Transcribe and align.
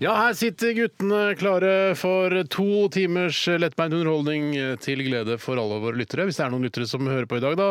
Ja, 0.00 0.14
her 0.16 0.32
sitter 0.32 0.70
guttene 0.72 1.34
klare 1.36 1.92
for 2.00 2.32
to 2.48 2.86
timers 2.88 3.36
lettbeint 3.60 3.92
underholdning 3.92 4.54
til 4.80 5.02
glede 5.04 5.34
for 5.36 5.60
alle 5.60 5.76
våre 5.82 5.98
lyttere. 6.00 6.24
Hvis 6.24 6.38
det 6.40 6.46
er 6.46 6.54
noen 6.54 6.64
lyttere 6.64 6.86
som 6.88 7.04
hører 7.04 7.26
på 7.28 7.36
i 7.36 7.42
dag, 7.44 7.52
da. 7.60 7.66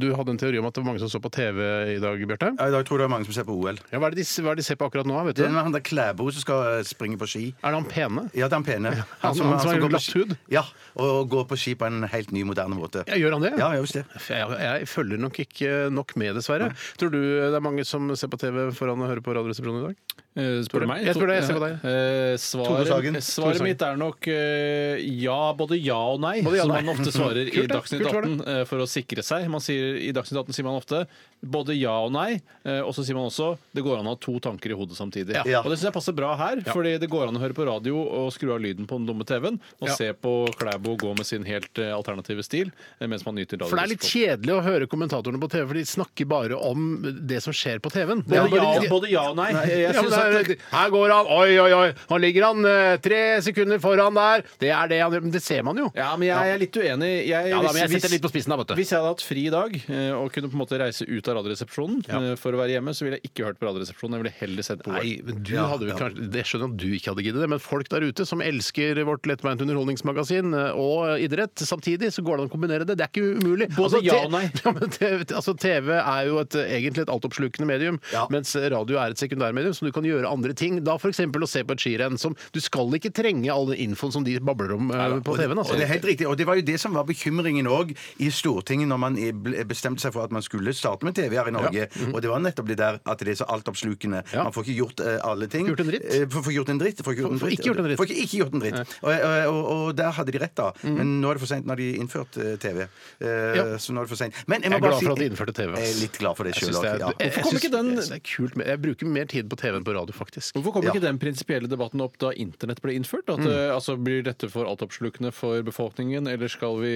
Du 0.00 0.06
hadde 0.16 0.32
en 0.32 0.40
teori 0.40 0.56
om 0.62 0.64
at 0.70 0.72
det 0.72 0.80
var 0.80 0.86
mange 0.88 1.02
som 1.02 1.10
så 1.12 1.20
på 1.20 1.28
TV 1.36 1.60
i 1.92 1.98
dag, 2.00 2.22
Bjarte? 2.30 2.54
Ja, 2.56 2.70
I 2.70 2.72
dag 2.72 2.86
tror 2.88 2.96
jeg 2.96 3.04
det 3.04 3.08
er 3.10 3.12
mange 3.12 3.28
som 3.28 3.36
ser 3.36 3.44
på 3.50 3.52
OL. 3.52 3.76
Ja, 3.92 4.00
hva 4.00 4.08
er 4.08 4.16
det 4.16 4.24
de, 4.24 4.26
er 4.40 4.48
det 4.56 4.64
de 4.64 4.66
ser 4.70 4.80
på 4.80 4.88
akkurat 4.88 5.10
nå, 5.12 5.18
vet 5.28 5.36
du? 5.36 5.42
Det 5.44 5.50
er 5.52 5.60
han 5.68 5.76
der 5.76 5.84
Klæbo 5.84 6.30
som 6.32 6.46
skal 6.46 6.70
eh, 6.78 6.88
springe 6.88 7.20
på 7.20 7.28
ski. 7.28 7.44
Er 7.60 7.76
det 7.76 7.82
han 7.82 7.90
pene? 7.92 8.24
Ja, 8.32 8.48
det 8.48 8.56
er 8.56 8.62
han 8.62 8.68
pene. 8.70 8.94
han 8.96 9.36
som- 9.36 9.52
han 9.52 9.60
som 9.60 9.74
har 9.74 9.84
glatt 9.92 10.08
hud? 10.16 10.34
Ja, 10.56 10.64
og 10.96 11.28
går 11.36 11.44
på 11.52 11.60
ski 11.60 11.76
på 11.76 11.84
en 11.90 12.08
helt 12.16 12.32
ny, 12.32 12.46
moderne 12.48 12.80
måte. 12.80 13.04
Ja, 13.12 13.20
gjør 13.20 13.36
han 13.36 13.44
det? 13.44 13.52
Ja, 13.60 13.68
visst 13.84 14.00
det. 14.00 14.06
Jeg, 14.32 14.56
jeg 14.64 14.88
følger 14.88 15.20
nok 15.20 15.36
ikke 15.44 15.76
nok 15.92 16.16
med, 16.16 16.32
dessverre. 16.40 16.72
Tror 16.96 17.12
du 17.12 17.20
det 17.20 17.52
er 17.52 17.60
mange 17.68 17.84
som 17.84 18.08
ser 18.16 18.32
på 18.32 18.40
TV 18.40 18.70
foran 18.72 19.04
å 19.04 19.12
høre 19.12 19.20
på 19.20 19.36
Radioresepsjonen 19.36 19.84
i 19.84 19.88
dag? 19.92 20.05
Eh, 20.36 20.58
Spør 20.66 20.84
du 20.84 20.88
meg? 20.90 21.00
Jeg 21.06 21.16
spør 21.16 21.30
deg, 21.30 21.38
jeg 21.38 21.46
ser 21.48 21.56
på 21.56 21.62
deg. 21.64 21.84
Eh, 21.88 22.34
Tore 22.52 22.86
Sagen. 22.90 23.14
svaret 23.16 23.24
svaret 23.24 23.62
mitt 23.64 23.84
er 23.86 23.96
nok 23.96 24.26
eh, 24.28 25.00
ja, 25.22 25.38
både 25.56 25.78
ja 25.80 25.96
og 26.12 26.20
nei, 26.20 26.42
Både 26.44 26.58
ja 26.58 26.66
og 26.66 26.68
som 26.68 26.74
nei. 26.76 26.82
man 26.84 26.92
ofte 26.92 27.14
svarer 27.14 27.40
i 27.48 27.54
Kult, 27.54 27.70
det. 27.70 27.72
Dagsnytt 27.72 28.02
Kult 28.04 28.12
var 28.18 28.28
18 28.28 28.44
eh, 28.52 28.64
for 28.68 28.84
å 28.84 28.88
sikre 28.90 29.24
seg. 29.24 29.46
Man 29.48 29.64
sier, 29.64 29.96
I 29.96 30.12
Dagsnytt 30.16 30.42
18 30.44 30.58
sier 30.58 30.68
man 30.68 30.76
ofte 30.76 31.06
både 31.44 31.74
ja 31.78 31.92
og 32.06 32.12
nei, 32.14 32.40
eh, 32.64 32.80
og 32.80 32.94
så 32.96 33.04
sier 33.06 33.14
man 33.18 33.28
også 33.28 33.52
det 33.76 33.82
går 33.84 33.98
an 34.00 34.06
å 34.08 34.14
ha 34.14 34.18
to 34.20 34.38
tanker 34.42 34.72
i 34.72 34.76
hodet 34.78 34.96
samtidig. 34.98 35.36
Ja. 35.46 35.60
Og 35.62 35.70
det 35.70 35.76
syns 35.78 35.90
jeg 35.90 35.94
passer 35.96 36.14
bra 36.16 36.34
her, 36.40 36.62
fordi 36.66 36.96
det 37.02 37.08
går 37.12 37.28
an 37.28 37.36
å 37.38 37.42
høre 37.42 37.54
på 37.54 37.66
radio 37.68 38.00
og 38.02 38.32
skru 38.34 38.54
av 38.54 38.60
lyden 38.64 38.86
på 38.88 38.98
den 38.98 39.06
dumme 39.06 39.26
TV-en, 39.28 39.60
og 39.80 39.88
Ja. 39.88 39.94
se 39.94 40.12
på 40.12 40.32
Klæbo 40.58 40.96
gå 40.98 41.12
med 41.16 41.26
sin 41.26 41.44
helt 41.44 41.78
eh, 41.78 41.92
alternative 41.94 42.42
stil, 42.42 42.72
eh, 43.00 43.06
mens 43.06 43.24
man 43.26 43.34
nyter 43.36 43.58
For 43.68 43.76
det 43.76 43.84
er 43.84 43.92
litt 43.94 44.06
kjedelig 44.06 44.54
å 44.56 44.62
høre 44.64 44.86
kommentatorene 44.90 45.40
på 45.40 45.50
TV, 45.50 45.66
for 45.66 45.74
de 45.74 45.84
snakker 45.84 46.26
bare 46.28 46.56
om 46.58 47.02
det 47.26 47.42
som 47.42 47.52
skjer 47.52 47.78
på 47.80 47.90
TV-en. 47.92 48.22
Det 48.26 48.36
er 48.36 48.48
Både, 48.48 48.60
bare- 48.60 48.82
ja, 48.82 48.90
både 48.90 49.10
ja 49.10 49.28
og 49.30 49.36
nei. 49.36 49.50
Jeg 49.52 49.82
Ja, 49.86 50.02
men 50.02 50.10
synes 50.10 50.16
det 50.16 50.40
at 50.40 50.50
er, 50.50 50.76
her 50.76 50.90
går 50.90 51.10
han, 51.14 51.26
oi, 51.26 51.58
oi, 51.58 51.72
oi, 51.72 51.92
nå 52.10 52.18
ligger 52.20 52.46
han 52.48 52.64
eh, 52.66 52.96
tre 52.98 53.20
sekunder 53.42 53.78
foran 53.78 54.14
der. 54.14 54.42
Det 54.58 54.70
er 54.70 54.88
det 54.88 55.00
han 55.02 55.12
gjør, 55.12 55.22
men 55.22 55.30
det 55.36 55.42
ser 55.42 55.62
man 55.62 55.76
jo. 55.76 55.90
Ja, 55.94 56.16
men 56.16 56.28
jeg 56.28 56.54
er 56.54 56.58
litt 56.58 56.72
uenig. 56.76 57.12
Jeg, 57.28 57.50
Ja 57.50 57.60
da, 57.62 57.72
men 57.72 57.82
jeg 57.82 57.90
setter 58.00 58.10
litt 58.16 58.22
på 58.22 58.30
spissen 58.32 58.50
da, 58.50 58.56
vet 58.56 58.68
du. 58.68 58.74
Hvis 58.74 58.90
jeg 58.90 58.98
hadde 58.98 59.12
hatt 59.14 59.22
fri 59.22 59.46
i 59.46 59.50
dag 59.52 59.76
eh, 59.88 60.12
og 60.16 60.32
kunne 60.32 60.48
på 60.50 60.56
en 60.58 60.62
måte 60.64 60.78
reise 60.80 61.06
ut 61.06 61.25
av 61.32 61.36
Radioresepsjonen 61.40 62.02
eh, 62.08 62.34
for 62.40 62.54
å 62.56 62.60
være 62.60 62.76
hjemme, 62.76 62.94
så 62.96 63.06
ville 63.06 63.18
jeg 63.20 63.30
ikke 63.30 63.46
hørt 63.48 63.58
på 63.60 63.66
Radioresepsjonen. 63.68 64.16
Jeg 64.16 64.24
ville 64.24 64.34
heller 64.40 64.66
sett 64.66 64.82
på. 64.84 64.92
Nei, 64.94 65.16
men 65.26 65.42
du 65.46 65.52
hadde 65.58 65.88
jo 65.90 65.96
kanskje, 65.98 66.28
Det 66.32 66.44
skjønner 66.46 66.66
jeg 66.66 66.74
at 66.76 66.82
du 66.82 66.96
ikke 66.98 67.10
hadde 67.14 67.24
giddet 67.26 67.44
det, 67.44 67.48
men 67.54 67.62
folk 67.62 67.88
der 67.92 68.06
ute 68.06 68.26
som 68.28 68.42
elsker 68.44 69.00
vårt 69.08 69.26
lettbeint 69.30 69.62
underholdningsmagasin 69.64 70.54
eh, 70.56 70.80
og 70.80 71.20
idrett 71.22 71.62
samtidig, 71.66 72.12
så 72.14 72.22
går 72.26 72.36
det 72.40 72.46
an 72.46 72.50
å 72.50 72.54
kombinere 72.56 72.86
det. 72.88 72.96
Det 73.00 73.06
er 73.06 73.12
ikke 73.12 73.40
umulig. 73.40 73.68
Både 73.76 74.02
ja 74.06 74.20
og 74.24 74.32
nei. 74.34 74.44
Ja, 74.66 74.72
men 74.74 74.90
TV, 74.90 75.24
altså, 75.36 75.52
TV 75.60 75.92
er 75.98 76.26
jo 76.30 76.38
et, 76.42 76.54
egentlig 76.64 77.04
et 77.06 77.12
altoppslukende 77.12 77.68
medium, 77.68 78.00
Ja. 78.12 78.24
mens 78.32 78.54
radio 78.56 78.98
er 79.02 79.14
et 79.14 79.20
sekundærmedium, 79.20 79.74
så 79.76 79.86
du 79.86 79.92
kan 79.94 80.06
gjøre 80.06 80.30
andre 80.30 80.54
ting. 80.56 80.80
Da 80.86 80.96
f.eks. 80.98 81.20
å 81.26 81.48
se 81.50 81.62
på 81.66 81.76
et 81.76 81.82
skirenn 81.82 82.18
som 82.18 82.34
Du 82.54 82.60
skal 82.62 82.90
ikke 82.98 83.12
trenge 83.14 83.50
all 83.52 83.68
den 83.70 83.78
infoen 83.90 84.12
som 84.14 84.24
de 84.26 84.38
babler 84.40 84.74
om 84.76 84.90
eh, 84.94 85.18
på 85.26 85.36
TV-en. 85.38 85.60
Og 85.62 85.70
det 85.70 85.76
er 85.76 85.86
Altså. 85.86 85.92
helt 85.92 86.06
riktig, 86.08 86.26
og 86.30 86.36
det 86.38 86.46
var 86.48 86.58
jo 86.60 86.64
det 86.66 86.78
som 86.82 86.94
var 86.96 87.04
bekymringen 87.08 87.66
òg 87.70 87.92
i 88.22 88.30
Stortinget 88.34 88.88
når 88.90 89.00
man 89.02 89.16
ble- 89.44 89.64
bestemte 89.68 90.02
seg 90.02 90.14
for 90.14 90.26
at 90.26 90.32
man 90.34 90.44
skulle 90.44 90.72
starte 90.76 91.06
med 91.06 91.15
TV 91.16 91.36
her 91.40 91.48
i 91.50 91.54
Norge. 91.56 91.86
Og 92.12 92.20
det 92.22 92.30
var 92.30 92.40
nettopp 92.44 92.68
det 92.70 92.76
der 92.80 93.00
at 93.04 93.18
det 93.24 93.32
er 93.34 93.38
så 93.40 93.46
altoppslukende. 93.56 94.20
Mhm. 94.26 94.34
Ja. 94.36 94.44
Man 94.46 94.52
får 94.56 94.66
ikke 94.66 94.76
gjort 94.82 95.00
eh, 95.06 95.18
alle 95.24 95.48
ting. 95.52 95.66
Gjort 95.70 95.80
en 95.84 95.90
dritt. 95.90 96.04
Eh, 96.06 96.26
Får, 96.30 96.42
får 96.46 96.54
gjort 96.58 96.70
en 96.74 96.80
dritt. 96.82 97.02
Får 97.06 97.12
ikke 97.16 97.24
gjort 97.24 97.32
en 97.32 97.38
Får- 97.38 97.46
får 97.46 97.50
dritt. 97.50 97.58
ikke 97.58 97.68
gjort 97.70 97.80
en 97.82 97.86
dritt. 97.88 97.98
Får 98.00 98.06
ikke, 98.10 98.20
ikke 98.26 98.38
gjort 98.42 98.54
en 98.56 98.62
dritt. 98.64 98.78
Og, 99.02 99.10
og, 99.10 99.36
og, 99.50 99.62
og 99.76 99.96
der 99.96 100.10
hadde 100.20 100.32
de 100.36 100.42
rett, 100.44 100.54
da. 100.58 100.68
Men 100.84 101.16
nå 101.22 101.30
er 101.30 101.38
det 101.38 101.42
for 101.46 101.50
seint 101.54 101.66
når 101.66 101.76
de 101.82 101.88
innførte 102.02 102.46
eh, 102.52 102.56
TV. 102.62 102.86
Eh, 102.86 103.54
Ja. 103.56 103.64
Så 103.80 103.92
nå 103.94 104.02
er 104.02 104.06
det 104.08 104.12
for 104.12 104.20
sent. 104.20 104.34
Men 104.50 104.60
jeg 104.62 104.70
må 104.72 104.76
Jeg 104.76 104.82
er 104.82 104.84
bare 104.84 104.92
glad 104.92 105.00
si 105.00 105.06
for 105.06 105.12
at 105.16 105.20
de 105.22 105.26
innførte 105.30 105.52
TV, 105.56 105.70
ass. 105.72 105.80
Jeg 105.80 105.94
er 105.96 106.00
litt 106.02 106.16
glad 106.20 106.36
for 106.36 106.44
det 106.44 106.52
Jeg 106.54 106.60
sjøl 106.60 106.68
synes 106.68 106.82
det 106.82 106.90
er, 106.90 106.98
Ja. 106.98 107.06
jeg, 107.06 107.16
Hvorfor 107.16 107.42
kommer 107.46 107.52
synes- 107.56 107.64
ikke 107.64 107.76
den- 107.76 107.86
jeg 107.86 107.96
synes 107.96 108.10
det 108.10 108.18
er 108.18 108.26
kult 108.36 108.54
Jeg 108.66 108.80
bruker 108.82 109.06
mer 109.16 109.24
tid 109.32 109.48
på 109.48 109.56
TV 109.56 109.72
enn 109.78 109.84
på 109.86 109.94
radio, 109.96 110.12
faktisk. 110.16 110.50
Hvorfor 110.56 110.72
kom 110.76 110.82
Ja. 110.84 110.90
ikke 110.92 111.00
den 111.06 111.18
prinsipielle 111.18 111.68
debatten 111.70 112.00
opp 112.04 112.18
da 112.18 112.30
internett 112.36 112.80
ble 112.82 112.92
innført? 112.98 113.28
At, 113.32 113.40
eh, 113.46 113.70
altså, 113.74 113.96
Blir 113.96 114.22
dette 114.22 114.48
for 114.50 114.64
altoppslukende 114.66 115.32
for 115.32 115.62
befolkningen, 115.62 116.28
eller 116.28 116.48
skal 116.48 116.76
vi 116.80 116.92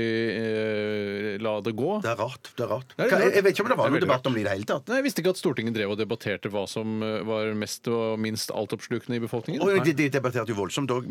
eh, 0.55 1.39
la 1.43 1.61
det 1.65 1.75
gå? 1.77 2.01
Det 2.03 2.11
er 2.13 2.17
rart. 2.21 2.51
det 2.57 2.65
er 2.65 2.69
rart. 2.71 2.95
Det 2.97 3.07
er 3.07 3.11
rart. 3.17 3.35
Jeg 3.35 3.45
vet 3.45 3.55
ikke 3.55 3.65
om 3.65 3.71
det 3.73 3.79
var 3.79 3.89
Det 3.91 3.91
er 3.91 3.95
noen 3.95 4.01
veldig 4.01 4.10
debatt 4.11 4.27
om 4.31 4.37
det 4.37 4.43
i 4.43 4.47
det 4.49 4.55
hele 4.57 4.69
tatt. 4.69 4.91
Nei, 4.91 4.99
Jeg 5.01 5.07
visste 5.09 5.23
ikke 5.25 5.35
at 5.37 5.41
Stortinget 5.41 5.77
drev 5.79 5.95
og 5.95 5.99
debatterte 6.03 6.51
hva 6.53 6.67
som 6.71 7.01
eh, 7.07 7.21
var 7.27 7.55
mest 7.59 7.89
og 7.91 8.19
minst 8.21 8.51
altoppslukende 8.53 9.17
i 9.21 9.25
befolkningen. 9.25 9.63
Og 9.65 9.81
de, 9.87 9.95
de 9.97 10.09
debatterte 10.13 10.53
jo 10.53 10.59
voldsomt 10.61 10.91
òg 10.95 11.09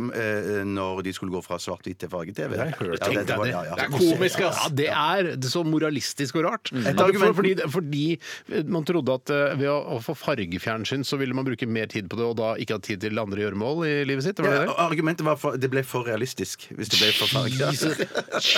når 0.70 1.02
de 1.06 1.14
skulle 1.16 1.32
gå 1.34 1.42
fra 1.46 1.58
svart-hvitt 1.62 2.00
til 2.04 2.09
farge-TV. 2.12 2.56
Ja, 2.59 2.68
det. 2.70 3.00
det 3.00 3.26
Det 3.30 3.38
ja, 3.52 3.64
ja. 3.70 3.76
er 3.86 3.92
komisk, 3.94 4.42
ass. 4.46 4.59
Ja, 4.66 4.70
det 4.76 4.88
er 4.92 5.30
så 5.50 5.64
moralistisk 5.68 6.36
og 6.40 6.46
rart. 6.50 6.72
Et 6.74 6.86
Altså, 6.90 7.06
argument- 7.08 7.36
fordi, 7.36 7.56
fordi 7.72 8.64
man 8.70 8.86
trodde 8.88 9.14
at 9.16 9.30
eh, 9.34 9.56
ved 9.59 9.70
å, 9.72 9.78
å 9.96 10.00
få 10.04 10.16
fargefjernsyn, 10.18 11.04
så 11.08 11.18
ville 11.22 11.34
man 11.38 11.46
bruke 11.48 11.68
mer 11.70 11.88
tid 11.92 12.09
på 12.12 12.20
det, 12.20 12.26
og 12.28 12.36
da 12.40 12.54
ikke 12.62 12.78
ha 12.78 12.84
tid 12.84 13.02
til 13.06 13.20
andre 13.22 13.44
gjøremål 13.46 13.84
i 13.88 13.94
livet 14.09 14.26
sitt? 14.28 14.40
Var 14.42 14.50
det 14.50 14.56
Ja, 14.59 14.66
det? 14.66 14.74
og 14.74 14.82
argumentet 14.90 15.26
var 15.28 15.40
for, 15.40 15.58
det 15.59 15.70
ble 15.72 15.84
for 15.88 16.08
realistisk 16.09 16.68
hvis 16.76 16.92
det 16.92 17.00
ble 17.02 17.12
for 17.18 17.32
farge. 17.32 17.72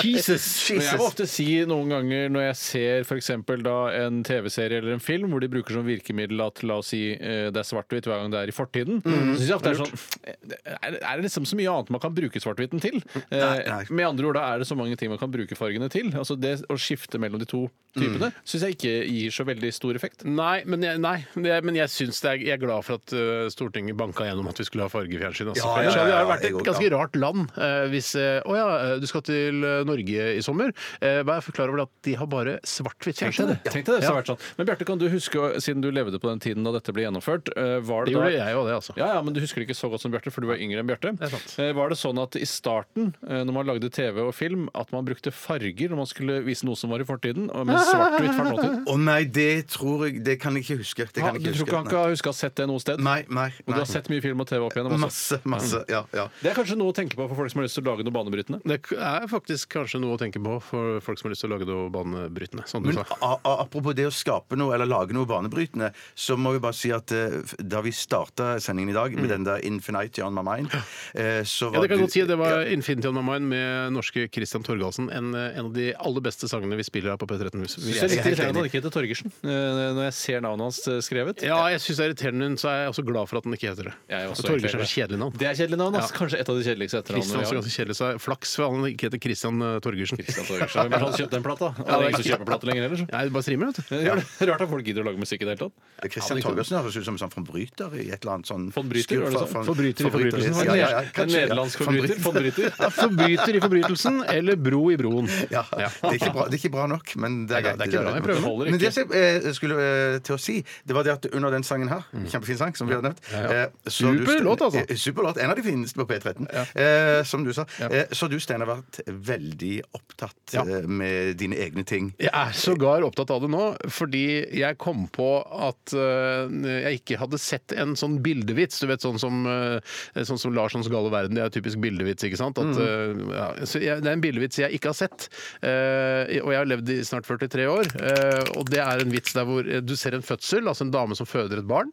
Jesus! 0.06 0.47
Men 0.72 0.84
jeg 0.85 1.00
må 1.00 1.07
ofte 1.09 1.28
si 1.30 1.47
noen 1.69 1.91
ganger 1.94 2.30
når 2.34 2.47
jeg 2.51 2.57
ser 2.62 3.06
for 3.07 3.19
eksempel 3.22 3.63
da 3.66 3.78
en 4.01 4.22
TV-serie 4.31 4.81
eller 4.81 4.96
en 4.97 5.03
film 5.03 5.31
hvor 5.36 5.44
de 5.44 5.52
bruker 5.52 5.78
som 5.78 5.86
virkemiddel 5.88 6.42
at 6.46 6.64
la 6.68 6.80
oss 6.81 6.92
si 6.96 7.02
eh, 7.14 7.50
det 7.53 7.62
er 7.62 7.68
svart-hvitt 7.68 8.08
hver 8.09 8.24
gang 8.24 8.34
det 8.34 8.42
er 8.46 8.52
i 8.52 8.56
fortiden, 8.56 9.02
så 9.03 9.14
synes 9.36 9.46
jeg 9.50 9.58
ofte 9.59 9.72
det 9.72 9.75
er 9.75 9.81
sånn 9.84 10.75
Er 10.81 10.97
er 11.12 11.19
det 11.19 11.25
liksom 11.28 11.46
så 11.50 11.58
mye 11.59 11.72
annet 11.72 11.92
man 11.94 12.02
kan 12.03 12.14
bruke 12.16 12.40
svart-hvitten 12.42 12.81
til? 12.84 13.00
Eh, 13.28 13.38
Nei, 13.42 13.59
nei. 13.68 13.84
Med 13.92 14.08
andre 14.14 14.30
ord, 14.31 14.38
da 14.40 14.47
er 14.53 14.62
det 14.64 14.68
så 14.69 14.78
mange 14.80 14.96
ting 15.00 15.12
man 15.12 15.19
kan 15.22 15.31
bruke 15.34 15.56
fargene 15.58 15.90
til. 15.92 16.12
Altså 16.18 16.38
Det 16.40 16.56
å 16.72 16.78
skifte 16.80 17.19
mellom 17.22 17.42
de 17.42 17.47
to 17.50 17.66
typene 17.92 18.30
syns 18.47 18.64
jeg 18.64 18.75
ikke 18.78 18.92
gir 19.12 19.34
så 19.36 19.44
veldig 19.47 19.69
stor 19.75 19.97
effekt. 20.00 20.24
Nei, 20.24 20.62
men 20.69 20.84
jeg, 20.86 21.00
nei, 21.03 21.18
det, 21.36 21.58
men 21.68 21.75
jeg 21.75 21.92
syns 21.92 22.22
det 22.24 22.30
er, 22.31 22.44
jeg 22.46 22.56
er 22.56 22.62
glad 22.62 22.86
for 22.88 23.02
at 23.02 23.16
eh, 23.18 23.50
Stortinget 23.52 23.98
banka 24.00 24.28
gjennom 24.30 24.48
at 24.52 24.62
vi 24.62 24.68
skulle 24.68 24.86
ha 24.88 24.92
fargefjernsyn. 24.94 25.52
Altså. 25.52 25.66
Ja, 25.68 25.84
ja, 25.84 25.92
ja, 25.98 26.06
det 26.08 26.16
har 26.16 26.30
vært 26.30 26.46
et 26.48 26.59
ganske 26.69 26.92
rart 26.94 27.18
land 27.19 27.52
eh, 27.58 27.86
hvis 27.92 28.13
eh, 28.19 28.40
Å 28.48 28.56
ja, 28.56 28.68
eh, 28.86 28.96
du 29.03 29.08
skal 29.12 29.25
til 29.28 29.59
eh, 29.68 29.81
Norge 29.88 30.30
i 30.38 30.44
sommer. 30.46 30.72
Vær 31.02 31.44
klar 31.52 31.72
over 31.74 31.84
at 31.84 31.92
de 32.06 32.13
har 32.16 32.28
bare 32.31 32.53
svart-hvitt 32.68 33.19
fjernsyn. 33.19 33.52
Tenk 33.66 33.84
deg 33.88 33.98
det, 33.98 34.00
det 34.06 34.08
vært 34.21 34.31
sånn. 34.33 34.41
Men 34.57 34.67
Bjarte, 34.69 34.85
kan 34.87 34.97
du 35.01 35.07
huske, 35.09 35.37
siden 35.61 35.81
du 35.83 35.89
levde 35.91 36.19
på 36.21 36.29
den 36.29 36.39
tiden 36.39 36.63
da 36.63 36.71
dette 36.75 36.93
ble 36.93 37.03
gjennomført 37.07 37.51
eh, 37.55 37.79
var 37.81 38.05
Det 38.05 38.13
det 38.13 38.19
da 38.21 38.29
gjorde 38.29 38.37
jeg 38.37 38.53
jo, 38.55 38.63
det, 38.67 38.75
altså. 38.79 38.93
Ja, 38.97 39.07
ja, 39.15 39.21
men 39.21 39.33
du 39.33 39.39
husker 39.41 39.61
det 39.61 39.67
ikke 39.69 39.77
så 39.79 39.89
godt 39.91 40.01
som 40.05 40.11
Bjarte, 40.13 40.31
for 40.31 40.41
du 40.41 40.47
var 40.47 40.57
yngre 40.61 40.79
enn 40.83 40.87
Bjarte. 40.89 41.13
Er. 41.19 41.35
Eh, 41.65 41.73
Var 41.73 41.89
det 41.89 41.97
sånn 41.97 42.19
at 42.21 42.35
i 42.39 42.45
starten, 42.45 43.13
eh, 43.27 43.43
når 43.43 43.53
man 43.53 43.65
lagde 43.67 43.89
TV 43.91 44.21
og 44.27 44.33
film, 44.35 44.69
at 44.75 44.91
man 44.91 45.05
brukte 45.05 45.31
farger 45.33 45.89
når 45.91 45.97
man 45.97 46.09
skulle 46.09 46.39
vise 46.45 46.65
noe 46.67 46.75
som 46.79 46.89
var 46.93 47.01
i 47.01 47.07
fortiden, 47.07 47.49
men 47.51 47.75
svart-hvitt 47.77 48.37
var 48.37 48.51
nåtid? 48.51 48.85
Å 48.87 48.95
nei, 48.99 49.23
det 49.25 49.67
tror 49.73 50.05
jeg 50.07 50.23
Det 50.23 50.39
kan 50.39 50.53
jeg 50.55 50.63
ikke 50.65 50.77
huske. 50.81 51.05
Det 51.11 51.21
kan 51.23 51.33
Ja, 51.33 51.33
jeg 51.39 51.43
du 51.43 51.49
ikke 51.49 51.57
tror 51.57 51.67
ikke 51.67 51.75
han 51.77 51.85
huske. 51.85 51.97
har 51.97 52.31
å 52.31 52.31
ha 52.31 52.38
sett 52.41 52.55
det 52.55 52.67
noe 52.69 52.79
sted? 52.79 52.99
Nei, 53.01 53.23
nei. 53.29 53.49
Og 53.65 53.73
du 53.73 53.79
har 53.79 53.85
sett 53.89 54.09
mye 54.11 54.21
film 54.21 54.39
og 54.41 54.47
TV 54.47 54.61
opp 54.65 54.73
igjennom 54.75 54.93
også? 54.93 55.01
Masse, 55.01 55.39
masse. 55.45 55.83
Ja, 55.89 56.03
ja. 56.13 56.27
Det 56.41 56.51
er 56.51 56.55
kanskje 56.59 56.77
noe 56.77 56.91
å 56.91 56.95
tenke 56.95 57.15
på 57.17 57.27
for 57.27 57.35
folk 57.39 57.51
som 57.51 57.59
har 57.61 57.65
lyst 57.67 57.75
til 57.79 57.83
å 57.85 57.89
lage 57.91 58.03
noe 58.05 58.13
banebrytende? 58.13 58.61
Det 58.67 58.79
er 58.97 59.27
faktisk 59.31 59.69
kanskje 59.73 59.99
noe 60.03 60.15
å 60.17 60.19
tenke 60.21 60.41
på 60.43 60.59
for 60.61 60.99
folk 61.01 61.17
som 61.19 61.29
har 61.29 61.33
lyst 61.35 61.41
til 61.45 61.49
å 61.51 61.55
lage 61.57 61.67
noe 61.69 61.89
banebrytende. 61.93 62.67
Sånn 62.69 62.83
du 62.83 62.91
Men 62.91 63.01
sa. 63.03 63.17
a- 63.21 63.39
a- 63.43 63.57
apropos 63.65 63.93
det 63.95 64.10
å 64.11 64.16
skape 64.16 64.57
noe 64.59 64.75
eller 64.75 64.85
lage 64.91 65.16
noe 65.16 65.25
banebrytende, 65.25 65.91
så 66.16 66.35
må 66.38 66.51
vi 66.53 66.59
bare 66.63 66.75
si 66.77 66.91
at 66.91 67.11
eh, 67.16 67.39
da 67.63 67.81
vi 67.81 67.91
starta 67.95 68.57
sendingen 68.61 68.91
i 68.91 68.97
dag 68.97 69.16
med 69.16 69.29
den 69.31 69.44
der 69.47 69.61
'Infinite 69.63 70.22
on 70.25 70.33
my 70.35 70.41
mind', 70.44 70.73
eh, 71.16 71.41
så 71.47 71.72
Mm. 71.72 71.73
Ja, 71.73 71.79
var 71.79 71.88
det 71.88 71.89
kan 71.89 71.97
jeg 71.97 71.99
du- 71.99 72.03
godt 72.03 72.11
si. 72.11 72.21
Det 72.27 72.38
var 72.38 72.51
Ja. 72.61 72.67
'Infinity 72.75 73.07
on 73.07 73.16
my 73.16 73.21
mind' 73.31 73.47
med 73.47 73.94
norske 73.94 74.27
Christian 74.31 74.63
Torgalsen. 74.63 75.09
En, 75.11 75.33
en 75.35 75.66
av 75.66 75.73
de 75.73 75.94
aller 75.95 76.21
beste 76.21 76.47
sangene 76.50 76.75
vi 76.75 76.83
spiller 76.83 77.11
her 77.11 77.17
på 77.17 77.27
P13. 77.27 77.61
Hvis- 77.61 77.77
Jeg 77.77 77.85
hvis- 77.85 78.03
er 78.03 78.07
litt 78.07 78.25
irriterende 78.25 78.50
at 78.50 78.55
han 78.55 78.66
ikke 78.66 78.81
heter 78.81 78.91
Torgersen, 78.91 79.31
eh, 79.44 79.94
når 79.95 80.03
jeg 80.09 80.13
ser 80.13 80.41
navnet 80.41 80.61
hans 80.61 80.88
eh, 80.88 81.00
skrevet. 81.00 81.41
Ja, 81.41 81.67
jeg 81.69 81.79
syns 81.79 81.97
det 81.97 82.03
er 82.05 82.09
irriterende, 82.11 82.39
men 82.51 82.57
så 82.57 82.67
er 82.69 82.77
jeg 82.85 82.89
også 82.94 83.05
glad 83.05 83.29
for 83.29 83.38
at 83.38 83.44
den 83.44 83.53
ikke 83.53 83.69
heter 83.71 83.83
det. 83.89 83.94
Jeg 84.09 84.19
er 84.21 84.27
også 84.31 84.44
Og 84.44 84.45
Torgersen 84.51 84.79
er 84.79 84.83
et 84.83 84.95
kjedelig 84.97 85.19
navn. 85.19 85.33
Det 85.38 85.47
er 85.47 85.53
kjedelig 85.55 85.77
navn, 85.77 85.94
altså. 85.95 86.13
Kanskje 86.13 86.39
et 86.41 86.50
av 86.50 86.56
de 86.57 86.63
kjedeligste 86.63 86.97
Christian 87.01 87.15
er 87.15 87.21
også 87.21 87.31
etternavnene 87.31 87.41
vi 87.41 87.45
har. 87.45 87.62
ganske 87.62 87.75
kjedelig, 87.77 87.95
så 87.95 88.06
er 88.12 88.18
flaks 88.19 88.56
for 88.56 88.63
han 88.71 88.83
ikke 88.91 89.03
heter 89.07 89.19
Christian 89.21 89.56
eh, 89.62 89.80
Torgersen. 89.80 90.18
Christian 90.18 90.45
Torgersen. 90.45 90.81
Hvem 90.81 90.94
er 90.94 91.00
det 91.00 91.07
som 91.12 91.19
kjøpte 91.21 91.36
den 91.38 91.44
plata? 91.44 91.65
Er 91.81 92.01
ingen 92.01 92.24
som 92.24 92.30
kjøper 92.31 92.65
lenger 92.68 92.81
heller, 92.81 92.97
så. 92.97 93.06
Nei, 93.12 93.24
det 93.25 93.33
bare 93.33 93.44
streamer, 93.44 93.65
vet 93.71 93.75
du. 93.75 93.83
Ja, 94.06 94.15
Rart 94.51 94.62
at 94.65 94.69
folk 94.71 94.86
gidder 94.86 95.03
å 95.03 95.07
lage 95.12 95.21
musikk 95.21 95.42
i 95.44 95.48
det 95.48 95.56
hele 95.57 95.69
tatt. 95.69 96.12
Christian 96.12 96.42
Torgersen 96.42 96.77
høres 96.80 96.95
ut 96.98 97.06
som 97.06 97.15
en 97.18 97.21
sånn 97.21 97.33
forbryter 97.33 97.95
i 98.01 98.07
et 98.09 98.21
eller 98.24 98.33
annet 98.39 98.50
sånn 98.50 98.69
Von 98.74 98.89
Bryter, 98.89 99.06
skur- 99.18 99.24
var 99.27 99.36
det 99.36 99.51
sånn? 99.53 99.65
Forbryter 99.68 100.07
i 100.07 100.12
forbrytelsen, 100.15 100.62
Ja, 100.65 100.75
ja, 100.80 100.89
ja, 100.89 101.01
kanskje, 101.13 101.42
en 101.42 101.50
nederlandsk 101.50 101.83
forbryter. 101.83 102.18
Bryter. 102.31 102.69
Von 102.71 102.86
Ja, 102.86 102.89
forbryter 102.95 103.56
i 103.59 103.62
forbrytelsen 103.65 104.21
eller 104.33 104.56
bro 104.56 104.81
i 104.92 104.98
broen. 104.98 105.30
Ja, 105.56 105.65
det 105.71 105.86
er, 105.86 106.15
ikke 106.18 106.31
bra, 106.33 106.45
det 106.50 106.57
er 106.57 106.62
ikke 106.63 106.74
bra 106.74 106.88
nok, 106.89 107.13
men 107.21 107.42
det 107.50 107.57
er 107.59 107.65
greit. 107.68 107.77
det 107.81 107.88
er 107.88 107.92
ikke 107.92 108.25
bra. 108.25 108.56
Men 108.71 108.80
det 108.81 108.92
jeg 108.92 109.07
eh, 109.21 109.51
skulle 109.57 109.77
eh, 109.81 110.18
til 110.25 110.36
å 110.38 110.39
si, 110.42 110.57
det 110.88 110.95
var 110.98 111.06
det 111.07 111.13
at 111.18 111.27
under 111.36 111.51
den 111.53 111.65
sangen 111.68 111.89
her, 111.92 112.06
kjempefin 112.31 112.59
sang, 112.59 112.75
som 112.77 112.89
vi 112.89 112.95
har 112.98 113.03
nevnt. 113.06 113.21
Ja, 113.33 113.42
ja. 113.45 113.65
Eh, 113.68 113.92
Super 113.92 114.42
låt, 114.45 114.62
altså. 114.65 114.83
Eh, 114.88 114.98
Super 115.00 115.27
låt. 115.27 115.38
En 115.44 115.51
av 115.53 115.59
de 115.59 115.65
fineste 115.65 116.00
på 116.00 116.06
P13, 116.09 116.48
eh, 116.75 117.21
som 117.27 117.44
du 117.45 117.51
sa. 117.56 117.65
Eh, 117.89 118.06
så 118.15 118.30
du, 118.31 118.38
Steinar, 118.42 118.68
har 118.71 118.81
vært 118.81 119.01
veldig 119.31 119.74
opptatt 119.98 120.56
Ja. 120.56 120.63
eh, 120.65 120.88
med 120.88 121.38
dine 121.42 121.56
egne 121.62 121.83
ting. 121.88 122.13
Jeg 122.19 122.31
er 122.33 122.51
sågar 122.57 123.03
opptatt 123.07 123.31
av 123.36 123.42
det 123.45 123.50
nå, 123.51 123.63
fordi 123.93 124.23
jeg 124.57 124.77
kom 124.81 125.05
på 125.13 125.29
at 125.67 125.93
øh, 125.95 126.51
jeg 126.85 127.01
ikke 127.01 127.19
hadde 127.21 127.39
sett 127.41 127.75
en 127.77 127.95
sånn 127.99 128.19
bildevits. 128.23 128.81
Du 128.81 128.88
vet 128.89 129.03
sånn 129.03 129.19
som, 129.21 129.43
øh, 129.49 129.79
sånn 130.17 130.39
som 130.41 130.55
Larssons 130.55 130.89
gale 130.91 131.11
verden, 131.13 131.38
det 131.38 131.45
er 131.45 131.53
typisk 131.53 131.81
bildevits, 131.83 132.25
ikke 132.27 132.39
sant? 132.39 132.59
At, 132.61 132.77
øh, 132.79 133.21
ja, 133.35 133.47
så 133.65 133.81
jeg, 133.83 134.01
det 134.03 134.11
er 134.11 134.17
en 134.17 134.23
bildevits 134.23 134.61
jeg 134.61 134.77
ikke 134.77 134.91
har 134.91 134.99
sett. 135.01 135.27
Eh, 135.65 136.39
og 136.41 136.51
jeg 136.53 136.59
har 136.61 136.69
levd 136.69 136.91
i 136.93 136.99
snart 137.07 137.27
43 137.29 137.67
år, 137.71 137.91
eh, 138.01 138.51
og 138.57 138.69
det 138.71 138.81
er 138.83 139.03
en 139.03 139.13
vits 139.13 139.35
der 139.38 139.47
hvor 139.47 139.65
du 139.65 139.95
ser 139.99 140.15
en 140.17 140.25
fødsel, 140.25 140.67
altså 140.69 140.88
en 140.88 140.93
dame 140.93 141.17
som 141.17 141.29
føder 141.29 141.61
et 141.61 141.69
barn, 141.69 141.91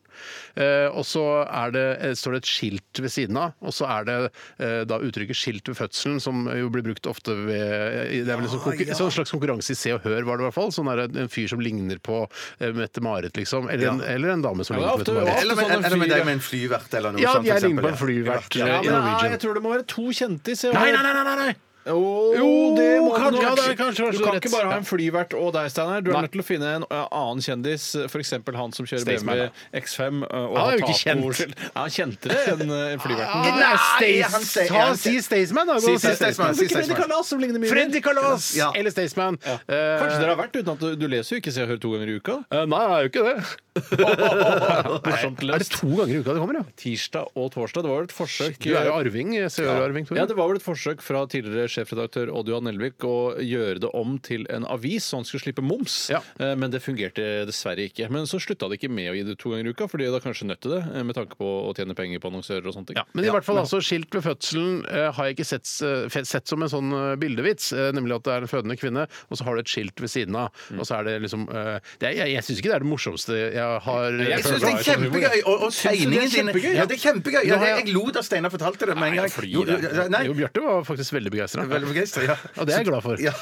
eh, 0.58 0.88
og 0.88 1.04
så 1.08 1.24
er 1.44 1.74
det, 1.74 1.86
eh, 2.04 2.14
står 2.18 2.36
det 2.36 2.42
et 2.42 2.50
skilt 2.52 3.02
ved 3.02 3.12
siden 3.12 3.38
av, 3.40 3.54
og 3.62 3.74
så 3.74 3.88
er 3.98 4.08
det 4.08 4.18
eh, 4.58 4.82
da 4.88 4.98
uttrykket 5.04 5.38
'skilt 5.38 5.68
ved 5.70 5.78
fødselen', 5.78 6.20
som 6.22 6.46
jo 6.50 6.70
blir 6.72 6.84
brukt 6.86 7.06
ofte 7.10 7.34
ved 7.34 8.24
Det 8.24 8.28
er 8.28 8.36
vel 8.36 8.46
en 8.46 8.52
sånn, 8.52 8.64
konkur 8.64 8.94
sånn 8.98 9.12
slags 9.14 9.32
konkurranse 9.34 9.74
i 9.74 9.78
Se 9.78 9.92
og 9.94 10.02
Hør, 10.04 10.24
var 10.26 10.38
det 10.38 10.44
i 10.44 10.48
hvert 10.48 10.56
fall. 10.56 10.72
Sånn 10.74 10.90
er 10.90 11.06
det 11.06 11.16
en 11.22 11.28
fyr 11.32 11.48
som 11.50 11.60
ligner 11.62 11.77
på 12.02 12.28
eh, 12.60 12.72
Mette-Marit, 12.72 13.36
liksom. 13.36 13.68
Eller 13.70 13.88
en, 13.92 14.00
eller 14.00 14.28
en 14.34 14.42
dame 14.42 14.64
som 14.64 14.76
Ja, 14.76 14.96
ligner 14.96 15.04
det 15.04 15.08
er 15.08 15.14
på 15.14 15.20
ofte- 15.20 15.24
Mette-Marit. 15.24 15.42
Eller 15.42 15.54
med, 15.54 15.64
sånn 15.64 15.72
en 15.78 15.84
eller 15.84 15.96
med 15.96 16.08
fyr- 16.08 16.14
deg 16.16 16.24
med 16.24 16.34
en 16.34 16.40
flyvert 16.40 16.94
eller 16.94 17.12
noe 17.12 17.20
Ja, 17.22 17.32
sånt. 17.32 17.46
for 17.46 17.54
jeg 17.54 17.62
ligner 17.62 17.82
på 17.82 17.88
en 17.88 17.94
eksempel, 17.94 18.08
flyvert 18.08 18.56
Ja. 18.58 18.66
eh, 18.66 18.68
i 18.68 18.72
men, 18.74 18.82
nei, 18.82 19.00
Norwegian. 19.00 19.30
jeg 19.30 19.40
tror 19.40 19.54
det 19.54 19.62
må 19.62 19.70
være 19.76 19.86
to 19.86 20.02
kjente 20.20 20.48
i 20.48 20.54
Se 20.54 20.68
og 20.68 20.74
Nei, 20.74 20.90
nei, 20.92 21.02
nei! 21.02 21.24
nei, 21.24 21.36
nei. 21.46 21.54
Jo, 21.86 22.34
Jo, 22.36 22.48
det 22.76 23.00
må 23.00 23.12
kanskje- 23.16 23.30
du 23.30 23.36
ja, 23.40 23.54
det 23.54 23.76
kanskje- 23.78 24.10
Du 24.12 24.18
kan 24.24 24.34
ikke 24.36 24.50
bare 24.50 24.70
ha 24.70 24.76
en 24.76 24.84
flyvert 24.84 25.32
og 25.34 25.52
deg, 25.54 25.70
Steinar. 25.70 26.02
Du 26.02 26.10
er 26.10 26.14
Nei. 26.14 26.22
nødt 26.26 26.32
til 26.32 26.40
å 26.42 26.44
finne 26.44 26.68
en 26.76 26.82
uh, 26.90 27.06
annen 27.10 27.40
kjendis, 27.40 27.84
f.eks. 28.10 28.30
han 28.32 28.72
som 28.72 28.84
kjører 28.84 29.00
Staysman, 29.06 29.38
BMW 29.38 29.80
X5. 29.80 30.22
uh, 30.22 30.36
og 30.36 30.56
Han 30.58 30.68
er 30.68 30.76
jo 30.76 30.84
ikke 30.84 30.98
kjent. 31.00 31.54
Ja, 31.74 31.80
han 31.80 31.90
kjentere 31.90 32.36
enn 32.52 32.70
uh, 32.70 32.98
flyverten. 33.00 33.40
Nei, 33.40 33.52
Nei, 33.56 33.76
Stays- 33.94 34.28
han 34.28 34.42
sier- 34.42 34.96
Si 34.98 35.20
Staysman, 35.22 35.66
da. 35.66 35.78
Freddy 35.80 36.94
Kalas 36.94 37.26
som 37.28 37.40
ligner 37.40 37.58
mye. 37.62 37.70
Freddy 37.72 38.00
Kalas 38.04 38.54
Ja. 38.56 38.70
eller 38.74 38.90
Staysman. 38.90 39.38
Eh, 39.46 39.56
Kanskje 39.68 40.20
dere 40.20 40.34
har 40.34 40.40
vært 40.44 40.56
uten 40.60 40.72
at 40.72 40.78
du, 40.80 40.96
du 40.96 41.08
leser 41.08 41.36
jo 41.36 41.40
ikke 41.40 41.52
Se 41.52 41.62
og 41.62 41.68
Hør 41.72 41.80
to 41.80 41.90
ganger 41.94 42.08
i 42.12 42.16
uka? 42.20 42.36
eh, 42.52 42.66
Nei, 42.66 42.82
jeg 42.84 42.92
er 42.92 43.02
jo 43.02 43.08
ikke 43.08 43.24
det. 43.28 43.56
Morsomt 45.08 45.42
Er 45.44 45.62
det 45.62 45.68
to 45.72 45.88
ganger 45.98 46.14
i 46.14 46.20
uka 46.22 46.34
det 46.36 46.42
kommer, 46.42 46.58
ja? 46.60 46.64
Tirsdag 46.78 47.32
og 47.38 47.50
torsdag. 47.54 47.84
Det 47.84 47.90
var 47.90 48.00
vel 48.02 48.08
et 48.08 48.14
forsøk 48.16 48.58
Du 48.64 48.70
er 48.76 48.88
jo 48.88 48.94
arving. 48.98 49.32
Jeg 49.36 49.52
ser 49.54 49.68
jo 49.68 49.74
arving, 49.84 50.06
Tore. 50.08 50.20
Ja, 50.20 50.26
Det 50.30 50.36
var 50.38 50.50
vel 50.50 50.60
et 50.60 50.64
forsøk 50.66 51.02
fra 51.04 51.22
tidligere 51.30 51.70
sjefredaktør 51.72 52.32
Odd 52.34 52.50
Johan 52.52 52.66
Nelvik 52.68 53.04
å 53.08 53.14
gjøre 53.42 53.82
det 53.84 53.90
om 53.96 54.16
til 54.24 54.46
en 54.54 54.66
avis, 54.68 55.06
så 55.10 55.20
han 55.20 55.26
skulle 55.28 55.44
slippe 55.46 55.64
moms. 55.64 55.98
Ja. 56.12 56.20
Eh, 56.40 56.54
Men 56.58 56.72
det 56.74 56.82
fungerte 56.84 57.26
dessverre 57.48 57.86
ikke. 57.88 58.08
Men 58.14 58.26
så 58.30 58.40
slutta 58.42 58.68
det 58.70 58.80
ikke 58.80 58.90
med 58.92 59.12
å 59.12 59.16
gi 59.18 59.24
det 59.28 59.38
to 59.40 59.52
ganger 59.54 59.70
i 59.70 59.74
uka, 59.74 59.88
fordi 59.90 60.08
da 60.12 60.20
kanskje 60.24 60.48
nødt 60.50 60.62
til 60.64 60.74
det, 60.76 60.82
eh, 60.94 61.04
med 61.06 61.16
tanke 61.18 61.38
på 61.38 61.48
å 61.68 61.74
tjene 61.76 61.96
penger 61.98 62.22
på 62.22 62.30
annonsører 62.32 62.66
og 62.68 62.74
sånne 62.76 62.92
ting. 62.92 62.98
Ja, 63.00 63.06
men 63.14 63.24
i 63.28 63.32
hvert 63.32 63.46
fall 63.46 63.60
altså, 63.62 63.80
skilt 63.84 64.12
ved 64.14 64.24
fødselen 64.26 64.82
eh, 64.88 65.08
har 65.16 65.28
jeg 65.30 65.38
ikke 65.38 65.48
sett, 65.52 65.68
eh, 65.86 66.22
sett 66.28 66.48
som 66.50 66.62
en 66.64 66.72
sånn 66.72 66.92
eh, 66.92 67.14
bildevits. 67.20 67.72
eh, 67.72 67.90
nemlig 67.96 68.18
at 68.18 68.24
det 68.28 68.34
er 68.36 68.46
en 68.46 68.50
fødende 68.50 68.78
kvinne, 68.80 69.06
og 69.30 69.38
så 69.38 69.44
har 69.48 69.54
du 69.58 69.60
et 69.64 69.70
skilt 69.72 70.00
ved 70.02 70.10
siden 70.12 70.36
av. 70.38 70.50
Og 70.78 70.84
så 70.88 70.98
er 70.98 71.04
det 71.08 71.16
liksom 71.24 71.46
eh, 71.48 71.78
det 72.00 72.08
er, 72.10 72.16
Jeg, 72.18 72.32
jeg 72.34 72.44
syns 72.48 72.58
ikke 72.62 72.70
det 72.72 72.76
er 72.78 72.84
det 72.84 72.90
morsomste 72.90 73.36
jeg 73.38 73.58
har 73.84 74.16
Jeg 74.18 74.42
syns 74.44 74.48
det 74.48 74.56
er 74.58 74.62
sånn 74.64 74.84
kjempegøy! 74.88 75.38
Og, 75.44 75.62
og 75.68 75.72
Syns 75.74 75.82
du 75.82 75.88
det 75.88 75.92
er 75.92 75.98
tegningen 75.98 76.20
din 76.20 76.32
kjempegøy? 76.34 76.72
Ja, 76.78 76.84
det 76.90 76.96
er 76.96 77.02
kjempegøy! 77.04 77.40
Ja, 77.48 77.58
jeg, 77.64 77.74
jeg- 77.84 77.94
lo 77.94 78.04
da 78.14 78.22
Steinar 78.26 78.52
fortalte 78.54 78.88
det 78.90 78.96
med 78.98 79.12
en 79.12 79.18
gang. 79.22 79.46
Jo, 79.48 79.64
Nei, 80.12 80.22
Jo, 80.28 80.34
Bjarte 80.38 80.62
var 80.64 80.84
faktisk 80.88 81.14
veldig 81.18 81.32
begeistra. 81.34 81.64
veldig 81.70 81.90
begeistra. 81.92 82.24
Ja. 82.28 82.36
Og 82.56 82.66
det 82.68 82.74
er 82.74 82.82
jeg 82.82 82.88
glad 82.90 83.02
for. 83.06 83.22
Ja. 83.22 83.34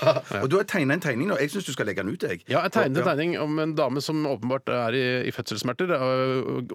Og 0.42 0.48
du 0.52 0.56
har 0.60 0.64
tegna 0.68 0.94
en 0.98 1.04
tegning 1.04 1.28
nå. 1.30 1.38
Jeg 1.40 1.50
syns 1.54 1.66
du 1.68 1.72
skal 1.76 1.86
legge 1.90 2.02
den 2.04 2.12
ut, 2.14 2.22
jeg. 2.26 2.42
Ja, 2.50 2.62
jeg 2.66 2.72
tegnet 2.76 3.02
en 3.02 3.08
tegning 3.10 3.36
om 3.42 3.58
en 3.62 3.74
dame 3.78 4.02
som 4.04 4.20
åpenbart 4.28 4.68
er 4.72 4.96
i, 4.98 5.04
i 5.28 5.34
fødselssmerter. 5.34 5.94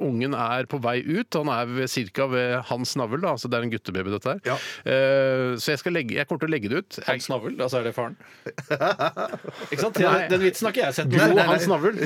Ungen 0.02 0.34
er 0.38 0.68
på 0.72 0.80
vei 0.84 1.00
ut. 1.06 1.28
Han 1.40 1.50
er 1.54 1.72
ca. 1.84 1.88
cirka 1.92 2.28
ved 2.32 2.58
hans 2.72 2.96
navl. 3.00 3.22
Da. 3.22 3.34
Altså, 3.36 3.50
det 3.52 3.60
er 3.60 3.68
en 3.68 3.74
guttebaby, 3.74 4.12
dette 4.16 4.36
her. 4.36 4.42
Ja. 4.48 4.58
Eh, 4.86 5.56
så 5.62 5.74
jeg, 5.76 5.80
skal 5.84 5.96
legge, 5.98 6.16
jeg 6.20 6.28
kommer 6.30 6.44
til 6.46 6.50
å 6.52 6.54
legge 6.56 6.72
det 6.72 6.82
ut. 6.84 7.00
Hans 7.08 7.28
navl, 7.32 7.56
altså 7.62 7.82
er 7.82 7.90
det 7.90 7.94
faren? 7.96 8.16
ikke 9.72 9.82
sant? 9.82 9.98
Den, 10.00 10.28
Den 10.32 10.44
vitsen 10.46 10.68
har 10.68 10.74
ikke 10.76 10.86
jeg 10.88 10.98
sett. 10.98 11.14
jo, 11.16 11.38
hans 11.52 11.68
navl. 11.70 11.98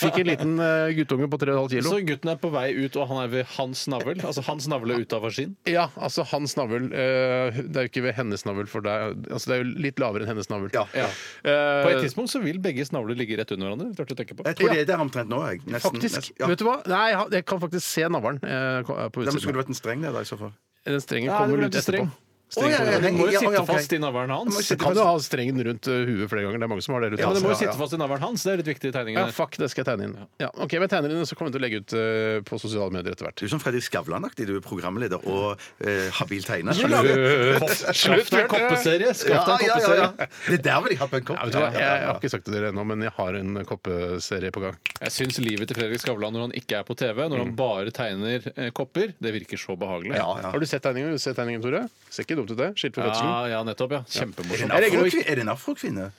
Fikk 0.00 0.20
en 0.22 0.28
liten 0.32 0.54
uh, 0.68 0.90
guttunge 0.96 1.28
på 1.32 1.38
3,5 1.40 1.70
kilo. 1.72 1.92
Så 1.94 2.00
gutten 2.06 2.30
er 2.32 2.38
på 2.42 2.50
vei 2.52 2.66
ut, 2.76 2.96
og 3.00 3.08
han 3.10 3.22
er 3.24 3.30
ved 3.32 3.48
hans 3.56 3.86
navl? 3.90 4.14
Altså 4.20 4.44
hans 4.46 4.68
navle 4.70 4.98
ut 5.00 5.14
av 5.16 5.24
vagin? 5.24 5.54
Ja, 5.68 5.88
altså 5.96 6.24
hans 6.28 6.54
navl 6.58 6.90
eh, 6.92 7.58
Det 7.64 7.80
er 7.80 7.88
jo 7.88 7.90
ikke 7.92 8.04
ved 8.04 8.16
hennes 8.18 8.44
navl, 8.46 8.68
for 8.70 8.84
det 8.84 8.92
er, 8.92 9.16
altså, 9.32 9.50
det 9.50 9.56
er 9.56 9.62
jo 9.64 9.82
litt 9.88 10.02
lavere 10.02 10.26
enn 10.26 10.32
hennes 10.34 10.50
navl. 10.52 10.68
Ja. 10.76 10.84
Ja. 10.96 11.08
Eh, 11.42 11.80
På 11.86 11.90
et 11.94 12.04
tidspunkt 12.04 12.32
så 12.34 12.42
vil 12.44 12.60
begge 12.62 12.86
navler 12.94 13.18
ligge 13.18 13.40
rett 13.40 13.50
under 13.56 13.70
hverandre. 13.70 13.90
Litt 13.92 14.04
artig 14.04 14.16
å 14.16 14.20
tenke 14.22 14.38
på. 14.38 14.46
Jeg 14.48 14.60
tror 14.60 14.74
det 14.76 14.84
er 14.84 14.88
der 14.92 15.02
omtrent 15.02 15.32
nå, 15.32 15.40
jeg. 15.48 15.64
Nesten, 15.66 15.88
Faktisk. 15.88 16.20
nesten, 16.20 16.38
ja. 16.40 16.52
Vet 16.52 16.62
du 16.62 16.68
hva? 16.68 16.78
Nei, 16.92 17.08
jeg 17.38 17.48
kan 17.48 17.60
faktisk 17.64 17.84
se 17.88 18.06
navlen 18.12 18.40
eh, 18.44 18.80
på 18.86 19.24
utsiden. 19.24 19.40
skulle 19.42 19.58
det 19.58 19.64
vært 19.64 19.74
en 19.74 19.82
streng 19.82 20.06
der, 20.06 20.14
da, 20.16 20.24
i 20.24 20.28
så 20.28 20.38
fall. 20.40 20.54
Den 20.88 21.04
strengen 21.04 21.34
kommer 21.34 21.58
det 21.58 21.68
ble 21.68 21.70
ut 21.74 21.84
streng. 21.84 22.08
etterpå. 22.08 22.27
Å, 22.48 22.64
ja, 22.64 22.78
ja, 22.80 22.98
Den 23.04 23.18
må 23.18 23.26
jo 23.28 23.34
ja, 23.34 23.42
sitte 23.42 23.58
ja, 23.58 23.60
ok. 23.60 23.68
fast 23.68 23.92
i 23.92 23.98
navlen 24.00 24.30
hans. 24.32 24.56
Så 24.64 24.76
kan 24.80 24.94
du 24.96 25.02
ha 25.04 25.12
strengen 25.20 25.58
rundt 25.66 25.88
uh, 25.90 25.98
huet 26.08 26.30
flere 26.32 26.46
ganger. 26.46 26.62
Det 26.62 26.64
er 26.64 26.70
mange 26.72 26.84
som 26.86 26.94
har 26.96 27.04
det. 27.04 27.10
rundt 27.12 27.20
Ja, 27.20 27.28
men 27.28 27.36
det 27.36 27.42
må 27.44 27.50
jo 27.50 27.52
Ja, 27.52 27.58
ja. 27.58 27.60
sitte 27.66 27.80
fast 27.82 27.92
i 27.92 28.00
navlen 28.00 28.22
hans. 28.24 28.44
Det 28.46 28.52
er 28.54 28.60
litt 28.62 28.70
viktig 28.70 28.88
i 28.88 28.94
tegningen. 28.94 29.20
Ja, 29.20 29.26
der. 29.28 29.36
fuck, 29.36 29.58
det 29.60 29.68
skal 29.68 29.84
jeg 29.84 29.88
tegne 29.90 30.06
inn. 30.08 30.14
Ja, 30.40 30.48
ok, 30.54 30.72
men 30.78 30.86
jeg 30.86 30.92
tegner 30.94 31.12
inn, 31.12 31.26
så 31.28 31.36
kommer 31.36 31.52
jeg 31.52 31.58
til 31.58 31.60
å 31.60 31.64
legge 31.66 31.80
ut 31.82 31.94
uh, 31.98 32.38
på 32.48 32.60
sosiale 32.62 32.94
medier 32.94 33.12
etter 33.12 33.28
hvert. 33.28 33.36
Du 33.36 33.44
er 33.44 33.52
som 33.52 33.60
Fredrik 33.60 33.84
Skavlan-aktig. 33.84 34.48
Du 34.48 34.54
er 34.56 34.64
programleder 34.64 35.20
og 35.28 35.60
eh, 35.84 36.08
habil 36.18 36.46
tegner. 36.46 36.72
Skaff 36.78 38.30
deg 38.32 38.40
en 38.44 38.50
koppeserie! 38.54 39.12
Skaff 39.16 39.44
deg 39.48 39.66
en 39.66 39.68
Ja, 39.68 39.76
ja, 39.76 39.92
ja, 39.92 39.98
ja. 40.00 40.08
koppeserie! 40.08 40.56
Det 40.56 40.60
der 40.64 40.80
vil 40.84 40.94
jeg 40.94 41.00
ha 41.02 41.08
på 41.12 41.20
en 41.20 41.26
kopp. 41.28 41.38
Ja, 41.38 41.46
vet 41.48 41.56
du 41.56 41.60
hva? 41.60 41.68
Jeg, 41.74 41.84
jeg 41.84 42.08
har 42.08 42.20
ikke 42.20 42.32
sagt 42.32 42.46
det 42.46 42.52
til 42.52 42.56
dere 42.58 42.72
ennå, 42.72 42.84
men 42.88 43.04
jeg 43.06 43.14
har 43.18 43.38
en 43.42 43.60
koppeserie 43.68 44.52
på 44.54 44.64
gang. 44.64 44.78
Jeg 45.02 45.14
syns 45.14 45.40
livet 45.44 45.68
til 45.70 45.78
Fredrik 45.78 46.02
Skavlan 46.02 46.34
når 46.36 46.46
han 46.48 46.56
ikke 46.58 46.80
er 46.80 46.88
på 46.88 46.96
TV, 46.98 47.22
når 47.28 47.44
han 47.44 47.54
bare 47.58 47.92
tegner 47.94 48.48
eh, 48.54 48.70
kopper, 48.76 49.12
det 49.20 49.34
virker 49.36 49.60
så 49.60 49.76
behagelig. 49.78 50.16
Ja, 50.16 50.28
ja. 50.40 50.52
Har 50.54 50.62
du 50.62 50.68
sett 50.68 50.84
tegningen, 50.86 51.12
Har 51.12 51.20
du 51.20 51.22
sett 51.22 51.36
tegningen 51.38 51.64
Tore? 51.64 51.84
Ser 52.08 52.24
ikke 52.24 52.37
dumt 52.38 52.54
ut, 52.54 52.58
det. 52.60 52.70
Skilt 52.78 52.96
ved 52.96 53.04
fødselen. 53.10 53.34
Ja, 53.34 53.58
ja, 53.58 53.60
nettopp. 53.66 53.92
ja. 53.98 54.00
Er 54.06 54.16
Kjempemorsomt. 54.22 55.20
Er 55.26 55.38
det 55.38 55.44
en 55.44 55.52
afrokvinne? 55.54 56.10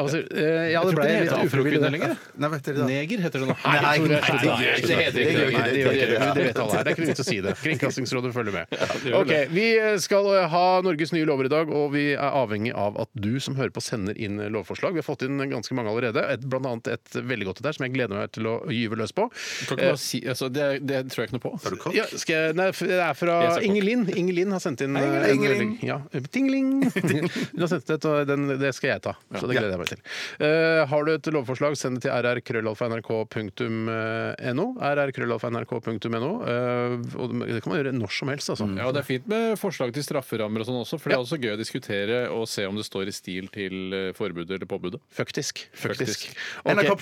Altså, 0.00 0.22
eh, 0.32 0.70
ja, 0.72 0.80
det 0.88 0.94
ble 0.96 1.04
litt 1.04 1.28
ufrivillig 1.28 1.76
afrokvinne 1.76 1.88
lenger. 1.92 2.12
Nei, 2.40 2.48
vet 2.54 2.62
dere 2.64 2.78
det? 2.78 2.84
Neger 2.88 3.20
heter 3.26 3.42
det 3.42 3.48
nå. 3.50 3.56
Nei, 3.60 3.96
Tore, 4.00 4.20
nei. 4.22 4.36
Nei, 4.40 4.70
det 4.80 4.94
heter 4.96 5.18
ikke 5.20 5.42
det. 5.52 6.30
Det 6.32 6.46
vet 6.46 6.60
alle 6.62 6.78
her. 6.78 6.86
Det 6.86 6.92
er 6.92 6.94
ikke 6.94 7.02
noe 7.02 7.10
vits 7.10 7.20
å 7.20 7.26
si 7.26 7.36
det. 7.44 7.52
Kringkastingsrådet 7.60 8.30
følger 8.32 8.56
med. 8.56 8.72
Ok, 9.22 9.32
Vi 9.52 9.66
skal 10.00 10.30
ha 10.48 10.62
Norges 10.86 11.12
nye 11.12 11.26
lover 11.28 11.44
i 11.44 11.50
dag, 11.52 11.68
og 11.68 11.92
vi 11.92 12.06
er 12.14 12.38
avhengig 12.40 12.72
av 12.72 12.96
at 13.04 13.10
du 13.12 13.36
som 13.44 13.58
hører 13.58 13.74
på, 13.74 13.82
sender 13.84 14.16
inn 14.16 14.40
lovforslag. 14.54 14.96
Vi 14.96 15.02
har 15.02 15.06
fått 15.06 15.26
inn 15.26 15.36
ganske 15.50 15.76
mange 15.76 15.92
allerede. 15.92 16.24
Et, 16.32 16.48
blant 16.48 16.70
annet 16.70 16.88
et 16.94 17.20
veldig 17.20 17.50
godt 17.50 17.60
et 17.60 17.68
der 17.68 17.76
som 17.76 17.84
jeg 17.84 17.92
gleder 17.98 18.22
meg 18.22 18.32
til 18.32 18.48
å 18.48 18.56
gyve 18.72 18.96
løs 19.02 19.12
på. 19.12 19.28
Bare 19.74 19.92
si, 20.00 20.22
altså, 20.24 20.48
det, 20.48 20.70
det 20.88 21.02
tror 21.12 21.26
jeg 21.26 21.34
ikke 21.34 21.36
noe 21.36 21.44
på. 21.44 21.52
Er 21.60 21.76
du 21.76 21.80
kokk? 21.84 21.98
Ja, 22.00 22.08
skal 22.08 22.48
jeg, 22.48 22.56
nei, 22.62 22.70
det 22.72 23.02
er 23.10 23.20
fra. 23.20 23.38
Ingelin. 23.60 24.08
Ingelin 24.16 24.56
har 24.56 24.64
sendt 24.64 24.86
inn 24.88 24.96
eh, 24.96 25.28
Ingelin. 25.36 25.76
Ja, 25.84 26.00
Tingling! 26.32 26.78
Hun 26.96 27.28
har 27.66 27.74
sendt 27.76 27.92
det, 27.92 28.00
og 28.08 28.34
det 28.56 28.72
skal 28.78 28.94
jeg 28.94 29.04
ta. 29.10 29.18
Så 29.36 29.44
det 29.44 29.60
gleder 29.60 29.76
jeg 29.76 29.81
meg 29.81 29.81
til. 29.90 30.00
Uh, 30.42 30.80
har 30.90 31.00
du 31.04 31.10
et 31.14 31.26
lovforslag, 31.34 31.72
send 31.78 31.92
det 31.98 32.02
til 32.06 32.12
rrkrøllalfa.nrk.no. 32.12 34.66
rrkrøllalfa.nrk.no. 35.02 36.32
Uh, 36.42 37.46
det 37.48 37.60
kan 37.62 37.70
man 37.72 37.78
gjøre 37.80 37.92
når 37.96 38.10
som 38.14 38.28
helst, 38.32 38.48
altså. 38.54 38.66
Ja, 38.76 38.84
og 38.88 38.92
Det 38.96 39.00
er 39.02 39.08
fint 39.08 39.26
med 39.30 39.42
forslag 39.60 39.88
til 39.94 40.02
strafferammer 40.06 40.58
og 40.62 40.66
sånn 40.68 40.80
også, 40.82 40.96
for 41.00 41.06
det 41.12 41.16
er 41.18 41.22
også 41.24 41.38
gøy 41.42 41.52
å 41.54 41.60
diskutere 41.60 42.16
og 42.32 42.44
se 42.50 42.62
om 42.68 42.74
det 42.78 42.86
står 42.86 43.04
i 43.10 43.14
stil 43.14 43.44
til 43.52 43.74
eh, 43.96 44.12
forbudet 44.16 44.52
eller 44.58 44.68
påbudet. 44.68 45.00
Faktisk. 45.12 45.54
Faktisk. 45.72 46.00
Faktisk. 46.02 46.20
Ok. 46.64 46.72
NRK.no. 46.72 46.98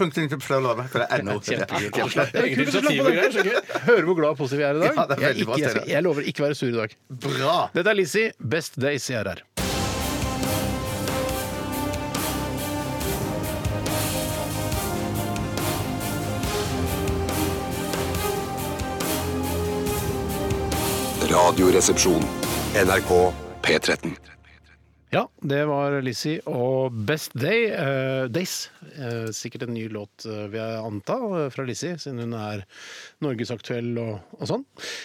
Hører 3.87 4.05
hvor 4.09 4.17
glad 4.19 4.31
og 4.33 4.39
positiv 4.41 4.61
vi 4.61 4.65
er 4.69 4.75
i 4.75 4.77
dag. 4.85 4.95
Ja, 4.95 4.99
er 5.07 5.11
jeg, 5.29 5.35
ikke, 5.45 5.59
jeg, 5.63 5.71
jeg 5.95 6.03
lover 6.07 6.23
ikke 6.33 6.43
være 6.49 6.57
sur 6.59 6.71
i 6.71 6.77
dag. 6.77 6.91
Bra! 7.09 7.57
Dette 7.77 7.89
er 7.95 7.99
Lizzie, 8.03 8.27
Best 8.39 8.73
Days 8.81 9.05
i 9.11 9.13
RR. 9.21 9.39
Radioresepsjon. 21.61 22.23
NRK 22.87 23.33
P13. 23.63 24.15
Ja, 25.13 25.27
det 25.45 25.59
var 25.69 25.93
Lizzie 26.01 26.41
og 26.49 26.95
Best 27.05 27.35
Day. 27.37 27.67
eh, 27.69 28.29
Days. 28.33 28.71
Eh, 28.97 29.29
sikkert 29.31 29.67
en 29.69 29.75
ny 29.75 29.89
låt, 29.89 30.25
eh, 30.25 30.49
vil 30.49 30.57
jeg 30.61 30.81
anta, 30.81 31.13
eh, 31.13 31.51
fra 31.51 31.65
Lizzie, 31.65 31.99
siden 31.99 32.21
hun 32.21 32.33
er 32.33 32.65
norgesaktuell 33.21 33.93
og, 33.99 34.21
og 34.41 34.49
sånn. 34.49 34.65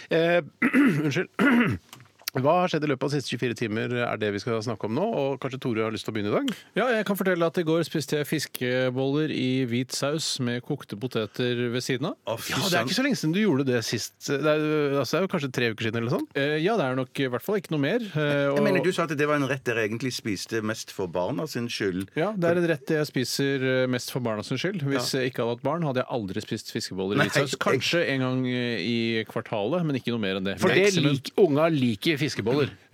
Eh, 0.09 0.41
unnskyld. 1.03 1.27
Hva 2.35 2.53
har 2.61 2.67
skjedd 2.71 2.83
i 2.83 2.89
løpet 2.91 3.03
av 3.07 3.11
de 3.13 3.19
siste 3.21 3.37
24 3.39 3.55
timer, 3.55 3.93
er 4.05 4.17
det 4.19 4.31
vi 4.35 4.39
skal 4.43 4.59
snakke 4.65 4.85
om 4.89 4.95
nå. 4.97 5.05
Og 5.15 5.39
kanskje 5.39 5.59
Tore 5.63 5.85
har 5.85 5.91
lyst 5.95 6.03
til 6.07 6.11
å 6.11 6.15
begynne 6.17 6.31
i 6.33 6.35
dag? 6.35 6.49
Ja, 6.75 6.87
jeg 6.91 7.05
kan 7.07 7.15
fortelle 7.15 7.47
at 7.47 7.57
i 7.61 7.63
går 7.63 7.83
spiste 7.87 8.17
jeg 8.19 8.27
fiskeboller 8.27 9.31
i 9.31 9.65
hvit 9.69 9.91
saus 9.95 10.39
med 10.43 10.61
kokte 10.67 10.97
poteter 10.99 11.61
ved 11.71 11.83
siden 11.85 12.09
av. 12.11 12.17
Å, 12.27 12.35
Ja, 12.49 12.59
Det 12.69 12.77
er 12.79 12.83
ikke 12.85 12.97
så 12.99 13.05
lenge 13.05 13.19
siden 13.19 13.33
du 13.35 13.39
gjorde 13.39 13.65
det 13.69 13.79
sist. 13.87 14.13
Det 14.27 14.39
er, 14.43 14.65
altså, 14.99 15.15
det 15.15 15.19
er 15.21 15.25
jo 15.27 15.31
kanskje 15.31 15.51
tre 15.55 15.69
uker 15.71 15.87
siden 15.87 16.01
eller 16.01 16.11
sånn? 16.17 16.27
Eh, 16.35 16.57
Ja, 16.65 16.75
det 16.77 16.85
er 16.85 16.95
nok 16.99 17.19
i 17.19 17.27
hvert 17.31 17.41
fall 17.45 17.55
ikke 17.61 17.71
noe 17.71 17.79
mer. 17.79 17.99
eh, 18.01 18.49
og- 18.51 18.57
Jeg 18.59 18.63
mener, 18.63 18.83
Du 18.83 18.91
sa 18.91 19.03
at 19.03 19.09
det 19.17 19.27
var 19.27 19.35
en 19.35 19.47
rett 19.47 19.63
dere 19.63 19.87
egentlig 19.87 20.11
spiste 20.13 20.61
mest 20.61 20.91
for 20.91 21.07
barna 21.07 21.47
sin 21.47 21.67
skyld. 21.67 22.09
Ja, 22.15 22.31
det 22.33 22.43
er 22.51 22.57
en 22.57 22.67
rett 22.67 22.85
jeg 22.87 23.05
spiser 23.07 23.83
eh, 23.83 23.87
mest 23.87 24.11
for 24.11 24.19
barna 24.19 24.43
sin 24.43 24.57
skyld. 24.57 24.81
Hvis 24.83 25.13
jeg 25.13 25.31
ikke 25.31 25.41
hadde 25.45 25.55
hatt 25.55 25.63
barn, 25.63 25.81
hadde 25.83 26.03
jeg 26.03 26.07
aldri 26.11 26.41
spist 26.43 26.71
fiskeboller 26.71 27.15
i 27.15 27.23
hvit 27.23 27.31
saus. 27.33 27.51
jeg- 27.51 27.59
Kanskje 27.59 28.09
en 28.09 28.19
gang 28.19 28.45
eh, 28.45 28.77
i 28.79 29.23
kvartalet, 29.25 29.85
men 29.85 29.95
ikke 29.95 30.11
noe 30.11 30.19
mer 30.19 30.35
enn 30.35 30.43
det. 30.43 30.59
For 30.59 30.67
det 30.69 30.93
lik, 30.95 31.31
unga 31.37 31.69
liker 31.69 32.17
fiskeboller. 32.17 32.24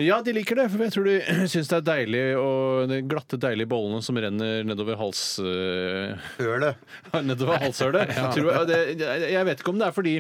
Ja, 0.01 0.19
de 0.25 0.33
liker 0.35 0.59
det. 0.61 0.67
For 0.73 0.83
jeg 0.85 0.93
tror 0.95 1.07
de 1.09 1.15
syns 1.53 1.69
det 1.71 1.77
er 1.79 1.87
deilig 1.91 2.23
og 2.41 2.89
de 2.91 2.99
glatte, 3.11 3.39
deilige 3.41 3.69
bollene 3.71 4.01
som 4.05 4.19
renner 4.21 4.65
nedover 4.67 4.99
hals... 4.99 5.23
eh, 5.43 6.15
Hølet. 6.41 6.81
nedover 7.29 7.61
halshølet. 7.61 8.11
Tror 8.35 8.51
jeg, 8.51 8.69
det, 8.99 9.09
jeg 9.33 9.47
vet 9.47 9.63
ikke 9.63 9.73
om 9.75 9.81
det 9.81 9.87
er 9.89 9.95
fordi 9.95 10.15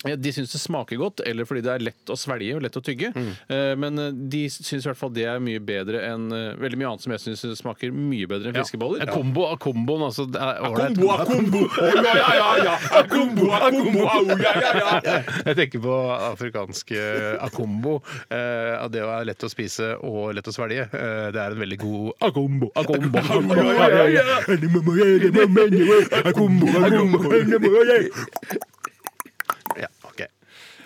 de 0.00 0.30
syns 0.32 0.52
det 0.54 0.58
smaker 0.62 0.96
godt, 0.96 1.20
eller 1.28 1.44
fordi 1.44 1.60
det 1.66 1.72
er 1.74 1.82
lett 1.90 2.08
å 2.08 2.16
svelge 2.16 2.54
og 2.56 2.62
lett 2.64 2.76
å 2.78 2.80
tygge. 2.80 3.10
Eh, 3.52 3.74
Men 3.76 3.98
eh, 4.00 4.14
de 4.32 4.46
syns 4.48 4.86
i 4.86 4.88
hvert 4.88 4.96
fall 4.96 5.12
det 5.12 5.26
er 5.28 5.42
mye 5.44 5.60
bedre 5.60 6.00
enn 6.08 6.30
eh, 6.32 6.54
veldig 6.56 6.78
mye 6.80 6.88
annet 6.94 7.04
som 7.04 7.12
jeg 7.12 7.20
syns 7.26 7.44
smaker 7.60 7.92
mye 7.92 8.24
bedre 8.30 8.48
enn 8.48 8.56
fiskeboller. 8.62 9.04
En 9.04 9.12
kombo 9.12 9.44
av 9.50 9.58
komboen, 9.60 10.06
altså. 10.08 10.24
Det 10.32 10.40
er 10.40 10.62
ålreit. 10.64 10.96
akombo! 10.96 11.66
ja, 12.00 12.14
ja, 12.16 12.30
ja, 12.38 12.48
ja! 12.64 12.78
Akombo, 13.02 13.50
akombo, 13.58 14.06
au, 14.08 14.24
ja, 14.40 14.54
ja, 14.56 14.72
ja! 15.04 15.20
Jeg 15.50 15.58
tenker 15.60 15.84
på 15.84 15.98
afrikansk 16.30 16.94
akombo. 17.44 17.98
Eh, 18.32 18.72
at 18.80 18.88
det 18.96 19.04
er 19.04 19.28
lett 19.28 19.44
å 19.44 19.52
spise 19.52 19.92
og 20.00 20.32
lett 20.38 20.48
å 20.48 20.56
svelge. 20.56 20.88
Eh, 20.96 21.28
det 21.34 21.44
er 21.44 21.52
en 21.52 21.60
veldig 21.60 21.80
god 21.84 22.26
akombo. 22.30 22.72
akombo, 22.80 23.20
akombo. 23.20 23.54
Ja, 23.60 24.40
ok. 28.48 28.79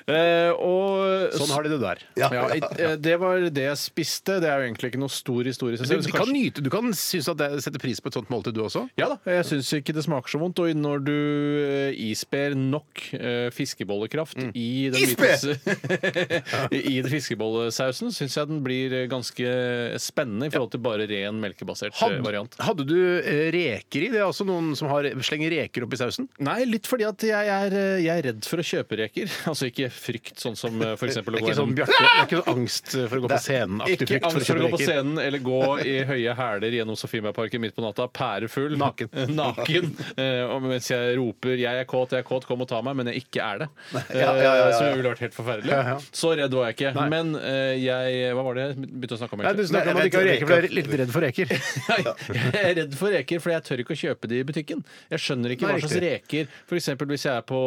Eh, 0.04 0.50
og 0.52 1.32
Sånn 1.32 1.52
har 1.54 1.64
de 1.64 1.70
det 1.72 1.80
der. 1.80 2.00
ja, 2.20 2.28
ja, 2.34 2.42
eh, 2.76 2.96
Det 3.00 3.14
var 3.20 3.40
det 3.48 3.62
jeg 3.70 3.78
spiste. 3.80 4.36
Det 4.42 4.48
er 4.50 4.60
jo 4.60 4.66
egentlig 4.68 4.90
ikke 4.92 5.00
noe 5.00 5.12
stor 5.12 5.42
historie. 5.48 5.78
Du, 5.80 5.84
Så 5.84 6.00
du 6.04 6.12
kan 6.12 6.28
nyte, 6.28 6.60
du 6.64 6.68
kan 6.72 6.90
synes 6.92 7.28
at 7.32 7.38
det 7.40 7.62
setter 7.64 7.80
pris 7.80 8.00
på 8.04 8.10
et 8.12 8.18
sånt 8.18 8.28
måltid, 8.32 8.52
du 8.54 8.60
også? 8.66 8.84
Ja 9.00 9.08
da, 9.14 9.18
jeg 9.24 9.46
syns 9.48 9.70
ikke 9.78 9.94
det 9.96 10.04
smaker 10.04 10.28
så 10.34 10.40
vondt. 10.42 10.60
Og 10.60 10.74
når 10.76 11.04
du 11.06 11.14
eh, 11.14 11.96
isper 12.10 12.54
nok 12.58 13.06
eh, 13.16 13.48
fiskebollekraft 13.54 14.34
Mm. 14.34 14.50
i 14.58 14.90
den 14.90 15.04
hvite 15.14 15.54
I 16.74 17.00
den 17.04 17.10
fiskebollesausen, 17.12 18.10
syns 18.12 18.34
jeg 18.36 18.48
den 18.50 18.60
blir 18.64 18.92
eh, 18.92 19.06
ganske 19.10 19.46
spennende 20.02 20.48
i 20.48 20.52
forhold 20.52 20.72
til 20.74 20.82
bare 20.84 21.06
ren 21.08 21.38
melkebasert 21.42 21.94
eh, 21.94 22.00
Hadde, 22.02 22.20
variant. 22.24 22.56
hadde 22.60 22.86
du 22.88 22.96
eh, 23.20 23.48
reker 23.54 24.06
i? 24.08 24.10
Det 24.12 24.20
er 24.20 24.26
også 24.28 24.46
noen 24.48 24.72
som 24.78 24.90
har, 24.92 25.06
slenger 25.24 25.52
reker 25.54 25.86
oppi 25.86 26.00
sausen? 26.00 26.28
Nei, 26.44 26.60
litt 26.68 26.88
fordi 26.90 27.06
at 27.08 27.24
jeg 27.28 27.52
er, 27.56 27.76
eh, 27.78 28.02
jeg 28.04 28.12
er 28.24 28.28
redd 28.30 28.48
for 28.48 28.60
å 28.62 28.66
kjøpe 28.66 29.00
reker. 29.04 29.30
Altså 29.54 29.68
ikke 29.70 29.90
frykt, 29.94 30.34
sånn 30.42 30.56
som 30.58 30.76
f.eks. 30.82 30.98
for 31.00 31.10
eksempel 31.10 31.36
å 31.36 31.40
gå 31.40 31.48
ikke 31.48 31.56
sånn, 31.58 31.72
gjennom 31.72 31.78
Bjarte, 31.78 31.98
det 31.98 32.10
er 32.10 32.24
ikke 32.24 32.40
sånn 32.40 32.54
angst 32.54 32.90
for 32.94 33.16
å 33.16 33.22
gå 33.24 33.30
på 33.32 33.38
scenen? 33.44 33.80
aktiv 33.84 33.94
Ikke 33.94 34.08
frykt 34.10 34.28
angst 34.28 34.50
for 34.50 34.60
å 34.60 34.64
gå 34.64 34.70
på 34.74 34.80
scenen 34.82 35.20
eller 35.22 35.44
gå 35.44 35.60
i 35.84 35.94
høye 36.08 36.34
hæler 36.38 36.76
gjennom 36.78 36.98
Sofiemarken 36.98 37.64
midt 37.64 37.76
på 37.76 37.84
natta, 37.84 38.08
pærefull. 38.08 38.76
Naken. 38.80 39.10
Naken. 39.40 39.90
Eh, 40.16 40.42
og 40.48 40.62
mens 40.66 40.90
jeg 40.90 41.16
roper 41.18 41.56
'jeg 41.58 41.84
er 41.84 41.88
kåt, 41.88 42.14
jeg 42.16 42.24
er 42.24 42.28
kåt, 42.28 42.46
kom 42.48 42.64
og 42.64 42.68
ta 42.70 42.80
meg', 42.82 42.96
men 42.98 43.12
jeg 43.12 43.24
ikke 43.24 43.42
er 43.44 43.64
det. 43.64 43.68
Ja, 44.14 44.24
Ja, 44.24 44.32
ja, 44.36 44.42
ja, 44.42 44.66
ja. 44.68 44.76
Som 44.78 44.86
jo 44.88 44.96
ville 44.98 45.10
vært 45.12 45.22
helt 45.24 45.34
forferdelig. 45.36 45.70
Ja, 45.70 45.82
ja. 45.94 45.96
Så 46.12 46.32
redd 46.36 46.54
var 46.54 46.70
jeg 46.70 46.76
ikke. 46.78 47.08
Men 47.10 47.34
eh, 47.38 47.74
jeg 47.82 48.34
Hva 48.34 48.44
var 48.46 48.58
det 48.58 48.64
jeg 48.64 48.76
begynte 48.84 49.16
å 49.16 49.20
snakke 49.20 49.36
om? 49.36 49.42
Nei, 49.44 49.52
du 49.52 49.62
egentlig? 49.62 49.70
snakker 49.72 49.90
om 49.90 49.96
at 49.96 50.02
du 50.02 50.08
ikke 50.10 50.20
har 50.20 50.28
reker, 50.30 50.46
for 50.46 50.54
du 50.54 50.68
er 50.68 50.76
litt 50.78 50.90
redd 51.00 51.12
for 51.14 51.24
reker. 51.24 51.54
jeg 52.54 52.62
er 52.64 52.74
redd 52.80 52.96
for 52.98 53.14
reker, 53.14 53.42
for 53.44 53.54
jeg 53.54 53.66
tør 53.68 53.82
ikke 53.84 53.94
å 53.96 54.00
kjøpe 54.00 54.30
de 54.30 54.40
i 54.40 54.46
butikken. 54.46 54.84
Jeg 55.12 55.24
skjønner 55.24 55.54
ikke 55.54 55.68
Nei, 55.68 55.76
hva 55.76 55.84
slags 55.84 56.02
reker 56.04 56.48
F.eks. 56.68 56.88
hvis 57.14 57.26
jeg 57.26 57.34
er 57.34 57.44
på 57.48 57.60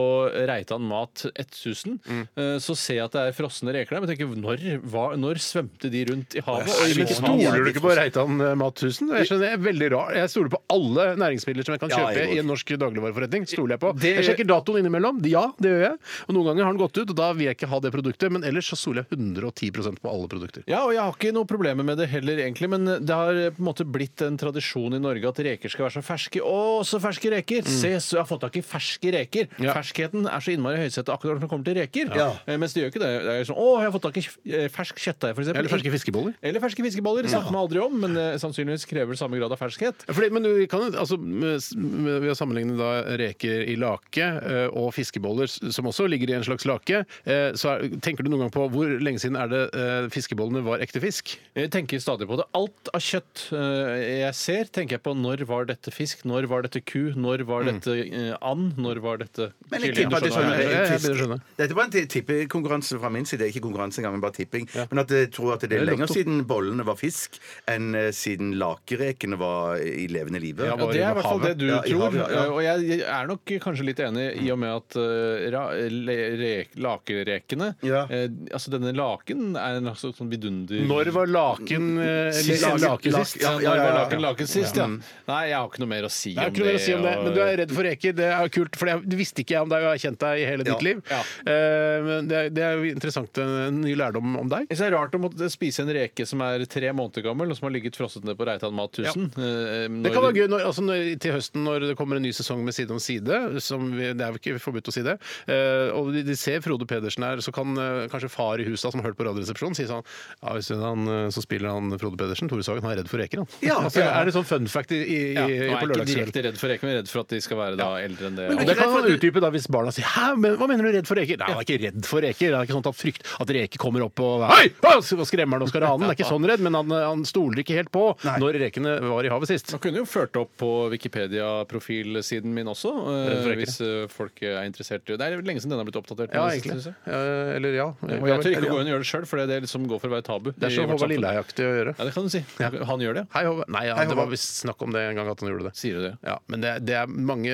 Reitan 0.49 0.85
Mat 0.87 1.25
1000, 1.33 1.99
eh, 2.07 2.16
så 2.63 2.75
ser 2.77 2.95
jeg 2.99 3.05
at 3.07 3.15
det 3.17 3.21
er 3.29 3.35
frosne 3.37 3.73
reker 3.75 3.95
der. 3.97 4.03
Men 4.03 4.09
tenker, 4.11 4.31
når, 4.43 4.63
hva, 4.91 5.05
når 5.19 5.39
svømte 5.43 5.89
de 5.93 6.03
rundt 6.11 6.35
i 6.37 6.43
havet? 6.45 6.69
Og 6.71 6.85
i 6.85 6.93
Men 6.93 6.99
hvilket? 7.01 7.17
Stoler 7.17 7.63
du 7.63 7.71
ikke 7.71 7.83
på 7.85 7.95
Reitan 7.97 8.37
Mathusen? 8.61 9.11
Jeg 9.17 9.27
skjønner, 9.29 9.45
det 9.45 9.51
er 9.57 9.63
veldig 9.67 9.89
rar. 9.95 10.13
Jeg 10.17 10.31
stoler 10.33 10.51
på 10.53 10.61
alle 10.73 11.05
næringsmidler 11.21 11.65
som 11.67 11.75
jeg 11.77 11.81
kan 11.83 11.93
Ja, 11.93 12.01
kjøpe 12.03 12.23
jeg 12.23 12.35
i 12.37 12.41
en 12.43 12.49
norsk 12.51 12.73
dagligvareforretning. 12.83 13.47
Stoler 13.49 13.75
Jeg 13.77 13.81
på 13.83 13.91
Det- 13.99 14.15
Jeg 14.17 14.25
sjekker 14.31 14.47
datoen 14.49 14.79
innimellom. 14.83 15.21
Ja, 15.27 15.45
det 15.59 15.69
gjør 15.73 15.83
jeg. 15.87 15.97
Og 16.27 16.35
noen 16.35 16.45
ganger 16.51 16.63
har 16.67 16.73
den 16.73 16.81
gått 16.81 16.97
ut, 16.97 17.09
og 17.09 17.15
da 17.15 17.31
vil 17.33 17.45
jeg 17.47 17.57
ikke 17.57 17.69
ha 17.71 17.79
det 17.83 17.91
produktet. 17.93 18.31
Men 18.31 18.43
ellers 18.43 18.69
så 18.71 18.77
stoler 18.79 19.03
jeg 19.05 19.17
110% 19.17 19.99
på 20.01 20.09
alle 20.11 20.27
produkter. 20.31 20.63
Ja, 20.67 20.83
og 20.85 20.93
jeg 20.93 21.01
har 21.03 21.13
ikke 21.13 21.33
noe 21.35 21.45
problemer 21.49 21.83
med 21.87 21.97
det 21.97 22.09
heller, 22.09 22.37
egentlig. 22.43 22.69
Men 22.69 22.85
det 22.85 23.09
har 23.13 23.33
på 23.51 23.59
en 23.61 23.67
måte 23.67 23.85
blitt 23.85 24.21
en 24.25 24.37
tradisjon 24.39 24.93
i 24.95 24.99
Norge 25.01 25.27
at 25.27 25.39
reker 25.43 25.69
skal 25.69 25.87
være 25.87 25.97
så 25.99 26.03
ferske. 26.05 26.41
Å, 26.43 26.83
så 26.87 26.99
ferske 27.03 27.31
reker! 27.33 27.63
Se, 27.67 27.93
så 28.01 28.17
jeg 28.17 28.23
har 28.23 28.29
fått 28.29 28.41
tak 28.45 28.57
i 28.57 28.63
ferske 28.65 29.11
reker. 29.13 29.47
Ja. 29.61 29.73
Ferskheten 29.75 30.25
er 30.29 30.39
så 30.43 30.53
innmari 30.55 30.79
høysettet 30.81 31.11
akkurat 31.13 31.37
når 31.37 31.45
det 31.45 31.49
kommer 31.51 31.67
til 31.67 31.77
reker. 31.79 32.06
Ja. 32.15 32.29
Eh, 32.47 32.57
Mens 32.57 32.73
det 32.73 32.83
gjør 32.83 32.91
ikke 32.93 33.01
det. 33.03 33.11
Det 33.25 33.33
er 33.41 33.43
sånn, 33.49 33.57
å, 33.59 33.67
jeg 33.81 33.87
har 33.89 33.93
fått 33.97 34.05
tak 34.07 34.17
i 34.17 34.23
eh, 34.53 34.67
fersk 34.71 34.95
kjøttdeig, 35.03 35.33
f.eks. 35.35 35.49
Eller 35.53 35.71
ferske 35.71 35.91
fiskeboller. 35.91 36.33
Eller 36.41 36.59
ferske 36.63 36.83
fiskeboller. 36.85 37.23
Det 37.27 37.31
snakker 37.33 37.51
man 37.51 37.61
aldri 37.65 37.81
om, 37.83 37.97
men 38.05 38.17
eh, 38.17 38.37
sannsynligvis 38.41 38.85
krever 38.87 39.11
det 39.15 39.19
samme 39.19 39.37
grad 39.41 39.51
av 39.51 39.59
ferskhet. 39.59 40.05
Fordi, 40.07 40.29
men 40.31 40.43
du 40.47 40.51
kan 40.71 40.85
jo- 40.87 40.93
altså, 41.01 41.17
med, 41.17 41.59
med, 41.75 42.21
ved 42.23 42.31
å 42.31 42.37
sammenligne 42.37 42.77
da 42.79 42.91
reker 43.19 43.65
i 43.67 43.75
lake 43.79 44.23
eh, 44.23 44.67
og 44.71 44.93
fiskeboller, 44.95 45.49
s- 45.49 45.59
som 45.75 45.85
også 45.89 46.07
ligger 46.09 46.31
i 46.31 46.37
en 46.37 46.45
slags 46.47 46.65
lake, 46.69 47.03
eh, 47.25 47.51
så 47.57 47.73
er, 47.75 47.87
tenker 48.03 48.23
du 48.23 48.31
noen 48.31 48.45
gang 48.47 48.53
på 48.55 48.67
hvor 48.73 48.93
lenge 49.01 49.19
siden 49.23 49.35
er 49.39 49.51
det 49.51 49.63
eh, 49.73 50.07
fiskebollene 50.13 50.63
var 50.65 50.79
ekte 50.83 51.01
fisk? 51.03 51.35
Jeg 51.57 51.71
tenker 51.73 51.99
stadig 52.03 52.27
på 52.29 52.37
det. 52.39 52.45
Alt 52.57 52.91
av 52.95 53.01
kjøtt 53.03 53.47
eh, 53.57 54.23
jeg 54.27 54.35
ser, 54.37 54.69
tenker 54.73 54.97
jeg 54.97 55.03
på 55.05 55.13
når 55.17 55.43
var 55.49 55.65
dette 55.69 55.91
fisk, 55.93 56.23
når 56.27 56.47
var 56.51 56.63
dette 56.67 56.81
ku, 56.85 57.11
når 57.17 57.43
var 57.47 57.65
dette 57.67 57.93
eh, 58.05 58.33
and, 58.41 58.77
når 58.77 58.99
var 59.03 59.17
dette 59.21 59.51
Men 59.71 59.81
jeg 59.83 59.93
kylling? 59.95 60.07
tipper 60.07 60.17
at 60.17 60.23
det 60.27 60.33
Skjønner 60.37 60.53
hva 60.53 60.57
jeg 60.57 60.67
Ja, 60.67 60.77
mener? 60.77 60.91
jeg 60.91 61.01
begynner 61.01 61.17
å 61.17 61.21
skjønne. 61.23 61.37
Dette 61.57 61.75
var 61.77 61.83
en 61.87 61.93
ti- 61.95 61.96
tippekonkurranse 62.05 62.99
fra 62.99 63.09
min 63.09 63.25
side. 63.25 63.47
Ikke 63.49 63.61
konkurranse 63.65 63.99
engang, 64.01 64.13
men 64.13 64.21
bare 64.21 64.33
tipping. 64.37 64.67
Men 64.91 64.99
at 64.99 65.09
jeg 65.09 65.31
tror 65.31 65.53
at 65.55 65.61
det 65.61 65.71
er 65.73 65.81
er 65.81 65.85
lenger 65.91 66.07
siden 66.07 66.43
bollene 66.47 66.85
var 66.85 66.95
fisk, 66.95 67.39
enn 67.67 67.95
eh, 67.95 68.11
siden 68.11 68.53
lakerekene 68.59 69.37
var 69.37 69.77
i 69.81 70.07
levende 70.07 70.39
live. 70.39 70.65
Ja, 70.65 70.75
Ja, 70.77 70.85
det 70.91 71.01
er 71.01 71.11
i 71.11 71.13
hvert 71.17 71.23
fall 71.23 71.39
det 71.41 71.57
du 71.57 71.65
Ja, 71.67 71.81
tror. 71.81 72.01
havet, 72.05 72.19
ja, 72.19 72.29
ja. 72.29 72.43
Eh, 72.43 72.51
Og 72.53 72.61
jeg 72.63 73.01
er 73.01 73.27
nok 73.27 73.45
kanskje 73.65 73.85
litt 73.85 73.99
enig 73.99 74.27
i 74.45 74.51
og 74.51 74.59
med 74.59 74.69
at 74.75 74.95
uh, 74.97 76.77
lakerekene 76.77 77.73
Ja. 77.85 78.03
eh, 78.09 78.27
Altså 78.53 78.71
denne 78.73 78.93
laken 78.95 79.55
er 79.57 79.77
en 79.79 79.89
slags 79.95 80.17
sånn 80.19 80.29
vidunder... 80.31 80.83
Når 80.87 81.11
var 81.15 81.27
laken 81.31 81.87
eh, 82.01 82.31
Sist-? 82.35 82.63
Ja, 82.63 83.53
ja, 83.61 83.73
når 83.73 83.83
var 83.83 83.97
laken 84.01 84.21
laken 84.23 84.47
sist, 84.49 84.77
ja. 84.79 84.87
Nei, 84.87 85.41
jeg 85.51 85.57
har 85.57 85.67
ikke 85.69 85.81
noe 85.83 85.91
mer 85.91 86.07
å 86.07 86.11
si 86.13 86.33
Det 86.35 86.43
er 86.43 86.47
om 86.49 86.53
ikke 86.53 86.63
noe 86.63 86.71
mer 86.71 86.79
å 86.79 86.83
si 86.85 86.93
om 86.97 87.03
det, 87.05 87.13
og- 87.17 87.23
men 87.27 87.33
du 87.37 87.41
er 87.43 87.57
redd 87.61 87.71
for 87.77 87.83
reker. 87.87 88.13
Det 88.17 88.27
er 88.31 88.49
kult, 88.53 88.75
for 88.79 88.85
det 88.87 89.17
visste 89.19 89.43
ikke 89.43 89.55
jeg 89.57 89.61
om 89.65 89.69
deg, 89.71 89.83
og 89.83 89.87
jeg 89.87 89.93
har 89.95 90.03
kjent 90.05 90.19
deg 90.23 90.33
i 90.41 90.45
hele 90.47 90.63
ditt 90.67 90.73
Ja. 90.73 90.85
liv. 90.87 90.97
Ja. 91.09 91.21
Eh, 91.47 91.53
men 91.53 91.86
det, 92.29 92.37
er- 92.37 92.49
det 92.53 92.63
er 92.63 92.77
jo 92.79 92.89
interessant, 92.91 93.37
en 93.43 93.81
ny 93.83 93.93
lærdom 93.99 94.35
om 94.41 94.49
deg. 94.51 94.67
Jeg 94.69 94.77
synes 94.77 94.83
Det 94.85 94.89
er 94.91 94.95
rart 94.97 95.15
å 95.17 95.21
måtte 95.23 95.49
spise 95.53 95.83
en 95.83 95.91
reke 95.95 96.25
som 96.29 96.41
er 96.45 96.63
tre 96.69 96.91
måneder 96.95 97.25
gammel, 97.25 97.51
og 97.51 97.57
som 97.59 97.67
har 97.67 97.73
ligget 97.75 97.97
frosset 97.99 98.25
ned 98.27 98.37
på 98.39 98.47
Reitan 98.47 98.73
Mat 98.77 98.93
1000. 98.97 99.27
eh, 99.37 99.87
Det 100.03 100.13
kan 100.13 100.23
være 100.25 100.37
gøy 100.41 100.47
når, 100.51 100.65
altså 100.69 100.85
når, 100.85 101.03
til 101.23 101.35
høsten 101.37 101.63
når 101.67 101.87
det 101.91 101.97
kommer 101.99 102.19
en 102.19 102.25
ny 102.27 102.31
sesong 102.35 102.63
med 102.65 102.75
Side 102.77 102.91
om 102.93 102.99
side. 103.01 103.41
Som 103.63 103.91
vi, 103.97 104.11
det 104.13 104.21
er 104.25 104.33
jo 104.35 104.41
ikke 104.41 104.59
forbudt 104.63 104.89
å 104.91 104.93
si 104.95 105.01
det. 105.05 105.17
eh, 105.47 105.89
og 105.97 106.11
de, 106.13 106.23
de 106.27 106.35
ser 106.37 106.61
Frode 106.65 106.85
Pedersen 106.89 107.23
her, 107.25 107.41
så 107.43 107.51
kan 107.55 107.73
eh, 107.77 108.07
kanskje 108.11 108.29
far 108.31 108.59
i 108.61 108.67
huset 108.67 108.91
som 108.93 109.01
har 109.01 109.09
hørt 109.11 109.17
på 109.19 109.25
Radioresepsjonen, 109.27 109.75
si 109.77 109.87
sånn 109.89 110.03
Ja, 110.43 110.53
hvis 110.57 110.69
han, 110.73 111.07
eh, 111.07 111.27
så 111.33 111.41
spiller 111.43 111.73
han 111.73 111.91
Frode 111.99 112.17
Pedersen, 112.19 112.49
Tore 112.51 112.63
Sagen, 112.65 112.83
han 112.85 112.93
er 112.95 113.01
redd 113.01 113.09
for 113.11 113.21
reker, 113.21 113.43
han. 113.43 113.49
Ja, 113.65 113.79
altså, 113.87 114.01
ja. 114.03 114.11
Er 114.21 114.29
det 114.29 114.35
sånn 114.37 114.47
fun 114.47 114.67
fact 114.71 114.91
i, 114.95 115.01
i, 115.03 115.19
Ja, 115.37 115.47
i, 115.47 115.57
er 115.67 115.79
på 115.81 115.89
jeg 115.91 116.03
ikke 116.03 116.09
direkte 116.13 116.43
redd 116.49 116.59
for 116.61 116.71
reker, 116.73 116.87
men 116.89 116.97
redd 117.01 117.11
for 117.11 117.23
at 117.25 117.33
de 117.33 117.41
skal 117.43 117.59
være 117.61 117.79
da 117.79 117.89
eldre 118.03 118.29
enn 118.31 118.37
det. 118.39 118.47
Men 118.51 118.63
er 118.63 118.71
det 118.71 118.77
kan 118.79 118.93
han 118.93 119.09
utdype 119.13 119.43
da 119.43 119.51
hvis 119.55 119.67
barna 119.71 119.93
sier 119.95 120.07
Hæ, 120.07 120.27
men 120.39 120.55
hva 120.59 120.67
mener 120.69 120.87
du 120.87 120.93
redd 120.97 121.07
for 121.09 121.19
reker? 121.19 121.39
Nei, 121.41 121.49
han 121.51 121.61
er 121.61 121.65
ikke 121.67 121.76
redd 121.81 122.07
for 122.07 122.23
reker. 122.23 122.51
Det 122.53 122.59
er 122.59 122.67
ikke 122.67 122.75
sånn 122.75 122.85
at 122.85 122.91
han 122.91 122.97
frykt 122.97 123.27
at 123.43 123.53
reker 123.57 123.81
kommer 123.81 124.05
opp 124.07 124.23
og 124.23 124.45
Hei! 124.51 124.69
Å, 124.87 124.97
skremmer 125.03 125.59
han 125.59 125.65
og 125.65 125.71
skal 125.71 125.83
rane 125.85 126.01
den. 126.01 126.07
Det 126.09 126.15
er 126.15 126.19
ikke 126.19 126.29
sånn 126.31 126.47
redd, 126.49 126.63
men 126.65 126.77
han, 126.77 126.93
han 126.93 127.23
stoler 127.27 127.63
ikke 127.63 127.77
helt 127.77 127.91
på 127.93 128.05
Nei. 128.25 128.37
når 128.43 128.59
rekene 128.65 128.97
var 129.03 129.27
i 129.27 129.31
havet 129.33 129.51
sist. 129.51 129.73
Man 129.75 129.83
kunne 129.83 130.01
jo 130.01 130.07
ført 130.09 130.37
opp 130.39 130.53
på 130.61 130.71
Wikipedia-profilsiden 130.93 132.53
min 132.53 132.71
også, 132.71 132.93
eh, 133.13 133.49
hvis 133.59 133.79
eh, 133.85 134.05
folk 134.11 134.41
er 134.45 134.63
interessert. 134.67 135.05
Det 135.07 135.17
er 135.21 135.41
lenge 135.41 135.63
siden 135.63 135.75
den 135.75 135.81
har 135.81 135.87
blitt 135.87 135.99
oppdatert. 135.99 136.33
Ja, 136.35 136.47
egentlig. 136.51 136.77
synes 136.77 136.89
jeg. 136.91 136.97
Eh, 137.07 137.55
eller 137.57 137.77
ja. 137.77 137.87
Og 138.01 138.27
jeg 138.31 138.43
tør 138.45 138.55
ikke 138.55 138.71
å 138.71 138.75
gå 138.77 138.81
inn 138.81 138.91
og 138.91 138.95
gjøre 138.95 139.05
det 139.05 139.11
sjøl, 139.11 139.27
for 139.29 139.41
det 139.43 139.57
er 139.57 139.65
liksom 139.65 139.87
går 139.89 140.03
for 140.03 140.11
å 140.11 140.15
være 140.17 140.27
tabu. 140.27 140.51
Det 140.53 140.69
er 140.69 140.75
så 140.75 140.87
Håvard. 140.87 141.11
Lilleheie-aktig 141.11 141.67
å 141.67 141.73
gjøre. 141.79 141.95
Ja, 141.97 142.07
det 142.07 142.15
kan 142.15 142.27
du 142.27 142.33
si. 142.33 142.43
Han 142.91 143.03
gjør 143.03 143.21
det. 143.21 143.25
Hei, 143.35 143.43
Håvard. 143.47 143.71
Nei, 143.73 143.83
ja, 143.89 143.97
Hei, 143.99 144.07
det 144.09 144.17
var 144.19 144.31
visst 144.31 144.61
snakk 144.63 144.81
om 144.85 144.95
det 144.95 145.03
en 145.09 145.19
gang 145.19 145.31
at 145.31 145.43
han 145.43 145.51
gjorde 145.51 145.69
det. 145.69 145.75
Sier 145.79 145.99
du 145.99 146.05
det? 146.09 146.15
Ja, 146.25 146.37
Men 146.51 146.63
det, 146.63 146.73
det 146.87 146.97
er 147.01 147.11
mange 147.11 147.53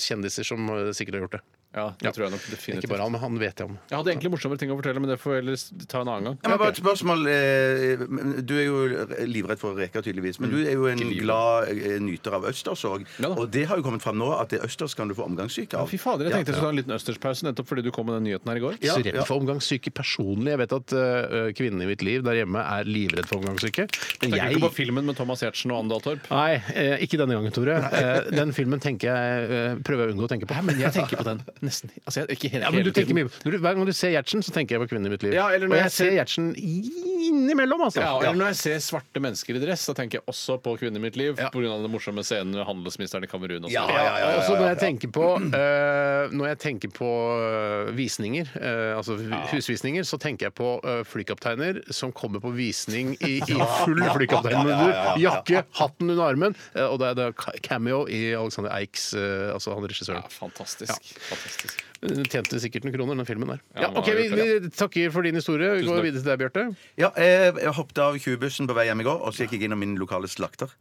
kjendiser 0.00 0.46
som 0.46 0.68
eh, 0.74 0.92
sikkert 0.96 1.18
har 1.18 1.26
gjort 1.26 1.38
det. 1.38 1.42
Ja, 1.72 1.86
det 1.96 2.10
tror 2.12 2.26
jeg 2.26 2.32
nok 2.34 2.42
Ikke 2.76 2.88
bare 2.90 3.00
han, 3.06 3.12
men 3.14 3.20
han 3.22 3.36
vet 3.40 3.60
jeg 3.62 3.64
om. 3.70 3.76
Jeg 3.88 3.96
hadde 3.96 4.10
egentlig 4.12 4.30
morsommere 4.34 4.60
ting 4.60 4.72
å 4.74 4.76
fortelle, 4.76 5.00
men 5.00 5.08
det 5.08 5.16
får 5.22 5.32
vi 5.32 5.38
ellers 5.40 5.62
ta 5.88 6.02
en 6.02 6.10
annen 6.12 6.26
gang. 6.28 6.34
Ja, 6.42 6.50
men 6.52 6.58
bare 6.60 6.72
et 6.74 6.80
spørsmål. 6.82 7.22
eh, 7.32 8.02
Du 8.44 8.52
er 8.58 8.66
jo 8.66 8.82
livredd 9.30 9.60
for 9.62 9.78
reker, 9.78 10.04
tydeligvis. 10.04 10.36
Men 10.42 10.52
du 10.52 10.58
er 10.60 10.74
jo 10.76 10.84
en 10.90 11.00
glad 11.16 11.70
eh, 11.72 11.96
nyter 12.04 12.36
av 12.36 12.44
østers 12.50 12.82
òg. 12.88 13.06
Ja. 13.24 13.30
Og 13.32 13.48
det 13.54 13.64
har 13.70 13.80
jo 13.80 13.86
kommet 13.86 14.04
fram 14.04 14.18
nå 14.20 14.28
at 14.36 14.52
det 14.52 14.60
østers 14.66 14.92
kan 14.98 15.08
du 15.08 15.14
få 15.16 15.24
omgangssyke 15.30 15.78
av. 15.80 15.88
Fy 15.88 15.96
fader, 16.02 16.28
jeg 16.28 16.36
tenkte 16.36 16.52
jeg 16.52 16.58
Ja, 16.58 16.60
skulle 16.60 16.68
ta 16.68 16.74
en 16.74 16.80
liten 16.82 16.96
østerspause 16.98 17.48
nettopp 17.48 17.70
fordi 17.72 17.86
du 17.86 17.90
kom 17.94 18.06
med 18.10 18.18
den 18.20 18.28
nyheten 18.28 18.52
her 18.52 18.60
i 18.60 18.64
går. 18.66 18.76
Ja, 18.84 18.98
så 18.98 19.06
redd 19.06 19.16
ja. 19.22 19.24
for 19.24 19.40
omgangssyke 19.40 19.94
personlig. 19.96 20.52
Jeg 20.52 20.60
vet 20.64 20.76
at 20.76 20.92
uh, 20.92 21.48
kvinnen 21.56 21.80
i 21.86 21.88
mitt 21.88 22.04
liv 22.04 22.20
der 22.26 22.42
hjemme 22.42 22.60
er 22.60 22.84
livredd 22.88 23.30
for 23.30 23.40
omgangssyke. 23.40 23.88
Men 23.88 24.28
Tenker 24.28 24.42
jeg 24.42 24.60
du 24.60 24.66
på 24.66 24.72
filmen 24.76 25.08
med 25.08 25.16
Thomas 25.16 25.40
Giertsen 25.40 25.72
og 25.72 25.86
Andal 25.86 26.04
Torp? 26.04 26.28
Nei, 26.28 26.60
ikke 27.00 27.16
denne 27.20 27.38
gangen, 27.38 27.56
Tore. 27.56 27.80
Den 28.28 28.52
filmen 28.52 28.82
tenker 28.82 29.08
jeg, 29.08 29.80
prøver 29.86 30.04
jeg 30.04 30.12
å 30.12 30.16
unngå 30.18 30.28
å 30.28 30.32
tenke 30.36 30.48
på. 30.50 30.60
Men 30.68 30.80
jeg 30.80 30.92
tenker 30.94 31.22
på 31.22 31.26
den 31.30 31.40
nesten 31.62 31.90
Altså, 32.06 32.22
jeg, 32.22 32.36
ikke 32.36 32.50
hele, 32.52 32.64
Ja, 32.66 32.70
men 32.74 32.82
du 32.82 32.90
hele 32.90 32.94
tenker 32.96 33.12
tiden. 33.14 33.28
mye 33.28 33.44
Når 33.46 33.52
du, 33.54 33.58
Hver 33.62 33.76
gang 33.78 33.86
du 33.86 33.92
ser 33.96 34.12
Gjertsen, 34.16 34.42
så 34.42 34.52
tenker 34.54 34.76
jeg 34.76 34.82
på 34.84 34.88
kvinnen 34.92 35.06
i 35.06 35.12
mitt 35.14 35.22
liv. 35.26 35.34
Ja, 35.36 35.48
eller 35.54 35.66
og 35.68 35.72
når 35.74 35.82
jeg 35.82 35.88
jeg 35.90 35.96
ser 35.98 36.12
Gjertsen 36.18 36.50
innimellom, 36.58 37.82
altså. 37.86 38.00
Ja, 38.02 38.12
eller 38.20 38.38
når 38.38 38.50
jeg 38.52 38.58
ser 38.60 38.80
svarte 38.84 39.22
mennesker 39.22 39.56
i 39.58 39.62
dress, 39.62 39.84
så 39.88 39.94
tenker 39.96 40.18
jeg 40.20 40.26
også 40.30 40.56
på 40.62 40.74
kvinner 40.80 41.00
i 41.00 41.04
mitt 41.06 41.16
liv. 41.18 41.36
Ja. 41.40 41.50
På 41.54 41.62
grunn 41.62 41.72
av 41.74 41.82
den 41.84 41.92
morsomme 41.92 42.24
scenen 42.26 42.54
med 42.56 42.66
handelsministeren 42.68 43.24
i 43.26 43.30
Kamerun. 43.30 43.66
og 43.68 43.72
Ja, 43.72 43.84
ja, 43.88 44.02
ja, 44.02 44.14
ja, 44.22 44.30
Og 44.38 44.44
så 44.48 44.56
når 44.58 44.68
jeg 44.72 44.80
tenker 44.82 45.12
på 45.14 45.26
eh, 45.38 46.32
Når 46.32 46.50
jeg 46.52 46.58
tenker 46.66 46.92
på 46.94 47.10
eh, 47.38 47.92
visninger, 47.96 48.50
eh, 48.58 48.96
altså 48.98 49.16
husvisninger, 49.52 50.06
så 50.08 50.18
tenker 50.22 50.48
jeg 50.50 50.56
på 50.58 50.72
eh, 50.82 51.02
flykapteiner 51.08 51.82
som 51.94 52.12
kommer 52.12 52.42
på 52.42 52.52
visning 52.56 53.14
i, 53.20 53.38
i 53.52 53.58
full 53.82 54.02
flykapteinmundur, 54.16 54.92
jakke, 55.22 55.64
hatten 55.78 56.10
under 56.12 56.24
armen, 56.26 56.56
eh, 56.74 56.86
og 56.86 56.98
det 57.02 57.12
er 57.12 57.18
det 57.20 57.28
cameo 57.66 58.04
i 58.10 58.22
Alexander 58.38 58.72
Eiks, 58.76 59.12
eh, 59.18 59.50
altså 59.54 59.74
han 59.76 59.86
regissøren. 59.88 60.22
Ja, 60.24 60.32
fantastisk. 60.32 61.12
fantastisk. 61.28 61.51
Christus. 61.56 61.91
Den 62.02 62.26
Tjente 62.26 62.58
sikkert 62.58 62.82
noen 62.86 62.94
kroner, 62.96 63.14
den 63.20 63.26
filmen 63.28 63.50
der. 63.52 63.60
Ja, 63.76 63.82
Ja, 63.82 63.88
OK, 64.00 64.08
vi, 64.18 64.24
vi 64.34 64.70
takker 64.74 65.10
for 65.14 65.22
din 65.22 65.36
historie. 65.38 65.68
Vi 65.78 65.84
går 65.86 66.00
videre 66.02 66.22
til 66.22 66.30
deg, 66.32 66.38
Bjarte. 66.40 66.62
Ja, 66.98 67.10
jeg, 67.14 67.52
jeg 67.62 67.74
hoppet 67.76 67.98
av 68.02 68.16
20-bussen 68.18 68.66
på 68.66 68.74
vei 68.74 68.86
hjem 68.88 69.02
i 69.04 69.06
går, 69.06 69.20
og 69.22 69.34
så 69.36 69.44
gikk 69.46 69.54
jeg 69.54 69.68
innom 69.68 69.78
min 69.82 69.92
lokale 70.00 70.26
slakter. 70.30 70.72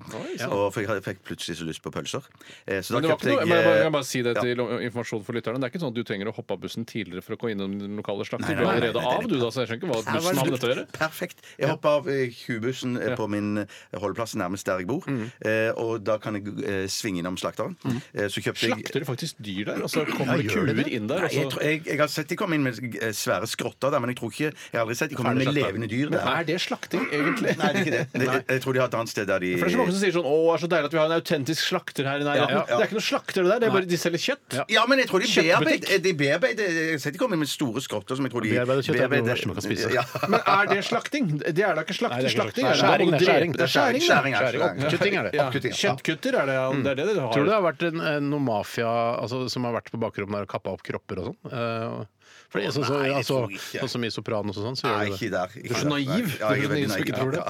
Og 0.48 0.64
for 0.74 0.82
jeg 0.82 1.04
fikk 1.06 1.22
plutselig 1.28 1.60
så 1.60 1.68
lyst 1.68 1.84
på 1.86 1.92
pølser. 1.94 2.26
Eh, 2.66 2.82
Så 2.82 2.96
Men 2.98 3.06
da 3.06 3.08
det 3.08 3.12
var 3.12 3.18
kjøpte 3.18 3.30
ikke 3.30 3.36
noe, 3.36 3.42
jeg 3.42 3.50
men 3.52 3.58
jeg 3.58 3.68
bare, 3.68 3.76
eh, 3.78 3.84
jeg 3.86 3.94
bare 3.98 4.08
si 4.10 4.22
det 4.26 4.34
ja. 4.34 4.42
til 4.48 4.64
informasjon 4.90 5.24
for 5.28 5.38
lytterne. 5.38 5.62
Det 5.62 5.68
er 5.70 5.74
ikke 5.76 5.84
sånn 5.84 5.94
at 5.94 6.00
du 6.00 6.04
trenger 6.10 6.32
å 6.32 6.34
hoppe 6.40 6.58
av 6.58 6.64
bussen 6.66 6.88
tidligere 6.90 7.26
for 7.26 7.38
å 7.38 7.40
gå 7.46 7.52
innom 7.54 7.78
den 7.84 8.02
lokale 8.02 8.26
slakter. 8.26 8.56
Du 8.58 8.64
er 8.64 8.66
nei, 8.66 8.74
allerede 8.80 9.04
nei, 9.06 9.14
av, 9.14 9.28
du, 9.30 9.38
da, 9.38 9.52
så 9.54 9.62
jeg 9.62 9.70
skjønner 9.72 9.82
ikke 9.84 9.92
hva 9.92 10.02
bussen 10.02 10.42
har 10.42 10.50
med 10.50 10.56
dette 10.58 10.70
å 10.70 10.74
gjøre. 10.74 10.88
Perfekt. 10.98 11.46
Jeg 11.62 11.70
hoppa 11.76 11.94
av 12.02 12.10
eh, 12.10 12.26
20-bussen 12.34 12.98
eh, 12.98 13.14
på 13.20 13.30
min 13.30 13.52
holdeplass 13.94 14.34
nærmest 14.42 14.66
der 14.72 14.82
jeg 14.82 14.90
bor. 14.90 15.06
Mm. 15.06 15.28
Eh, 15.46 15.70
og 15.78 16.02
da 16.08 16.18
kan 16.24 16.40
jeg 16.40 16.56
eh, 16.66 16.84
svinge 16.92 17.22
innom 17.22 17.38
slakteren. 17.38 17.78
Eh, 17.86 18.26
så 18.32 18.42
kjøpte 18.42 18.66
jeg 18.66 18.74
Slakter 18.80 19.06
faktisk 19.14 19.42
dyr 19.44 19.70
der? 19.74 19.86
Altså 19.86 20.08
kommer 20.10 20.42
det 20.42 20.50
kuer 20.50 20.82
inn 20.90 21.11
der? 21.12 21.26
Nei, 21.26 21.32
jeg, 21.36 21.50
tror, 21.52 21.66
jeg, 21.68 21.82
jeg 21.88 22.00
har 22.02 22.12
sett 22.12 22.32
de 22.32 22.38
komme 22.40 22.58
inn 22.58 22.66
med 22.66 22.80
eh, 23.02 23.14
svære 23.16 23.50
skrotter 23.52 23.94
der, 23.94 24.04
men 24.04 24.14
jeg 24.14 24.20
tror 24.22 24.34
ikke 24.34 24.50
Jeg 24.52 24.78
har 24.78 24.86
aldri 24.86 24.98
sett 25.00 25.14
de 25.14 25.20
komme 25.20 25.34
inn 25.36 25.42
med 25.44 25.58
levende 25.58 25.90
dyr 25.92 26.12
der. 26.14 26.28
Er 26.32 26.48
det 26.48 26.58
slakting, 26.64 27.08
egentlig? 27.12 27.56
Nei, 27.60 27.72
det 27.72 27.82
er 27.82 27.82
ikke 27.82 27.96
det. 27.98 28.04
det 28.22 28.30
jeg, 28.30 28.46
jeg 28.56 28.64
tror 28.66 28.78
de 28.78 28.84
har 28.84 28.92
et 28.92 28.98
annet 29.02 29.14
sted 29.14 29.30
der 29.32 29.44
de 29.46 29.52
For 29.58 29.66
det 29.66 29.72
er 29.72 29.76
så 29.76 29.82
mange 29.82 29.96
som 29.96 30.04
sier 30.06 30.16
sånn 30.18 30.30
'Å, 30.32 30.38
det 30.42 30.56
er 30.56 30.64
så 30.64 30.72
deilig 30.76 30.92
at 30.92 30.96
vi 30.96 31.02
har 31.02 31.12
en 31.12 31.18
autentisk 31.18 31.68
slakter 31.72 32.12
her 32.12 32.24
i 32.24 32.28
nærheten'. 32.28 32.56
Ja, 32.56 32.62
ja. 32.62 32.78
Det 32.78 32.80
er 32.80 32.90
ikke 32.90 33.00
noe 33.00 33.08
slakter, 33.10 33.42
det 33.42 33.52
der. 33.52 33.64
Det 33.66 33.70
er 33.70 33.76
bare 33.78 33.92
de 33.92 34.02
selger 34.06 34.26
kjøtt. 34.28 34.60
Ja, 34.72 34.86
men 34.88 35.04
jeg 35.04 35.12
tror 35.12 35.26
de 35.26 35.32
Kjøttbutikk. 35.32 35.52
bearbeider, 35.52 36.06
de 36.06 36.14
bearbeider 36.22 36.72
Jeg 36.72 36.96
har 36.96 37.04
sett 37.04 37.18
de 37.18 37.22
komme 37.22 37.38
inn 37.38 37.44
med 37.44 37.52
store 37.52 37.84
skrotter 37.84 38.20
som 38.20 38.28
jeg 38.28 38.34
tror 38.36 38.46
de 38.46 38.54
Bearbeidet 38.56 38.88
kjøtt 38.88 39.02
er 39.02 39.12
det 39.12 39.24
verste 39.28 39.52
man 39.52 39.58
kan 39.58 39.66
spise. 39.66 39.92
Ja. 39.96 40.06
Men 40.28 40.40
er 40.40 40.72
det 40.72 40.80
slakting? 40.88 41.32
Det 41.42 41.66
er 41.66 41.78
da 41.78 41.86
ikke 41.86 41.98
slakt. 41.98 42.16
Nei, 42.16 42.24
det 42.24 42.32
er 42.32 42.36
ikke 42.36 42.42
slakting 42.42 42.52
slakting. 42.52 42.68
er 42.68 42.76
Skjæring, 42.82 43.12
det 43.12 43.22
er 43.22 43.26
skjæring. 43.26 43.52
Det 43.54 43.62
er 43.62 43.72
skjæring, 43.72 44.02
da. 44.02 44.08
Skjæring, 44.08 44.34
ja, 44.34 44.40
Skjæring, 44.40 44.62
skjæring. 44.62 44.86
oppkutting 44.86 45.16
er 45.16 45.24
det. 45.24 45.34
Ja. 45.34 45.46
Oppkutting, 45.48 45.74
ja. 45.74 45.80
Kjøttkutter 45.82 46.38
er 46.42 46.46
det, 46.50 46.58
det 46.84 46.92
er 46.92 46.96
det 47.00 47.08
det 47.08 47.22
har. 47.22 47.34
Tror 47.34 47.46
du 47.46 47.50
det 47.50 47.56
har 47.56 47.66
vært 47.66 47.86
en, 47.88 48.04
en, 48.12 48.30
noe 48.32 48.46
mafia 48.46 48.92
altså, 49.22 49.42
som 49.52 49.68
har 49.68 49.76
vært 49.78 49.92
på 49.94 50.02
bakrommet 50.02 50.38
der 50.38 50.48
og 50.48 50.52
kappa 50.52 50.76
opp 50.76 50.84
kropper 51.02 51.22
og 51.22 51.26
sånn? 51.32 51.52
Eh, 51.52 52.06
for 52.52 52.60
det 52.60 52.68
er 52.68 52.72
sånn, 52.76 52.84
så, 52.86 52.98
Nei, 53.00 53.10
altså, 53.16 53.38
sånn 53.80 53.90
som 53.90 54.04
i 54.04 54.10
Sopranos 54.12 54.58
og 54.60 54.66
sånn, 54.66 54.76
så 54.80 54.88
Nei, 54.88 54.92
gjør 54.92 55.04
de 55.04 55.12
det. 55.12 55.20
ikke 55.20 55.32
der. 55.32 55.48
Ikke 55.62 55.68
Du 55.68 55.74
er 55.74 55.80
så 55.80 55.84
der. 55.84 55.90
naiv. 55.90 56.08
Nei, 56.08 56.38
Ja, 56.40 56.50
jeg 56.52 56.60
er 56.60 56.68
så 56.68 56.72
veldig 56.74 56.88
naiv 56.88 56.92
som 56.92 57.02
ikke 57.06 57.18
tror 57.20 57.32
det. 57.32 57.44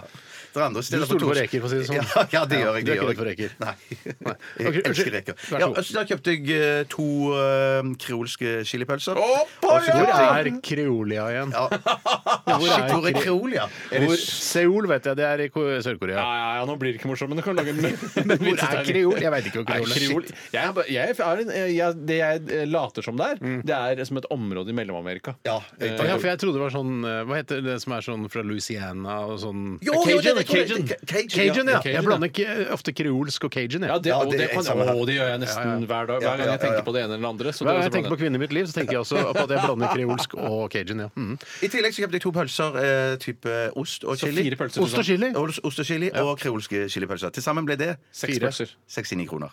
Ja. 0.51 0.58
Det 0.58 0.60
er 0.62 0.65
andre 0.67 0.81
steder 0.84 1.05
Du 1.05 1.08
stoler 1.08 1.27
på 1.31 1.36
reker, 1.38 1.62
for 1.63 1.67
å 1.67 1.72
si 1.72 1.77
det 1.79 1.88
sånn. 1.88 1.96
Ja, 2.12 2.24
ja, 2.34 2.41
det 2.50 2.58
gjør 2.60 2.75
jeg. 2.77 2.86
Du 2.86 2.91
er 2.91 2.98
ikke 2.98 3.08
redd 3.08 3.20
for 3.22 3.29
reker? 3.29 3.53
Nei. 3.62 3.74
Ok, 4.27 4.75
Jeg 4.75 4.84
elsker 4.89 5.12
reker. 5.15 5.38
Ja, 5.51 5.60
så 5.62 5.70
altså, 5.79 5.93
da 5.96 6.03
kjøpte 6.10 6.34
jeg 6.36 6.58
eh, 6.58 6.81
to 6.91 7.05
uh, 7.31 7.91
kreolske 8.01 8.51
chilipølser. 8.67 9.20
Oppa, 9.22 9.77
ja! 9.88 9.96
Hvor 9.96 10.41
er 10.41 10.50
Kreolia 10.65 11.27
igjen? 11.31 11.53
Ja. 11.55 11.67
Hvor 11.72 12.67
Shit, 12.72 12.91
hvor 12.91 13.08
er 13.08 13.15
Kreolia? 13.15 13.67
kreol. 13.72 14.01
Er 14.01 14.05
Hvor, 14.10 14.25
Seoul 14.51 14.89
vet 14.91 15.08
jeg, 15.08 15.20
det 15.22 15.27
er 15.29 15.46
i 15.46 15.50
Sør-Korea. 15.51 16.17
Ja, 16.20 16.27
ja, 16.41 16.50
ja, 16.60 16.65
nå 16.67 16.75
blir 16.81 16.91
det 16.93 17.00
ikke 17.01 17.12
morsomt, 17.13 17.31
men 17.31 17.39
du 17.39 17.46
kan 17.46 17.55
lage 17.58 17.72
en 17.72 17.79
hvor 18.43 18.65
er 18.67 18.84
kreol? 18.89 19.17
Jeg 19.24 19.34
veit 19.38 19.50
ikke 19.51 19.63
hvor 19.63 19.70
kreol 19.72 19.88
er. 19.88 20.01
kreol 20.01 20.27
jeg, 20.51 20.75
er 20.75 20.91
jeg 20.91 21.15
er 21.22 21.72
jeg, 21.72 22.01
Det 22.12 22.20
jeg 22.20 22.43
eh, 22.60 22.65
later 22.70 23.05
som 23.05 23.20
der, 23.20 23.39
det 23.39 23.77
er 23.77 24.03
som 24.08 24.20
et 24.20 24.27
område 24.34 24.74
i 24.74 24.75
Mellom-Amerika. 24.75 25.36
Ja. 25.48 25.60
ja, 25.79 25.96
for 26.17 26.27
jeg 26.29 26.41
trodde 26.41 26.60
det 26.60 26.65
var 26.65 26.74
sånn 26.75 26.93
eh, 27.08 27.22
Hva 27.29 27.39
heter 27.39 27.63
det 27.65 27.77
som 27.84 27.96
er 27.96 28.05
sånn 28.05 28.27
fra 28.31 28.43
Louisiana 28.46 29.22
og 29.29 29.38
sånn 29.41 29.63
Jo, 29.86 29.96
jo, 30.10 30.20
det- 30.20 30.36
det- 30.36 30.40
Cajun, 30.40 30.40
det- 30.41 31.00
Cajun, 31.07 31.29
Cajun, 31.29 31.67
ja. 31.69 31.79
Cajun, 31.81 31.93
Jeg 31.95 32.03
blander 32.05 32.27
ikke 32.31 32.71
ofte 32.74 32.93
kreolsk 32.93 33.43
og 33.43 33.51
cajun. 33.51 33.83
Ja, 33.88 33.98
det, 34.00 34.12
Ja, 34.12 34.17
og 34.19 34.31
det 34.31 34.50
kan, 34.51 34.63
å, 34.65 35.05
det 35.05 35.15
gjør 35.17 35.29
jeg 35.31 35.39
nesten 35.41 35.63
Ja, 35.65 35.79
ja. 35.79 35.86
hver 35.86 36.05
dag. 36.07 36.21
Hver 36.21 36.38
gang 36.38 36.51
jeg 36.51 36.60
tenker 36.65 36.83
på 36.88 36.93
det 36.93 37.01
ene 37.03 37.13
eller 37.15 37.25
det 37.25 37.31
andre. 37.33 37.53
Så 37.53 37.65
Hver 37.65 37.74
gang 37.74 37.83
jeg 37.83 37.91
tenker 37.98 38.10
på 38.15 38.19
kvinner 38.21 38.36
i 38.36 38.43
mitt 38.45 38.53
liv, 38.53 38.65
så 38.65 38.74
tenker 38.79 38.91
jeg 38.98 39.01
også 39.05 39.17
på 39.33 39.43
at 39.45 39.50
jeg 39.50 39.63
blander 39.65 39.88
kreolsk 39.95 40.36
og 40.38 40.71
cajun. 40.71 41.00
Ja. 41.05 41.10
Mm. 41.15 41.36
I 41.62 41.67
tillegg 41.67 41.93
så 41.95 42.03
kjøpte 42.05 42.19
jeg 42.19 42.21
to 42.27 42.31
pølser, 42.31 42.79
eh, 42.81 43.15
type 43.17 43.57
ost 43.75 44.03
og 44.03 44.17
Så 44.17 44.27
chili. 44.27 44.43
fire 44.50 44.55
pølser 44.55 44.81
Ost 44.81 44.98
og 44.98 45.05
chili? 45.05 45.31
Ost 45.36 45.60
ost 45.63 45.79
og 45.79 45.86
chili 45.86 46.12
og 46.12 46.39
kreolske 46.39 46.88
chilipølser. 46.89 47.31
Til 47.31 47.43
sammen 47.43 47.65
ble 47.65 47.75
det 47.77 47.98
Seks 48.12 48.39
pølser. 48.39 48.69
69 48.88 49.27
kroner. 49.27 49.50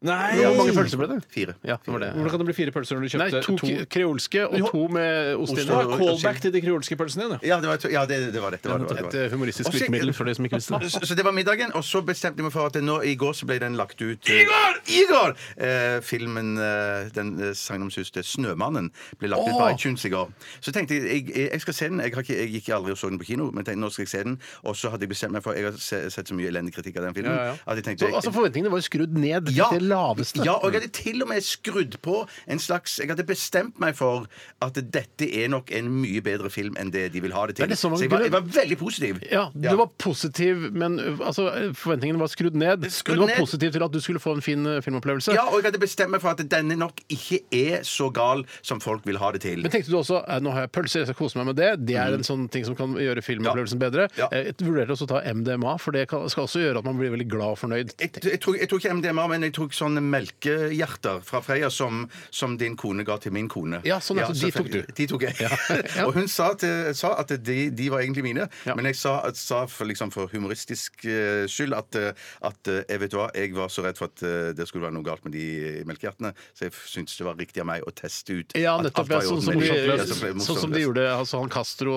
Nei! 0.00 0.38
Hvor 0.40 0.54
mange 0.56 0.72
pølser 0.72 0.96
ble 0.96 1.06
det? 1.10 1.16
Fire. 1.28 1.54
Ja, 1.68 1.74
det 1.84 1.92
var 1.92 2.00
det. 2.00 2.06
Hvordan 2.16 2.30
kan 2.32 2.40
det 2.40 2.46
bli 2.48 2.54
fire 2.56 2.72
pølser 2.72 2.96
når 2.96 3.02
du 3.04 3.18
Nei, 3.20 3.26
kjøpte 3.30 3.46
to 3.46 3.56
to? 3.60 3.84
kreolske 3.92 4.44
og 4.48 4.70
to 4.72 4.84
med 4.96 5.34
ost 5.36 5.52
Ost 5.52 5.66
Du 5.68 5.72
har 5.74 5.82
inni. 5.90 5.98
callback 6.00 6.38
til 6.40 6.52
de 6.54 6.60
kreolske 6.64 6.96
pølsene 6.96 7.26
dine. 7.26 7.38
ja. 7.42 7.48
Ja, 7.50 7.58
det 7.60 7.68
var, 7.68 7.90
ja, 7.92 8.04
det, 8.08 8.32
det 8.32 8.40
var 8.42 8.50
det. 8.54 8.62
det, 8.62 8.70
var 8.70 8.78
det, 8.78 8.88
det, 8.88 9.02
var 9.04 9.08
Et 9.10 9.26
eh, 9.26 9.32
humoristisk 9.34 9.72
virkemiddel 9.74 10.14
for 10.16 10.24
de 10.24 10.34
som 10.34 10.44
ikke 10.48 10.56
visste 10.56 10.78
det. 10.80 10.90
Så, 10.94 11.00
så 11.04 11.14
det 11.18 11.24
var 11.26 11.32
middagen, 11.36 11.74
og 11.76 11.84
så 11.84 12.00
bestemte 12.00 12.40
jeg 12.40 12.46
meg 12.48 12.52
for 12.54 12.70
at 12.70 12.78
nå, 12.80 13.00
i 13.04 13.12
går 13.20 13.32
så 13.36 13.44
ble 13.50 13.58
den 13.60 13.76
lagt 13.76 14.00
ut 14.00 14.30
Igor! 14.32 14.78
Igor! 14.88 15.34
Eh, 15.60 15.98
filmen 16.06 16.54
eh, 16.56 17.10
den 17.14 17.34
eh, 17.42 17.52
sagnomsuste 17.58 18.22
'Snømannen' 18.24 18.88
ble 19.20 19.28
lagt 19.34 19.44
ut 19.50 19.58
på 19.58 19.68
iTunes 19.74 20.04
i 20.04 20.12
går. 20.14 20.30
Så 20.64 20.72
tenkte 20.72 20.94
jeg 20.96 21.28
jeg, 21.28 21.50
jeg 21.52 21.60
skal 21.60 21.74
se 21.74 21.88
den. 21.92 22.00
Jeg, 22.00 22.14
har 22.14 22.22
ikke, 22.24 22.38
jeg 22.40 22.48
gikk 22.56 22.68
aldri 22.78 22.92
og 22.96 22.98
så 22.98 23.10
den 23.12 23.18
på 23.20 23.24
kino, 23.28 23.50
men 23.50 23.64
tenkte, 23.68 23.80
nå 23.84 23.90
skal 23.92 24.02
jeg 24.08 24.08
se 24.14 24.22
den. 24.24 24.38
Og 24.64 24.76
så 24.76 24.88
hadde 24.94 25.04
jeg 25.04 25.12
bestemt 25.12 25.32
meg 25.36 25.42
for 25.44 25.52
Jeg 25.52 25.64
har 25.68 25.76
sett 26.10 26.28
så 26.28 26.34
mye 26.38 26.48
elendig 26.48 26.72
kritikk 26.78 26.96
av 27.02 27.10
den 27.10 27.14
filmen 27.14 27.34
Ja, 27.36 27.44
ja. 27.50 27.54
at 27.66 27.76
jeg 27.76 27.84
tenkte 27.84 28.06
Så, 28.08 28.14
altså 28.16 28.32
Forventningene 28.32 28.70
var 28.72 28.78
jo 28.80 28.86
skrudd 28.88 29.12
ned 29.18 29.46
til 29.50 29.56
ja, 29.58 29.68
det 29.74 29.82
laveste. 29.90 30.44
Ja, 30.46 30.56
og 30.58 30.72
jeg 30.72 30.82
hadde 30.82 30.92
til 30.96 31.24
og 31.24 31.30
med 31.30 31.44
skrudd 31.44 31.98
på 32.04 32.22
en 32.50 32.62
slags 32.62 32.98
Jeg 33.00 33.10
hadde 33.10 33.26
bestemt 33.26 33.80
meg 33.82 33.96
for 33.98 34.26
at 34.64 34.78
dette 34.80 35.26
er 35.26 35.50
nok 35.52 35.70
en 35.76 35.90
mye 36.00 36.22
bedre 36.24 36.50
film 36.52 36.76
enn 36.80 36.92
det 36.94 37.08
de 37.14 37.22
vil 37.24 37.34
ha 37.36 37.46
det 37.50 37.58
til. 37.58 37.70
Det 37.70 37.78
om 37.84 37.96
så 37.96 38.04
jeg 38.04 38.12
var, 38.12 38.24
jeg 38.26 38.34
var 38.34 38.46
veldig 38.56 38.78
positiv. 38.80 39.20
Ja, 39.30 39.46
du 39.54 39.70
var 39.78 39.90
positiv, 40.00 40.68
men 40.72 40.98
altså, 41.00 41.48
forventningene 41.76 42.20
var 42.20 42.32
skrudd 42.32 42.58
ned. 42.58 42.86
Skrudd 42.92 43.18
men 43.18 43.20
du 43.20 43.26
var 43.26 43.34
ned. 43.34 43.44
positiv 43.44 43.74
til 43.76 43.86
at 43.86 43.94
du 43.94 44.00
skulle 44.04 44.22
få 44.22 44.36
en 44.38 44.44
fin 44.44 44.66
filmopplevelse. 44.84 45.34
Ja, 45.36 45.46
og 45.48 45.60
jeg 45.60 45.70
hadde 45.70 45.82
bestemt 45.82 46.14
meg 46.14 46.22
for 46.24 46.34
at 46.34 46.42
denne 46.50 46.76
nok 46.78 47.02
ikke 47.12 47.42
er 47.54 47.84
så 47.86 48.10
gal 48.14 48.44
som 48.62 48.82
folk 48.82 49.06
vil 49.08 49.20
ha 49.20 49.32
det 49.34 49.42
til. 49.46 49.64
Men 49.64 49.72
tenkte 49.72 49.92
du 49.92 49.98
også 50.00 50.22
nå 50.44 50.54
har 50.54 50.66
jeg 50.66 50.72
pølser, 50.74 51.02
jeg 51.02 51.10
skal 51.10 51.18
kose 51.18 51.40
meg 51.40 51.50
med 51.50 51.58
det. 51.60 51.70
Det 51.88 51.96
er 52.00 52.16
en 52.16 52.26
sånn 52.26 52.46
ting 52.52 52.66
som 52.66 52.76
kan 52.78 52.94
gjøre 53.00 53.24
filmopplevelsen 53.24 53.80
bedre. 53.80 54.08
Mm. 54.12 54.18
Ja. 54.20 54.28
Jeg 54.36 54.56
vurderte 54.62 54.96
også 54.96 55.08
å 55.08 55.12
ta 55.14 55.22
MDMA, 55.26 55.76
for 55.82 55.96
det 55.96 56.06
skal 56.10 56.46
også 56.46 56.62
gjøre 56.62 56.82
at 56.82 56.88
man 56.88 56.98
blir 57.00 57.12
veldig 57.14 57.28
glad 57.30 57.56
og 57.56 57.60
fornøyd. 57.60 57.94
Jeg, 58.00 58.12
jeg, 58.20 58.40
tror, 58.42 58.58
jeg 58.60 58.70
tror 58.70 58.82
ikke 58.82 58.96
MDMA, 59.00 59.26
men 59.32 59.48
jeg 59.48 59.56
tok 59.56 59.76
sånne 59.80 60.02
melkehjerter 60.04 61.20
fra 61.26 61.40
Freia 61.44 61.70
som, 61.72 62.04
som 62.30 62.56
din 62.60 62.76
kone 62.78 63.04
ga 63.08 63.16
til 63.22 63.32
min 63.34 63.48
kone. 63.50 63.80
Ja, 63.88 63.98
sånn, 64.04 64.20
at 64.22 64.34
de 64.36 64.50
tok 64.54 64.68
du. 64.72 64.80
De 64.96 65.06
tok 65.10 65.26
jeg. 65.28 65.36
Ja. 65.40 66.04
og 66.06 66.14
hun 66.16 66.26
sa, 66.28 66.50
til, 66.60 66.90
sa 66.96 67.14
at 67.20 67.30
de, 67.44 67.56
de 67.74 67.86
var 67.92 68.02
egentlig 68.04 68.24
mine, 68.26 68.46
Ja. 68.68 68.74
men 68.76 68.86
jeg 68.90 68.96
sa, 69.00 69.14
sa 69.36 69.62
for, 69.70 69.88
liksom, 69.88 70.10
for 70.14 70.28
humoristisk 70.32 71.04
eh, 71.08 71.46
skyld 71.50 71.74
at, 71.76 71.96
eh, 71.98 72.12
at 72.46 72.70
eh, 72.70 72.82
jeg 72.90 73.00
vet 73.04 73.16
hva, 73.16 73.28
jeg 73.36 73.54
var 73.56 73.70
så 73.72 73.84
redd 73.86 73.98
for 74.00 74.10
at 74.10 74.22
det 74.56 74.66
skulle 74.68 74.84
være 74.86 74.94
noe 74.96 75.06
galt 75.06 75.24
med 75.26 75.32
de 75.34 75.82
melkehjertene, 75.88 76.32
så 76.56 76.66
jeg 76.68 76.74
syntes 76.90 77.16
det 77.20 77.26
var 77.26 77.38
riktig 77.40 77.62
av 77.64 77.68
meg 77.70 77.86
å 77.88 77.92
teste 77.96 78.36
ut 78.40 78.54
Ja, 78.58 78.76
at 78.78 78.88
nettopp. 78.90 79.06
alt 79.06 79.14
var 79.14 79.22
Ja, 79.22 79.24
i 79.24 79.30
sånn, 79.30 79.42
som 79.46 79.54
de, 79.54 79.70
de. 79.70 79.80
Ja, 79.88 79.96
så 80.04 80.46
sånn 80.50 80.60
som 80.66 80.74
de 80.74 80.82
gjorde 80.84 81.06
altså 81.14 81.40
han 81.42 81.52
Castro, 81.52 81.96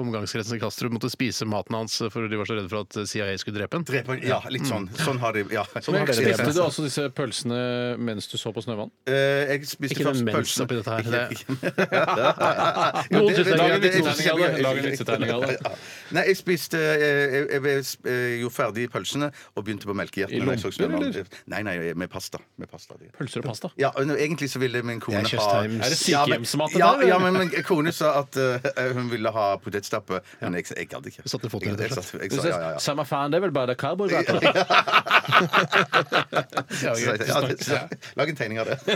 omgangskretsen 0.00 0.56
til 0.56 0.62
Castro, 0.62 0.90
måtte 0.92 1.10
spise 1.12 1.46
maten 1.48 1.76
hans 1.78 1.98
for 2.10 2.28
de 2.30 2.38
var 2.40 2.48
så 2.48 2.56
redde 2.58 2.70
for 2.72 2.86
at 2.86 2.98
CIA 3.10 3.34
skulle 3.40 3.58
drepe 3.60 3.78
ham. 3.78 3.84
Drepe- 3.88 4.18
Ja, 4.26 4.40
litt 4.52 4.66
sånn. 4.68 4.88
Sånn 5.00 5.20
har 5.22 5.34
de 5.36 5.44
ja. 5.52 5.64
Sånn 5.80 5.96
har 5.98 6.04
Men 6.06 6.10
dere 6.10 6.24
det. 6.30 6.36
Spiste 6.38 6.56
du 6.56 6.62
altså 6.64 6.84
disse 6.86 7.06
pølsene 7.14 7.96
mens 7.98 8.26
du 8.30 8.36
så 8.38 8.52
på 8.54 8.62
Snøvann? 8.64 8.90
Eh, 9.06 9.50
jeg 9.54 9.66
spiste 9.68 9.94
Ikke 9.96 10.04
først 10.08 10.18
den 10.20 10.24
mens 10.30 10.36
pølsene. 10.36 10.64
oppi 10.64 10.74
dette 10.80 10.90
her. 10.90 11.02
Det, 11.10 11.20
Jo, 13.10 13.18
Noen 13.20 13.34
det- 13.36 13.44
det 13.44 13.52
er 13.52 13.56
Lag 13.60 13.70
en 13.70 13.80
det- 13.80 13.92
vitsetegning 13.94 14.30
av 14.30 14.38
det. 14.40 14.62
Lag 14.62 14.76
en 14.78 14.84
vitsetegning 14.90 15.30
av 15.34 15.40
det. 15.46 15.56
Ja. 15.64 15.70
Nei, 16.16 16.24
jeg 16.30 16.36
spiste 16.40 16.78
eh, 16.80 17.00
Jeg, 17.00 17.48
jeg, 17.50 17.62
jeg, 17.62 17.84
jeg 18.04 18.40
gjorde 18.42 18.54
ferdig 18.56 18.86
pølsene 18.90 19.30
og 19.56 19.64
begynte 19.64 19.86
på 19.90 19.94
melkehjertene. 19.98 20.40
I 20.40 20.44
når 20.46 20.52
jeg 20.56 20.60
så 20.60 20.70
lomper, 20.70 20.76
Snømann. 20.80 21.02
eller? 21.10 21.24
Nei, 21.54 21.62
nei, 21.66 21.76
med 21.94 22.10
pasta. 22.10 22.38
Med 22.58 22.68
pasta. 22.70 22.94
Pølser 23.18 23.40
og 23.44 23.50
pasta? 23.50 23.68
Ja, 23.80 23.90
og 23.96 24.02
Egentlig 24.20 24.50
så 24.50 24.58
ville 24.62 24.82
min 24.82 25.00
kone 25.00 25.22
Det 25.24 25.32
er 25.34 25.38
ha 25.38 25.46
Tjøstheims- 25.62 25.84
Er 25.84 25.88
det 25.90 26.08
Ja, 26.10 26.24
men- 26.26 26.44
sykehjemsmat, 26.44 26.70
Ja, 26.78 26.92
dette, 26.96 27.08
ja, 27.08 27.18
men 27.18 27.32
min 27.38 27.50
kone 27.64 27.92
sa 27.92 28.12
at 28.20 28.36
eh, 28.36 28.92
hun 28.94 29.08
ville 29.10 29.30
ha 29.32 29.56
potetstappe, 29.62 30.20
men 30.40 30.54
jeg, 30.60 30.64
jeg 30.76 30.88
gadd 30.88 31.06
ikke. 31.06 31.22
Satte 31.30 31.48
foten, 31.50 31.76
rett 31.78 31.92
og 31.92 31.96
Jeg 31.96 32.04
slett. 32.04 32.22
jeg 32.22 32.30
Du 32.30 32.36
sa 32.36 32.42
ser, 32.42 32.50
ja, 32.50 32.58
ja, 32.60 32.70
ja. 32.74 32.78
Samme 32.78 33.04
faen, 33.06 33.30
det 33.30 33.38
er 33.38 33.44
vel 33.46 33.54
bare 33.54 33.74
karbohydrater? 33.74 34.40
Så- 37.00 37.16
ja, 37.26 37.40
det- 37.46 37.64
så- 37.64 37.88
Lag 38.16 38.28
en 38.28 38.36
tegning 38.36 38.58
av 38.60 38.66
det. 38.66 38.78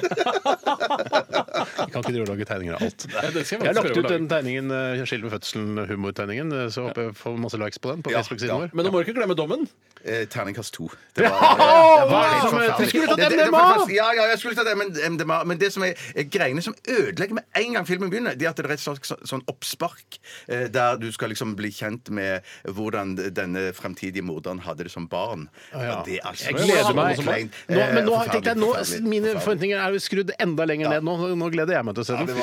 Kan 1.93 2.03
ikke 2.03 2.13
drive 2.13 2.25
og 2.27 2.31
lage 2.33 2.45
tegninger 2.49 2.75
av 2.77 2.83
alt. 2.87 3.07
Nei, 3.11 3.23
Jeg 3.45 3.59
har 3.61 3.75
lagt 3.79 3.97
ut 3.99 4.09
den 4.11 4.29
tegningen, 4.31 4.71
eh, 4.75 5.05
skilt 5.07 5.25
ved 5.25 5.33
fødselen, 5.37 5.79
humortegningen, 5.89 6.53
eh, 6.53 6.69
så 6.75 6.89
håper 6.89 7.09
jeg 7.09 7.15
får 7.21 7.39
masse 7.39 7.59
likes 7.61 7.79
på 7.79 7.93
den 7.95 8.03
på 8.03 8.11
Facebook-siden 8.15 8.61
vår. 8.65 8.71
Men 8.75 8.87
nå 8.87 8.91
må 8.95 9.01
du 9.03 9.05
ikke 9.11 9.17
glemme 9.21 9.37
dommen. 9.39 9.69
Eh, 10.05 10.27
Terningkast 10.29 10.73
to. 10.77 10.89
Det 11.17 11.25
Ja, 11.25 11.31
var- 11.31 12.05
det 12.05 12.11
var 12.11 12.25
helt 12.29 12.79
forferdelig. 12.81 13.95
Ja, 13.95 14.09
ja, 14.13 14.27
jeg 14.33 14.39
skulle 14.39 14.55
tatt 14.55 14.69
MDMA, 15.11 15.45
men 15.45 15.59
det 15.59 15.73
som 15.73 15.83
er, 15.87 15.95
greiene 16.29 16.63
som 16.63 16.75
ødelegger 16.89 17.35
med 17.39 17.45
en 17.57 17.73
gang 17.79 17.87
filmen 17.87 18.11
begynner, 18.11 18.35
det 18.37 18.47
er 18.47 18.51
at 18.51 18.57
det 18.57 18.67
er 18.67 18.73
et 18.77 18.81
slags 18.83 19.13
sånn 19.25 19.43
oppspark 19.49 20.19
eh, 20.49 20.67
der 20.69 20.97
du 21.01 21.11
skal 21.13 21.29
liksom 21.33 21.55
bli 21.57 21.71
kjent 21.71 22.11
med 22.11 22.43
hvordan 22.69 23.15
denne 23.35 23.71
fremtidige 23.77 24.23
morderen 24.27 24.61
hadde 24.61 24.85
det 24.85 24.93
som 24.93 25.07
barn. 25.09 25.49
ja. 25.73 26.03
Det 26.05 26.19
er 26.21 26.29
altså 26.29 26.51
Jeg 26.51 26.55
gleder 26.67 26.95
meg. 26.95 27.51
Nå, 27.69 27.81
Eh, 27.85 27.94
men 27.95 28.05
nå, 28.09 28.13
forferdelig, 28.15 28.33
tenkte 28.33 28.55
deg, 28.55 29.03
nå 29.05 29.09
mine 29.15 29.35
forventninger 29.41 29.79
er 29.87 29.93
jo 29.97 30.01
skrudd 30.05 30.31
enda 30.39 30.67
lenger 30.69 30.89
ned. 30.95 31.03
Nå, 31.07 31.15
nå 31.41 31.51
gleder 31.55 31.75
jeg 31.79 31.85
meg 31.89 31.95
til 31.95 32.05
å 32.05 32.07
se 32.09 32.17
den. 32.19 32.27
det 32.27 32.35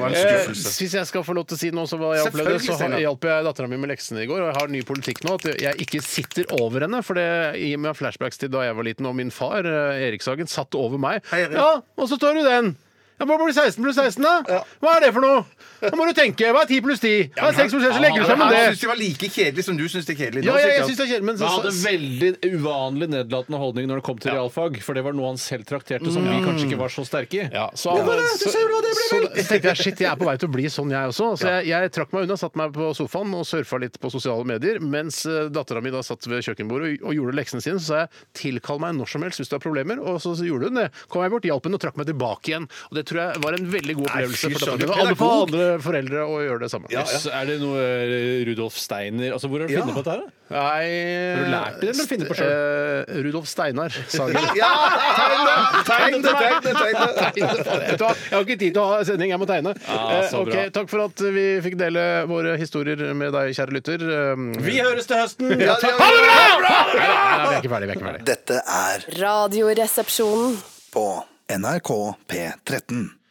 var, 0.00 0.08
en 0.08 0.14
Eh, 0.16 0.38
skuffelse. 0.42 0.72
hvis 0.82 0.92
jeg 0.98 1.06
skal 1.12 1.22
få 1.26 1.34
lov 1.38 1.46
til 1.46 1.56
å 1.56 1.60
si 1.60 1.70
noe, 1.70 1.86
så 1.86 1.98
hva 2.00 2.14
jeg 2.16 2.26
opplevde, 2.26 2.56
Selvfølgelig, 2.56 2.66
så 2.66 2.72
har- 2.72 2.78
Steinar. 2.82 3.00
hjalp 3.06 3.20
jeg 3.30 3.44
dattera 3.48 3.68
mi 3.68 3.76
med 3.76 3.90
leksene 3.90 4.22
i 4.22 4.26
går. 4.26 4.40
Og 4.42 4.48
jeg 4.52 4.56
har 4.60 4.68
ny 4.68 4.82
politikk 4.82 5.24
nå. 5.24 5.34
At 5.36 5.60
jeg 5.60 5.74
ikke 5.86 6.02
sitter 6.02 6.44
over 6.60 6.80
henne. 6.80 7.02
For 7.04 7.14
det 7.14 7.56
gir 7.60 7.78
meg 7.78 7.94
flashbacks 7.96 8.38
til 8.38 8.48
da 8.48 8.62
jeg 8.62 8.74
var 8.76 8.84
liten 8.84 9.06
og 9.06 9.14
min 9.14 9.30
far, 9.30 9.60
eh, 9.66 10.10
Erikshagen, 10.10 10.46
satt 10.48 10.74
over 10.74 10.98
meg. 10.98 11.22
Erik. 11.32 11.52
Ja, 11.52 11.80
og 11.98 12.08
så 12.08 12.18
tar 12.18 12.34
du 12.34 12.42
den. 12.42 12.76
Ja, 13.16 13.24
Hva 13.24 13.36
blir 13.40 13.52
16 13.54 13.80
pluss 13.80 13.96
16, 13.96 14.20
da? 14.20 14.62
Hva 14.82 14.96
er 14.98 15.06
det 15.06 15.12
for 15.16 15.24
noe? 15.24 15.44
Da 15.80 15.92
må 15.96 16.06
du 16.08 16.12
tenke. 16.16 16.50
Hva 16.52 16.64
er 16.64 16.68
10 16.68 16.82
pluss 16.84 17.00
10? 17.00 17.30
Hva 17.36 17.48
er 17.48 17.56
6 17.56 17.72
pluss 17.72 17.84
6? 17.86 17.94
Så 17.96 18.02
legger 18.02 18.22
du 18.22 18.28
sammen 18.28 18.50
det. 18.52 18.58
det. 18.58 18.66
syns 18.74 18.82
det 18.82 18.90
var 18.90 18.98
like 19.00 19.28
kjedelig 19.32 19.64
som 19.66 19.78
du 19.78 19.84
syns 19.88 20.08
det 20.08 20.14
er 20.14 20.18
kjedelig 20.20 20.42
nå. 20.42 20.48
Ja, 20.48 20.56
jeg, 20.60 20.66
jeg 20.66 20.72
sikkert. 20.72 20.86
synes 20.86 20.98
det 20.98 21.04
er 21.04 21.10
kjedelig, 21.10 21.26
men 21.28 21.38
så, 21.38 21.46
han 21.46 21.56
hadde 21.56 21.72
så, 21.72 21.84
veldig 21.86 22.56
uvanlig 22.56 23.08
nedlatende 23.12 23.60
holdning 23.62 23.88
når 23.90 24.00
det 24.00 24.06
kom 24.08 24.20
til 24.20 24.36
realfag. 24.36 24.78
For 24.84 24.98
det 24.98 25.04
var 25.06 25.16
noe 25.16 25.30
han 25.32 25.40
selv 25.40 25.68
trakterte 25.68 26.12
som 26.12 26.28
vi 26.28 26.36
kanskje 26.44 26.68
ikke 26.68 26.80
var 26.80 26.92
så 26.92 27.06
sterke 27.08 27.40
i. 27.40 27.46
Ja, 27.56 27.66
så, 27.72 27.96
så, 27.96 28.52
så, 28.52 28.64
så 29.08 29.20
tenkte 29.36 29.72
jeg 29.72 29.80
shit, 29.80 30.04
jeg 30.04 30.10
er 30.10 30.20
på 30.20 30.28
vei 30.28 30.36
til 30.40 30.50
å 30.50 30.54
bli 30.56 30.68
sånn, 30.72 30.92
jeg 30.92 31.12
også. 31.12 31.30
Så 31.40 31.54
jeg, 31.56 31.70
jeg 31.72 31.94
trakk 31.96 32.12
meg 32.16 32.28
unna, 32.28 32.38
satte 32.40 32.60
meg 32.60 32.76
på 32.76 32.90
sofaen 33.00 33.32
og 33.36 33.48
surfa 33.48 33.80
litt 33.80 33.96
på 34.02 34.12
sosiale 34.12 34.44
medier. 34.48 34.80
Mens 34.84 35.22
uh, 35.28 35.46
dattera 35.52 35.80
mi 35.84 35.92
da 35.94 36.04
satt 36.04 36.28
ved 36.28 36.44
kjøkkenbordet 36.44 36.92
og, 36.98 37.08
og 37.08 37.20
gjorde 37.20 37.36
leksene 37.40 37.64
sine. 37.64 37.80
Så 37.80 37.92
sa 37.92 38.04
jeg 38.04 38.26
tilkall 38.42 38.80
meg 38.84 38.96
når 39.00 39.12
som 39.14 39.24
helst 39.24 39.40
hvis 39.40 39.52
du 39.52 39.56
har 39.56 39.64
problemer. 39.64 40.04
Og 40.04 40.20
så, 40.24 40.36
gjorde 40.46 40.70
hun 40.70 40.82
det. 40.82 40.88
Kom 41.12 41.24
jeg 41.24 41.32
bort, 41.32 41.48
hjalp 41.48 41.68
henne 41.68 41.80
og 41.80 41.84
trakk 41.84 42.00
meg 42.00 42.10
tilbake 42.10 42.52
igjen. 42.52 42.68
Og 42.90 42.98
det 42.98 43.05
tror 43.08 43.20
jeg 43.22 43.42
var 43.44 43.56
en 43.58 43.68
veldig 43.72 43.94
god 43.98 44.06
Nei, 44.06 44.12
opplevelse 44.12 44.46
fy 44.50 44.52
for 44.56 44.64
søren, 44.66 44.82
Alle 44.86 45.12
du 45.12 45.14
pedagog. 45.16 45.42
andre 45.46 45.66
foreldre 45.86 46.24
å 46.26 46.40
gjøre 46.44 46.60
det 46.66 46.70
samme. 46.72 46.90
Ja, 46.92 47.04
ja. 47.06 47.20
Så 47.22 47.30
er 47.34 47.44
det 47.50 47.56
noe 47.62 47.82
eh, 47.82 48.44
Rudolf 48.50 48.76
Steiner 48.80 49.32
altså 49.36 49.48
Hvor 49.52 49.62
har 49.64 49.68
du 49.70 49.74
Ja. 49.76 49.82
funnet 49.84 49.96
på 49.98 50.02
dette? 50.04 50.16
her? 50.16 50.24
da? 50.26 50.32
Nei 50.46 50.86
Har 51.34 51.40
du 51.42 51.50
lært 51.50 51.80
det, 51.82 51.88
eller 51.90 52.06
finner 52.06 52.28
på 52.30 52.36
selv? 52.38 52.52
eh, 52.54 53.22
Rudolf 53.26 53.48
Steinar 53.50 53.90
Sagen. 54.06 54.36
Ja! 54.60 54.70
Tegn 55.16 55.42
det! 55.48 55.56
Tegn 55.88 56.20
det! 56.22 56.34
Tegn 56.36 56.62
det! 56.62 56.74
Tegn 56.76 57.48
det! 57.56 57.78
Vet 57.86 57.98
du 57.98 58.04
hva? 58.04 58.12
Jeg 58.14 58.34
har 58.36 58.44
ikke 58.46 58.58
tid 58.60 58.76
til 58.76 58.82
å 58.82 58.86
ha 58.92 59.00
sending, 59.08 59.32
jeg 59.34 59.40
må 59.42 59.48
tegne. 59.50 59.72
Eh, 59.74 60.28
så 60.30 60.42
ok, 60.44 60.52
bra. 60.52 60.66
Takk 60.76 60.90
for 60.92 61.04
at 61.08 61.24
vi 61.34 61.46
fikk 61.66 61.76
dele 61.80 62.04
våre 62.30 62.54
historier 62.60 63.02
med 63.18 63.34
deg, 63.34 63.50
kjære 63.58 63.74
lytter. 63.78 64.06
Um, 64.36 64.52
Vi 64.62 64.78
høres 64.78 65.06
til 65.10 65.18
høsten! 65.18 65.50
Ja, 65.58 65.74
ja, 65.82 65.90
ja. 65.90 65.96
Nei, 65.96 67.06
nei, 67.06 67.46
vi 67.46 67.54
er 67.56 67.60
ikke 67.62 67.72
ferdig. 67.74 67.88
Vi 67.90 67.94
er 67.94 67.98
ikke 67.98 68.08
ferdig. 68.10 68.24
Dette 68.30 68.60
er 68.62 69.06
Radioresepsjonen. 69.22 70.56
på 70.94 71.06
NRK 71.48 72.14
P13. 72.26 73.25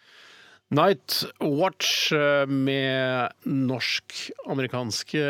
Night 0.76 1.22
Watch 1.40 2.12
eh, 2.12 2.46
med 2.52 3.30
norsk-amerikanske 3.48 5.22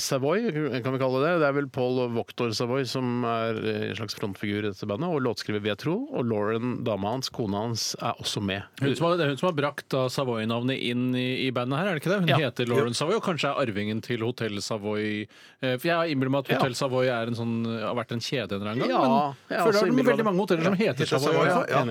Savoy, 0.00 0.46
kan 0.82 0.94
vi 0.94 1.00
kalle 1.02 1.20
det. 1.24 1.32
Det 1.42 1.48
er 1.48 1.56
vel 1.58 1.68
Paul 1.74 1.98
Voktor 2.14 2.52
Savoy 2.56 2.86
som 2.88 3.24
er 3.28 3.58
en 3.90 3.96
slags 3.98 4.16
frontfigur 4.16 4.62
i 4.62 4.70
dette 4.70 4.88
bandet, 4.88 5.10
og 5.12 5.20
låtskriver, 5.26 5.66
jeg 5.68 5.80
tro. 5.82 5.96
Og 6.14 6.24
Lauren, 6.30 6.78
dama 6.86 7.12
hans, 7.16 7.28
kona 7.34 7.64
hans, 7.66 7.90
er 8.00 8.14
også 8.22 8.40
med. 8.44 8.62
Hun 8.80 8.94
som 8.96 9.08
har, 9.10 9.18
det 9.20 9.26
er 9.26 9.32
hun 9.34 9.40
som 9.42 9.50
har 9.50 9.58
brakt 9.58 9.96
Savoy-navnet 10.14 10.80
inn 10.88 11.04
i, 11.18 11.26
i 11.46 11.50
bandet 11.54 11.80
her, 11.82 11.90
er 11.90 11.98
det 11.98 12.04
ikke 12.04 12.12
det? 12.14 12.20
Hun 12.24 12.32
Ja. 12.34 12.38
heter 12.46 12.70
Lauren 12.70 12.94
Savoy, 12.96 13.18
og 13.18 13.24
kanskje 13.26 13.50
er 13.52 13.60
arvingen 13.66 14.00
til 14.04 14.24
Hotell 14.24 14.62
Savoy. 14.64 15.26
Eh, 15.60 15.76
For 15.76 15.90
jeg 15.90 16.14
innbiller 16.14 16.32
meg 16.38 16.46
at 16.48 16.54
Hotell 16.56 16.74
Savoy 16.78 17.10
er 17.12 17.26
en 17.32 17.38
sånn, 17.38 17.54
har 17.82 17.94
vært 17.98 18.12
en 18.16 18.24
kjede 18.24 18.56
en 18.56 18.62
eller 18.62 18.72
annen 18.72 18.88
gang. 18.88 18.94
Ja, 18.94 19.02
men 19.04 19.58
jeg 19.58 19.60
føler 19.66 19.80
det 19.90 20.06
er 20.06 20.10
veldig 20.12 20.28
mange 20.30 20.40
hoteller 20.46 20.64
som 20.70 20.78
heter 20.80 21.04
Savoy. 21.12 21.34
Savoy, 21.34 21.68
ja. 21.74 21.84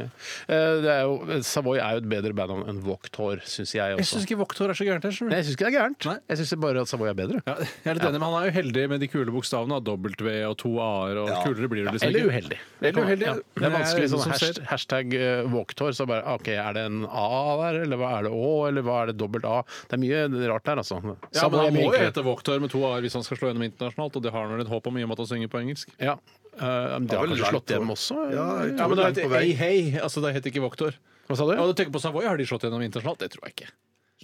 Eh, 0.48 0.74
Det 0.84 0.92
er 0.98 1.02
jo, 1.06 1.42
Savoy 1.46 1.78
er 1.84 1.98
jo 2.00 2.04
et 2.04 2.10
bedre 2.10 2.34
bandnavn 2.34 2.68
enn 2.72 2.82
Voktor, 2.84 3.02
syns 3.12 3.74
jeg 3.76 3.84
Jeg 3.84 3.98
også. 4.00 4.16
syns 4.16 4.24
ikke 4.28 4.38
Voktor 4.40 4.70
er 4.70 4.74
så 4.74 4.86
gærent. 4.88 5.04
jeg. 5.04 5.28
Nei, 5.28 5.36
Jeg 5.36 5.46
syns 5.46 5.56
ikke 5.58 5.66
det 5.66 5.74
er 5.74 5.80
gærent. 5.80 6.06
Nei. 6.06 6.18
Jeg 6.30 6.38
syns 6.38 6.54
bare 6.62 6.82
at 6.82 6.88
Savoy 6.88 7.10
er 7.10 7.14
bedre. 7.14 7.42
Ja, 7.46 7.56
jeg 7.60 7.90
er 7.92 7.94
litt 7.96 8.04
enig, 8.08 8.20
men 8.20 8.22
Han 8.24 8.36
er 8.42 8.46
jo 8.48 8.54
heldig 8.62 8.90
med 8.90 9.00
de 9.00 9.08
kule 9.08 9.32
bokstavene. 9.32 9.80
W 9.84 10.48
og 10.50 10.58
to 10.58 10.72
a-er. 10.80 11.18
og 11.18 11.30
Kulere 11.44 11.68
blir 11.70 11.84
det 11.86 11.94
liksom 11.94 12.08
Eller 12.10 12.28
uheldig. 12.30 12.58
Eller 12.82 13.04
uheldig. 13.04 13.26
Ja. 13.28 13.34
Det 13.56 13.64
er 13.64 13.76
vanskelig 13.76 14.10
sånn 14.14 14.32
hasht- 14.32 14.56
ser- 14.56 14.64
hashtag 14.72 15.14
uh, 15.14 15.50
Walktour, 15.54 15.92
så 15.94 16.08
bare 16.08 16.24
OK, 16.34 16.48
er 16.48 16.74
det 16.74 16.86
en 16.88 17.06
A 17.10 17.28
der, 17.64 17.82
eller 17.84 17.98
hva 17.98 18.20
er 18.20 18.24
det 18.24 18.32
Å, 18.32 18.68
eller 18.70 18.82
hva 18.88 19.02
er 19.04 19.06
det 19.12 19.18
dobbelt 19.18 19.46
A? 19.46 19.64
Det 19.90 19.98
er 19.98 20.04
mye 20.04 20.48
rart 20.50 20.64
der, 20.64 20.78
altså. 20.78 21.02
Ja, 21.34 21.50
men 21.50 21.60
Han 21.60 21.74
må 21.74 21.90
jo 21.92 21.98
hete 22.00 22.24
Voktor 22.24 22.60
med 22.60 22.72
to 22.72 22.84
a-er 22.86 23.02
hvis 23.02 23.14
han 23.14 23.24
skal 23.24 23.38
slå 23.38 23.52
gjennom 23.52 23.64
internasjonalt, 23.68 24.16
og 24.16 24.24
det 24.24 24.32
har 24.32 24.48
han 24.48 24.56
vel 24.58 24.62
et 24.66 24.72
håp 24.72 24.88
om 24.88 24.98
i 24.98 25.04
og 25.04 25.10
med 25.10 25.20
at 25.20 25.26
han 25.28 25.32
synger 25.38 25.48
på 25.52 25.60
engelsk. 25.62 25.90
Ja. 26.00 26.18
Uh, 26.54 27.00
det 27.02 27.18
har 27.18 27.26
vel 27.26 27.34
kanskje 27.34 27.50
slått 27.50 27.72
hjem 27.74 27.90
også? 27.90 28.18
Ja, 28.32 28.48
Ja, 28.78 28.88
men 28.88 28.98
det 28.98 29.06
er 29.06 29.14
heter. 29.26 29.38
Hey 29.40 29.54
Hey, 29.58 30.00
altså 30.00 30.22
det 30.22 30.36
heter 30.36 30.52
ikke 30.54 30.62
Voktor. 30.62 30.94
Hva 31.28 31.38
sa 31.40 31.48
du? 31.48 31.54
Ja, 31.56 31.66
du 31.68 31.74
tenker 31.78 31.94
på 31.96 32.02
Savoy, 32.04 32.26
har 32.28 32.38
de 32.40 32.48
slått 32.48 32.66
gjennom 32.68 32.84
internasjonalt? 32.84 33.22
Det 33.24 33.32
tror 33.36 33.48
jeg 33.48 33.56
ikke. 33.56 33.72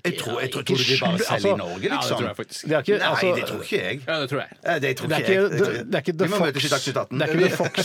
Jeg 0.05 0.17
tror, 0.19 0.39
jeg 0.41 0.51
tror, 0.53 0.61
Ikke 0.63 0.75
de 0.79 0.97
bare 0.99 1.17
selger 1.19 1.33
altså. 1.33 1.49
i 1.49 1.57
Norge, 1.59 1.79
Ja, 1.83 1.89
det 1.89 1.97
liksom? 1.99 2.17
tror 2.19 2.27
jeg 2.29 2.35
faktisk. 2.39 2.61
Det 2.69 2.75
er 2.75 2.81
ikke, 2.85 2.97
Nei, 2.99 3.09
altså, 3.09 3.35
det 3.35 3.45
tror 3.49 3.61
ikke 3.65 3.79
jeg. 3.83 4.01
Ja, 4.07 4.15
det 4.21 4.29
tror 4.29 4.39
jeg. 4.39 4.49
Eh, 4.63 4.79
Det 4.79 4.91
tror 4.99 5.07
det 5.09 5.15
er 5.15 5.19
ikke 5.19 5.33
jeg. 5.33 5.49
det, 5.49 5.59
det 5.89 5.95
er 5.95 6.03
ikke 6.05 6.17
The 6.19 6.27
Fox. 6.29 6.39
møtes 6.45 6.63
i 6.65 6.71
Dagsnytt 6.73 6.97
18. 6.99 7.19
Det 7.19 7.25
er 7.25 7.33
ikke 7.33 7.49
The 7.49 7.57
Fox. 7.59 7.77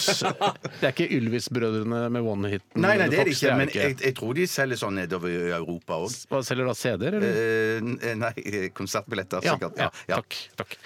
Det 0.80 0.86
er 0.88 0.92
ikke 0.94 1.08
Ylvis-brødrene 1.18 2.00
med 2.14 2.22
one-hiten. 2.34 2.80
Nei, 2.84 2.94
nei, 3.00 3.08
det 3.08 3.18
er 3.18 3.24
det 3.24 3.34
Fox, 3.34 3.42
ikke. 3.42 3.56
Men 3.58 3.68
jeg, 3.74 3.96
jeg 4.04 4.14
tror 4.20 4.34
de 4.38 4.46
selger 4.46 4.80
sånn 4.84 4.94
nedover 5.00 5.28
i 5.34 5.50
Europa 5.58 5.98
òg. 6.04 6.44
Selger 6.44 6.70
da 6.70 6.74
CD-er, 6.78 7.18
eller? 7.18 8.14
nei, 8.24 8.32
konsertbilletter, 8.74 9.40
sikkert. 9.44 9.78
ja, 9.80 9.90
Ja. 10.08 10.16
takk, 10.20 10.36
takk. 10.60 10.76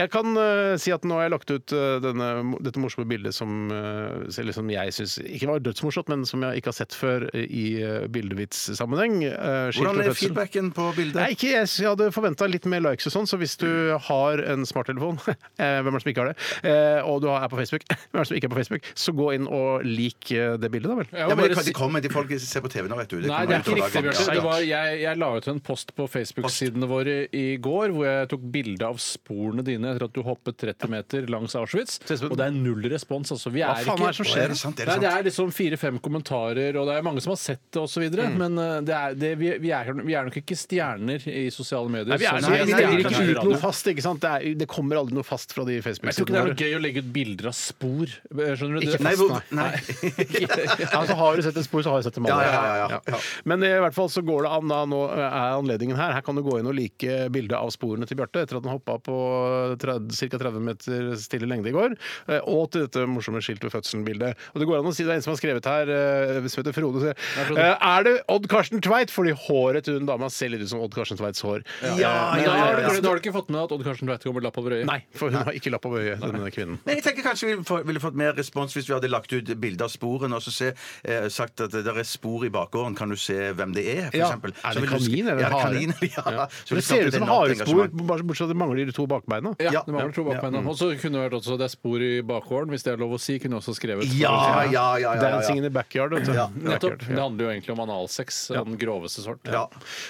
Jeg 0.00 0.10
kan 0.12 0.32
uh, 0.36 0.76
si 0.80 0.92
at 0.94 1.04
nå 1.04 1.14
har 1.18 1.26
jeg 1.28 1.34
lagt 1.34 1.50
ut 1.50 1.72
uh, 1.76 1.98
denne, 2.04 2.30
dette 2.64 2.80
morsomme 2.82 3.06
bildet 3.10 3.34
som, 3.36 3.68
uh, 3.70 4.26
som 4.30 4.70
jeg 4.72 4.94
syns 4.96 5.18
ikke 5.20 5.50
var 5.50 5.62
dødsmorsomt, 5.64 6.08
men 6.12 6.24
som 6.28 6.42
jeg 6.46 6.60
ikke 6.62 6.70
har 6.72 6.78
sett 6.80 6.94
før 6.96 7.28
i 7.36 7.64
uh, 7.82 8.06
bildevits-sammenheng. 8.12 9.20
Uh, 9.28 9.70
Hvordan 9.76 10.00
er 10.04 10.14
feedbacken 10.16 10.69
på 10.74 10.86
bildet? 10.96 11.18
Nei, 11.18 11.30
ikke, 11.36 11.52
jeg, 11.52 11.68
hadde 11.86 12.10
forventa 12.14 12.48
litt 12.50 12.66
mer 12.70 12.82
likes 12.84 13.08
og 13.10 13.14
sånn, 13.14 13.28
så 13.30 13.38
hvis 13.40 13.56
du 13.60 13.68
har 14.08 14.42
en 14.52 14.66
smarttelefon, 14.68 15.20
eh, 15.28 15.78
hvem 15.84 15.92
er 15.92 15.98
det 15.98 16.04
som 16.04 16.12
ikke 16.12 16.24
har 16.24 16.32
det, 16.32 16.48
eh, 16.70 16.98
og 17.06 17.20
du 17.24 17.28
er 17.32 17.46
på 17.52 17.60
Facebook, 17.60 17.86
hvem 18.10 18.20
er 18.20 18.24
det 18.24 18.30
som 18.30 18.38
ikke 18.38 18.50
er 18.50 18.54
på 18.54 18.60
Facebook, 18.60 18.90
så 19.04 19.14
gå 19.16 19.28
inn 19.36 19.48
og 19.50 19.86
lik 19.86 20.32
eh, 20.34 20.56
det 20.60 20.72
bildet, 20.72 20.90
da 20.90 20.98
vel. 21.02 21.10
Ja, 21.12 21.28
men 21.34 21.44
det, 21.44 21.66
de 21.68 21.76
kommer, 21.76 22.04
de 22.04 22.12
folk 22.12 22.32
ser 22.40 22.64
på 22.64 22.72
TV 22.72 22.88
nå, 22.90 22.98
vet 23.00 23.12
du. 23.12 23.18
Nei, 23.26 23.42
det 23.48 23.58
er 23.58 23.64
ikke 23.64 23.78
riktig, 23.78 24.04
Bjarte. 24.08 24.38
Det 24.40 24.56
Jeg, 24.70 24.96
jeg 25.04 25.20
la 25.20 25.30
ut 25.36 25.48
en 25.50 25.62
post 25.64 25.94
på 25.96 26.06
Facebook-sidene 26.10 26.88
våre 26.90 27.16
i 27.36 27.46
går 27.62 27.94
hvor 27.94 28.06
jeg 28.08 28.30
tok 28.30 28.46
bilde 28.54 28.86
av 28.86 29.00
sporene 29.02 29.64
dine 29.66 29.92
etter 29.92 30.06
at 30.06 30.16
du 30.16 30.22
hoppet 30.26 30.58
30 30.60 30.92
meter 30.92 31.28
langs 31.32 31.56
Auschwitz. 31.58 31.98
Og 32.30 32.36
det 32.38 32.46
er 32.46 32.54
null 32.54 32.84
respons. 32.92 33.32
Altså. 33.34 33.52
Vi 33.52 33.64
Hva 33.64 33.76
er 33.76 33.88
faen 33.88 34.00
ikke 34.00 34.08
er 34.08 34.14
det 34.14 34.20
som 34.20 34.28
skjer? 34.28 34.44
Er 34.44 34.54
det 34.54 34.60
sant? 34.60 34.80
Er 34.80 34.90
Nei, 34.90 34.98
det 35.02 35.10
det 35.10 35.18
er 35.18 35.26
liksom 35.26 35.52
fire-fem 35.54 35.98
kommentarer, 36.02 36.76
og 36.78 36.88
det 36.88 36.96
er 36.96 37.06
mange 37.06 37.22
som 37.24 37.34
har 37.34 37.40
sett 37.40 37.62
det 37.72 37.82
osv. 37.82 38.06
Mm. 38.06 38.38
Men 38.40 38.60
det 38.86 38.96
er, 38.96 39.16
det, 39.18 39.32
vi, 39.40 39.52
vi, 39.62 39.72
er, 39.74 39.92
vi 40.00 40.16
er 40.16 40.28
nok 40.28 40.38
ikke 40.40 40.58
stjerner 40.60 41.26
i 41.30 41.46
sosiale 41.54 41.90
medier. 41.92 42.10
Nei, 42.12 42.20
vi, 42.20 42.28
er, 42.30 42.44
som 42.44 42.54
vi, 42.54 42.60
vi 42.60 42.74
vi 42.74 42.86
er 42.86 43.04
ikke 43.04 43.24
ut 43.30 43.50
noe 43.50 43.60
fast, 43.62 43.90
ikke 43.92 44.04
sant? 44.04 44.22
Det, 44.22 44.30
er, 44.30 44.58
det 44.60 44.68
kommer 44.70 45.00
aldri 45.00 45.16
noe 45.16 45.26
fast 45.26 45.54
fra 45.56 45.64
de 45.68 45.78
Jeg 45.78 45.84
tror 45.84 46.10
ikke 46.12 46.34
det 46.34 46.40
er 46.42 46.50
noe 46.50 46.58
gøy 46.58 46.76
å 46.76 46.82
legge 46.82 47.04
ut 47.04 47.10
bilder 47.14 47.50
av 47.50 47.56
spor. 47.56 48.14
Skjønner 48.30 48.80
du? 48.80 48.88
Ikke 48.88 49.02
Nei, 49.06 49.14
fast, 49.20 49.54
nei. 49.56 49.70
nei. 49.70 50.90
Altså, 51.00 51.16
har 51.16 51.38
du 51.38 51.44
sett 51.44 51.58
et 51.60 51.66
spor, 51.66 51.84
så 51.84 51.94
har 51.94 52.02
du 52.02 52.08
sett 52.08 52.16
dem 52.18 52.28
alle. 52.28 52.44
Ja, 52.44 52.52
ja, 52.52 52.76
ja, 52.76 52.86
ja, 52.94 53.00
ja. 53.14 53.20
Men 53.48 53.64
i 53.66 53.72
hvert 53.82 53.96
fall 53.96 54.10
så 54.12 54.22
går 54.26 54.46
det 54.46 54.52
an 54.58 54.72
da, 54.72 54.80
nå 54.90 55.00
er 55.14 55.56
anledningen 55.56 55.98
her. 55.98 56.14
Her 56.16 56.24
kan 56.26 56.38
du 56.38 56.44
gå 56.46 56.58
inn 56.60 56.68
og 56.68 56.76
like 56.76 57.16
bildet 57.32 57.56
av 57.58 57.72
sporene 57.74 58.08
til 58.08 58.18
Bjarte 58.20 58.44
etter 58.44 58.58
at 58.58 58.66
han 58.66 58.76
hoppa 58.76 58.98
på 59.04 59.16
ca. 59.80 60.40
30 60.40 60.60
meter 60.64 61.10
stille 61.20 61.48
lengde 61.50 61.70
i 61.70 61.74
går, 61.74 61.96
eh, 62.28 62.40
og 62.48 62.70
til 62.72 62.86
dette 62.86 63.06
morsomme 63.10 63.42
skilt 63.44 63.64
ved 63.64 63.72
fødselen-bildet. 63.74 64.48
Og 64.54 64.62
det 64.62 64.68
går 64.68 64.80
an 64.80 64.90
å 64.90 64.94
si 64.94 65.06
det 65.06 65.14
er 65.14 65.20
en 65.20 65.26
som 65.26 65.34
har 65.34 65.40
skrevet 65.40 65.68
her, 65.70 65.92
eh, 65.94 66.48
som 66.50 66.62
heter 66.62 66.76
Frode, 66.76 67.14
eh, 67.14 67.76
Er 67.90 68.06
det 68.06 68.14
Odd 68.28 68.48
Karsten 68.50 68.82
Tveit? 68.84 69.10
Fordi 69.10 69.34
håret 69.46 69.84
til 69.86 69.98
hun 69.98 70.06
dama 70.08 70.30
ser 70.32 70.49
litt 70.50 70.62
ut 70.64 70.68
som 70.72 70.80
Odd 70.84 70.94
Karsten 70.94 71.16
Tveits 71.20 71.40
hår. 71.42 71.62
Ja, 71.82 71.90
Men 71.90 72.00
ja, 72.00 72.10
da 72.34 72.40
ja, 72.42 72.50
har, 72.64 72.80
ja. 72.82 72.88
du, 72.94 73.00
da 73.00 73.08
har 73.08 73.18
du 73.18 73.22
ikke 73.22 73.34
fått 73.34 73.50
med 73.50 73.60
at 73.62 73.72
Odd 73.72 73.84
Karsten 73.86 74.08
Tveit 74.10 74.24
kommer 74.26 74.42
lapp 74.44 74.58
over 74.58 74.76
øyet? 74.76 74.86
Nei, 74.86 75.00
for 75.14 75.30
hun 75.30 75.40
har 75.46 75.52
ikke 75.56 75.70
lapp 75.74 75.86
over 75.86 76.00
øyet, 76.04 76.20
denne 76.20 76.50
kvinnen. 76.54 76.78
Men 76.86 76.96
jeg 76.98 77.04
tenker 77.06 77.22
kanskje 77.30 77.50
vi 77.50 77.56
få- 77.68 77.82
ville 77.86 78.00
fått 78.02 78.14
mer 78.18 78.32
respons 78.38 78.74
hvis 78.76 78.88
vi 78.90 78.94
hadde 78.96 79.10
lagt 79.10 79.32
ut 79.32 79.50
bilde 79.60 79.82
av 79.86 79.90
sporene 79.92 80.34
og 80.36 80.42
så 80.42 80.52
se, 80.52 80.72
eh, 81.04 81.28
sagt 81.28 81.60
at 81.60 81.70
det 81.72 81.86
er 81.86 82.02
spor 82.04 82.44
i 82.44 82.50
bakgården. 82.50 82.96
Kan 82.96 83.08
du 83.10 83.16
se 83.16 83.52
hvem 83.52 83.72
det 83.74 83.86
er, 83.86 84.10
for 84.10 84.16
Ja. 84.18 84.28
eksempel? 84.30 84.54
Er 84.64 84.72
Så 84.72 84.74
det 84.74 84.82
vil 84.82 84.90
du 84.90 84.96
sk- 84.96 85.10
kanin 85.10 85.28
eller 85.30 85.40
ja, 85.42 85.48
hare? 85.48 85.74
kanin, 85.74 85.94
ja. 86.16 86.24
Ja. 86.30 86.46
Så 86.64 86.74
Det 86.74 86.84
ser 86.84 87.06
ut 87.06 87.12
som 87.14 87.22
enormt 87.22 87.48
harespor, 87.50 87.84
engasjement. 87.84 88.06
bare- 88.06 88.22
bortsett 88.22 88.36
fra 88.40 88.44
at 88.44 88.54
det 88.54 88.60
mangler 88.60 88.86
de 88.86 88.92
to 88.92 89.06
bakbeina. 89.06 89.54
Ja, 89.60 89.82
det 89.84 89.92
mangler 89.94 90.14
to 90.14 90.24
bakbeina. 90.24 90.62
Og 90.66 90.76
så 90.76 90.90
kunne 91.00 91.18
det 91.20 91.30
vært 91.30 91.38
også 91.40 91.58
det 91.58 91.64
er 91.68 91.72
spor 91.74 91.98
i 92.00 92.12
bakgården, 92.22 92.70
hvis 92.74 92.82
det 92.84 92.92
er 92.94 92.96
lov 93.02 93.12
å 93.16 93.20
si. 93.20 93.38
Kunne 93.40 93.56
også 93.60 93.74
skrevet 93.76 94.04
Ja, 94.18 94.64
ja, 94.64 94.70
ja. 94.70 94.96
ja, 94.98 95.14
ja, 95.14 95.20
Dancing 95.20 95.58
in 95.58 95.62
the 95.62 95.70
backyard. 95.70 96.12
Vet 96.12 96.24
du. 96.26 96.32
Ja, 96.32 96.48
Nettopp. 96.48 96.98
Det 97.06 97.16
handler 97.18 97.44
jo 97.46 97.50
egentlig 97.52 97.72
om 97.76 97.80
analsex 97.88 98.50
av 98.56 98.66
den 98.66 98.76
groveste 98.80 99.22
sort. 99.24 99.40
Ja. 99.44 99.66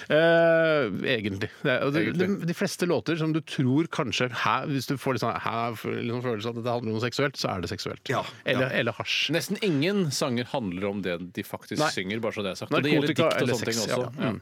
Eh, 0.08 0.29
Eh, 0.30 1.14
egentlig. 1.16 1.48
Det 1.64 1.70
er, 1.74 1.84
og 1.86 1.92
det, 1.94 2.02
de, 2.18 2.26
de 2.46 2.54
fleste 2.56 2.86
låter 2.88 3.18
som 3.20 3.32
du 3.34 3.40
tror 3.42 3.88
kanskje 3.92 4.28
hæ, 4.44 4.54
Hvis 4.70 4.86
du 4.90 4.94
får 5.00 5.16
litt 5.16 5.24
sånn, 5.24 5.36
hæ, 5.42 5.54
sånn 5.82 6.22
følelse 6.24 6.50
av 6.52 6.58
at 6.60 6.64
det 6.66 6.72
handler 6.74 6.92
om 6.92 6.96
noe 6.98 7.04
seksuelt, 7.04 7.36
så 7.40 7.50
er 7.54 7.64
det 7.64 7.70
seksuelt. 7.72 8.02
Ja, 8.12 8.22
Eller, 8.48 8.70
eller 8.80 8.96
hasj. 8.96 9.30
Nesten 9.34 9.58
ingen 9.66 10.06
sanger 10.14 10.48
handler 10.52 10.88
om 10.90 11.02
det 11.04 11.18
de 11.36 11.44
faktisk 11.46 11.80
Nei. 11.82 11.90
synger, 11.94 12.20
bare 12.24 12.36
så 12.38 12.44
det 12.46 12.54
er 12.54 12.60
sagt. 12.62 12.72
Og 12.74 12.82
det 12.84 12.92
gjelder 12.94 13.14
Narkotika 13.14 13.28
dikt 13.28 13.36
og 13.36 13.42
eller 13.42 13.54
sånne 13.54 13.70
ting 13.70 13.80
sex. 13.80 13.92
også. 13.96 14.10
Ja. 14.20 14.30
Mm. 14.30 14.40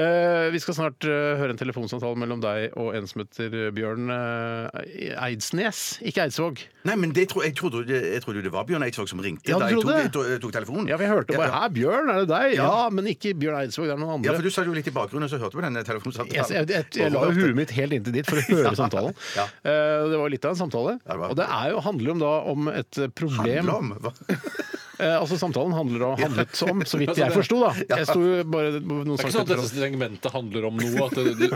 Eh, 0.00 0.50
vi 0.54 0.58
skal 0.62 0.76
snart 0.78 1.04
eh, 1.08 1.34
høre 1.40 1.54
en 1.54 1.60
telefonsamtale 1.60 2.18
mellom 2.20 2.42
deg 2.44 2.76
og 2.78 2.92
en 2.98 3.08
som 3.10 3.22
heter 3.24 3.70
Bjørn 3.74 4.10
eh, 4.14 5.16
Eidsnes. 5.26 5.80
Ikke 6.06 6.24
Eidsvåg. 6.26 6.62
Nei, 6.88 6.94
men 7.00 7.12
det 7.16 7.26
tro, 7.32 7.42
jeg, 7.44 7.54
trodde, 7.58 7.82
jeg 7.90 8.22
trodde 8.24 8.44
det 8.46 8.52
var 8.54 8.64
Bjørn 8.68 8.84
Eidsvåg 8.86 9.08
som 9.10 9.20
ringte 9.24 9.50
Ja, 9.50 9.58
du 9.58 9.64
da 9.64 9.70
jeg 9.70 9.76
trodde 9.80 9.88
tok, 9.88 9.96
det? 9.96 10.02
jeg 10.06 10.12
tok, 10.14 10.28
jeg 10.34 10.42
tok 10.44 10.54
telefonen. 10.56 10.88
Ja, 10.90 10.96
for 11.00 11.04
jeg 11.06 11.12
hørte 11.12 11.36
bare 11.36 11.50
Ja, 11.50 11.60
'Hæ, 11.60 11.72
Bjørn, 11.76 12.10
er 12.14 12.18
det 12.24 12.28
deg?' 12.30 12.54
Ja, 12.56 12.68
Ja. 12.70 12.88
men 12.90 13.06
ikke 13.10 13.34
Bjørn 13.34 13.58
Eidsvåg, 13.64 13.86
det 13.90 13.94
er 13.96 14.00
noen 14.00 14.14
andre. 14.18 14.30
Ja, 14.30 14.36
for 14.38 14.42
du 14.42 14.50
sa 14.50 14.62
det 14.62 14.70
jo 14.70 14.76
litt 14.78 14.86
i 14.88 14.94
bakgrunnen, 15.00 15.28
så 15.32 15.40
hørte 15.42 15.58
vi 15.58 15.64
denne 15.66 15.82
telefonsamtalen. 15.88 16.36
Jeg, 16.38 16.50
jeg, 16.54 16.70
jeg, 16.76 16.88
jeg 17.02 17.14
la 17.16 17.24
jo 17.28 17.36
huet 17.40 17.56
mitt 17.58 17.74
helt 17.76 17.96
inntil 17.98 18.14
dit 18.20 18.28
for 18.30 18.38
å 18.40 18.46
høre 18.52 18.74
samtalen. 18.84 19.16
Ja. 19.36 19.48
Eh, 19.64 20.08
det 20.12 20.20
var 20.22 20.32
litt 20.36 20.44
av 20.46 20.54
en 20.54 20.60
samtale. 20.62 20.96
Ja, 21.02 21.12
det 21.16 21.20
var- 21.24 21.34
Og 21.34 21.40
det 21.40 21.48
er 21.60 21.72
jo, 21.74 21.80
handler 21.88 22.14
om 22.16 22.22
da 22.26 22.34
om 22.54 22.68
et 22.76 23.02
problem 23.18 23.72
Handler 23.72 23.74
om, 23.80 23.94
hva? 24.06 24.14
Eh, 25.00 25.16
altså 25.16 25.38
Samtalen 25.40 25.72
handler 25.76 26.06
om, 26.10 26.18
handlet 26.20 26.62
om, 26.66 26.84
så 26.86 27.00
vidt 27.00 27.16
jeg 27.22 27.34
forsto, 27.34 27.60
da. 27.64 27.72
Jeg 27.96 28.08
sto 28.10 28.20
jo 28.20 28.44
bare 28.50 28.80
noen 28.80 29.14
Det 29.14 29.16
er 29.16 29.24
ikke 29.24 29.36
sånn 29.38 29.46
at 29.46 29.54
dette 29.54 29.70
segmentet 29.72 30.34
handler 30.34 30.68
om 30.70 30.80
noe. 30.80 31.08
At 31.08 31.16
det, 31.16 31.50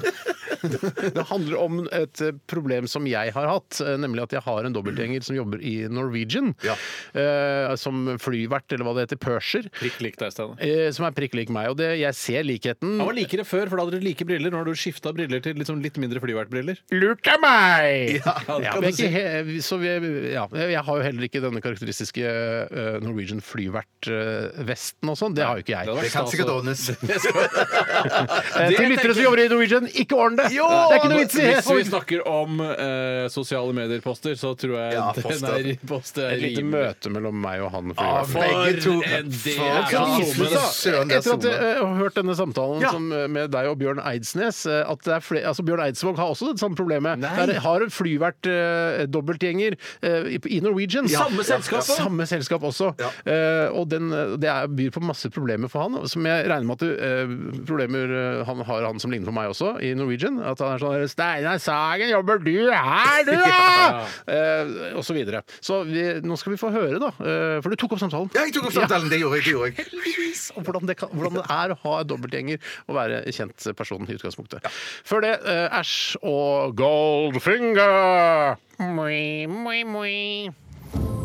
det, 1.17 1.25
handler 1.29 1.59
om 1.61 1.83
et 1.93 2.23
eh, 2.25 2.33
problem 2.51 2.89
som 2.91 3.07
jeg 3.09 3.35
har 3.35 3.49
hatt, 3.51 3.81
eh, 3.85 3.97
nemlig 4.01 4.25
at 4.27 4.37
jeg 4.39 4.45
har 4.47 4.65
en 4.69 4.77
dobbeltgjenger 4.77 5.25
som 5.27 5.37
jobber 5.37 5.61
i 5.65 5.75
Norwegian. 5.93 6.55
Ja. 6.65 6.77
eh, 7.13 7.75
som 7.81 8.07
flyvert, 8.23 8.71
eller 8.73 8.87
hva 8.87 8.95
det 8.97 9.07
heter, 9.09 9.21
purser. 9.21 9.69
prikk 9.81 10.01
lik 10.05 10.19
deg, 10.21 10.33
Steinar. 10.35 10.57
eh, 10.65 10.89
som 10.95 11.07
er 11.09 11.15
prikk 11.17 11.37
lik 11.37 11.53
meg. 11.53 11.71
Og 11.75 11.79
det, 11.81 11.91
jeg 12.01 12.17
ser 12.19 12.47
likheten. 12.47 12.97
Han 13.01 13.11
var 13.11 13.19
likere 13.19 13.45
før, 13.49 13.69
for 13.69 13.77
da 13.81 13.87
hadde 13.87 13.99
dere 13.99 14.07
like 14.09 14.27
briller. 14.29 14.53
Nå 14.55 14.63
har 14.63 14.69
du 14.69 14.79
skifta 14.79 15.13
briller 15.17 15.43
til 15.45 15.59
liksom 15.61 15.83
litt 15.85 15.99
mindre 16.01 16.23
flyvertbriller. 16.25 16.81
Lurt 16.95 17.29
av 17.35 17.43
meg! 17.45 18.21
Ja, 18.25 18.37
Ja, 18.65 18.75
du 18.81 18.89
si. 18.95 19.07
he 19.11 19.61
så 19.65 19.77
vi, 19.81 19.91
ja, 20.33 20.45
jeg 20.55 20.81
har 20.87 20.99
jo 20.99 21.05
heller 21.05 21.27
ikke 21.27 21.41
denne 21.43 21.61
karakteristiske 21.65 22.25
uh, 22.25 22.97
Norwegian 23.05 23.34
flyvert-vesten 23.43 25.11
og 25.11 25.17
sånn. 25.19 25.35
Det 25.37 25.45
har 25.47 25.59
jo 25.59 25.65
ikke 25.65 25.75
jeg. 25.75 25.87
Det 26.05 26.11
kan 26.13 26.29
sikkert 26.31 26.53
ordnes. 26.53 26.83
Til 28.75 28.91
lyttere 28.93 29.15
som 29.17 29.23
jobber 29.25 29.43
i 29.43 29.47
Norwegian, 29.51 29.89
ikke 29.91 30.19
ordn 30.19 30.39
det! 30.39 30.49
det 30.55 30.61
er 30.61 30.99
ikke 30.99 31.11
noe 31.13 31.21
vits 31.23 31.39
i 31.39 31.47
Hvis 31.49 31.71
vi 31.71 31.87
snakker 31.89 32.25
om 32.29 32.63
eh, 32.65 33.25
sosiale 33.33 33.75
medier-poster, 33.77 34.37
så 34.39 34.55
tror 34.59 34.77
jeg 34.79 34.97
Ja, 34.99 35.09
den 35.17 35.49
er, 35.51 35.71
poster 35.89 36.29
er 36.29 36.37
Et 36.37 36.45
lite 36.45 36.65
møte 36.69 37.13
mellom 37.15 37.41
meg 37.45 37.65
og 37.65 37.73
han. 37.75 37.95
Ja, 37.97 38.23
flyverten. 38.29 39.03
er 39.03 39.15
er 39.15 41.01
Etter 41.19 41.35
at 41.35 41.49
jeg 41.49 41.75
har 41.81 41.99
hørt 42.01 42.19
denne 42.19 42.37
samtalen 42.39 42.85
Ja. 42.85 42.93
som, 42.95 43.11
eh, 43.13 43.27
med 43.29 43.51
deg 43.55 43.71
og 43.71 43.79
Bjørn 43.81 44.03
Eidsnes, 44.05 44.65
eh, 44.71 44.83
at 44.85 45.05
det 45.07 45.17
er 45.19 45.25
flere, 45.25 45.49
altså 45.51 45.65
Bjørn 45.67 45.85
Eidsvåg 45.89 46.21
har 46.21 46.33
også 46.35 46.53
det 46.53 46.61
samme 46.63 46.79
problemet. 46.79 47.19
Nei. 47.19 47.35
Der 47.47 47.61
har 47.65 47.87
flyvert 47.91 48.47
eh, 48.51 49.05
dobbeltgjenger 49.11 49.77
eh, 50.03 50.39
i, 50.39 50.61
Norwegian. 50.61 50.85
Norwegian. 50.85 51.09
Samme 51.09 51.45
selskap 51.45 51.81
også. 51.81 51.97
Samme 51.99 52.27
selskap 52.29 52.63
også. 52.67 52.93
Ja. 52.99 53.11
Eh, 53.25 53.69
og 53.73 53.89
den, 53.93 54.11
det 54.41 54.51
er, 54.51 54.69
byr 54.69 54.93
på 54.95 55.03
masse 55.05 55.31
problemer 55.33 55.71
for 55.73 55.87
han, 55.87 56.09
som 56.11 56.27
jeg 56.29 56.49
regner 56.51 56.69
med 56.69 56.77
at 56.77 56.85
du, 56.85 56.91
eh, 56.95 57.35
problemer 57.65 58.13
eh, 58.13 58.43
han 58.49 58.63
har, 58.69 58.87
han 58.89 59.01
som 59.03 59.13
ligner 59.13 59.31
på 59.31 59.37
meg 59.37 59.53
også, 59.53 59.75
i 59.85 59.95
Norwegian. 59.97 60.41
At 60.45 60.61
han 60.65 60.75
er 60.77 60.83
sånn 60.83 61.09
'Steinar 61.09 61.61
Sagen, 61.63 62.11
jobber 62.13 62.43
du 62.45 62.71
her, 62.71 63.25
du, 63.25 63.33
da?' 63.33 64.05
Eh, 64.35 64.97
og 64.99 65.05
så 65.07 65.15
videre. 65.17 65.43
Så 65.63 65.83
vi, 65.87 66.03
nå 66.25 66.37
skal 66.41 66.55
vi 66.55 66.59
få 66.61 66.71
høre, 66.75 66.99
da. 67.03 67.11
Eh, 67.21 67.59
for 67.63 67.73
du 67.73 67.79
tok 67.81 67.97
opp 67.97 68.03
samtalen. 68.03 68.31
Ja, 68.35 68.45
jeg 68.47 68.55
tok 68.57 68.69
opp 68.71 68.77
samtalen. 68.77 69.11
Det 69.13 69.21
gjorde 69.21 69.41
jeg. 69.41 69.45
Det 69.47 69.55
gjorde 69.55 69.71
jeg. 69.71 69.77
Heldigvis! 69.85 70.43
Og 70.57 70.67
hvordan 70.67 70.89
det, 70.89 70.97
kan, 71.01 71.13
hvordan 71.13 71.39
det 71.39 71.45
er 71.51 71.75
å 71.75 71.79
ha 71.85 71.95
en 72.01 72.11
dobbeltgjenger 72.11 72.75
og 72.89 72.99
være 72.99 73.23
kjent 73.35 73.69
person 73.79 74.09
i 74.09 74.17
utgangspunktet. 74.19 74.69
Før 75.07 75.25
det 75.25 75.35
eh, 75.45 75.81
Æsj 75.81 76.17
og 76.23 76.77
Goldfinger! 76.81 78.57
Moi, 78.79 79.47
moi, 79.47 79.85
moi. 79.87 81.24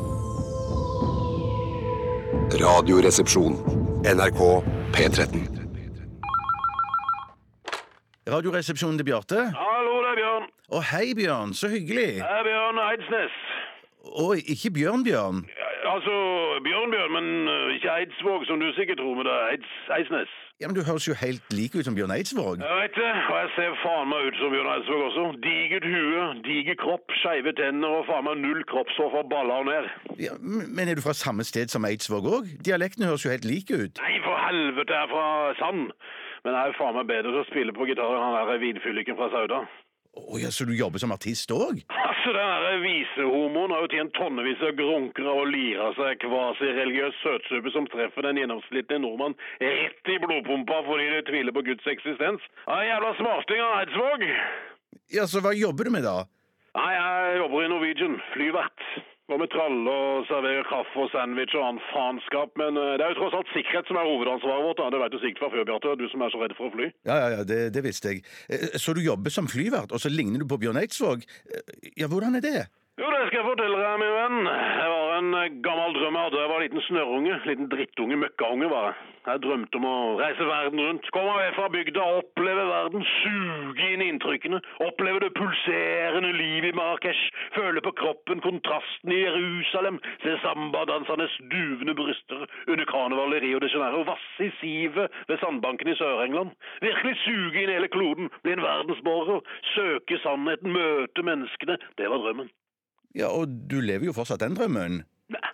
Radioresepsjon. 2.54 3.54
NRK 4.04 4.42
P13. 4.96 5.38
Radioresepsjonen 8.30 8.98
til 8.98 9.06
Bjarte. 9.06 9.44
Hallo, 9.54 9.94
det 10.02 10.10
er 10.10 10.18
Bjørn. 10.18 10.48
Å, 10.74 10.82
hei, 10.90 11.14
Bjørn. 11.14 11.54
Så 11.54 11.70
hyggelig. 11.70 12.08
Det 12.18 12.26
er 12.26 12.48
Bjørn 12.48 12.82
Eidsnes. 12.88 13.38
Å, 14.02 14.26
ikke 14.56 14.74
Bjørn 14.80 15.06
Bjørn. 15.06 15.44
Altså, 15.94 16.16
Bjørn 16.66 16.94
Bjørn, 16.96 17.14
men 17.20 17.30
øh, 17.54 17.76
ikke 17.78 17.94
Eidsvåg, 18.00 18.48
som 18.50 18.58
du 18.62 18.72
sikkert 18.78 18.98
tror, 18.98 19.14
men 19.20 19.30
det 19.30 19.36
er 19.36 19.54
Eids, 19.54 19.76
Eidsnes. 20.00 20.34
Ja, 20.60 20.68
men 20.68 20.76
Du 20.76 20.84
høres 20.84 21.06
jo 21.08 21.14
helt 21.16 21.54
lik 21.56 21.76
ut 21.80 21.86
som 21.88 21.96
Bjørn 21.96 22.12
Eidsvåg. 22.12 22.60
Jeg 22.60 22.80
vet 22.82 22.98
det, 23.00 23.12
og 23.32 23.36
jeg 23.40 23.50
ser 23.56 23.76
faen 23.80 24.10
meg 24.12 24.26
ut 24.28 24.40
som 24.42 24.52
Bjørn 24.52 24.68
Eidsvåg 24.74 25.04
også. 25.06 25.24
Digert 25.46 25.86
hue, 25.88 26.24
diger 26.48 26.76
kropp, 26.84 27.14
skeive 27.22 27.54
tenner 27.56 27.96
og 28.02 28.04
faen 28.10 28.26
meg 28.28 28.42
null 28.44 28.60
kroppshår 28.68 29.14
fra 29.14 29.24
baller 29.32 29.64
og 29.64 29.70
ned. 29.72 29.88
Ja, 30.20 30.36
men 30.44 30.92
er 30.92 31.00
du 31.00 31.04
fra 31.06 31.16
samme 31.16 31.48
sted 31.48 31.72
som 31.72 31.88
Eidsvåg 31.88 32.28
òg? 32.28 32.52
Dialekten 32.68 33.08
høres 33.08 33.24
jo 33.24 33.32
helt 33.32 33.48
lik 33.48 33.72
ut. 33.72 34.04
Nei, 34.04 34.18
for 34.28 34.36
helvete, 34.50 34.92
jeg 35.00 35.08
er 35.08 35.14
fra 35.16 35.28
Sand. 35.62 35.94
Men 36.44 36.60
jeg 36.60 36.74
er 36.74 36.80
faen 36.82 37.00
meg 37.00 37.08
bedre 37.08 37.32
til 37.32 37.40
å 37.40 37.48
spille 37.54 37.76
på 37.80 37.88
gitar 37.88 38.12
enn 38.20 38.26
han 38.28 38.52
der 38.52 38.60
vinfylliken 38.66 39.16
fra 39.16 39.32
Sauda. 39.32 39.64
Å 40.18 40.40
ja, 40.42 40.50
Så 40.52 40.66
du 40.66 40.74
jobber 40.78 41.00
som 41.02 41.12
artist 41.14 41.52
òg? 41.54 41.84
Altså, 41.94 42.32
den 42.34 42.82
visehomoen 42.84 43.72
har 43.74 43.84
jo 43.86 43.92
tjent 43.94 44.14
tonnevis 44.18 44.62
av 44.66 44.74
grunker 44.78 45.28
av 45.30 45.42
å 45.44 45.46
lire 45.50 45.92
seg 45.98 46.20
kvasireligiøs 46.24 47.22
søtsuppe 47.24 47.72
som 47.74 47.88
treffer 47.94 48.26
den 48.28 48.42
gjennomsnittlige 48.42 49.02
nordmann 49.04 49.38
rett 49.62 50.12
i 50.14 50.18
blodpumpa 50.22 50.82
fordi 50.90 51.08
de 51.14 51.22
tviler 51.30 51.56
på 51.56 51.64
Guds 51.70 51.88
eksistens. 51.94 52.44
Ja, 52.66 52.82
jævla 52.90 53.14
smarting 53.22 53.64
av 53.66 53.78
Eidsvåg! 53.84 54.28
Ja, 55.14 55.26
så 55.30 55.42
hva 55.46 55.56
jobber 55.58 55.90
du 55.90 55.94
med 55.96 56.06
da? 56.06 56.18
Nei, 56.78 56.92
jeg 56.94 57.40
jobber 57.42 57.66
i 57.66 57.72
Norwegian, 57.72 58.20
flyvert. 58.34 58.84
Går 59.30 59.38
med 59.44 59.52
tralle 59.54 59.92
og 59.94 60.24
serverer 60.26 60.66
kaffe 60.66 61.04
og 61.04 61.12
sandwich 61.14 61.54
og 61.54 61.62
annen 61.68 61.84
faenskap. 61.92 62.50
Men 62.58 62.80
eh, 62.82 62.96
det 62.98 63.06
er 63.06 63.12
jo 63.14 63.20
tross 63.20 63.36
alt 63.38 63.52
sikkerhet 63.54 63.86
som 63.92 64.00
er 64.02 64.08
hovedansvaret 64.10 64.66
vårt. 64.66 64.80
da. 64.82 64.88
Det 64.96 65.02
vet 65.04 65.14
du 65.14 65.20
sikkert 65.22 65.44
fra 65.44 65.52
før, 65.54 65.68
Bjarte, 65.70 65.94
du 66.02 66.08
som 66.10 66.24
er 66.26 66.34
så 66.34 66.42
redd 66.42 66.56
for 66.58 66.70
å 66.72 66.74
fly. 66.74 66.88
Ja, 67.06 67.18
ja, 67.22 67.28
ja, 67.38 67.44
det, 67.52 67.60
det 67.78 67.84
visste 67.86 68.16
jeg. 68.16 68.24
Eh, 68.50 68.74
Så 68.82 68.96
du 68.98 69.02
jobber 69.06 69.30
som 69.34 69.46
flyvert, 69.52 69.94
og 69.94 70.02
så 70.02 70.10
ligner 70.10 70.42
du 70.42 70.50
på 70.50 70.58
Bjørn 70.66 70.82
Eidsvåg? 70.82 71.24
Eh, 71.54 71.94
Ja, 72.02 72.10
hvordan 72.10 72.36
er 72.40 72.44
det? 72.46 72.58
Jo, 73.00 73.08
det 73.14 73.20
skal 73.30 73.38
jeg 73.40 73.48
fortelle 73.48 73.78
deg, 73.80 73.94
min 74.02 74.16
venn. 74.18 74.40
Jeg 74.50 74.90
var 74.92 74.99
en 75.20 75.34
eh, 75.36 75.52
gammel 75.66 75.96
drøm 75.96 76.16
jeg 76.16 76.28
hadde. 76.28 76.42
Jeg 76.42 76.50
var 76.50 76.60
en 76.60 76.66
liten 76.66 76.86
snørrunge. 76.88 77.38
Liten 77.50 77.70
drittunge, 77.72 78.18
møkkaunge, 78.24 78.70
var 78.72 78.90
jeg. 78.90 78.98
Jeg 79.28 79.42
drømte 79.44 79.78
om 79.78 79.86
å 79.86 79.96
reise 80.18 80.46
verden 80.48 80.82
rundt. 80.82 81.10
Komme 81.14 81.34
meg 81.36 81.56
fra 81.58 81.68
bygda, 81.74 82.06
oppleve 82.22 82.64
verden, 82.70 83.04
suge 83.20 83.90
inn 83.94 84.04
inntrykkene. 84.06 84.62
Oppleve 84.86 85.22
det 85.26 85.32
pulserende 85.38 86.32
livet 86.38 86.72
i 86.72 86.78
Marrakech. 86.78 87.24
Føle 87.58 87.84
på 87.86 87.94
kroppen 88.00 88.42
kontrasten 88.46 89.14
i 89.14 89.20
Jerusalem. 89.22 90.00
Se 90.24 90.38
sambadansernes 90.46 91.36
duvende 91.52 91.98
bryster 92.00 92.48
under 92.66 92.90
karnevalet 92.90 93.42
i 93.42 93.48
Rio 93.48 93.62
de 93.64 93.72
Janeiro. 93.74 94.06
Vasse 94.08 94.48
i 94.48 94.54
sivet 94.62 95.20
ved 95.30 95.44
sandbanken 95.44 95.92
i 95.92 95.98
Sør-England. 96.00 96.56
Virkelig 96.86 97.20
suge 97.26 97.66
inn 97.66 97.76
hele 97.76 97.92
kloden. 97.92 98.32
Bli 98.44 98.56
en 98.56 98.66
verdensborger. 98.66 99.44
Søke 99.76 100.22
sannheten, 100.24 100.74
møte 100.74 101.28
menneskene. 101.28 101.78
Det 102.00 102.10
var 102.10 102.24
drømmen. 102.24 102.50
Ja, 103.16 103.28
Og 103.34 103.48
du 103.70 103.80
lever 103.82 104.06
jo 104.10 104.14
fortsatt 104.14 104.42
den 104.44 104.56
drømmen. 104.58 105.02
Nei, 105.34 105.50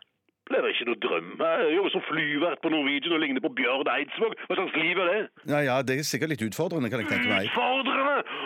det 0.51 0.59
er 0.59 0.67
ikke 0.73 0.85
noe 0.91 0.99
drøm. 1.01 1.29
Jeg 1.39 1.75
jobber 1.75 1.93
som 1.95 2.03
flyvert 2.09 2.59
på 2.61 2.69
Norwegian 2.69 3.15
og 3.17 3.21
ligner 3.23 3.41
på 3.41 3.49
Bjørn 3.57 3.87
Eidsvåg. 3.95 4.35
Hva 4.47 4.57
slags 4.59 4.75
liv 4.77 4.99
er 5.01 5.07
det? 5.11 5.21
Ja, 5.49 5.59
ja, 5.65 5.77
Det 5.81 5.97
er 5.97 6.03
sikkert 6.05 6.35
litt 6.35 6.43
utfordrende, 6.45 6.91
kan 6.93 7.01
jeg 7.01 7.09
tenke 7.09 7.31
meg. 7.31 7.49
Utfordrende! 7.49 8.44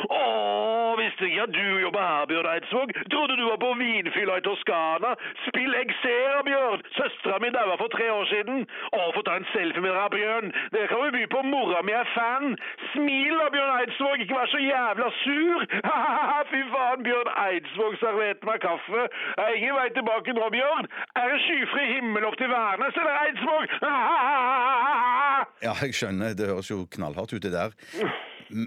At 1.20 1.52
du 1.52 1.80
jobber 1.84 2.00
her, 2.00 2.26
Bjørn 2.32 2.48
Eidsvåg. 2.54 2.90
Trodde 3.12 3.36
du 3.38 3.44
var 3.52 3.58
på 3.60 3.74
vinfylla 3.80 4.38
i 4.40 4.44
Toskana. 4.48 5.12
Spill 5.48 5.74
jeg 5.76 5.92
ser, 6.04 6.38
Bjørn! 6.48 6.84
Søstera 6.96 7.40
mi 7.44 7.50
daua 7.52 7.76
for 7.82 7.92
tre 7.92 8.08
år 8.12 8.26
siden. 8.32 8.64
Å, 8.96 9.00
få 9.16 9.24
ta 9.28 9.36
en 9.36 9.48
selfie 9.52 9.84
med 9.84 9.92
dere, 9.92 10.06
Bjørn. 10.14 10.48
Det 10.76 10.86
kan 10.92 11.04
vi 11.04 11.12
by 11.18 11.26
på. 11.34 11.42
Mora 11.52 11.82
mi 11.84 11.92
er 11.92 12.08
fan. 12.14 12.56
Smil 12.94 13.36
da, 13.36 13.50
Bjørn 13.52 13.76
Eidsvåg. 13.82 14.24
Ikke 14.24 14.40
vær 14.40 14.54
så 14.54 14.64
jævla 14.64 15.12
sur. 15.18 15.68
Fy 16.54 16.64
faen, 16.72 17.04
Bjørn 17.10 17.34
Eidsvåg 17.44 18.00
serverte 18.06 18.52
meg 18.52 18.64
kaffe. 18.64 19.06
Er 19.44 19.60
ingen 19.60 19.76
vei 19.76 19.90
tilbake 20.00 20.40
nå, 20.40 20.48
Bjørn. 20.56 20.88
Er 21.20 21.36
det 21.36 21.44
skyfri 21.50 21.92
himmel 21.98 22.32
opp 22.32 22.40
til 22.40 22.52
Værnes, 22.56 23.04
eller 23.04 23.22
Eidsvåg? 23.28 23.78
Ja, 25.68 25.76
jeg 25.84 26.00
skjønner. 26.00 26.32
Det 26.40 26.48
høres 26.48 26.72
jo 26.72 26.86
knallhardt 26.96 27.36
ut, 27.36 27.44
det 27.44 27.52
der. 27.60 27.76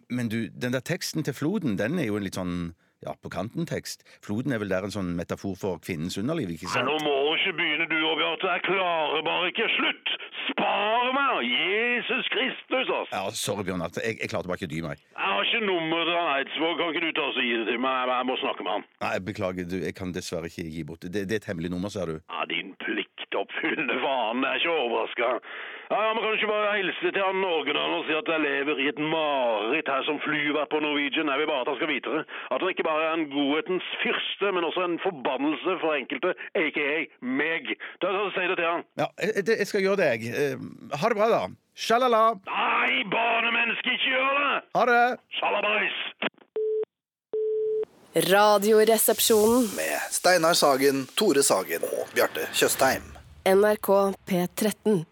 Men 0.09 0.29
du, 0.29 0.49
den 0.49 0.73
der 0.73 0.81
teksten 0.81 1.23
til 1.27 1.35
Floden, 1.35 1.77
den 1.79 1.99
er 1.99 2.07
jo 2.11 2.17
en 2.17 2.25
litt 2.27 2.39
sånn 2.39 2.75
ja, 3.03 3.17
på 3.19 3.31
kanten-tekst. 3.35 4.05
Floden 4.23 4.53
er 4.55 4.61
vel 4.63 4.71
der 4.71 4.85
en 4.87 4.93
sånn 4.95 5.09
metafor 5.19 5.57
for 5.59 5.81
kvinnens 5.83 6.15
underliv, 6.21 6.53
ikke 6.55 6.69
sant? 6.71 6.87
Nå 6.87 6.95
må 7.03 7.15
du 7.27 7.33
ikke 7.41 7.57
begynne 7.59 7.89
du 7.91 7.97
Bjarte. 7.99 8.47
Jeg 8.47 8.63
klarer 8.69 9.25
bare 9.27 9.49
ikke. 9.51 9.67
Slutt! 9.75 10.13
Spar 10.51 11.09
meg! 11.17 11.49
Jesus 11.49 12.29
Kristus, 12.31 12.93
ass! 12.95 13.11
Ja, 13.11 13.25
Sorry, 13.35 13.65
Bjørn. 13.67 13.83
Jeg, 13.99 14.19
jeg 14.21 14.31
klarte 14.31 14.47
bare 14.51 14.61
ikke 14.61 14.69
å 14.69 14.75
dy 14.75 14.83
meg. 14.87 15.03
Jeg 15.17 15.33
har 15.33 15.49
ikke 15.49 15.65
nummeret 15.67 16.13
til 16.13 16.31
Eidsvåg. 16.37 16.75
Kan 16.79 16.93
ikke 16.95 17.03
du 17.09 17.11
ta 17.19 17.27
og 17.27 17.41
gi 17.43 17.57
det 17.59 17.67
til 17.73 17.83
meg? 17.83 17.99
Jeg- 18.07 18.19
Jeg 18.23 18.27
må 18.31 18.37
snakke 18.45 18.63
med 18.69 18.73
han. 18.77 18.85
Nei, 19.03 19.13
Beklager, 19.33 19.67
du, 19.73 19.77
jeg 19.83 19.95
kan 19.99 20.13
dessverre 20.15 20.47
ikke 20.53 20.69
gi 20.71 20.85
bort 20.87 21.01
det. 21.03 21.11
Det, 21.17 21.27
det 21.27 21.35
er 21.39 21.43
et 21.43 21.51
hemmelig 21.51 21.71
nummer, 21.75 21.91
ser 21.91 22.07
du. 22.07 22.21
Ja, 22.31 22.45
din 22.53 22.75
pliktoppfyllende 22.85 23.99
faen. 24.05 24.45
Jeg 24.47 24.53
er 24.53 24.63
ikke 24.63 24.79
overraska. 24.85 25.33
Ja, 25.91 25.99
ja, 26.07 26.11
men 26.15 26.23
kan 26.23 26.31
du 26.33 26.37
ikke 26.39 26.51
bare 26.53 26.77
hilse 26.79 27.11
til 27.15 27.23
han 27.27 27.41
Norgenand 27.45 27.95
og 27.99 28.05
si 28.09 28.15
at 28.17 28.29
jeg 28.33 28.41
lever 28.47 28.77
i 28.85 28.89
et 28.93 29.01
mareritt 29.15 29.89
her 29.93 30.03
som 30.09 30.21
flyvert 30.25 30.71
på 30.73 30.81
Norwegian? 30.85 31.29
Jeg 31.33 31.39
vil 31.43 31.51
bare 31.53 31.65
at 31.65 31.71
han 31.73 31.79
skal 31.81 31.91
vite 31.95 32.15
det. 32.17 32.23
At 32.55 32.61
han 32.63 32.71
ikke 32.73 32.87
bare 32.91 33.03
er 33.09 33.15
en 33.19 33.27
godhetens 33.35 33.89
fyrste, 34.03 34.53
men 34.57 34.65
også 34.69 34.85
en 34.89 34.99
forbannelse 35.07 35.73
for 35.83 35.97
enkelte, 35.99 36.35
aka 36.65 36.89
meg. 37.41 37.75
Da, 38.01 38.13
da, 38.17 38.23
Si 38.33 38.47
det 38.49 38.57
til 38.61 38.69
han. 38.71 38.85
Ja, 39.03 39.07
jeg, 39.21 39.45
jeg 39.59 39.67
skal 39.73 39.85
gjøre 39.85 40.01
det, 40.03 40.09
jeg. 40.15 40.21
Eh, 40.43 40.57
Ha 41.01 41.09
det 41.13 41.17
bra, 41.19 41.29
da. 41.37 41.43
Sjalala. 41.77 42.23
Nei, 42.49 43.03
barnemenneske, 43.13 43.93
ikke 43.97 44.11
gjør 44.15 44.33
det! 44.41 44.57
Ha 44.77 44.83
det. 44.93 45.05
Sjalabais! 45.39 45.99
Radioresepsjonen. 48.33 49.63
Med 49.77 50.01
Steinar 50.11 50.53
Sagen, 50.55 51.07
Tore 51.17 51.43
Sagen 51.43 51.85
og 51.93 52.09
Bjarte 52.15 52.45
Tjøstheim. 52.53 53.03
NRK 53.49 53.89
P13. 54.29 55.03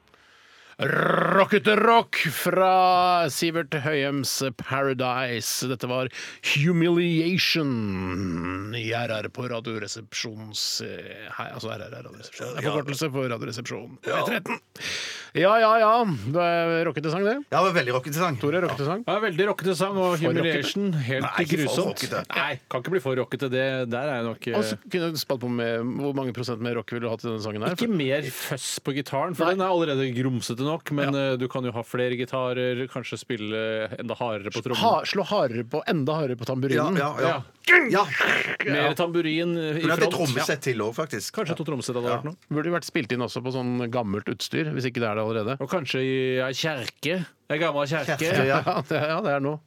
Rockete 0.81 1.75
rock 1.77 2.17
fra 2.33 3.29
Sivert 3.29 3.75
Høyems 3.85 4.31
Paradise. 4.57 5.69
Dette 5.69 5.85
var 5.91 6.09
Humiliation 6.55 7.69
i 8.79 8.87
RR 8.97 9.29
på 9.29 9.45
Radioresepsjons 9.53 10.63
eh, 10.87 11.29
Hei, 11.37 11.51
altså 11.53 11.69
RR 11.75 11.85
er 11.85 12.07
Radioresepsjon. 12.09 12.55
Det 12.57 12.63
er 12.63 12.69
Forkortelse 12.71 13.11
for 13.13 13.29
Radioresepsjonen. 13.29 13.99
P13. 14.07 14.57
Ja, 15.37 15.53
ja, 15.63 15.75
ja. 15.79 15.91
Det 16.33 16.43
er 16.43 16.73
rockete 16.89 17.13
sang, 17.13 17.29
det. 17.29 17.37
Ja, 17.53 17.61
det 17.61 17.67
var 17.69 17.77
veldig 17.77 17.95
rockete 17.99 18.17
sang. 18.19 18.41
Tore, 18.41 18.65
rockete 18.65 18.89
sang. 18.89 19.05
Ja, 19.05 19.19
veldig 19.23 19.51
rockete 19.53 19.77
sang, 19.79 20.01
og 20.01 20.17
Humiliation 20.23 20.89
helt 20.97 21.29
Nei, 21.29 21.45
grusomt. 21.53 22.07
Nei, 22.33 22.55
kan 22.73 22.83
ikke 22.83 22.97
bli 22.97 23.05
for 23.05 23.21
rockete. 23.21 23.53
Det 23.53 23.67
der 23.93 24.15
er 24.17 24.25
nok 24.27 24.49
eh, 24.49 24.57
Og 24.57 24.65
så 24.67 24.81
kunne 24.87 25.13
du 25.13 25.21
spalt 25.21 25.45
på 25.45 25.51
med 25.53 25.85
Hvor 26.01 26.17
mange 26.17 26.33
prosent 26.37 26.65
mer 26.65 26.81
rock 26.81 26.91
ville 26.95 27.05
du 27.05 27.13
hatt 27.13 27.23
i 27.27 27.29
denne 27.29 27.45
sangen 27.45 27.69
her? 27.69 27.77
Ikke 27.77 27.93
mer 27.93 28.27
føss 28.33 28.73
på 28.83 28.97
gitaren, 28.97 29.37
for 29.37 29.53
den 29.53 29.61
er 29.61 29.71
allerede 29.77 30.09
grumsete 30.17 30.70
nok. 30.71 30.91
Men 30.97 31.15
eh, 31.19 31.33
du 31.41 31.47
kan 31.51 31.67
jo 31.67 31.75
ha 31.77 31.83
flere 31.87 32.17
gitarer, 32.19 32.85
kanskje 32.93 33.19
spille 33.21 33.61
enda 33.99 34.17
hardere 34.19 34.55
på 34.55 34.63
Ha, 34.63 34.69
trommene. 34.71 35.11
slå 35.11 35.27
hardere 35.31 35.67
på, 35.69 35.83
enda 35.91 36.17
hardere 36.23 36.39
på 36.41 36.47
Ja, 36.47 36.53
tamburinen. 36.55 37.01
ja, 37.03 37.11
ja. 37.21 37.35
ja. 37.93 38.05
Mer 38.67 38.95
tamburin 38.99 39.53
i 39.59 39.67
det 39.81 39.85
er 39.85 39.97
front. 40.01 40.15
trommesett 40.17 40.63
til 40.65 40.81
òg, 40.87 40.95
faktisk. 40.97 41.35
Kanskje 41.37 41.59
to 41.59 41.67
trommesett 41.69 41.97
hadde 41.99 42.11
vært 42.15 42.27
noe. 42.31 42.39
Burde 42.51 42.71
jo 42.73 42.77
vært 42.79 42.89
spilt 42.89 43.13
inn 43.15 43.23
også 43.27 43.43
på 43.45 43.53
sånn 43.55 43.77
gammelt 43.93 44.31
utstyr, 44.33 44.71
hvis 44.75 44.89
ikke 44.91 45.03
det 45.05 45.11
er 45.11 45.21
det 45.21 45.27
allerede. 45.27 45.59
Og 45.63 45.71
kanskje 45.71 46.03
i 46.07 46.17
ei 46.43 46.51
kjerke. 46.57 47.21
Ei 47.51 47.59
gammel 47.59 47.87
kjerke. 47.91 48.15
Kjerke, 48.21 48.45
ja. 48.47 48.61
Ja, 48.63 48.77
det, 48.87 48.99
ja, 49.11 49.17
det 49.27 49.31
er 49.35 49.41
noe. 49.43 49.59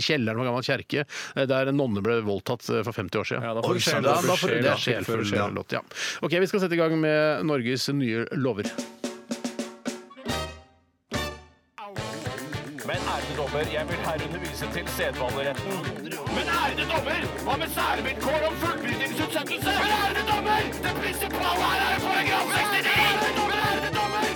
Kjelleren 0.00 0.38
var 0.40 0.46
gammel 0.48 0.64
kjerke, 0.64 1.02
eh, 1.36 1.46
der 1.50 1.68
en 1.72 1.76
nonne 1.76 2.00
ble 2.04 2.20
voldtatt 2.24 2.64
eh, 2.72 2.80
for 2.86 2.96
50 2.96 3.20
år 3.20 3.28
siden. 3.28 3.44
Ja, 3.44 3.52
da 3.58 3.64
får 3.66 3.74
Oi, 3.74 3.80
du 3.80 3.84
sjel. 3.84 4.06
da 4.06 4.14
får 4.14 4.22
da 4.22 4.22
du 4.22 4.40
får, 4.40 4.52
sjel, 4.52 4.62
det 4.64 4.70
er 4.72 4.80
sjelfull 4.86 5.24
Sjel. 5.26 5.38
ja. 5.42 5.48
låt, 5.52 5.74
ja. 5.76 5.82
OK, 6.24 6.36
vi 6.40 6.48
skal 6.48 6.62
sette 6.64 6.78
i 6.78 6.80
gang 6.80 6.94
med 7.02 7.44
Norges 7.50 7.88
nye 7.92 8.24
lover. 8.40 8.70
Dommer, 13.46 13.72
jeg 13.78 13.84
vil 13.88 13.96
herunder 14.06 14.38
vise 14.38 14.66
til 14.74 14.88
sedvaneretten. 14.96 15.74
Men 16.36 16.46
ærede 16.60 16.84
dommer, 16.92 17.20
hva 17.46 17.54
med 17.62 17.68
særvilkår 17.78 18.40
om 18.48 18.54
fullbyrdingsutsettelse? 18.62 19.72
Men 19.82 19.92
ærede 20.00 20.22
dommer, 20.30 20.60
det 20.84 20.92
prinsipale 21.00 21.64
her 21.72 21.82
er 21.94 22.00
paragraf 22.06 22.46
69! 22.56 23.46
Men 23.50 23.58
ærede 23.68 23.90
dommer! 23.98 24.26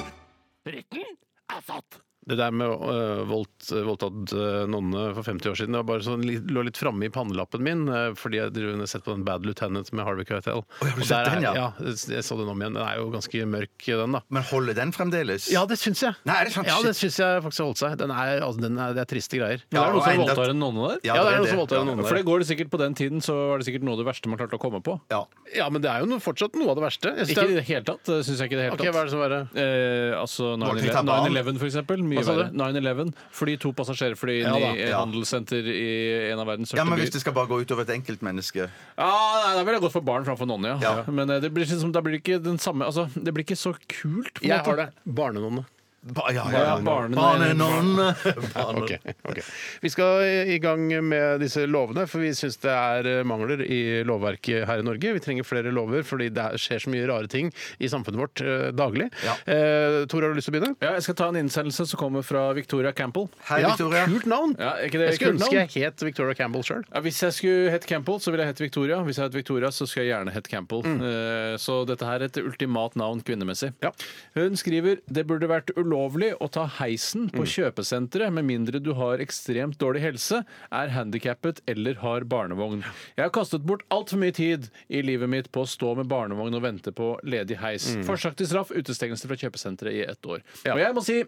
Retten 0.74 1.06
er 1.54 1.60
satt. 1.70 2.09
Det 2.30 2.38
der 2.38 2.54
med 2.54 2.70
uh, 2.70 3.22
voldt, 3.28 3.70
voldtatt 3.86 4.34
uh, 4.36 4.64
nonne 4.70 5.08
for 5.16 5.26
50 5.26 5.50
år 5.50 5.58
siden 5.58 5.74
det 5.74 5.80
var 5.82 5.88
bare 5.90 6.04
sånn, 6.06 6.22
li- 6.26 6.38
lå 6.50 6.62
litt 6.66 6.78
framme 6.78 7.08
i 7.08 7.12
pannelappen 7.12 7.62
min 7.64 7.84
uh, 7.90 8.12
fordi 8.18 8.38
jeg 8.40 8.54
drev 8.54 8.84
sett 8.90 9.04
på 9.06 9.14
den 9.16 9.24
Bad 9.26 9.44
Lieutenant 9.48 9.90
med 9.96 10.06
Harvey 10.06 10.26
Keitel. 10.28 10.62
har 10.80 10.94
du 10.96 11.02
sett 11.02 11.10
der 11.10 11.30
den, 11.40 11.46
er- 11.50 11.58
ja? 11.58 11.66
ja? 11.80 11.94
Jeg 12.14 12.24
så 12.26 12.38
den 12.38 12.50
om 12.52 12.62
igjen. 12.62 12.76
Den 12.78 12.86
er 12.86 13.00
jo 13.00 13.08
ganske 13.12 13.42
mørk, 13.50 13.74
den, 13.86 14.16
da. 14.16 14.22
Men 14.30 14.46
holder 14.50 14.78
den 14.78 14.94
fremdeles? 14.96 15.50
Ja, 15.52 15.64
det 15.68 15.80
syns 15.80 16.02
jeg. 16.06 16.16
Nei, 16.28 16.36
er 16.40 16.48
det 16.50 16.54
sant? 16.54 16.70
Ja, 16.70 16.78
det 16.86 16.94
syns 16.98 17.18
jeg 17.20 17.42
faktisk 17.44 17.64
har 17.64 17.70
holdt 17.72 17.82
seg. 17.82 17.96
Den 18.00 18.14
er, 18.14 18.44
altså, 18.46 18.62
den 18.64 18.78
er, 18.78 18.94
det 18.96 19.04
er 19.04 19.10
triste 19.10 19.40
greier. 19.40 19.64
Ja, 19.74 19.82
er 19.84 19.90
det 19.90 19.98
noen 19.98 20.06
som 20.06 20.22
voldtar 20.24 20.54
en 20.54 20.62
nonne 20.62 20.88
der? 20.92 21.02
Ja, 21.10 21.18
det 21.18 21.34
er 21.34 21.42
noe 21.42 21.50
som 21.50 21.62
voldtar 21.64 21.82
en 21.82 21.90
nonne. 21.92 22.06
For 22.06 22.20
det 22.20 22.26
går 22.28 22.44
det 22.44 22.48
sikkert 22.52 22.70
på 22.72 22.80
den 22.82 22.96
tiden, 22.98 23.24
så 23.24 23.36
var 23.52 23.60
det 23.62 23.68
sikkert 23.68 23.86
noe 23.88 23.96
av 23.98 24.02
det 24.04 24.08
verste 24.10 24.30
man 24.32 24.40
klarte 24.40 24.58
å 24.60 24.62
komme 24.62 24.82
på. 24.86 24.96
Ja. 25.12 25.24
Ja, 25.56 25.66
men 25.72 25.82
det 25.82 25.90
er 25.90 26.04
jo 26.04 26.10
noe, 26.10 26.22
fortsatt 26.22 26.54
noe 26.58 26.70
av 26.72 26.78
det 26.78 26.84
verste. 26.86 27.14
Jeg 27.18 27.34
Ikke 27.34 27.48
i 27.50 27.56
det 27.58 27.66
hele 27.68 27.84
tatt. 27.88 28.04
Det 28.06 28.20
syns 28.28 28.38
jeg 28.38 28.50
ikke 28.50 28.56
i 28.56 28.60
det 28.60 28.66
hele 28.68 28.78
Ok, 28.78 28.86
hva 28.94 29.02
er 29.02 29.08
det 29.08 29.14
som 29.14 29.24
er 29.24 29.32
det? 29.34 29.40
Eh, 29.64 30.14
altså 30.20 30.52
Voldtekt 30.60 30.98
av 31.00 31.08
barn. 31.10 31.32
9-11, 31.34 31.58
for 31.60 31.70
eksempel. 31.70 32.04
Mye 32.10 32.19
Du? 32.26 32.32
verre. 32.32 32.50
9-11. 32.52 33.14
Fly 33.40 33.56
to 33.62 33.72
passasjerfly 33.72 34.36
inn 34.40 34.46
Ja 34.48 34.52
da, 34.58 34.70
i 34.74 34.82
et 34.84 34.90
ja. 34.92 34.98
handelssenter 35.00 35.64
i 35.72 36.30
en 36.32 36.38
av 36.42 36.46
verdens 36.50 36.72
ja, 36.76 36.84
men 36.84 36.98
hvis 36.98 37.08
byer. 37.10 37.16
det 37.18 37.20
skal 37.24 37.32
bare 37.36 37.46
gå 37.50 37.60
utover 37.64 37.82
et 37.88 37.94
enkeltmenneske 37.96 38.66
Ja, 38.66 39.10
nei, 39.44 39.54
Da 39.56 39.64
ville 39.64 39.78
jeg 39.78 39.84
gått 39.86 39.92
for 39.96 40.06
barn 40.06 40.24
framfor 40.28 40.46
nonne, 40.50 40.74
ja. 40.74 40.78
Ja. 40.82 40.94
ja. 41.04 41.12
Men 41.12 41.30
eh, 41.30 41.40
det 41.40 41.50
blir, 41.54 41.66
liksom, 41.66 41.92
da 41.92 42.00
blir 42.04 42.18
det 42.18 42.22
ikke 42.24 42.40
den 42.44 42.58
samme 42.58 42.84
altså, 42.88 43.08
Det 43.14 43.32
blir 43.34 43.44
ikke 43.48 43.56
så 43.58 43.74
kult. 43.88 44.34
på 44.40 44.44
en 44.44 44.48
Jeg 44.50 44.58
måte. 44.62 44.70
har 44.70 44.76
det. 44.84 44.88
Barnenonne. 45.06 45.64
Ba, 46.02 46.30
ja, 46.32 46.44
Ja, 46.52 46.78
barne- 46.80 47.14
Barnenonne. 47.16 48.14
Ok, 48.80 48.92
ok. 49.28 49.38
Vi 49.82 49.90
skal 49.92 50.22
i 50.48 50.58
gang 50.62 50.86
med 51.04 51.40
disse 51.42 51.66
lovene, 51.68 52.06
for 52.08 52.22
vi 52.24 52.30
syns 52.36 52.56
det 52.62 52.72
er 52.72 53.08
eh, 53.10 53.22
mangler 53.28 53.60
i 53.66 54.00
lovverket 54.08 54.64
her 54.68 54.80
i 54.80 54.86
Norge. 54.86 55.12
Vi 55.16 55.20
trenger 55.22 55.44
flere 55.46 55.72
lover, 55.74 56.02
fordi 56.06 56.30
det 56.32 56.44
er- 56.44 56.56
skjer 56.60 56.80
så 56.84 56.92
mye 56.94 57.06
rare 57.10 57.28
ting 57.30 57.50
i 57.78 57.88
samfunnet 57.92 58.20
vårt 58.22 58.40
eh, 58.44 58.70
daglig. 58.72 59.10
Ja. 59.26 59.34
Eh, 59.44 60.06
Tor, 60.10 60.22
har 60.24 60.32
du 60.32 60.38
lyst 60.40 60.48
til 60.48 60.54
å 60.54 60.58
begynne? 60.58 60.72
Ja, 60.80 60.94
jeg 60.96 61.04
skal 61.08 61.18
ta 61.20 61.28
en 61.28 61.40
innsendelse 61.42 61.86
som 61.90 62.00
kommer 62.00 62.24
fra 62.26 62.46
Victoria 62.56 62.92
Campbell. 62.96 63.28
Hei, 63.50 63.60
Victoria. 63.66 64.06
kult 64.08 64.26
navn! 64.30 64.56
Ja, 64.58 64.72
er 64.80 64.88
ikke 64.88 65.02
det 65.02 65.10
jeg 65.10 65.18
skulle 65.20 65.34
kult 65.36 65.42
ønske 65.44 65.58
navn? 65.60 65.74
jeg 65.76 65.84
het 65.90 66.06
Victoria 66.08 66.38
Campbell 66.40 66.64
sjøl. 66.66 66.84
Ja, 66.88 67.04
hvis 67.04 67.20
jeg 67.26 67.36
skulle 67.36 67.74
hett 67.76 67.86
Campbell, 67.90 68.18
så 68.24 68.32
ville 68.32 68.46
jeg 68.46 68.54
hett 68.54 68.64
Victoria. 68.64 69.02
Hvis 69.04 69.20
jeg 69.20 69.28
het 69.30 69.36
Victoria, 69.40 69.70
så 69.74 69.84
skulle 69.88 70.06
jeg 70.08 70.14
gjerne 70.16 70.32
hett 70.38 70.48
Campbell. 70.50 70.82
Eh, 70.96 71.56
Så 71.60 71.82
dette 71.84 72.06
her 72.08 72.22
er 72.24 72.28
et 72.30 72.40
ultimat 72.40 72.96
navn 72.96 73.20
kvinnemessig. 73.26 73.72
Ja. 73.84 73.90
Hun 74.38 74.56
skriver 74.56 75.00
det 75.10 75.26
burde 75.28 75.48
vært 75.50 75.70
ulovlig 75.76 75.88
å 75.94 76.48
ta 76.52 76.66
heisen 76.78 77.28
på 77.32 77.44
kjøpesenteret 77.48 78.32
med 78.34 78.46
mindre 78.48 78.80
du 78.82 78.92
har 78.98 79.22
ekstremt 79.22 79.78
dårlig 79.80 80.02
helse, 80.04 80.42
er 80.70 80.94
handikappet 80.94 81.62
eller 81.70 82.00
har 82.02 82.26
barnevogn. 82.30 82.84
Jeg 83.16 83.24
har 83.26 83.34
kastet 83.34 83.66
bort 83.66 83.84
altfor 83.90 84.20
mye 84.22 84.34
tid 84.36 84.70
i 84.88 85.02
livet 85.02 85.30
mitt 85.30 85.50
på 85.52 85.64
å 85.64 85.68
stå 85.68 85.94
med 85.98 86.10
barnevogn 86.10 86.56
og 86.58 86.64
vente 86.64 86.94
på 86.94 87.12
ledig 87.24 87.60
heis. 87.62 87.90
Forslag 88.06 88.38
til 88.38 88.50
straff 88.50 88.72
utestengelse 88.74 89.30
fra 89.30 89.38
kjøpesenteret 89.40 90.00
i 90.00 90.06
ett 90.06 90.26
år. 90.26 90.44
Og 90.70 90.82
jeg 90.82 90.96
må 90.96 91.04
si 91.06 91.22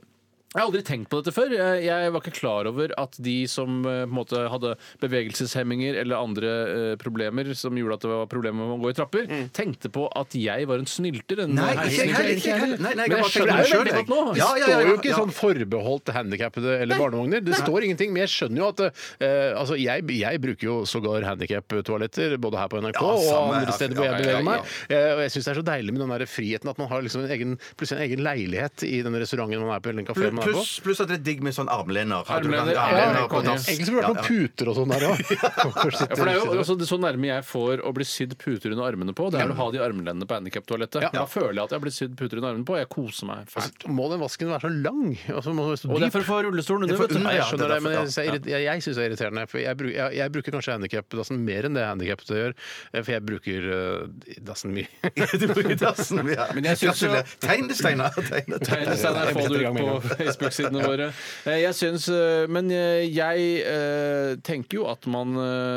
jeg 0.52 0.60
har 0.60 0.66
aldri 0.68 0.82
tenkt 0.84 1.08
på 1.12 1.20
dette 1.22 1.32
før. 1.32 1.52
Jeg, 1.56 1.84
jeg 1.86 2.12
var 2.12 2.20
ikke 2.22 2.34
klar 2.36 2.68
over 2.68 2.92
at 3.00 3.16
de 3.24 3.36
som 3.48 3.78
eh, 3.88 4.02
på 4.04 4.10
en 4.10 4.16
måte 4.18 4.40
hadde 4.52 4.74
bevegelseshemminger 5.02 5.96
eller 6.02 6.20
andre 6.20 6.50
eh, 6.52 6.94
problemer 7.00 7.48
som 7.56 7.76
gjorde 7.78 7.96
at 7.98 8.04
det 8.04 8.10
var 8.12 8.26
problemer 8.30 8.66
med 8.68 8.76
å 8.76 8.80
gå 8.82 8.90
i 8.92 8.96
trapper, 8.98 9.28
tenkte 9.56 9.90
på 9.92 10.06
at 10.18 10.36
jeg 10.36 10.66
var 10.68 10.82
en 10.82 10.88
snylter. 10.90 11.44
En 11.46 11.54
Nei, 11.56 11.70
ikke 11.72 11.88
jeg 12.02 12.12
heller. 12.16 12.32
Ikke 12.36 12.50
jeg 12.52 12.62
heller. 12.64 12.82
Nei, 12.84 12.92
nei, 13.00 13.06
Men 13.08 13.22
jeg 13.22 13.30
skjønner 13.32 13.52
jo 13.52 13.62
det 13.62 13.72
veldig 13.72 13.92
selv, 13.92 13.96
godt 14.00 14.12
nå. 14.12 14.20
jeg. 14.22 14.32
Det 14.32 14.42
Ja, 14.42 14.50
ja, 14.52 14.60
ja, 14.60 14.66
står 14.66 14.82
jo 14.82 14.92
ja, 14.92 14.98
ikke 15.00 15.12
ja. 15.12 15.18
sånn 15.22 15.34
forbeholdt 15.38 16.12
handikappede 16.16 16.76
eller 16.84 17.00
barnevogner. 17.02 17.44
Det 17.46 17.58
står 17.62 17.86
ingenting, 17.88 18.12
men 18.14 18.24
jeg 18.26 18.32
skjønner 18.34 18.62
jo 18.62 18.68
at 18.72 18.84
eh, 18.86 19.50
altså 19.58 19.78
jeg, 19.80 20.06
jeg 20.18 20.42
bruker 20.42 20.68
jo 20.68 20.76
sågar 20.88 21.26
handikap-toaletter 21.30 22.36
både 22.42 22.60
her 22.60 22.70
på 22.72 22.82
NRK 22.84 23.00
Ja, 23.00 23.08
og 23.12 23.24
samme 23.26 23.56
andre 23.58 23.72
her. 23.72 23.76
steder 23.78 23.98
hvor 23.98 24.06
Ja, 24.08 24.12
jeg 24.12 24.20
ja, 24.20 24.22
beveger 24.26 24.40
ja, 24.40 24.46
meg. 24.48 24.74
Eh, 24.92 25.08
og 25.16 25.22
jeg 25.24 25.34
syns 25.36 25.48
det 25.48 25.54
er 25.54 25.60
så 25.62 25.66
deilig 25.72 25.96
med 25.96 26.04
den 26.04 26.14
der 26.16 26.26
friheten 26.28 26.72
at 26.72 26.80
man 26.82 26.90
har 26.92 27.04
liksom 27.06 27.24
en 27.24 27.32
egen, 27.36 27.56
plutselig 27.78 28.00
en 28.02 28.06
egen 28.10 28.24
leilighet 28.26 28.86
i 28.88 29.00
den 29.06 29.16
restauranten 29.22 29.62
man 29.62 29.74
er 29.76 29.82
på, 29.84 29.92
eller 29.92 30.02
den 30.04 30.10
kafeen 30.10 30.36
man 30.38 30.41
er. 30.42 30.52
Pluss 30.52 30.72
pluss 30.85 31.00
at 31.05 31.09
det 31.12 31.16
er 31.20 31.24
digg 31.26 31.42
med 31.46 31.55
sånn 31.57 31.70
armlener. 31.72 32.22
At 32.22 32.42
du 32.42 32.50
kan- 32.50 32.61
Armlener, 32.62 32.72
ja, 32.76 32.85
armlener 32.88 33.20
ja, 33.22 33.28
på 33.33 33.42
dass. 33.46 33.66
Egentlig 33.68 33.87
skulle 33.87 34.02
det 34.02 34.09
vært 34.09 34.16
noen 34.16 34.28
puter 34.28 34.70
og 34.72 34.76
sånn 34.81 34.92
der 34.94 35.07
òg. 35.09 35.22
Ja, 35.33 36.16
for 36.16 36.24
det 36.26 36.33
er 36.33 36.38
jo 36.38 36.61
også 36.62 36.76
så 36.88 36.98
nærme 37.00 37.28
jeg 37.28 37.44
får 37.46 37.83
å 37.87 37.92
bli 37.94 38.05
sydd 38.09 38.35
puter 38.40 38.72
under 38.74 38.85
armene 38.90 39.12
på, 39.16 39.28
det 39.33 39.40
er 39.42 39.50
å 39.52 39.57
ha 39.59 39.66
de 39.74 39.81
armlenene 39.85 40.26
på 40.28 40.35
handikaptoalettet. 40.37 41.09
Da 41.14 41.24
føler 41.31 41.61
jeg 41.61 41.64
at 41.64 41.72
jeg 41.74 41.78
har 41.78 41.85
blitt 41.85 41.96
sydd 41.96 42.16
puter 42.18 42.40
under 42.40 42.50
armene 42.52 42.66
på, 42.68 42.74
og 42.76 42.81
jeg 42.83 42.88
koser 42.92 43.28
meg 43.31 43.50
fælt. 43.52 43.87
Må 43.92 44.09
den 44.12 44.20
vasken 44.22 44.50
være 44.52 44.66
så 44.66 44.72
lang? 44.83 45.02
Altså, 45.33 45.52
må 45.55 45.64
den 45.66 45.72
være 45.74 45.81
så 45.83 45.90
Og 45.92 46.00
det 46.02 46.09
er 46.09 46.14
for 46.16 46.24
å 46.24 46.28
få 46.28 46.38
rullestolen 46.48 46.87
er 46.87 46.92
under, 46.92 47.02
vet 47.02 47.14
du. 47.16 47.22
Nei, 47.22 47.35
jeg 47.38 47.48
skjønner 47.50 47.72
det 47.74 47.78
men 47.83 47.92
jeg, 47.92 48.07
derfor, 48.12 48.48
jeg, 48.52 48.62
jeg, 48.66 48.83
syns 48.87 48.96
det 48.98 49.02
er 49.05 49.11
irriterende. 49.11 49.46
For 49.52 49.62
jeg, 49.62 49.78
bruk, 49.83 49.92
jeg, 49.96 50.16
jeg 50.18 50.35
bruker 50.37 50.57
kanskje 50.57 50.76
handikapdassen 50.76 51.42
mer 51.46 51.68
enn 51.68 51.78
det 51.78 51.85
handikappede 51.87 52.40
gjør. 52.42 52.55
eh, 52.92 53.02
For 53.02 53.12
jeg 53.14 53.24
bruker 53.28 53.68
uh, 53.72 54.35
dassen 54.50 54.74
mye. 54.76 54.88
Du 55.42 55.46
bruker 55.52 55.76
dassen, 55.81 56.22
ja. 56.33 56.48
Men 56.57 56.68
jeg 56.70 56.81
syns 56.83 57.02
jo- 57.07 57.22
Tegn 57.42 57.68
det, 57.70 57.76
Steinar. 57.78 58.14
Tegn 58.16 58.52
det. 58.57 58.61
Steinar, 58.66 59.33
få 59.37 59.46
det 59.48 59.62
ut 59.62 59.78
på 59.78 60.31
Facebook-sidene 60.32 60.82
våre. 60.90 61.10
Eh, 61.46 61.60
Jeg 61.62 61.74
syns, 61.78 62.08
eh, 62.12 62.46
Men 62.52 62.70
eh, 62.70 63.04
jeg 63.12 63.62
eh, 63.66 64.34
tenker 64.42 64.80
jo 64.80 64.86
at 64.90 65.06
man 65.10 65.34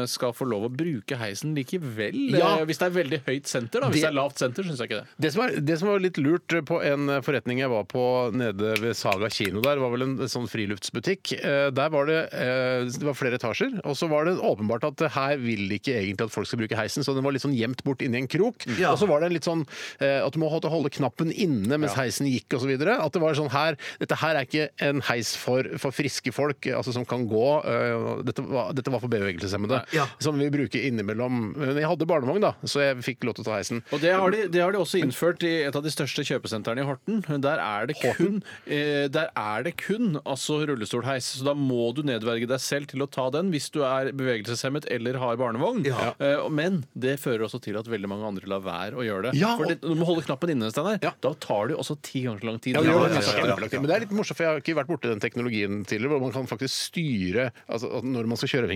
skal 0.10 0.34
få 0.36 0.48
lov 0.50 0.68
å 0.68 0.72
bruke 0.74 1.18
heisen 1.20 1.56
likevel. 1.58 2.18
Ja. 2.36 2.56
Eh, 2.60 2.66
Hvis 2.70 2.80
det 2.82 2.88
er 2.90 2.96
veldig 2.96 3.20
høyt 3.28 3.48
senter. 3.52 3.82
da 3.82 3.90
Hvis 3.90 4.02
Det- 4.02 4.08
det 4.08 4.12
er 4.14 4.18
lavt 4.20 4.40
senter, 4.40 4.64
syns 4.64 4.80
jeg 4.80 4.90
ikke 4.90 5.02
det. 5.02 5.08
Det 5.20 5.32
som, 5.34 5.42
var, 5.44 5.50
det 5.70 5.80
som 5.80 5.88
var 5.90 6.00
litt 6.04 6.18
lurt 6.18 6.48
på 6.66 6.80
en 6.86 7.08
forretning 7.26 7.60
jeg 7.60 7.70
var 7.70 7.84
på 7.86 8.06
nede 8.34 8.76
ved 8.82 8.96
Saga 8.96 9.30
kino 9.30 9.62
der, 9.62 9.78
var 9.82 9.92
vel 9.92 10.04
en 10.04 10.18
sånn 10.32 10.48
friluftsbutikk. 10.50 11.34
Eh, 11.44 11.70
Der 11.76 11.90
var 11.90 12.06
det, 12.06 12.30
det 12.32 13.04
var 13.04 13.14
flere 13.18 13.36
etasjer, 13.40 13.80
og 13.86 13.96
så 13.98 14.08
var 14.10 14.26
det 14.26 14.38
åpenbart 14.40 14.84
at 14.88 15.12
her 15.16 15.38
vil 15.38 15.70
ikke 15.76 15.94
egentlig 15.98 16.26
at 16.28 16.32
folk 16.34 16.48
skal 16.48 16.60
bruke 16.64 16.78
heisen, 16.78 17.04
så 17.04 17.14
den 17.16 17.24
var 17.26 17.32
litt 17.36 17.44
sånn 17.44 17.56
gjemt 17.58 17.84
bort 17.84 18.02
inni 18.06 18.18
en 18.24 18.28
krok. 18.32 18.66
Ja. 18.80 18.92
Og 18.94 19.00
så 19.02 19.08
var 19.10 19.22
det 19.22 19.32
litt 19.34 19.44
sånn 19.48 19.66
at 20.00 20.32
du 20.34 20.40
må 20.40 20.50
holde 20.50 20.70
holde 20.70 20.90
knappen 20.90 21.32
inne 21.32 21.78
mens 21.78 21.94
heisen 21.98 22.26
gikk 22.30 22.56
og 22.58 22.62
så 22.64 22.68
videre. 22.70 22.96
At 23.04 23.14
det 23.14 23.22
var 23.22 23.34
sånn 23.38 23.52
her, 23.54 23.76
dette 24.00 24.16
her 24.22 24.36
er 24.40 24.45
er 24.46 24.50
ikke 24.50 24.70
en 24.88 25.02
heis 25.10 25.34
for, 25.40 25.68
for 25.82 25.92
friske 25.96 26.32
folk, 26.36 26.70
altså 26.78 26.94
som 26.96 27.06
kan 27.10 27.26
gå. 27.30 27.46
eh, 27.66 28.24
Dette 28.26 28.46
var, 28.46 28.72
dette 28.78 28.92
var 28.94 29.02
for 29.04 29.12
bevegelseshemmede, 29.12 29.82
Ja. 29.96 30.06
som 30.20 30.38
vi 30.40 30.50
bruker 30.54 30.86
innimellom. 30.88 31.56
Men 31.58 31.76
jeg 31.82 31.88
hadde 31.90 32.06
barnevogn, 32.08 32.42
da, 32.46 32.54
så 32.64 32.82
jeg 32.84 33.02
fikk 33.06 33.26
lov 33.28 33.36
til 33.38 33.46
å 33.46 33.50
ta 33.50 33.58
heisen. 33.60 33.82
Og 33.92 34.02
det 34.04 34.14
har, 34.16 34.32
de, 34.32 34.46
det 34.54 34.62
har 34.64 34.72
de 34.76 34.80
også 34.82 35.02
innført 35.02 35.44
i 35.48 35.54
et 35.68 35.76
av 35.76 35.84
de 35.86 35.92
største 35.94 36.24
kjøpesentrene 36.28 36.84
i 36.84 36.88
Horten. 36.88 37.22
Der 37.42 37.60
er 37.62 37.88
det 37.90 37.98
kun, 38.02 38.42
eh, 38.68 39.08
der 39.12 39.30
er 39.36 39.64
det 39.68 39.76
kun 39.82 40.20
altså 40.26 40.62
rullestolheis. 40.68 41.32
Så 41.40 41.46
da 41.48 41.54
må 41.58 41.90
du 41.96 42.04
nedverge 42.08 42.48
deg 42.50 42.60
selv 42.64 42.88
til 42.92 43.04
å 43.06 43.10
ta 43.12 43.30
den 43.34 43.52
hvis 43.54 43.70
du 43.74 43.82
er 43.86 44.12
bevegelseshemmet 44.16 44.86
eller 44.92 45.18
har 45.22 45.38
barnevogn. 45.42 45.84
Ja. 45.88 46.14
Eh, 46.20 46.46
men 46.50 46.84
det 46.96 47.18
fører 47.24 47.46
også 47.48 47.62
til 47.64 47.78
at 47.80 47.88
veldig 47.90 48.10
mange 48.12 48.28
andre 48.30 48.48
lar 48.52 48.64
være 48.66 49.00
å 49.00 49.06
gjøre 49.06 49.30
det. 49.32 49.40
Ja, 49.40 49.56
For 49.58 49.70
det, 49.72 49.80
du 49.82 49.96
må 49.98 50.06
holde 50.08 50.24
knappen 50.28 50.52
inne, 50.54 50.70
Steinar. 50.74 51.00
Ja. 51.04 51.14
Da 51.24 51.34
tar 51.40 51.68
det 51.70 51.76
jo 51.78 51.82
også 51.84 51.98
ti 52.06 52.24
ganger 52.26 52.42
så 52.44 52.50
lang 52.52 52.60
tid. 52.64 52.76
Ja, 52.76 52.82
det 52.82 52.92
Ja, 52.96 53.00
det, 53.06 53.16
ja, 53.16 53.20
det. 53.20 53.50
ja, 53.50 53.56
det, 53.56 53.72
ja. 53.74 53.80
Men 53.82 53.90
det 53.90 53.96
er 53.96 54.04
litt 54.06 54.14
morsomt, 54.16 54.35
for 54.36 54.46
jeg 54.46 54.52
har 54.52 54.64
ikke 54.64 54.78
vært 54.82 54.92
borti 54.92 55.12
den 55.12 55.24
teknologien 55.24 55.84
tidligere, 55.88 56.16
hvor 56.16 56.26
man 56.28 56.36
kan 56.36 56.50
faktisk 56.50 56.92
styre 56.92 57.50
altså, 57.66 58.02
når 58.04 58.30
man 58.30 58.40
skal 58.42 58.52
kjøre 58.56 58.72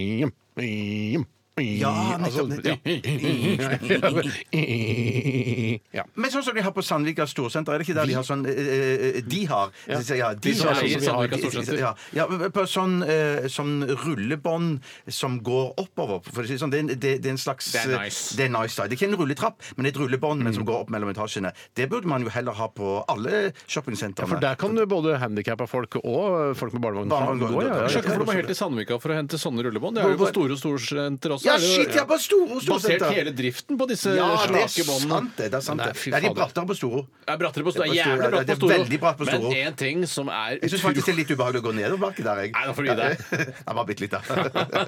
Ja, 1.63 2.17
nettopp, 2.17 2.51
altså, 2.51 4.23
ja. 5.97 6.03
Men 6.15 6.31
sånn 6.33 6.43
som 6.45 6.55
de 6.57 6.63
har 6.65 6.73
på 6.75 6.83
Sandvika 6.85 7.25
storsenter, 7.29 7.73
er 7.75 7.81
det 7.81 7.87
ikke 7.87 7.97
der 7.99 8.09
de 8.09 8.15
har 8.17 8.25
sånn 8.27 8.43
eh, 8.49 8.59
eh, 8.59 9.19
De 9.25 9.41
har 9.49 9.71
ja. 9.89 9.99
ja, 10.17 10.29
de, 10.35 10.53
som 10.57 10.69
har- 10.71 10.83
eier 10.83 11.03
Sandvika 11.03 11.39
storsenter. 11.41 11.79
Ja, 11.81 11.91
ja, 12.15 12.27
på 12.53 12.65
sånn, 12.69 12.95
eh, 13.05 13.47
sånn 13.51 13.75
rullebånd 14.05 14.79
som 15.11 15.39
går 15.45 15.73
oppover. 15.81 16.21
For 16.29 16.43
å 16.43 16.47
si 16.49 16.55
det 16.57 16.61
sånn, 16.63 16.73
det, 16.73 16.79
er 16.81 16.85
en- 16.85 16.93
det, 16.93 17.13
det 17.23 17.31
er 17.31 17.35
en 17.35 17.41
slags 17.41 17.71
Det 17.73 17.81
er 17.83 17.93
nice. 17.97 18.35
Det 18.37 18.45
er 18.47 18.53
nice, 18.53 18.75
da. 18.77 18.87
Det 18.87 18.95
er 18.97 18.99
ikke 19.01 19.09
en 19.13 19.19
rulletrapp, 19.21 19.57
men 19.77 19.89
et 19.89 19.99
rullebånd 19.99 20.43
men 20.45 20.53
som 20.55 20.65
går 20.67 20.85
opp 20.85 20.93
mellom 20.93 21.11
etasjene. 21.13 21.53
Det 21.75 21.89
burde 21.91 22.07
man 22.09 22.23
jo 22.25 22.29
heller 22.33 22.53
ha 22.57 22.67
på 22.73 22.93
alle 23.09 23.51
shoppingsentrene. 23.67 24.29
For 24.29 24.39
der 24.43 24.55
kan 24.59 24.75
du 24.77 24.85
både 24.89 25.17
handikappa 25.21 25.67
folk 25.69 25.99
og 26.03 26.55
folk 26.59 26.73
med 26.75 26.81
barnevogn 26.85 27.09
Barnevogn 27.09 27.39
gå. 27.57 27.63
Ja, 27.63 27.67
ja, 27.67 27.81
Jeg 27.87 27.97
skjønner 27.97 28.05
ikke 28.05 28.09
hvorfor 28.09 28.25
du 28.25 28.31
må 28.31 28.37
helt 28.39 28.51
til 28.53 28.59
Sandvika 28.59 28.99
for 29.01 29.13
å 29.13 29.17
hente 29.19 29.39
sånne 29.41 29.65
rullebånd. 29.67 29.97
Det 29.99 30.05
er 30.05 30.13
jo 30.15 30.19
på 30.21 30.29
Store 30.33 30.57
Storsenter 30.59 31.35
også. 31.35 31.48
Ja, 31.49 31.57
shit, 31.59 31.95
ja, 31.97 32.05
på 32.09 32.17
Store 32.21 32.59
Basert 32.69 33.05
hele 33.09 33.33
driften 33.35 33.77
på 33.79 33.87
disse 33.89 34.13
Ja, 34.15 34.29
det 34.45 34.65
slake 34.69 34.85
båndene. 34.87 35.31
det. 35.37 35.49
det 35.49 35.59
er 35.59 35.65
sant, 35.65 35.81
det. 35.81 35.93
Nei, 35.93 36.03
Det 36.05 36.17
er 36.19 36.25
de 36.27 36.33
brattere 36.37 36.69
på 36.69 36.77
Storo. 36.77 37.03
Det 37.25 37.33
er 37.33 37.41
brattere 37.41 37.65
på 37.67 37.73
Storo. 37.73 37.87
Storo, 37.89 37.97
jævlig 37.97 38.29
bratt 38.29 38.49
på 38.49 38.57
Storo. 38.59 38.71
veldig 38.73 38.99
bratt 39.03 39.17
på 39.19 39.27
Storo. 39.29 39.49
Men 39.49 39.67
en 39.67 39.77
ting 39.79 40.05
som 40.09 40.29
er 40.33 40.57
Jeg 40.59 40.73
syns 40.73 40.85
faktisk 40.85 41.09
det 41.09 41.13
er 41.13 41.19
litt 41.19 41.33
ubehagelig 41.33 41.61
å 41.61 41.65
gå 41.67 41.73
nedoverbakke 41.79 42.25
der. 42.27 42.43
Jeg. 42.43 42.53
Nei, 42.55 42.65
da 42.69 42.73
får 42.77 42.83
du 42.83 42.89
gi 42.89 42.97
deg. 42.99 43.25
Ja, 43.69 43.73
bare 43.75 43.85
bitte 43.89 44.05
litt, 44.05 44.13
da. 44.15 44.21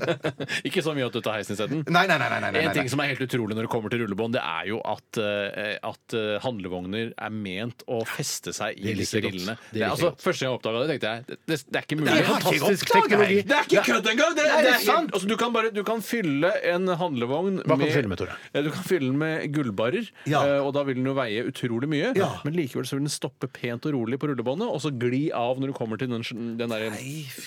Ikke 0.67 0.83
så 0.85 0.93
mye 0.97 1.07
at 1.07 1.15
du 1.15 1.21
tar 1.21 1.39
heisen 1.39 1.57
isteden. 1.57 1.83
Nei, 1.87 2.05
nei, 2.09 2.17
nei. 2.17 2.29
nei, 2.29 2.39
nei, 2.45 2.51
nei, 2.55 2.63
En 2.65 2.75
ting 2.75 2.89
som 2.91 3.01
er 3.03 3.11
helt 3.13 3.23
utrolig 3.25 3.57
når 3.57 3.67
det 3.67 3.71
kommer 3.73 3.93
til 3.93 4.03
rullebånd, 4.03 4.35
det 4.37 4.43
er 4.43 4.69
jo 4.71 4.81
at, 4.85 5.19
eh, 5.21 5.75
at 5.81 6.17
eh, 6.17 6.37
handlevogner 6.43 7.13
er 7.15 7.35
ment 7.35 7.85
å 7.91 8.01
feste 8.07 8.53
seg 8.55 8.79
i 8.79 8.95
disse 8.97 9.21
rillene. 9.23 9.57
Det 9.73 9.85
altså, 9.87 10.13
første 10.21 10.45
gang 10.45 10.51
jeg 10.51 10.59
oppdaga 10.59 10.83
det, 10.83 10.89
tenkte 10.95 11.11
jeg 11.11 11.25
det, 11.31 11.59
det, 11.67 11.77
er 11.77 11.87
ikke 11.87 11.99
mulig. 11.99 12.11
Det 12.11 12.21
er 12.21 12.29
Fantastisk 12.31 12.91
teknologi. 12.91 13.39
Det 13.47 13.57
er 13.57 13.67
ikke 13.67 13.85
kødd 13.87 14.11
engang! 14.13 14.35
Det, 14.37 14.47
er 14.51 14.79
sant. 14.85 15.13
altså, 15.13 15.27
du, 15.27 15.35
kan 15.39 15.53
bare, 15.55 15.71
du 15.75 15.81
kan 15.87 16.03
fylle 16.05 16.50
en 16.73 16.87
handlevogn 16.99 17.61
Hva 17.65 17.77
kan 17.77 17.85
du 17.87 17.93
fylle 17.93 18.09
med, 18.11 18.17
Tore? 18.21 18.35
Ja, 18.53 18.61
Du 18.65 18.69
kan 18.71 18.83
fylle 18.83 19.07
den 19.11 19.17
med 19.21 19.51
gullbarrer, 19.53 20.09
Ja. 20.29 20.41
eh, 20.45 20.59
og 20.65 20.73
da 20.73 20.83
vil 20.87 20.95
den 20.95 21.05
jo 21.05 21.13
veie 21.17 21.43
utrolig 21.47 21.87
mye. 21.89 22.11
Ja. 22.17 22.29
Men 22.45 22.53
likevel 22.57 22.85
så 22.85 22.97
vil 22.97 23.05
den 23.05 23.13
stoppe 23.13 23.47
pent 23.51 23.85
og 23.89 23.93
rolig 23.95 24.19
på 24.21 24.29
rullebåndet, 24.31 24.67
og 24.69 24.81
så 24.83 24.91
gli 24.91 25.31
av 25.35 25.59
når 25.61 25.67
du 25.71 25.73
kommer 25.77 25.97
til 26.01 26.07
den, 26.11 26.23
den 26.57 26.69
derre 26.69 26.91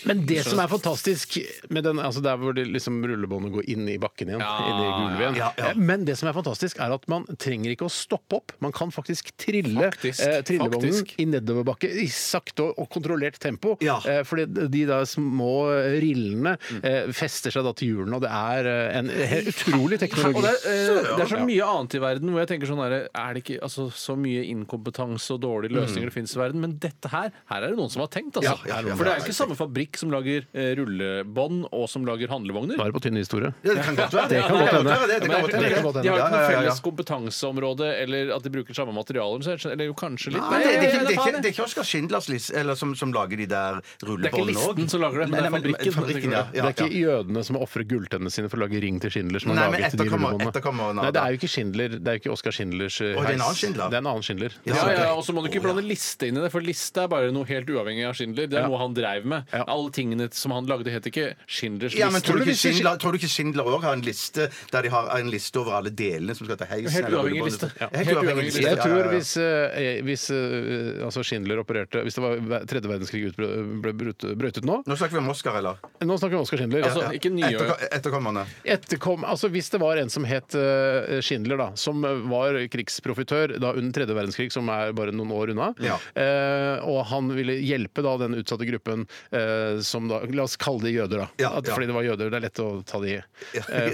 Men 0.07 0.25
det 0.27 0.45
som 0.47 0.59
er 0.61 0.69
fantastisk 0.69 1.39
med 1.71 1.85
den, 1.85 1.99
altså 2.03 2.23
der 2.25 2.37
hvor 2.41 2.55
det 2.57 2.67
liksom 2.69 3.03
rullebåndet 3.05 3.53
går 3.55 3.69
inn 3.75 3.89
i 3.89 3.99
bakken 3.99 4.29
igjen, 4.33 4.41
Ja, 4.41 4.55
inn 4.69 4.81
i 4.83 4.91
gulvet 4.99 5.21
igjen. 5.25 5.37
ja, 5.41 5.51
ja. 5.59 5.71
Eh, 5.71 5.75
Men 5.77 6.05
det 6.05 6.17
som 6.19 6.29
er 6.29 6.33
fantastisk, 6.37 6.79
er 6.81 6.93
at 6.95 7.07
man 7.09 7.25
trenger 7.39 7.71
ikke 7.75 7.87
å 7.89 7.93
stoppe 7.93 8.37
opp. 8.41 8.53
Man 8.61 8.73
kan 8.73 8.91
faktisk 8.95 9.33
trille 9.41 9.91
Faktisk, 9.91 10.21
eh, 10.27 10.41
trillevognen 10.43 10.93
faktisk. 11.03 11.15
i 11.19 11.25
nedoverbakke 11.27 11.91
i 12.05 12.07
sakte 12.09 12.65
og, 12.69 12.79
og 12.79 12.89
kontrollert 12.91 13.39
tempo. 13.43 13.77
Ja. 13.85 13.99
Eh, 14.07 14.23
fordi 14.27 14.47
de 14.71 14.85
da 14.87 15.03
små 15.09 15.53
rillene 16.01 16.57
eh, 16.83 17.11
fester 17.15 17.51
seg 17.55 17.65
da 17.67 17.73
til 17.77 17.89
hjulene, 17.95 18.19
og 18.19 18.25
det 18.25 18.31
er 18.31 18.69
eh, 18.71 18.84
en 18.99 19.09
helt 19.09 19.49
utrolig 19.53 19.99
teknologi. 20.03 20.37
Og 20.37 20.43
det, 20.45 20.53
er, 20.55 20.75
eh, 20.75 21.09
det 21.17 21.25
er 21.25 21.31
så 21.33 21.41
mye 21.45 21.65
annet 21.71 21.95
i 21.95 22.01
verden 22.03 22.31
hvor 22.35 22.41
jeg 22.45 22.51
tenker 22.53 22.71
sånn 22.71 22.83
her, 22.85 22.95
Er 23.15 23.35
det 23.35 23.43
ikke 23.45 23.59
altså, 23.63 23.87
så 23.93 24.17
mye 24.19 24.43
inkompetanse 24.51 25.35
og 25.37 25.41
dårlige 25.45 25.73
løsninger 25.77 26.11
det 26.11 26.15
finnes 26.15 26.35
i 26.37 26.41
verden? 26.41 26.61
Men 26.61 26.77
dette 26.83 27.09
her, 27.13 27.31
her 27.51 27.63
er 27.63 27.69
det 27.73 27.79
noen 27.79 27.91
som 27.93 28.01
har 28.05 28.11
tenkt, 28.13 28.37
altså. 28.41 28.55
Ja, 28.67 28.81
ja, 28.81 28.89
ja, 28.89 28.95
For 28.97 29.05
det 29.05 29.13
er 29.15 29.19
jo 29.21 29.25
ikke 29.29 29.37
samme 29.41 29.57
fabrikk 29.59 29.97
som 30.01 30.11
lager 30.15 30.47
eh, 30.53 30.75
rullebånd 30.79 31.69
og 31.73 31.89
som 31.91 32.05
lager 32.09 32.29
handlevogner. 32.33 32.77
Bare 32.81 32.93
på 32.95 33.03
tynn 33.05 33.17
historie. 33.21 33.53
Ja, 33.65 33.75
det 33.75 33.85
kan 33.89 33.97
godt 33.97 34.15
være 34.19 34.29
Det 34.35 34.43
kan 34.45 34.59
godt 34.59 34.75
hende. 34.75 34.91
være 34.95 35.09
det. 35.09 35.21
det 35.25 35.31
kan 35.31 35.41
godt 35.41 35.53
de, 35.53 35.57
hende. 35.57 35.65
har 35.65 35.71
jo 35.71 35.75
ikke 35.75 35.85
noe 35.85 36.05
Ja, 36.05 36.15
ja, 36.15 36.29
ja, 36.29 36.41
ja. 36.41 36.49
felles 36.61 36.81
kompetanseområde, 36.85 37.89
eller 38.03 38.35
at 38.37 38.43
de 38.45 38.51
bruker 38.51 38.75
samme 38.77 38.93
materialer. 38.95 39.41
så 39.43 39.57
jeg- 39.57 39.73
Eller 39.73 39.85
jo 39.87 39.95
kanskje 39.95 40.33
litt. 40.35 40.43
Nei, 40.51 40.59
det, 40.59 40.67
det, 40.67 40.75
er 40.75 40.83
ikke- 40.83 40.91
det, 40.93 41.07
er 41.07 41.21
ikke, 41.21 41.43
det 41.43 41.49
er 41.49 41.53
ikke 41.55 41.65
Oskar 41.65 41.83
Schindlers 41.85 42.29
list, 42.29 42.51
eller 42.55 42.75
som, 42.75 42.95
som 42.95 43.13
lager 43.13 43.37
de 43.37 43.47
der 43.47 43.81
rullebåndene 44.05 44.59
òg. 44.59 44.77
listen 44.77 44.89
som 44.89 45.01
lager 45.01 45.25
det, 45.25 45.31
men 45.31 45.63
det 45.63 45.87
er 45.87 45.91
fabrikken. 45.93 46.31
ja, 46.33 46.43
Det 46.53 46.59
ja, 46.59 46.65
er 46.67 46.73
ikke 46.75 46.91
ja. 46.91 47.01
jødene 47.23 47.45
som 47.45 47.57
har 47.57 47.63
ofret 47.65 47.89
gulltennene 47.89 48.31
sine 48.31 48.49
for 48.49 48.59
å 48.59 48.65
lage 48.67 48.74
ring 48.81 49.01
til 49.01 49.11
Schindler. 49.11 49.41
som 49.41 49.51
har 49.51 49.57
Nei, 49.57 49.71
men 49.71 49.81
laget 49.81 49.93
de 49.93 49.97
etterkommer- 50.05 50.31
rullebåndene. 50.35 50.89
av 50.89 50.95
Nei, 51.05 51.11
det 51.11 51.21
er 51.23 51.29
jo 51.31 51.37
ikke 51.39 51.51
Schindler. 51.55 51.89
Det 51.99 52.09
er 52.09 52.15
jo 52.19 52.21
ikke 52.23 52.33
Oskar 52.35 52.53
Schindlers 52.53 53.01
eh, 53.01 53.15
Å, 53.15 53.21
det 53.21 53.31
er 53.31 53.33
en 53.35 53.39
heis. 53.39 53.43
annen 53.45 53.59
Schindler? 53.61 53.89
Det 53.91 53.95
er 53.95 54.03
en 54.05 54.07
annen 54.13 54.23
Schindler. 54.23 54.53
Ja, 54.65 54.75
Ja, 54.75 54.93
ja, 55.05 55.13
Og 55.15 55.25
så 55.25 55.33
må 55.35 55.43
du 55.43 55.49
ikke 55.51 55.63
blande 55.63 55.83
liste 55.87 56.27
inn 56.29 56.37
i 56.37 56.41
det, 56.41 56.51
for 56.53 56.61
liste 56.61 56.97
er 57.05 57.09
bare 57.09 57.31
noe 57.33 57.45
helt 57.45 57.67
uavhengig 57.69 58.07
av 58.09 58.15
Schindler. 58.15 58.47
Det 58.49 58.59
er 58.59 58.63
Ja. 58.63 58.69
noe 58.69 58.79
han 58.79 58.95
dreiv 58.95 59.25
med. 59.25 59.45
Ja. 59.53 59.65
Alle 59.69 59.91
tingene 59.91 60.33
som 60.33 60.51
han 60.53 60.67
lagde, 60.67 60.91
het 60.91 61.05
ikke 61.07 61.35
Schindlers 61.47 61.95
Ja, 61.95 62.07
men 62.11 62.15
liste. 62.21 62.27
tror 62.31 62.37
du, 62.39 62.43
ikke 62.45 62.51
hvis 62.55 62.61
Schindler, 62.65 62.97
tror 62.99 63.13
du 63.13 63.19
ikke 63.19 63.29
Schindler 63.31 63.65
også 63.65 63.83
har 63.83 63.93
en 63.95 64.03
liste 64.03 64.51
der 64.73 64.83
de 64.83 64.89
har 64.89 65.09
en 65.19 65.31
liste 65.31 65.57
over 65.59 65.73
alle 65.79 65.91
delene 65.91 66.35
som 66.35 66.47
skal 66.47 66.57
til 66.57 66.67
heisen? 66.67 66.91
Helt 66.91 67.07
eller 67.07 67.19
uavhengig 67.19 67.41
rullebåndet? 67.43 67.61
liste. 67.61 67.73
Ja, 67.81 67.85
Ja. 67.85 67.89
Helt 67.95 68.07
Helt 68.07 68.17
uavhengig 68.17 68.35
uavhengig 68.35 68.53
liste. 68.55 68.63
Jeg 68.65 68.79
tror 68.79 69.03
hvis, 69.15 69.37
eh, 69.37 70.03
hvis 70.03 70.31
eh, 70.31 71.05
altså 71.05 71.23
Schindler 71.25 71.59
opererte 71.63 72.03
Hvis 72.05 72.15
det 72.15 72.23
var 72.23 72.37
ver- 72.37 72.65
tredje 72.67 72.89
verdenskrig 72.89 73.33
utbrøt- 73.33 73.83
ble 73.83 73.93
brut- 73.93 74.25
ut 74.25 74.65
nå 74.65 74.83
Nå 74.87 74.97
snakker 74.97 75.13
vi 75.13 75.19
om 75.19 75.29
Oscar, 75.31 75.57
eller? 75.59 75.77
Nå 76.03 76.19
snakker 76.19 76.31
vi 76.31 76.37
om 76.37 76.43
Oskar 76.43 76.57
Schindler. 76.59 76.83
Altså, 76.85 77.03
Ja. 77.03 77.11
ikke 77.11 77.31
nye 77.33 77.45
Etterko- 77.55 77.89
Etterkommerne. 77.93 78.47
Etterkom, 78.65 79.25
altså 79.29 79.49
Hvis 79.53 79.69
det 79.71 79.79
var 79.83 79.99
en 80.01 80.09
som 80.11 80.25
het 80.25 80.55
eh, 80.57 81.19
Schindler, 81.25 81.59
da, 81.61 81.67
som 81.77 82.01
var 82.31 82.57
krigsprofitør 82.73 83.59
da 83.61 83.73
under 83.77 83.93
tredje 83.93 84.17
verdenskrig, 84.17 84.51
som 84.55 84.69
er 84.73 84.93
bare 84.97 85.13
noen 85.13 85.33
år 85.37 85.53
unna, 85.55 85.71
Ja. 85.85 85.99
eh, 86.17 86.81
og 86.89 87.05
han 87.11 87.29
ville 87.37 87.59
hjelpe 87.61 88.03
da 88.07 88.17
den 88.25 88.35
utsatte 88.41 88.67
gruppen 88.69 89.07
eh, 89.33 89.81
som 89.85 90.09
da 90.09 90.23
La 90.35 90.47
oss 90.49 90.57
kalle 90.57 90.83
de 90.89 90.95
jøder, 90.97 91.25
da. 91.25 91.29
Ja, 91.39 91.51
At, 91.59 91.69
ja. 91.69 91.75
fordi 91.77 91.87
det 91.93 91.95
var 91.99 92.07
jøder. 92.09 92.31
Det 92.33 92.41
er 92.41 92.47
lett 92.49 92.63
å 92.65 92.69
ta 92.89 92.99
de 93.05 93.15
eh, 93.19 93.23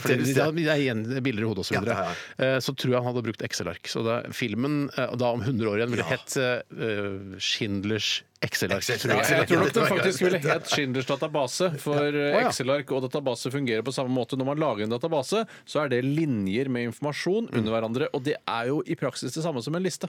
fordi 0.00 0.16
det- 0.22 0.34
de, 0.34 0.34
de, 0.38 0.62
de 0.62 0.68
er 0.70 0.80
igjen 0.86 1.04
bilder 1.22 1.42
i 1.44 1.50
hodet 1.50 1.66
osv. 1.66 1.74
Ja, 1.74 1.80
videre 1.84 1.98
ja, 2.06 2.14
ja. 2.38 2.54
Eh, 2.54 2.58
Så 2.64 2.72
tror 2.78 2.94
jeg 2.94 3.02
han 3.02 3.10
hadde 3.10 3.26
brukt 3.26 3.42
Excel-ark. 3.42 3.90
Så 3.90 4.04
da, 4.06 4.20
filmen 4.32 4.86
eh, 4.96 5.16
da 5.18 5.32
om 5.34 5.42
100 5.42 5.66
år 5.68 5.82
igjen 5.82 5.90
ville 5.96 6.06
hett 6.08 6.36
eh, 6.40 7.38
Schindlers 7.42 8.22
Excel-ark. 8.42 8.80
Excel- 8.80 8.98
tror 9.02 9.10
jeg. 9.12 9.20
Ja, 9.30 9.36
jeg 9.42 9.48
tror 9.50 9.58
nok 9.60 9.72
det 9.72 9.82
det 9.82 9.88
faktisk 9.90 10.22
ville 10.24 10.38
het 10.40 10.68
Schindlers 10.72 11.06
database. 11.10 11.66
For 11.82 12.16
eh, 12.16 12.38
Excel-ark 12.40 12.90
og 12.96 13.02
database 13.04 13.50
fungerer 13.52 13.82
på 13.84 13.92
samme 13.92 14.08
måte. 14.16 14.38
Når 14.40 14.48
man 14.48 14.56
lager 14.62 14.86
en 14.86 14.94
database, 14.94 15.42
så 15.68 15.82
er 15.84 15.88
det 15.92 16.00
linjer 16.08 16.68
med 16.72 16.88
informasjon 16.88 17.50
Mm. 17.50 17.58
under 17.58 17.70
hverandre. 17.74 18.08
Og 18.16 18.22
det 18.24 18.36
er 18.48 18.66
jo 18.72 18.82
i 18.86 18.94
praksis 18.96 19.32
det 19.36 19.44
samme 19.44 19.62
som 19.62 19.74
en 19.76 19.82
liste. 19.84 20.08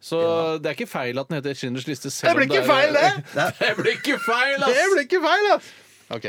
Så 0.00 0.22
det 0.62 0.70
er 0.70 0.74
ikke 0.78 0.88
feil 0.90 1.18
at 1.18 1.28
den 1.28 1.40
heter 1.42 1.54
Schindlers 1.58 1.86
liste. 1.90 2.10
Selv 2.10 2.28
Det 2.30 2.36
blir 2.36 2.50
om 2.50 2.56
ikke 2.56 2.66
feil, 2.70 2.92
det! 2.94 3.12
det 3.60 3.76
blir 3.82 3.92
ikke 3.98 4.18
feil, 4.30 4.62
ass! 4.62 4.70
Det 4.78 4.86
blir 4.94 5.02
ikke 5.08 5.22
feil, 5.26 5.50
ass! 5.56 5.72
Ok. 6.12 6.26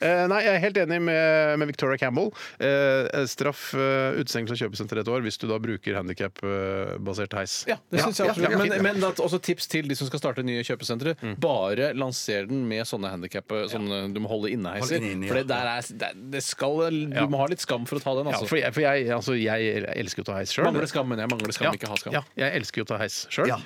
Eh, 0.00 0.22
nei, 0.30 0.40
jeg 0.46 0.54
er 0.56 0.62
helt 0.62 0.78
enig 0.80 0.98
med, 1.04 1.58
med 1.60 1.68
Victoria 1.70 1.98
Campbell. 2.00 2.30
Eh, 2.62 3.24
straff 3.28 3.68
uh, 3.76 4.16
utestengelse 4.16 4.56
av 4.56 4.60
kjøpesenter 4.64 5.00
et 5.02 5.10
år 5.12 5.24
hvis 5.26 5.38
du 5.42 5.46
da 5.50 5.58
bruker 5.62 5.98
handikap-basert 5.98 7.36
heis. 7.38 7.56
Ja, 7.68 7.76
det 7.92 8.02
synes 8.02 8.20
jeg 8.20 8.30
absolutt. 8.32 8.56
Men, 8.72 8.82
men 8.86 9.06
at 9.08 9.20
også 9.22 9.40
tips 9.44 9.68
til 9.72 9.88
de 9.90 9.96
som 9.98 10.08
skal 10.08 10.22
starte 10.22 10.44
nye 10.46 10.64
kjøpesentre. 10.66 11.16
Mm. 11.22 11.34
Bare 11.42 11.90
lanser 11.96 12.48
den 12.50 12.64
med 12.70 12.86
sånne 12.88 13.12
handikap 13.12 13.52
sånne 13.72 14.02
du 14.14 14.20
må 14.24 14.30
holde 14.30 14.50
inneheiser. 14.54 14.98
Hold 15.00 15.10
inne, 15.12 15.28
ja. 15.28 15.32
For 15.32 15.40
det 15.40 15.46
der 15.50 15.70
er, 15.74 15.90
det, 16.02 16.10
det 16.36 16.42
skal, 16.46 16.82
du 16.90 17.16
Ja. 17.16 17.26
må 17.30 17.40
ha 17.42 17.48
litt 17.50 17.62
skam 17.64 17.86
for 17.88 18.00
å 18.00 18.04
ta 18.04 18.16
den. 18.18 18.30
Ja, 18.30 18.36
Altså. 18.36 18.48
for 18.50 18.58
jeg, 18.60 18.72
for 18.74 18.82
jeg, 18.84 19.06
altså, 19.14 19.34
jeg 19.38 19.84
elsker 19.96 20.24
å 20.24 20.26
ta 20.28 20.34
heis 20.40 20.52
sjøl. 20.52 20.66
Mangler 20.68 20.88
skam, 20.90 21.06
men 21.08 21.20
jeg 21.22 21.30
mangler 21.32 21.54
skam, 21.56 21.76
ikke 21.76 21.88
ha 21.88 21.96
skam. 22.00 22.12
Ja, 22.16 22.22
jeg 22.36 22.60
elsker 22.60 22.82
jo 22.82 22.86
å 22.86 22.90
ta 22.90 22.98
heis 23.00 23.20
sjøl. 23.32 23.48
Ja. 23.52 23.58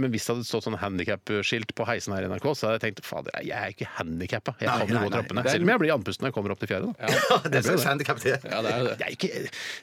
men 0.00 0.10
hvis 0.14 0.24
det 0.26 0.34
hadde 0.36 0.46
stått 0.48 0.64
sånn 0.68 0.78
handikap-skilt 0.80 1.74
på 1.76 1.86
heisen 1.88 2.14
her 2.16 2.24
i 2.26 2.30
NRK, 2.30 2.46
så 2.56 2.68
hadde 2.70 2.78
jeg 2.78 2.84
tenkt 2.86 3.04
fader, 3.06 3.34
jeg 3.44 3.56
er 3.58 3.74
ikke 3.74 3.88
handikappa. 3.98 4.54
Jeg 4.62 4.68
Nei, 4.70 4.78
kan 4.78 4.88
jo 4.88 4.94
nei, 4.94 5.04
gå. 5.08 5.13
Trappene. 5.14 5.44
Er- 5.44 5.54
Selv 5.54 5.66
om 5.66 5.72
jeg 5.74 5.82
blir 5.84 5.94
andpusten 5.94 6.24
når 6.26 6.32
jeg 6.32 6.36
kommer 6.38 6.54
opp 6.54 6.60
til 6.64 6.70
fjerde. 6.72 6.92
Da. 6.98 7.38
Det 7.48 7.60
er 7.60 7.66
så 7.68 7.76
handikap, 7.88 8.20
det. 8.24 8.36
Ja, 8.44 8.60
det 8.64 8.72
er 8.74 8.78
jo 8.82 8.88
det. 8.90 8.96
Jeg 8.98 9.06
er 9.06 9.16
ikke, 9.18 9.30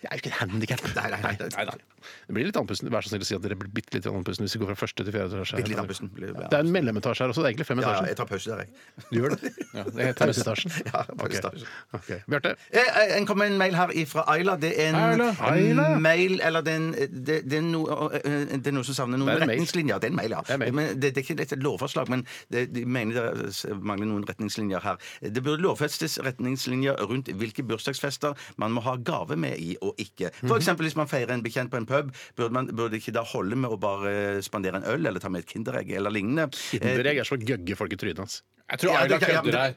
jeg 0.04 0.12
er 0.12 0.22
ikke 0.22 0.34
handikap. 0.40 0.84
Nei, 0.96 1.08
nei, 1.16 1.22
nei, 1.26 1.34
nei, 1.56 1.66
nei. 1.72 1.80
Det 2.28 2.34
blir 2.36 2.48
litt 2.50 2.58
andpusten. 2.58 2.90
Vær 2.92 3.06
så 3.06 3.12
snill 3.14 3.22
å 3.24 3.28
si 3.30 3.36
at 3.38 3.44
dere 3.46 3.56
blir 3.60 3.70
bitte 3.76 3.96
litt 3.98 4.08
andpusten 4.10 4.46
hvis 4.48 4.56
vi 4.58 4.62
går 4.64 4.72
fra 4.74 4.80
første 4.86 5.06
til 5.06 5.14
fjerde 5.16 5.38
etasje. 5.42 5.62
Det. 5.62 6.34
Det 6.36 6.58
er 6.58 6.64
en 6.66 6.72
mellometasje 6.74 7.24
her 7.26 7.34
også. 7.34 7.44
Det 7.44 7.50
er 7.50 7.54
egentlig 7.54 7.68
fem 7.70 7.82
etasjer. 7.84 8.04
ja, 8.04 8.12
jeg 8.12 8.18
tar 8.18 8.30
pause 8.30 8.50
der, 8.52 8.64
jeg. 8.66 8.70
Du 9.12 9.20
gjør 9.22 9.36
det? 9.36 9.52
Ja, 9.72 9.84
det 9.88 10.06
heter 10.10 10.26
Pauseetasjen? 10.28 10.72
Ja, 10.90 11.02
Ok. 11.12 11.36
Okay. 11.38 11.62
Ok. 11.96 12.10
Bjarte? 12.30 12.52
Eh, 12.74 12.80
eh, 12.82 13.14
En 13.18 13.26
kommer 13.30 13.46
en 13.48 13.58
mail 13.58 13.76
her 13.78 13.94
fra 14.10 14.26
Ayla. 14.34 14.58
Det 14.60 14.72
er 14.80 14.90
en 14.92 15.22
Ayla. 15.40 15.86
Mail 16.02 16.42
Eller 16.44 16.62
det 16.66 16.74
er, 16.74 16.82
en, 16.82 16.90
det, 16.92 17.38
det, 17.50 17.58
er 17.62 17.64
noe, 17.64 18.10
eh, 18.20 18.58
det 18.58 18.68
er 18.68 18.76
noe 18.76 18.84
som 18.88 18.98
savner 18.98 19.22
noen 19.22 19.32
er 19.32 19.40
retningslinjer. 19.46 20.02
Det 20.04 20.10
er 20.10 20.14
en 20.14 20.20
mail, 20.20 20.36
ja. 20.36 20.42
Det 20.48 20.56
er 20.58 20.62
mail. 20.66 20.74
Men 20.76 21.00
det, 21.00 21.14
det 21.16 21.24
er 21.24 21.28
ikke 21.30 21.38
et 21.56 21.64
lovforslag, 21.64 22.10
men 22.12 22.26
det, 22.52 22.66
de 22.76 22.84
mener 22.86 23.32
det 23.40 23.78
mangler 23.80 24.10
noen 24.12 24.26
retningslinjer 24.28 24.84
her. 24.84 25.00
Det 25.22 25.44
burde 25.46 25.62
lovfestes 25.62 26.18
retningslinjer 26.26 26.98
rundt 27.08 27.30
hvilke 27.38 27.64
bursdagsfester 27.64 28.34
man 28.58 28.72
må 28.76 28.82
ha 28.82 28.96
gave 28.98 29.38
med 29.38 29.58
i 29.62 29.76
og 29.82 29.96
ikke. 30.02 30.32
For 30.42 30.58
eksempel 30.58 30.88
hvis 30.90 30.98
man 30.98 31.08
feirer 31.12 31.34
en 31.36 31.44
bekjent 31.46 31.72
på 31.72 31.78
en 31.78 31.86
pub, 31.86 32.10
burde 32.38 32.54
man 32.54 32.68
burde 32.76 32.98
ikke 32.98 33.14
da 33.14 33.22
holde 33.24 33.56
med 33.56 33.70
å 33.70 33.78
bare 33.82 34.42
spandere 34.42 34.82
en 34.82 34.88
øl 34.90 35.06
eller 35.06 35.20
ta 35.22 35.30
med 35.30 35.44
et 35.46 35.52
Kinderegg 35.54 35.92
eller 35.98 36.10
lignende. 36.12 36.50
Kinderegg 36.72 37.22
er 37.22 37.24
så 37.30 37.38
gøgge 37.38 37.76
folk 37.78 37.94
i 37.94 38.02
trynet 38.02 38.18
hans. 38.26 38.42
Jeg 38.72 38.80
tror 38.80 38.98
Aida 39.02 39.18
kødder 39.20 39.58
her. 39.58 39.74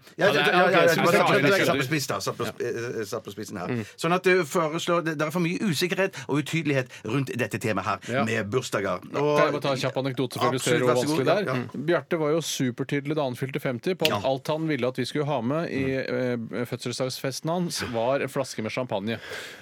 Vi 1.91 2.01
Satt 2.01 3.25
på 3.25 3.33
spissen 3.35 3.59
eh, 3.59 3.65
her. 3.67 3.89
Sånn 3.99 4.15
at 4.17 4.27
det 4.27 4.37
foreslår 4.49 5.03
Det 5.07 5.15
det 5.19 5.27
er 5.27 5.33
for 5.35 5.43
mye 5.45 5.59
usikkerhet 5.67 6.17
og 6.29 6.43
utydelighet 6.43 6.93
rundt 7.11 7.33
dette 7.39 7.59
temaet 7.63 7.87
her, 7.89 7.99
Ja. 8.15 8.25
med 8.25 8.51
bursdager. 8.53 9.01
Kan 9.01 9.25
jeg 9.25 9.53
bare 9.57 9.61
ta 9.65 9.73
en 9.75 9.81
kjapp 9.83 9.97
anekdote 10.03 10.39
for 10.39 10.47
å 10.47 10.51
illustrere 10.55 10.81
hvor 10.85 10.89
vær 10.89 10.95
så 10.95 11.07
god. 11.07 11.09
vanskelig 11.09 11.27
det 11.27 11.35
er? 11.35 11.45
Ja, 11.45 11.55
ja. 11.55 11.85
Bjarte 11.91 12.19
var 12.21 12.31
jo 12.35 12.41
supertydelig 12.41 13.15
da 13.19 13.23
han 13.27 13.35
fylte 13.39 13.61
50 13.63 13.95
på 13.99 14.03
at 14.07 14.15
Ja. 14.15 14.21
alt 14.31 14.47
han 14.49 14.69
ville 14.69 14.87
at 14.89 14.97
vi 14.99 15.05
skulle 15.05 15.24
ha 15.29 15.39
med 15.45 15.71
i 15.75 15.83
eh, 16.01 16.65
fødselsdagsfesten 16.69 17.51
hans, 17.51 17.81
var 17.95 18.23
en 18.25 18.31
flaske 18.33 18.63
med 18.65 18.73
champagne. 18.75 19.19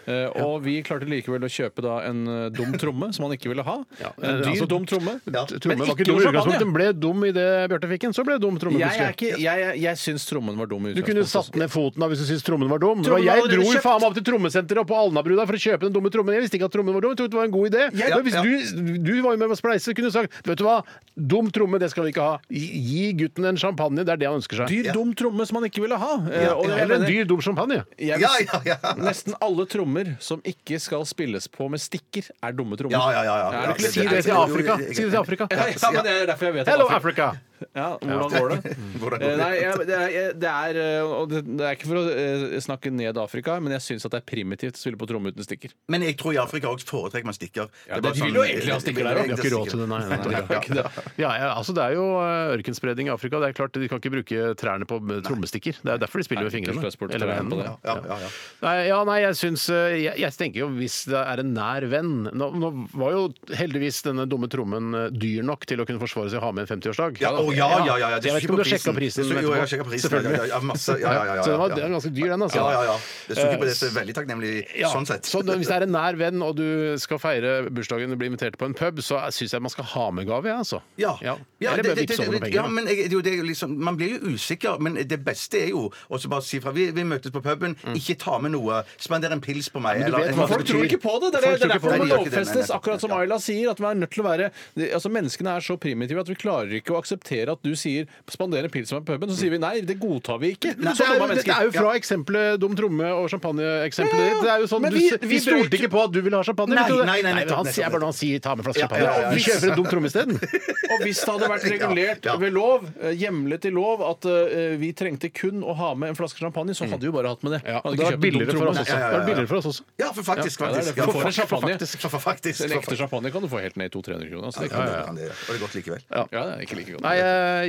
Eh, 0.07 0.27
og 0.43 0.63
vi 0.65 0.79
klarte 0.87 1.07
likevel 1.09 1.45
å 1.47 1.51
kjøpe 1.53 1.85
da 1.85 1.99
en 2.09 2.23
eh, 2.29 2.45
dum 2.55 2.73
tromme 2.81 3.11
som 3.15 3.27
han 3.27 3.35
ikke 3.37 3.51
ville 3.53 3.65
ha. 3.67 3.79
En 4.03 4.43
dyr, 4.43 4.51
altså, 4.53 4.69
dum 4.71 4.87
tromme. 4.89 5.17
Tromme 5.27 5.75
Men 5.75 5.83
var 5.85 5.93
ikke 5.95 6.07
dum 6.09 6.19
i 6.21 6.27
utgangspunktet. 6.27 6.63
Den 6.65 6.75
ble 6.77 6.89
dum 6.97 7.25
idet 7.29 7.49
Bjarte 7.73 7.91
fikk 7.93 8.07
den. 8.09 8.17
Så 8.17 8.25
ble 8.27 8.37
det 8.39 8.45
dum 8.47 8.59
tromme 8.63 8.81
Jeg, 8.81 8.89
er 8.89 9.13
plutselig. 9.13 9.33
ikke, 9.33 9.43
jeg, 9.43 9.63
jeg, 9.67 9.81
jeg 9.87 10.01
syns 10.03 10.27
trommen 10.29 10.59
var 10.59 10.71
dum 10.71 10.89
i 10.91 10.95
Du 10.97 11.03
kunne 11.03 11.23
utgangspunktet. 11.23 11.53
satt 11.53 11.61
ned 11.63 11.73
foten 11.73 12.03
da 12.05 12.09
hvis 12.13 12.23
du 12.23 12.27
syntes 12.31 12.47
trommen 12.47 12.71
var 12.73 12.83
dum. 12.83 13.03
Det 13.03 13.13
var 13.13 13.19
Trommen 13.19 13.27
var 13.27 13.29
jeg 13.29 13.43
allerede 13.43 13.59
dro 13.59 13.67
jo 13.69 13.77
kjøpt. 13.77 13.87
faen 13.87 14.01
meg 14.03 14.09
opp 14.11 14.19
til 14.19 14.27
trommesenteret 14.31 14.83
og 14.83 14.89
på 14.93 14.99
Alnabru 15.03 15.37
da 15.39 15.47
for 15.49 15.59
å 15.59 15.63
kjøpe 15.67 15.87
den 15.89 15.97
dumme 15.97 16.13
trommen. 16.15 16.37
Jeg 16.39 16.47
visste 16.47 16.59
ikke 16.61 16.69
at 16.71 16.77
trommen 16.77 16.97
var 16.99 17.05
dum. 17.07 17.13
Jeg 17.15 17.21
trodde 17.23 17.35
det 17.37 17.41
var 17.43 17.49
en 17.51 17.55
god 17.57 17.71
idé. 17.73 17.83
Ja, 18.03 18.11
Men 18.17 18.27
hvis 18.27 18.39
ja. 18.39 18.43
du, 18.43 18.99
du 19.07 19.13
var 19.25 19.37
jo 19.37 19.43
med 19.43 19.53
på 19.53 19.59
spleise, 19.61 19.95
kunne 19.97 20.11
du 20.11 20.15
sagt 20.15 20.41
vet 20.49 20.59
du 20.59 20.65
hva, 20.67 20.79
dum 21.17 21.51
tromme, 21.55 21.79
det 21.83 21.91
skal 21.93 22.07
vi 22.09 22.13
ikke 22.15 22.27
ha. 22.27 22.37
Gi 22.53 22.69
gi 22.93 23.05
gutten 23.23 23.47
en 23.49 23.59
champagne, 23.61 24.03
det 24.05 24.13
er 24.17 24.21
det 24.21 24.29
han 24.31 24.41
ønsker 24.41 24.63
seg. 24.63 24.73
Dyr, 24.73 24.91
dum 24.97 25.13
tromme 25.19 25.45
som 25.53 25.61
han 25.61 25.69
ikke 25.69 25.83
ville 25.85 25.99
ha. 26.01 26.13
Ja, 26.33 26.55
og 26.57 26.65
jeg 26.65 26.81
Eller 26.81 26.97
en 26.97 27.03
mener- 27.03 27.13
dyr, 27.13 27.29
dum 27.29 27.41
champagne. 27.45 27.83
jeg 28.01 28.21
Ja, 28.23 28.31
ja, 28.41 28.61
ja. 28.65 28.77
Nesten 28.97 29.35
alle 29.45 29.67
trommer 29.69 30.17
som 30.25 30.41
ikke 30.49 30.81
skal 30.81 31.05
spilles 31.05 31.49
på 31.53 31.69
med 31.69 31.81
stikker, 31.83 32.31
er 32.43 32.53
dumme 32.57 32.77
trommer. 32.81 32.97
Ja, 32.97 33.11
ja, 33.13 33.23
ja, 33.29 33.37
ja. 33.37 33.49
Er 33.53 33.67
det 33.67 33.77
ikke 33.77 33.85
litt- 33.85 33.93
Si 33.93 34.09
det 34.09 34.25
til 34.25 34.33
Afrika. 34.33 34.77
Si 34.81 35.03
det 35.05 35.11
til 35.13 35.21
Afrika. 35.21 35.49
Ja, 35.53 35.91
men 35.93 36.05
det 36.05 36.13
er 36.23 36.27
derfor 36.33 36.49
jeg 36.49 36.55
vet 36.55 36.69
at 36.69 36.73
Hello, 36.73 36.89
Afrika- 36.89 37.29
Africa! 37.29 37.52
Ja, 37.77 37.89
hvordan 38.01 38.33
går 38.33 38.53
det? 38.55 38.73
Hvordan 39.03 39.23
går 39.23 39.23
Eh, 39.23 39.33
det? 39.33 39.37
Nei, 39.43 39.51
jeg, 39.59 39.87
det, 39.89 39.97
er, 39.99 40.33
det, 40.43 40.51
er, 40.53 40.79
eh, 40.83 41.13
og 41.17 41.29
det, 41.31 41.43
det 41.47 41.67
er 41.69 41.77
ikke 41.77 41.89
for 41.91 42.01
å 42.01 42.05
eh, 42.11 42.57
snakke 42.65 42.93
ned 42.95 43.19
Afrika, 43.23 43.57
men 43.63 43.75
jeg 43.77 43.85
syns 43.87 44.07
det 44.09 44.19
er 44.19 44.25
primitivt 44.27 44.79
å 44.79 44.83
spille 44.83 44.99
på 45.01 45.09
tromme 45.11 45.33
uten 45.33 45.47
stikker. 45.47 45.75
Men 45.93 46.05
jeg 46.07 46.17
tror 46.21 46.35
i 46.37 46.41
Afrika 46.43 46.71
også 46.73 46.89
foretrekker 46.91 47.29
man 47.29 47.37
stikker. 47.37 47.69
Ja, 47.89 48.01
Det 48.03 48.13
er 48.13 48.19
de 48.19 48.27
vil 48.27 48.39
jo 48.41 48.45
egentlig 48.47 48.73
ha 48.75 48.81
stikker 48.83 49.09
der 49.09 49.21
òg. 49.23 49.31
Vi 49.31 49.35
har 49.37 49.43
ikke 49.45 49.55
råd 49.57 49.73
til 49.73 49.83
det, 49.85 49.89
nei. 49.93 50.01
nei, 50.11 50.19
nei. 50.23 50.43
ikke. 50.59 50.87
Ja, 51.23 51.31
ja, 51.39 51.51
altså 51.57 51.75
Det 51.77 51.85
er 51.87 51.97
jo 51.99 52.07
eh, 52.23 52.55
ørkenspredning 52.59 53.11
i 53.11 53.15
Afrika. 53.15 53.41
Det 53.43 53.53
er 53.53 53.57
klart 53.61 53.79
De 53.79 53.89
kan 53.93 54.03
ikke 54.03 54.15
bruke 54.17 54.51
trærne 54.61 54.89
på 54.89 54.99
trommestikker. 55.27 55.79
Det 55.83 55.95
er 55.97 56.03
derfor 56.03 56.23
de 56.23 56.27
spiller 56.29 56.49
med 56.49 56.55
fingrene. 56.55 56.93
Eller 57.13 57.35
hendene. 57.39 57.69
Ja, 57.87 57.97
ja, 58.07 58.19
ja. 58.27 58.31
Nei, 58.65 58.75
ja, 58.89 58.99
nei, 59.09 59.19
jeg 59.25 59.39
syns 59.39 59.67
eh, 59.73 59.97
jeg, 60.07 60.17
jeg 60.23 60.37
tenker 60.39 60.65
jo 60.65 60.71
hvis 60.77 61.03
det 61.13 61.19
er 61.21 61.43
en 61.43 61.53
nær 61.57 61.85
venn 61.93 62.13
Nå, 62.33 62.49
nå 62.59 62.69
var 62.99 63.15
jo 63.15 63.23
heldigvis 63.59 64.03
denne 64.07 64.25
dumme 64.31 64.49
trommen 64.53 64.93
eh, 64.99 65.09
dyr 65.13 65.45
nok 65.47 65.67
til 65.69 65.83
å 65.83 65.87
kunne 65.89 66.01
forsvare 66.03 66.33
seg 66.33 66.41
å 66.41 66.47
ha 66.47 66.53
med 66.57 66.65
en 66.67 66.71
50-årsdag. 66.77 67.21
Ja, 67.23 67.33
å, 67.39 67.52
ja, 67.57 67.69
ja, 67.87 67.97
ja, 68.03 68.09
jeg 68.19 68.35
vet 68.35 68.43
ikke 68.43 68.53
om 68.53 68.59
du 68.59 68.63
har 68.63 68.71
sjekka 68.73 68.95
prisen. 68.97 69.29
Det 69.29 69.43
Jo, 69.43 69.53
jeg 69.53 69.63
har 69.63 69.71
sjekka 69.73 69.87
prisen. 69.89 70.05
Selvfølgelig. 70.11 70.49
ja, 70.53 70.61
masse, 70.73 70.97
ja, 71.01 71.13
ja, 71.13 71.25
ja, 71.25 71.35
ja, 71.39 71.43
Så 71.43 71.51
den 71.53 71.61
var, 71.63 71.75
den 71.77 71.85
er 71.87 71.95
ganske 71.97 72.13
dyr, 72.17 72.29
den, 72.33 72.43
altså. 72.47 72.59
Ja, 72.63 72.71
ja, 72.73 72.83
ja. 72.93 72.97
Det 73.29 73.37
sto 73.39 73.47
ikke 73.49 73.61
på 73.63 73.69
det, 73.69 73.77
så 73.79 73.91
veldig 73.97 74.17
takknemlig 74.19 74.53
sånn 74.93 75.09
sett. 75.09 75.29
Så 75.31 75.43
hvis 75.47 75.71
det 75.71 75.77
er 75.79 75.87
en 75.87 75.95
nær 75.97 76.19
venn, 76.21 76.43
og 76.45 76.57
du 76.59 76.67
skal 77.03 77.21
feire 77.23 77.55
bursdagen 77.71 78.13
og 78.15 78.21
bli 78.23 78.31
invitert 78.33 78.59
på 78.61 78.69
en 78.69 78.77
pub, 78.79 79.03
så 79.05 79.21
syns 79.35 79.57
jeg 79.57 79.63
man 79.65 79.73
skal 79.75 79.89
ha 79.95 80.07
med 80.15 80.29
gave, 80.31 80.49
jeg, 80.51 80.59
altså. 80.65 80.83
Ja. 81.01 81.17
ja. 81.25 81.37
Ja, 81.63 81.73
Eller 81.77 81.93
bare 81.93 82.03
vippse 82.03 82.23
over 82.27 82.41
penger. 82.43 82.57
ja 82.59 82.67
men 82.67 82.89
jeg, 82.91 83.11
det 83.13 83.33
er 83.33 83.37
jo 83.39 83.47
liksom, 83.47 83.77
Man 83.79 83.97
blir 83.99 84.17
jo 84.17 84.33
usikker, 84.35 84.81
men 84.83 84.97
det 84.99 85.21
beste 85.25 85.61
er 85.63 85.71
jo 85.71 85.89
å 86.11 86.21
bare 86.29 86.43
si 86.47 86.59
fra. 86.63 86.73
Vi, 86.75 86.89
vi 86.95 87.05
møtes 87.07 87.33
på 87.35 87.43
puben, 87.45 87.77
ikke 87.95 88.17
ta 88.19 88.39
med 88.43 88.55
noe. 88.57 88.83
Spander 89.03 89.35
en 89.35 89.43
pils 89.45 89.69
på 89.73 89.83
meg. 89.83 90.01
Men 90.03 90.11
du 90.11 90.17
vet 90.19 90.33
eller- 90.33 90.51
Folk 90.53 90.67
tror 90.67 90.85
ikke 90.87 91.01
på 91.03 91.15
det. 91.23 91.33
Det 91.33 91.43
er, 91.43 91.59
det 91.59 91.69
er 91.69 91.75
derfor 91.77 91.93
det 91.93 92.03
må 92.03 92.09
lovfestes, 92.11 92.71
akkurat 92.75 93.01
som 93.01 93.15
Ayla 93.17 93.39
sier. 93.43 93.71
at 93.73 93.81
man 93.81 93.97
er 93.97 94.01
nødt 94.07 94.11
til 94.13 94.23
å 94.25 94.29
være 94.29 94.51
altså 94.93 95.11
Menneskene 95.13 95.57
er 95.57 95.61
så 95.65 95.77
primitive 95.81 96.21
at 96.23 96.29
vi 96.31 96.35
klarer 96.39 96.73
ikke 96.79 96.95
å 96.95 96.99
akseptere 97.01 97.41
at 97.51 97.62
du 97.62 97.72
sier 97.74 98.07
'spander 98.30 98.64
en 98.64 98.70
pils 98.70 98.93
med 98.93 99.05
puben', 99.05 99.30
så 99.30 99.36
sier 99.36 99.51
vi 99.51 99.59
nei, 99.59 99.80
det 99.80 99.99
godtar 99.99 100.38
vi 100.40 100.53
ikke. 100.55 100.76
Nei, 100.78 100.93
det 100.93 101.01
er, 101.03 101.34
det 101.34 101.47
jo- 101.47 101.53
er 101.53 101.64
jo 101.64 101.70
fra 101.72 101.95
eksempelet 101.99 102.61
dum 102.61 102.74
tromme 102.76 103.05
og 103.12 103.28
champagneeksempelet 103.30 104.20
Ja, 104.20 104.26
ja. 104.26 104.34
ditt. 104.34 104.43
Det 104.43 104.51
er 104.53 104.59
jo 104.61 104.66
sånn, 104.66 104.82
vi, 104.93 105.11
du, 105.11 105.26
vi- 105.26 105.40
stolte 105.40 105.74
ikke 105.78 105.90
på 105.90 106.05
at 106.05 106.12
du 106.12 106.20
ville 106.22 106.36
ha 106.36 106.43
champagne. 106.43 106.74
Nei, 106.74 106.88
vet 106.90 107.07
nei, 107.07 107.22
nei, 107.22 107.45
han 107.49 107.64
sier 107.66 107.90
bare 107.90 108.05
han 108.05 108.12
sier 108.12 108.38
ta 108.40 108.55
med 108.55 108.64
flaske 108.64 108.80
Ja, 108.82 108.88
champagne. 108.88 109.22
ja. 109.22 109.30
Vi 109.32 109.40
kjøper 109.43 109.70
en 109.70 109.76
dum 109.76 109.86
tromme 109.86 110.07
isteden. 110.07 110.36
Og 110.93 111.01
hvis 111.01 111.20
det 111.24 111.30
hadde 111.32 111.49
vært 111.49 111.64
regulert 111.72 112.24
Ja. 112.24 112.36
ved 112.36 112.53
lov, 112.53 112.84
eh, 113.01 113.12
hjemlet 113.16 113.64
i 113.64 113.70
lov, 113.70 114.03
at 114.03 114.24
eh, 114.26 114.76
vi 114.76 114.93
trengte 114.93 115.32
kun 115.32 115.62
å 115.62 115.74
ha 115.74 115.95
med 115.95 116.11
en 116.11 116.14
flaske 116.14 116.38
champagne, 116.38 116.74
så 116.74 116.84
hadde 116.88 117.01
vi 117.01 117.11
bare 117.11 117.28
hatt 117.28 117.43
med 117.43 117.53
det. 117.57 117.62
Ja, 117.66 117.80
det 117.80 117.99
hadde 118.05 118.20
billigere 118.20 118.53
for 118.59 118.66
oss 118.68 118.78
også. 118.78 118.88
Ja, 118.93 118.99
ja, 118.99 119.01
ja, 119.01 119.11
Det 119.11 119.12
var 119.12 119.20
ja. 119.22 119.26
billigere 119.26 119.49
for 119.49 119.57
oss 119.57 119.66
også. 119.72 119.82
Ja, 119.99 120.12
for 120.12 120.22
faktisk. 120.22 120.59
faktisk. 120.59 120.62
ja, 120.62 120.72
det 120.72 120.74
faktisk. 120.76 120.97
det. 120.97 121.12
For 121.12 121.26
en 121.26 121.32
champagne. 121.32 121.72
En 121.72 122.78
ekte 122.78 122.97
champagne 122.97 123.30
kan 123.32 123.43
du 123.43 123.49
få 123.49 123.61
helt 123.62 123.76
ned 123.76 123.86
i 123.86 123.93
200-300 123.97 124.28
kroner. 124.30 124.51
Så 124.53 124.61
det 124.62 124.70
Ja, 124.72 124.76
kan 124.76 125.16
ja, 125.16 125.24
ja. 125.24 125.32
Og 125.32 125.49
det 125.49 125.57
er 125.57 125.62
godt 125.64 125.74
likevel. 125.78 126.03
Ja, 126.12 126.24
det 126.28 126.38
er 126.43 126.61
ikke 126.66 126.76
like 126.76 126.93
godt. 126.93 127.03
Nei, 127.03 127.16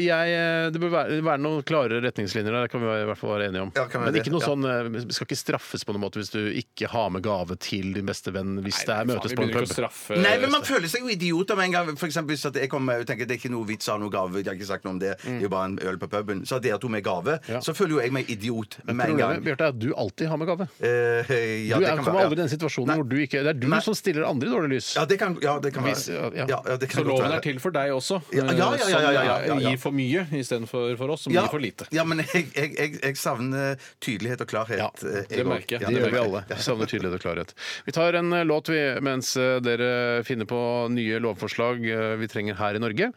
jeg, 0.03 0.71
det 0.73 0.81
bør 0.81 0.91
være, 0.93 1.17
være 1.25 1.41
noen 1.43 1.63
klare 1.67 1.99
retningslinjer 2.03 2.51
der, 2.55 2.65
det 2.67 2.71
kan 2.73 2.81
vi 2.83 2.87
i 2.87 3.05
hvert 3.09 3.19
fall 3.19 3.33
være 3.35 3.47
enige 3.49 3.63
om. 3.67 3.71
Ja, 3.75 3.85
Men 3.99 4.17
ikke 4.19 4.31
noe 4.33 4.41
Ja. 4.43 4.47
sånn, 4.49 4.63
eh, 4.67 4.89
vi 4.89 5.13
skal 5.13 5.27
ikke 5.27 5.37
straffes 5.39 5.83
på 5.87 5.93
noen 5.95 6.03
måte 6.05 6.19
hvis 6.21 6.31
du 6.33 6.39
ikke 6.51 6.89
har 6.91 7.09
med 7.13 7.23
gave 7.23 7.57
til 7.59 7.93
din 7.93 8.05
beste 8.05 8.31
venn 8.33 8.57
hvis 8.63 8.81
det 8.85 8.89
er 8.95 9.05
Nei, 9.05 9.13
faen, 9.15 9.21
møtes 9.23 9.35
på 9.37 9.43
en 9.43 9.53
pub. 9.53 9.67
straffe 9.69 10.17
Nei, 10.19 10.37
men 10.41 10.51
man 10.51 10.61
føler 10.67 10.87
seg 10.91 11.01
jo 11.01 11.07
idiot 11.13 11.51
om 11.51 11.59
en 11.59 11.71
gang. 11.71 11.91
For 11.97 12.07
eksempel 12.07 12.35
hvis 12.35 12.45
at 12.49 12.55
jeg 12.59 12.69
kommer 12.69 12.99
og 12.99 13.05
tenker 13.07 13.27
det 13.27 13.37
er 13.37 13.41
ikke 13.41 13.51
noe 13.53 13.65
vits 13.67 13.87
å 13.87 13.95
ha 13.95 13.97
noe 14.01 14.09
gave, 14.13 14.33
jeg 14.41 14.45
har 14.47 14.55
ikke 14.57 14.67
sagt 14.69 14.83
noe 14.85 14.93
om 14.93 14.99
det, 14.99 15.17
det 15.23 15.37
er 15.37 15.45
jo 15.47 15.49
bare 15.49 15.65
en 15.71 15.79
øl 15.79 15.97
på 15.97 16.09
puben. 16.09 16.43
Så 16.45 16.57
har 16.57 16.59
dere 16.65 16.79
to 16.79 16.89
med 16.89 17.03
gave, 17.03 17.39
Ja. 17.49 17.59
så 17.59 17.73
føler 17.75 17.89
jo 17.97 17.99
jeg 18.01 18.11
meg 18.11 18.29
idiot 18.29 18.77
med 18.85 19.09
en 19.09 19.17
gang. 19.17 19.41
Bjarte, 19.43 19.61
er 19.61 19.67
at 19.73 19.79
du 19.79 19.93
alltid 19.95 20.27
har 20.27 20.37
med 20.37 20.47
gave. 20.47 20.67
Eh, 20.81 21.67
ja, 21.67 21.77
Du 21.79 21.85
er, 21.85 21.95
kan 21.95 22.03
kommer 22.03 22.19
være, 22.19 22.25
aldri 22.29 22.37
i 22.37 22.41
ja. 22.41 22.47
den 22.47 22.51
situasjonen 22.57 22.87
Nei. 22.87 22.95
hvor 22.97 23.07
du 23.09 23.15
ikke 23.17 23.43
Det 23.43 23.47
er 23.55 23.59
du 23.59 23.67
Nei. 23.67 23.79
som 23.81 23.93
stiller 23.93 24.23
andre 24.27 24.47
i 24.47 24.51
dårlig 24.51 24.69
lys. 24.77 24.95
Ja, 24.95 25.05
det 25.05 25.17
kan, 25.19 25.37
ja, 25.41 25.59
det 25.59 25.73
kan 25.73 25.83
Hvis- 25.83 26.07
være. 26.09 26.35
ja, 26.35 26.45
ja. 26.47 26.61
Ja, 26.67 26.77
det 26.77 26.89
kan 26.89 27.03
Så 27.03 27.07
loven 27.07 27.31
er 27.31 27.39
til 27.41 27.59
for 27.59 27.71
deg 27.71 27.91
også, 27.91 28.21
Ja, 28.33 28.43
ja, 28.51 29.11
ja, 29.11 29.37
ja, 29.47 29.57
ja, 29.59 29.69
gir 29.73 29.79
for 29.81 29.91
mye 29.95 30.23
istedenfor 30.39 30.95
for 30.99 31.13
oss, 31.15 31.21
som 31.27 31.33
Ja, 31.35 31.41
gir 31.45 31.51
for 31.53 31.59
lite. 31.63 31.87
ja, 31.95 32.03
men 32.07 32.21
jeg, 32.23 32.47
jeg, 32.55 32.69
jeg, 32.79 32.93
jeg 33.03 33.17
savner 33.19 33.75
tydelighet 34.03 34.41
og 34.45 34.49
klarhet. 34.51 34.79
Ja, 34.79 34.89
eh, 35.09 35.25
det 35.29 35.45
merker 35.47 35.77
jeg. 35.79 35.87
Det 35.87 36.01
gjør 36.03 36.11
vi 36.15 36.21
alle. 36.23 36.41
Vi 36.49 36.57
savner 36.65 36.85
tydelighet 36.91 37.17
og 37.19 37.23
klarhet. 37.25 37.53
Vi 37.87 37.91
tar 37.95 38.13
en 38.19 38.33
eh, 38.37 38.45
låt 38.47 38.69
vi, 38.73 38.81
mens 39.05 39.33
eh, 39.37 39.57
dere 39.65 39.91
finner 40.27 40.45
på 40.49 40.61
nye 40.93 41.19
lovforslag 41.23 41.83
vi 42.19 42.27
trenger 42.31 42.55
her 42.59 42.75
i 42.75 42.81
Norge. 42.83 43.11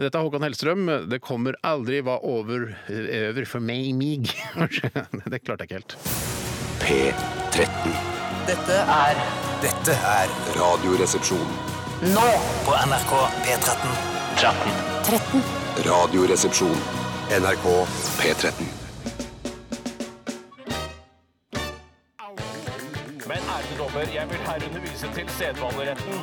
Dette 0.00 0.16
er 0.18 0.22
Håkan 0.26 0.44
Hellstrøm. 0.46 0.86
Det 1.10 1.20
kommer 1.24 1.56
aldri 1.66 2.00
hva 2.06 2.18
over, 2.26 2.68
over 2.90 3.44
for 3.48 3.60
meg, 3.64 3.92
mig. 3.96 4.26
Det 5.32 5.42
klarte 5.44 5.64
jeg 5.66 5.70
ikke 5.70 5.80
helt. 5.80 5.96
P13. 6.86 7.96
Dette 8.46 8.76
er 8.96 9.14
Dette 9.64 9.94
er 10.06 10.28
Radioresepsjon. 10.56 11.48
nå 12.14 12.26
på 12.66 12.72
NRK 12.86 13.12
P13. 13.46 13.90
Radioresepsjon. 15.84 16.76
NRK 17.30 17.66
P13. 18.18 18.64
Men 23.26 23.40
ærede 23.54 23.74
dommer, 23.78 24.00
jeg 24.14 24.26
vil 24.30 24.38
herunder 24.38 24.80
vise 24.80 25.08
til 25.14 25.28
sedvaneretten. 25.28 26.14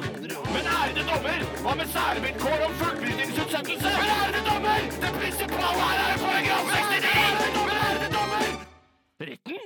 Men 0.56 0.66
ærede 0.80 1.04
dommer, 1.12 1.38
hva 1.64 1.76
med 1.76 1.88
særvilkår 1.96 2.60
om 2.68 2.74
fullbyrdingsutsettelse? 2.82 3.90
Men 4.00 4.10
ærede 4.20 4.42
dommer, 4.50 4.80
det 5.04 5.12
prinsipale 5.20 5.82
her 5.90 6.00
er 6.14 6.18
paragraf 6.26 6.66
69! 6.74 7.68
Men 7.70 7.78
ærede 7.86 8.10
dommer, 8.18 8.46
retten 9.22 9.60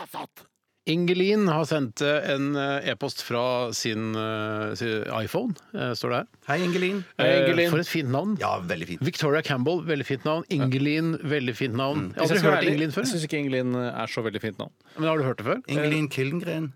er 0.00 0.06
satt. 0.14 0.53
Ingelin 0.84 1.46
har 1.48 1.64
sendt 1.64 2.02
eh, 2.04 2.26
en 2.34 2.50
eh, 2.60 2.90
e-post 2.92 3.22
fra 3.24 3.72
sin, 3.72 4.12
eh, 4.20 4.74
sin 4.76 5.06
iPhone, 5.16 5.56
står 5.96 6.12
det 6.12 6.18
her. 6.18 6.26
Hei, 6.50 6.58
Ingelin. 6.66 6.98
Hei, 7.16 7.30
Ingelin. 7.38 7.70
For 7.72 7.80
et 7.80 7.88
fint 7.88 8.12
navn. 8.12 8.34
Ja, 8.42 8.58
veldig 8.60 8.90
fint. 8.92 9.04
Victoria 9.06 9.40
Campbell, 9.46 9.80
veldig 9.88 10.04
fint 10.04 10.28
navn. 10.28 10.44
Ingelin, 10.52 11.14
veldig 11.24 11.56
fint 11.56 11.78
navn. 11.80 12.10
Jeg 12.12 12.20
har 12.20 12.28
aldri 12.28 12.36
jeg 12.36 12.50
hørt 12.50 12.68
Ingelin 12.68 12.92
før. 12.92 13.06
Jeg 13.06 13.14
syns 13.14 13.28
ikke 13.30 13.40
Ingelin 13.40 13.78
er 13.80 14.12
så 14.12 14.24
veldig 14.26 14.44
fint 14.44 14.60
navn. 14.60 14.74
Men 14.98 15.08
har 15.08 15.22
du 15.22 15.28
hørt 15.30 15.40
det 15.40 15.48
før? 15.48 15.62
Ingelin 15.72 16.10
Killengren. 16.12 16.72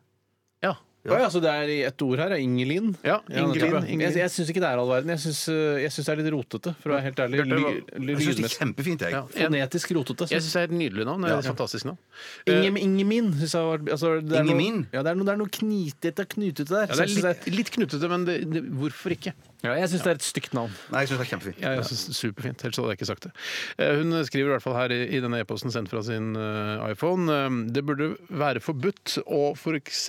Ja. 1.06 1.18
Ja, 1.22 1.28
så 1.30 1.40
det 1.40 1.48
er 1.48 1.70
et 1.70 1.86
ett 1.92 2.02
ord 2.04 2.18
her? 2.18 2.32
er 2.34 2.40
Ingelin? 2.42 2.90
Ja, 3.06 3.20
Ingelin, 3.30 3.70
ja. 3.70 3.80
Ingelin. 3.86 4.00
Jeg, 4.02 4.16
jeg 4.18 4.32
syns 4.34 4.50
ikke 4.52 4.60
det 4.64 4.68
er 4.68 4.80
all 4.82 4.90
verden. 4.90 5.12
Jeg 5.14 5.22
syns 5.22 5.40
eh, 5.52 5.78
jeg 5.84 5.92
syns 5.94 6.08
det 6.08 6.12
er 6.14 6.20
litt 6.22 6.30
rotete, 6.34 6.72
for 6.82 6.90
å 6.90 6.96
være 6.96 7.06
helt 7.06 7.22
ærlig. 7.24 7.44
Ly- 7.48 8.16
Jeg 8.16 8.26
syns 8.26 8.40
det 8.42 8.48
er 8.50 8.56
kjempefint, 8.58 9.04
jeg. 9.06 9.14
Ja. 9.14 9.22
Fonetisk 9.36 9.94
rotete. 9.96 10.28
Jeg 10.34 10.42
syns 10.44 10.56
det 10.58 10.62
er 10.64 10.68
et 10.72 10.76
nydelig 10.82 11.06
navn. 11.08 11.22
Det 11.24 11.32
er 11.32 11.42
et 11.44 11.50
fantastisk 11.52 11.88
navn. 11.88 12.00
Inge, 12.50 12.72
Ingemin 12.82 13.30
synes 13.38 13.54
jeg 13.54 13.68
var 13.70 13.84
altså, 13.96 14.14
det 14.20 14.40
er? 14.42 14.48
Noe, 14.50 14.86
ja, 14.92 15.04
det 15.06 15.12
er 15.14 15.20
noe, 15.20 15.28
det 15.28 15.34
er 15.36 15.40
noe 15.44 15.54
knitete 15.58 16.26
og 16.26 16.34
knutete 16.34 16.68
der. 16.74 16.88
Ja, 16.90 16.98
det 16.98 17.06
er 17.06 17.12
litt, 17.14 17.22
det 17.22 17.36
litt, 17.38 17.54
litt 17.62 17.72
knutete, 17.78 18.10
men 18.10 18.26
det, 18.28 18.36
det, 18.52 18.64
hvorfor 18.82 19.14
ikke? 19.14 19.32
ja, 19.64 19.72
jeg 19.74 19.88
syns 19.90 20.04
det 20.04 20.10
er 20.12 20.18
et 20.20 20.26
stygt 20.26 20.52
navn. 20.54 20.74
Nei, 20.92 21.00
jeg 21.02 21.10
syns 21.12 21.18
det 21.18 21.24
er 21.24 21.30
kjempefint. 21.32 21.62
Ja, 21.62 21.72
jeg 21.78 21.86
synes 21.88 22.04
det 22.06 22.12
er 22.14 22.18
Superfint. 22.18 22.62
Ellers 22.66 22.78
hadde 22.82 22.92
jeg 22.92 22.98
ikke 23.00 23.08
sagt 23.10 23.24
det. 23.26 23.32
Eh, 23.82 23.94
Hun 24.02 24.18
skriver 24.28 24.50
i 24.50 24.52
hvert 24.54 24.62
fall 24.66 24.76
her 24.78 24.94
i, 24.94 25.18
denne 25.24 25.40
e-posten 25.42 25.72
sendt 25.74 25.90
fra 25.90 26.02
sin 26.06 26.28
eh, 26.38 26.84
iPhone 26.92 27.26
eh, 27.34 27.58
det 27.74 27.82
burde 27.88 28.12
være 28.30 28.62
forbudt 28.62 29.16
å 29.26 29.40
f.eks. 29.58 30.04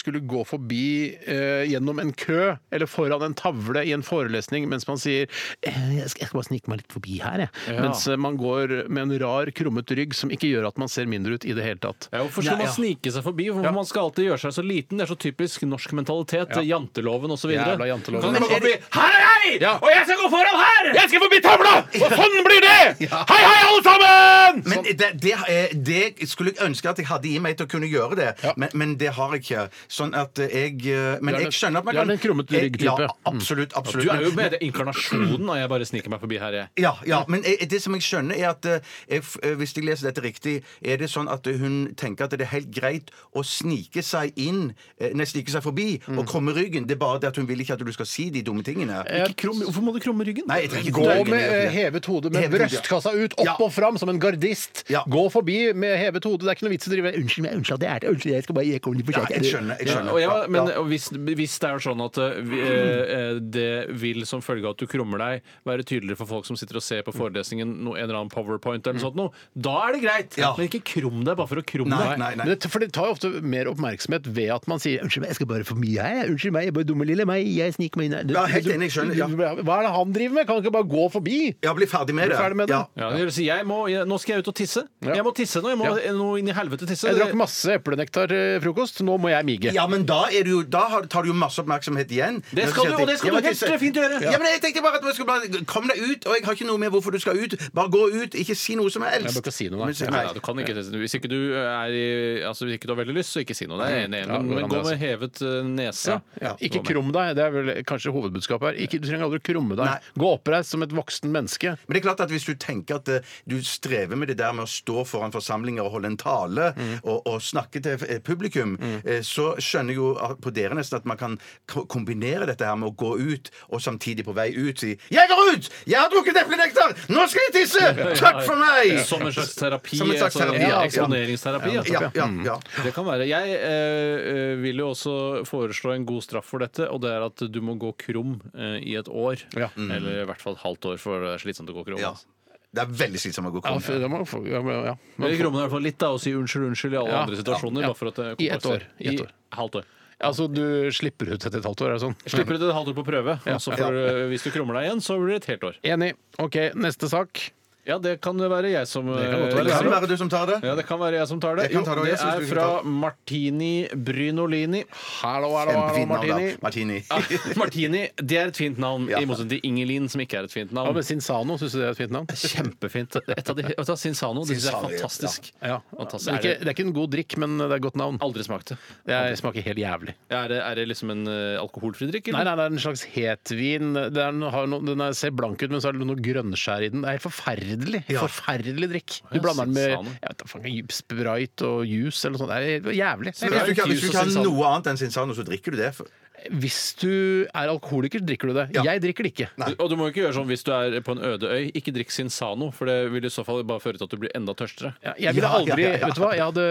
skulle 0.00 0.22
gå 0.30 0.42
forbi 0.48 0.84
eh, 1.26 1.64
gjennom 1.70 1.98
en 2.02 2.12
kø 2.16 2.54
eller 2.70 2.86
foran 2.90 3.22
en 3.26 3.34
tavle 3.38 3.82
i 3.86 3.92
en 3.96 4.04
forelesning 4.06 4.68
mens 4.70 4.86
man 4.88 4.98
sier 5.00 5.26
eh, 5.66 5.80
jeg 6.00 6.08
skal, 6.12 6.22
jeg 6.24 6.28
skal 6.30 6.38
bare 6.40 6.48
snike 6.50 6.70
meg 6.72 6.82
litt 6.82 6.94
forbi 6.94 7.18
her, 7.22 7.44
jeg. 7.46 7.52
Ja. 7.74 7.80
Mens 7.84 8.06
eh, 8.10 8.16
man 8.20 8.38
går 8.40 8.74
med 8.88 9.02
en 9.08 9.14
rar, 9.22 9.50
krummet 9.56 9.90
rygg 9.98 10.14
som 10.16 10.32
ikke 10.34 10.50
gjør 10.52 10.68
at 10.70 10.78
man 10.80 10.88
ser 10.92 11.08
mindre 11.10 11.36
ut 11.38 11.44
i 11.48 11.54
det 11.56 11.64
hele 11.66 11.82
tatt. 11.82 12.08
Ja, 12.12 12.22
Hvorfor 12.24 12.44
skal 12.46 12.56
Nei, 12.58 12.64
man 12.64 12.70
ja. 12.70 12.76
snike 12.78 13.12
seg 13.14 13.26
forbi? 13.26 13.48
Hvorfor 13.50 13.68
Ja. 13.70 13.74
Man 13.80 13.86
skal 13.88 14.08
alltid 14.08 14.26
gjøre 14.30 14.40
seg 14.46 14.54
så 14.56 14.62
liten. 14.66 14.98
Det 15.00 15.04
er 15.06 15.10
så 15.12 15.18
typisk 15.20 15.62
norsk 15.68 15.92
mentalitet. 15.96 16.54
Ja. 16.56 16.62
Janteloven 16.74 17.32
osv. 17.34 17.50
Jævla 17.54 17.86
janteloven. 17.90 18.24
Kan 18.24 18.34
Men 18.36 18.42
gå 18.44 18.50
er 18.50 18.60
forbi? 18.60 18.72
Her 18.96 19.16
er 19.16 19.24
jeg! 19.26 19.60
Ja. 19.64 19.72
Og 19.82 19.88
jeg 19.90 20.04
skal 20.08 20.18
gå 20.20 20.28
foran 20.32 20.58
her! 20.60 20.90
Jeg 20.96 21.10
skal 21.12 21.22
forbi 21.24 21.40
tavla! 21.44 21.72
Og 22.00 22.14
sånn 22.16 22.36
blir 22.46 22.64
det! 22.66 23.08
Hei, 23.10 23.40
hei, 23.40 23.60
alle 23.68 23.82
sammen! 23.86 24.62
Men 24.70 24.84
det, 24.86 25.10
det, 25.22 25.34
er- 25.48 25.74
det 25.90 26.28
skulle 26.30 26.52
jeg 26.54 26.62
ønske 26.68 26.90
at 26.92 27.00
jeg 27.02 27.08
hadde 27.10 27.30
i 27.30 27.38
meg 27.42 27.56
til 27.58 27.66
å 27.68 27.70
kunne 27.72 27.88
gjøre 27.90 28.18
det, 28.18 28.28
Ja. 28.44 28.52
men, 28.60 28.72
men 28.76 28.94
det 29.00 29.12
har 29.16 29.34
jeg 29.36 29.44
ikke. 29.44 29.64
Sånn 29.90 30.09
at 30.14 30.34
jeg 30.38 30.86
eh, 30.86 31.18
Men 31.22 31.34
jeg 31.40 31.52
skjønner 31.52 31.78
at 31.80 31.84
man 31.84 31.94
du 31.94 31.98
er 32.00 32.04
kan 32.04 32.08
den 32.14 32.18
krummete 32.18 32.60
ryggtype. 32.64 33.00
Ja, 33.04 33.08
absolutt. 33.26 33.72
absolutt. 33.76 34.06
Du 34.06 34.10
er 34.14 34.22
jo 34.24 34.30
med 34.36 34.56
inkarnasjonen, 34.60 35.48
og 35.48 35.56
jeg 35.58 35.68
bare 35.68 35.84
sniker 35.88 36.10
meg 36.10 36.20
forbi 36.20 36.38
her, 36.40 36.52
jeg. 36.52 36.68
Ja, 36.82 36.92
ja, 37.06 37.22
men 37.28 37.42
jeg, 37.46 37.68
det 37.70 37.80
som 37.82 37.94
jeg 37.94 38.02
skjønner 38.06 38.36
er 38.38 38.50
at 38.54 38.64
eh, 38.66 38.80
jeg, 39.08 39.22
eh, 39.42 39.54
Hvis 39.60 39.74
jeg 39.76 39.84
leser 39.84 40.10
dette 40.10 40.22
riktig, 40.24 40.62
er 40.82 40.96
det 41.00 41.10
sånn 41.10 41.28
at 41.30 41.46
hun 41.46 41.94
tenker 41.96 42.24
at 42.24 42.30
det 42.36 42.42
er 42.46 42.52
helt 42.54 42.70
greit 42.74 43.10
å 43.36 43.42
snike 43.46 44.02
seg 44.02 44.32
inn 44.40 44.72
Nei, 45.00 45.24
snike 45.26 45.50
seg 45.52 45.62
forbi 45.64 45.88
Mm. 46.10 46.18
og 46.18 46.26
krumme 46.28 46.52
ryggen. 46.54 46.86
Det 46.86 46.94
er 46.94 46.98
bare 47.00 47.18
det 47.20 47.28
at 47.28 47.36
hun 47.36 47.46
vil 47.46 47.60
ikke 47.60 47.74
at 47.74 47.82
du 47.84 47.90
skal 47.92 48.06
si 48.06 48.30
de 48.30 48.40
dumme 48.42 48.62
tingene. 48.64 49.00
Ikke 49.06 49.34
krum, 49.46 49.60
hvorfor 49.62 49.82
må 49.84 49.92
du 49.94 49.98
krumme 50.02 50.24
ryggen? 50.26 50.46
Nei, 50.48 50.60
jeg 50.64 50.70
trenger 50.70 50.88
ikke 50.90 51.00
Gå 51.00 51.06
ryggen, 51.10 51.30
med 51.30 51.70
hevet 51.74 52.06
hode, 52.10 52.30
med 52.30 52.40
Hevet 52.44 52.60
brøstkassa 52.64 53.12
ut, 53.14 53.34
opp 53.38 53.44
Ja. 53.46 53.54
og 53.60 53.72
fram 53.72 53.98
som 54.00 54.08
en 54.08 54.18
gardist. 54.20 54.84
Ja. 54.90 55.02
Gå 55.08 55.24
forbi 55.30 55.72
med 55.74 55.96
hevet 55.98 56.24
hode. 56.24 56.40
Det 56.44 56.48
er 56.50 56.54
ikke 56.58 56.66
noe 56.68 56.74
vits 56.74 56.86
i 56.88 56.90
å 56.90 56.94
drive 56.94 57.12
Unnskyld 57.20 57.44
meg, 57.46 57.54
unnskyld, 57.60 57.80
det 57.80 57.88
er 57.90 57.98
det. 58.00 58.08
Unnskyld, 58.14 58.32
jeg 58.34 58.42
skal 58.46 58.54
bare 58.54 58.66
jeg 58.70 58.80
kommer 58.82 58.96
litt 59.00 59.06
for 59.10 59.12
Ja, 59.20 59.26
sent. 59.26 59.36
jeg 59.36 59.52
skjønner. 59.54 59.78
jeg 59.78 59.88
Ja, 59.88 59.94
skjønner. 60.00 60.12
og 60.12 60.20
ja, 60.20 60.30
Ja, 60.40 60.46
men 60.48 60.68
ja. 60.68 60.82
hvis, 60.82 61.08
hvis 61.12 61.58
det 61.60 61.68
er 61.70 61.78
sånn 61.84 62.00
at 62.04 62.18
eh, 62.18 62.38
eh, 62.60 63.40
det 63.40 63.88
vil 64.00 64.24
som 64.28 64.40
følge 64.44 64.64
av 64.68 64.74
at 64.76 64.82
du 64.82 64.86
krummer 64.90 65.18
deg, 65.20 65.42
være 65.66 65.84
tydeligere 65.86 66.16
for 66.20 66.26
folk 66.30 66.46
som 66.48 66.56
sitter 66.58 66.76
og 66.80 66.84
ser 66.84 67.02
på 67.06 67.12
forelesningen, 67.16 67.72
no, 67.84 67.94
en 67.96 68.04
eller 68.04 68.18
annen 68.20 68.32
powerpoint 68.32 68.86
eller 68.86 68.98
noe 68.98 69.04
sånt, 69.04 69.18
noe, 69.18 69.30
da 69.54 69.74
er 69.88 69.96
det 69.96 70.02
greit. 70.04 70.38
Ja. 70.40 70.52
Men 70.56 70.68
ikke 70.70 70.82
krum 70.94 71.24
deg 71.26 71.36
bare 71.38 71.48
for 71.50 71.60
å 71.60 71.64
krumme 71.66 71.98
deg. 72.00 72.18
nei, 72.20 72.32
nei. 72.40 72.46
Det, 72.50 72.70
for 72.70 72.80
det 72.84 72.90
tar 72.96 73.10
jo 73.10 73.16
ofte 73.16 73.30
mer 73.42 73.70
oppmerksomhet 73.70 74.26
ved 74.30 74.50
at 74.54 74.66
man 74.70 74.78
sier 74.82 75.00
'unnskyld 75.02 75.24
meg, 75.24 75.30
jeg 75.34 75.40
skal 75.40 75.46
bare 75.50 75.64
for 75.64 75.74
mye 75.80 76.00
her'. 76.00 76.16
jeg. 76.20 76.30
'Unnskyld 76.30 76.52
meg, 76.52 76.64
jeg 76.70 76.74
bare 76.74 76.84
dumme 76.88 77.04
lille 77.06 77.24
meg, 77.26 77.46
jeg 77.46 77.74
sniker 77.74 77.98
meg 77.98 78.06
inn 78.10 78.16
her'. 78.18 78.30
Ja, 78.34 78.46
helt 78.46 78.66
enig, 78.66 78.90
jeg 78.90 78.94
skjønner, 78.96 79.16
ja. 79.16 79.26
Hva 79.26 79.78
er 79.78 79.82
det 79.88 79.92
han 79.96 80.12
driver 80.12 80.34
med? 80.34 80.46
Kan 80.46 80.54
han 80.56 80.64
ikke 80.64 80.72
bare 80.78 80.88
gå 80.90 81.04
forbi? 81.12 81.38
Ja, 81.62 81.74
bli 81.74 81.86
ferdig 81.86 82.14
med 82.14 82.28
Bli 82.30 82.34
det. 82.36 82.40
ferdig 82.42 82.56
med 82.56 82.68
det. 82.68 82.74
Ja. 82.74 83.10
Ja, 83.10 83.10
det 83.16 83.32
si, 83.34 83.44
jeg 83.46 83.66
må, 83.66 83.86
jeg, 83.90 84.06
nå 84.06 84.18
skal 84.20 84.34
jeg 84.34 84.44
ut 84.44 84.48
og 84.48 84.54
tisse. 84.56 84.82
Ja. 85.04 85.14
Jeg 85.14 85.24
må 85.24 85.32
tisse 85.34 85.60
nå. 85.62 85.68
Jeg 85.74 85.78
må 85.78 85.84
Ja. 85.90 86.12
nå 86.12 86.38
inn 86.38 86.48
i 86.48 86.52
helvete 86.52 86.86
tisse. 86.86 87.06
Jeg 87.08 87.16
drakk 87.18 87.34
masse 87.34 87.66
eplenektar 87.76 88.28
til 88.28 88.60
frokost, 88.60 89.00
nå 89.02 89.18
må 89.18 89.30
jeg 89.30 89.44
mige. 89.44 89.72
Ja, 89.74 89.86
men 89.90 90.04
da, 90.08 90.20
er 90.30 90.44
du, 90.46 90.50
jo- 90.54 90.62
da 90.62 90.84
har- 90.92 91.06
tar 91.10 91.22
du 91.26 91.28
jo 91.32 91.34
masse 91.36 91.58
oppmerksomhet 91.62 92.10
igjen. 92.14 92.40
Det 92.54 92.68
skal 92.70 92.86
du, 92.90 92.94
og 93.02 93.06
det 93.10 93.18
skal 93.20 93.36
du 93.36 93.46
helt 93.48 93.80
fint 93.82 93.96
gjøre. 94.00 94.20
Ja, 94.24 94.36
men 94.38 94.48
jeg 94.54 94.62
tenkte 94.64 94.82
bare 94.86 95.00
at 95.00 95.04
vi 95.04 95.12
skal 95.18 95.26
bare 95.28 95.64
Kom 95.66 95.88
deg 95.90 95.98
ut, 96.00 96.26
og 96.26 96.34
jeg 96.36 96.44
har 96.46 96.54
ikke 96.56 96.66
noe 96.68 96.78
med 96.78 96.90
hvorfor 96.94 97.12
du 97.12 97.18
skal 97.22 97.36
ut. 97.38 97.54
Bare 97.74 97.90
gå 97.92 98.02
ut, 98.22 98.34
ikke 98.38 98.54
si 98.56 98.74
noe 98.78 98.90
som 98.90 99.02
helst. 99.06 99.26
Jeg 99.28 99.34
bør 99.36 99.44
ikke 99.44 99.52
si 99.56 99.68
noe, 99.72 99.90
si- 99.94 100.06
Nei, 100.10 100.24
du 100.34 100.40
kan 100.40 100.58
ikke. 100.62 100.74
Hvis 101.00 101.14
ikke 101.18 101.28
du 101.30 101.38
er 101.58 101.90
i, 101.90 102.06
altså 102.46 102.64
hvis 102.68 102.78
ikke 102.78 102.86
du 102.88 102.94
har 102.94 103.00
veldig 103.04 103.16
lyst, 103.18 103.34
så 103.34 103.42
ikke 103.44 103.54
si 103.58 103.66
noe. 103.66 103.78
Det 103.82 103.90
er 103.90 104.06
enig. 104.08 104.22
Ja, 104.26 104.38
Men, 104.38 104.68
gå 104.70 104.82
med 104.84 104.98
hevet 105.00 105.40
nese. 105.66 106.20
Ja. 106.40 106.54
Ikke 106.60 106.82
krum 106.86 107.12
deg, 107.12 107.34
det 107.36 107.44
er 107.44 107.50
vel 107.50 107.70
kanskje 107.88 108.12
hovedbudskapet 108.14 108.70
her. 108.72 108.80
Ikke, 108.86 109.00
du 109.00 109.08
trenger 109.08 109.26
aldri 109.28 109.40
å 109.40 109.46
krumme 109.50 109.76
deg. 109.76 109.86
Nei. 109.86 109.98
Gå 110.18 110.32
oppreist 110.36 110.70
som 110.70 110.82
et 110.82 110.90
voksen 110.94 111.30
menneske. 111.32 111.74
Men 111.88 111.94
det 111.96 112.02
er 112.02 112.06
klart 112.08 112.20
at 112.20 112.28
hvis 112.30 112.44
du 112.46 112.54
tenker 112.54 112.96
at 113.00 113.08
eh, 113.08 113.20
du 113.48 113.58
strever 113.62 114.16
med 114.16 114.28
det 114.28 114.36
der 114.38 114.52
med 114.52 114.64
å 114.66 114.70
stå 114.70 115.04
foran 115.08 115.32
forsamlinger 115.32 115.84
og 115.84 115.92
holde 115.98 116.06
en 116.14 116.16
tale 116.20 116.70
Mm. 116.76 117.00
og, 117.04 117.26
og 117.26 117.40
snakke 117.42 117.80
til 117.82 117.98
eh, 118.08 118.18
publikum, 118.20 118.76
eh, 119.04 119.20
så 119.26 119.54
skjønner 119.58 119.79
jeg 119.88 119.96
jo 119.96 120.12
på 120.42 120.52
dere 120.54 120.76
nesten 120.76 121.00
at 121.00 121.08
man 121.08 121.18
kan 121.20 121.38
kombinere 121.68 122.48
dette 122.48 122.66
her 122.66 122.76
med 122.76 122.90
å 122.90 122.96
gå 122.96 123.14
ut 123.18 123.50
og 123.70 123.82
samtidig 123.82 124.26
på 124.26 124.34
vei 124.36 124.50
ut 124.54 124.80
si 124.80 124.96
'Jeg 125.10 125.28
går 125.30 125.54
ut! 125.54 125.70
Jeg 125.86 125.98
har 125.98 126.10
drukket 126.12 126.36
eplenektar! 126.42 126.94
Nå 127.08 127.26
skal 127.30 127.46
jeg 127.48 127.54
tisse! 127.60 127.84
Takk 128.20 128.42
for 128.46 128.56
meg!' 128.60 129.00
Som 129.06 129.24
en 129.26 129.32
slags 129.32 129.54
terapi. 129.58 129.96
Som 129.96 130.10
en 130.10 130.18
slags 130.18 130.36
altså, 130.36 130.46
terapi, 130.46 130.68
ja. 130.68 130.82
Eksponeringsterapi. 130.84 131.74
Ja. 131.74 131.84
Ja, 131.90 132.10
ja, 132.14 132.28
ja. 132.44 132.56
Det 132.84 132.94
kan 132.94 133.06
være. 133.06 133.28
Jeg 133.30 133.56
eh, 133.56 134.56
vil 134.60 134.82
jo 134.82 134.90
også 134.94 135.14
foreslå 135.48 135.94
en 135.96 136.06
god 136.08 136.26
straff 136.26 136.50
for 136.50 136.62
dette, 136.62 136.88
og 136.90 137.02
det 137.04 137.14
er 137.14 137.26
at 137.26 137.46
du 137.52 137.60
må 137.64 137.76
gå 137.80 137.92
krum 138.00 138.38
eh, 138.54 138.78
i 138.82 138.96
et 139.00 139.08
år. 139.08 139.46
Ja. 139.56 139.70
Eller 139.76 140.22
i 140.24 140.28
hvert 140.28 140.42
fall 140.42 140.58
et 140.58 140.64
halvt 140.64 140.92
år, 140.92 141.00
for 141.02 141.24
det 141.24 141.34
er 141.36 141.42
slitsomt 141.44 141.72
å 141.72 141.80
gå 141.80 141.86
krum. 141.88 142.02
Ja. 142.02 142.14
altså. 142.14 142.28
Det 142.72 142.82
er 142.84 142.90
veldig 143.00 143.18
slitsomt 143.18 143.48
å 143.48 143.52
gå 143.56 143.62
Ja, 143.66 143.72
må, 143.74 144.20
ja, 144.46 144.60
men- 144.62 144.84
ja. 144.84 144.94
Men 145.18 145.32
i 145.32 145.36
hvert 145.36 145.70
fall 145.70 145.82
litt 145.82 145.98
da, 145.98 146.10
og 146.14 146.20
si 146.22 146.30
unnskyld, 146.32 146.68
unnskyld 146.70 146.92
i 146.94 146.96
alle 147.00 147.10
Ja, 147.10 147.22
andre 147.24 147.36
situasjoner. 147.36 147.80
ja, 147.80 147.88
ja. 147.88 147.88
Bare 147.88 147.98
for 147.98 148.06
at 148.08 148.14
det 148.14 148.40
I 148.40 148.48
ett 148.48 148.62
år, 148.66 148.82
i 149.00 149.08
ett 149.08 149.20
I 149.20 149.56
halvt 149.56 149.74
år. 149.80 149.84
Altså, 150.20 150.46
du 150.52 150.90
slipper 150.92 151.32
ut 151.32 151.40
etter 151.46 151.58
et 151.58 151.64
halvt 151.64 151.80
år, 151.80 151.88
er 151.88 151.92
det 151.96 152.02
sånn? 152.04 152.16
Slipper 152.28 152.58
du 152.58 152.68
et 152.68 152.74
halvt 152.76 152.88
år 152.92 152.94
på 152.94 153.04
prøve, 153.06 153.34
og 153.40 153.58
så 153.58 153.72
får 153.72 153.90
du, 153.90 154.28
hvis 154.30 154.42
du 154.44 154.50
krummer 154.50 154.74
deg 154.76 154.90
igjen, 154.90 155.00
så 155.00 155.16
blir 155.18 155.32
det 155.40 155.48
et 155.48 155.58
helt 155.58 155.64
år. 155.64 155.76
Enig. 155.82 156.12
OK, 156.38 156.56
neste 156.76 157.08
sak. 157.08 157.50
Ja, 157.88 157.96
det 157.98 158.20
kan 158.20 158.36
det 158.36 158.48
være 158.52 158.70
jeg 158.74 158.86
som 158.86 159.06
kan 159.08 159.16
godt 159.16 159.24
eh, 159.24 159.56
være. 159.56 159.64
Det 159.64 159.72
kan 159.80 159.90
være 159.90 160.08
du 160.10 160.16
som 160.20 160.28
tar 160.30 160.46
det. 160.50 160.56
Ja, 160.62 160.74
det 160.76 160.84
kan 160.86 160.98
være 161.00 161.16
jeg 161.16 161.28
som 161.30 161.40
tar 161.40 161.56
det. 161.56 161.62
Jeg 161.68 161.72
kan 161.78 161.86
ta 161.88 161.94
det, 161.96 162.02
og 162.02 162.06
det 162.10 162.18
synes 162.20 162.34
er 162.34 162.40
du 162.40 162.46
kan 162.46 162.52
fra 162.52 162.66
ta. 162.66 162.90
Martini 163.04 163.70
Brynolini. 164.10 164.82
Hallo, 165.22 165.48
hallo, 165.56 165.72
hallo, 165.72 165.94
Kjempefint 165.96 166.10
navn, 166.10 166.12
Martini. 166.12 166.50
da. 166.50 166.58
Martini. 166.62 166.98
Ah, 167.10 167.56
Martini, 167.58 168.02
det 168.20 168.36
er 168.38 168.50
et 168.52 168.56
fint 168.60 168.78
navn, 168.78 169.08
Ja. 169.10 169.18
i 169.20 169.26
motsetning 169.28 169.50
til 169.56 169.66
Ingelin, 169.70 170.08
som 170.12 170.20
ikke 170.22 170.38
er 170.40 170.44
et 170.48 170.52
fint 170.52 170.70
Ja, 170.70 170.76
navn. 170.78 170.94
men 170.94 171.02
Sinsano, 171.08 171.56
syns 171.58 171.72
du 171.72 171.78
det 171.80 171.86
er 171.88 171.94
et 171.96 172.00
fint 172.02 172.12
navn? 172.14 172.26
Kjempefint. 172.52 173.16
Et 173.24 173.50
av 173.50 173.56
de, 173.58 173.64
vet 173.70 173.76
du 173.80 173.82
hva, 173.92 173.96
Sinsano 173.98 174.44
det 174.44 174.52
synes 174.52 174.68
jeg 174.68 174.74
er 174.74 174.76
Sinsano, 174.76 174.92
ja. 174.92 175.00
fantastisk. 175.00 175.50
Ja. 175.62 175.80
Fantastisk. 175.96 176.30
Det, 176.30 176.36
er 176.36 176.44
ikke, 176.44 176.54
det 176.60 176.68
er 176.68 176.76
ikke 176.76 176.86
en 176.90 176.94
god 177.00 177.10
drikk, 177.16 177.36
men 177.42 177.56
det 177.58 177.66
er 177.70 177.76
et 177.80 177.86
godt 177.88 177.98
navn. 178.00 178.20
Aldri 178.28 178.44
smakt 178.46 178.74
det. 178.74 178.78
Det 179.08 179.38
smaker 179.40 179.66
helt 179.70 179.82
jævlig. 179.82 180.14
Er 180.30 180.52
det, 180.52 180.60
er 180.68 180.74
det 180.82 180.86
liksom 180.92 181.10
en 181.16 181.24
eh, 181.32 181.56
alkoholfri 181.64 182.10
drikk? 182.12 182.30
Nei, 182.34 182.40
eller? 182.44 182.52
nei, 182.52 182.56
det 182.60 182.68
er 182.68 182.76
en 182.76 182.84
slags 182.86 183.04
hetvin. 183.16 183.92
Det 184.14 184.20
er, 184.28 184.36
noe- 184.36 184.52
har 184.54 184.68
noe, 184.70 184.84
den 184.86 185.00
er, 185.04 185.16
ser 185.16 185.32
blank 185.34 185.62
ut, 185.64 185.70
men 185.72 185.80
så 185.82 185.90
er 185.90 185.98
det 185.98 186.06
noe 186.10 186.20
grønnskjær 186.20 186.86
i 186.86 186.92
den. 186.92 187.02
Det 187.04 187.10
er 187.14 187.18
helt 187.18 187.26
forferdelig. 187.26 187.69
Forferdelig 187.78 188.18
forferdelig 188.20 188.88
drikk. 188.90 189.20
Du 189.30 189.36
Ja, 189.36 189.42
blander 189.44 189.64
den 189.64 189.74
med 189.74 189.84
Sinsano. 189.90 190.10
jeg 190.10 190.28
vet, 190.28 190.38
da 190.38 190.44
faen, 190.50 190.90
Sprite 190.90 191.62
og 191.66 191.86
juice 191.86 192.24
eller 192.26 192.38
noe 192.38 192.42
sånt. 192.42 192.50
Det 192.50 192.86
er 192.86 192.98
jævlig. 192.98 193.32
Men 193.40 193.52
hvis 193.52 193.64
du 193.66 193.72
ikke, 193.74 193.86
hvis 193.90 194.00
du 194.00 194.06
ikke 194.10 194.18
har 194.18 194.44
noe 194.44 194.64
annet 194.74 194.86
enn 194.92 194.96
Sinsano, 194.98 195.34
så 195.34 195.44
drikker 195.46 195.70
du 195.70 195.76
det. 195.80 195.94
For. 195.94 196.06
Hvis 196.48 196.94
du 197.00 197.44
er 197.52 197.68
alkoholiker, 197.68 198.20
drikker 198.24 198.48
du 198.50 198.54
det. 198.56 198.66
Ja. 198.74 198.82
Jeg 198.86 199.02
drikker 199.02 199.22
det 199.26 199.32
ikke. 199.34 199.48
Du- 199.66 199.76
Og 199.84 199.90
du 199.90 199.96
må 199.96 200.08
ikke 200.10 200.22
gjøre 200.24 200.34
sånn 200.38 200.46
hvis 200.48 200.62
du 200.64 200.72
er 200.72 201.00
på 201.04 201.12
en 201.12 201.22
øde 201.24 201.46
øy. 201.50 201.70
Ikke 201.74 201.92
drikk 201.92 202.10
Sinsano, 202.10 202.70
for 202.72 202.86
det 202.86 203.10
vil 203.12 203.24
i 203.24 203.28
så 203.28 203.44
fall 203.44 203.62
bare 203.64 203.80
føre 203.80 203.98
til 203.98 204.04
at 204.04 204.10
du 204.10 204.16
blir 204.16 204.30
enda 204.34 204.54
tørstere. 204.54 204.94
Ja, 205.04 205.12
jeg 205.18 205.34
ville 205.34 205.46
Ja, 205.48 205.52
ja, 205.52 205.58
aldri 205.60 205.82
ja, 205.82 205.90
ja. 205.98 206.06
Vet 206.06 206.14
du 206.16 206.20
hva? 206.22 206.30
Jeg 206.34 206.44
hadde, 206.48 206.64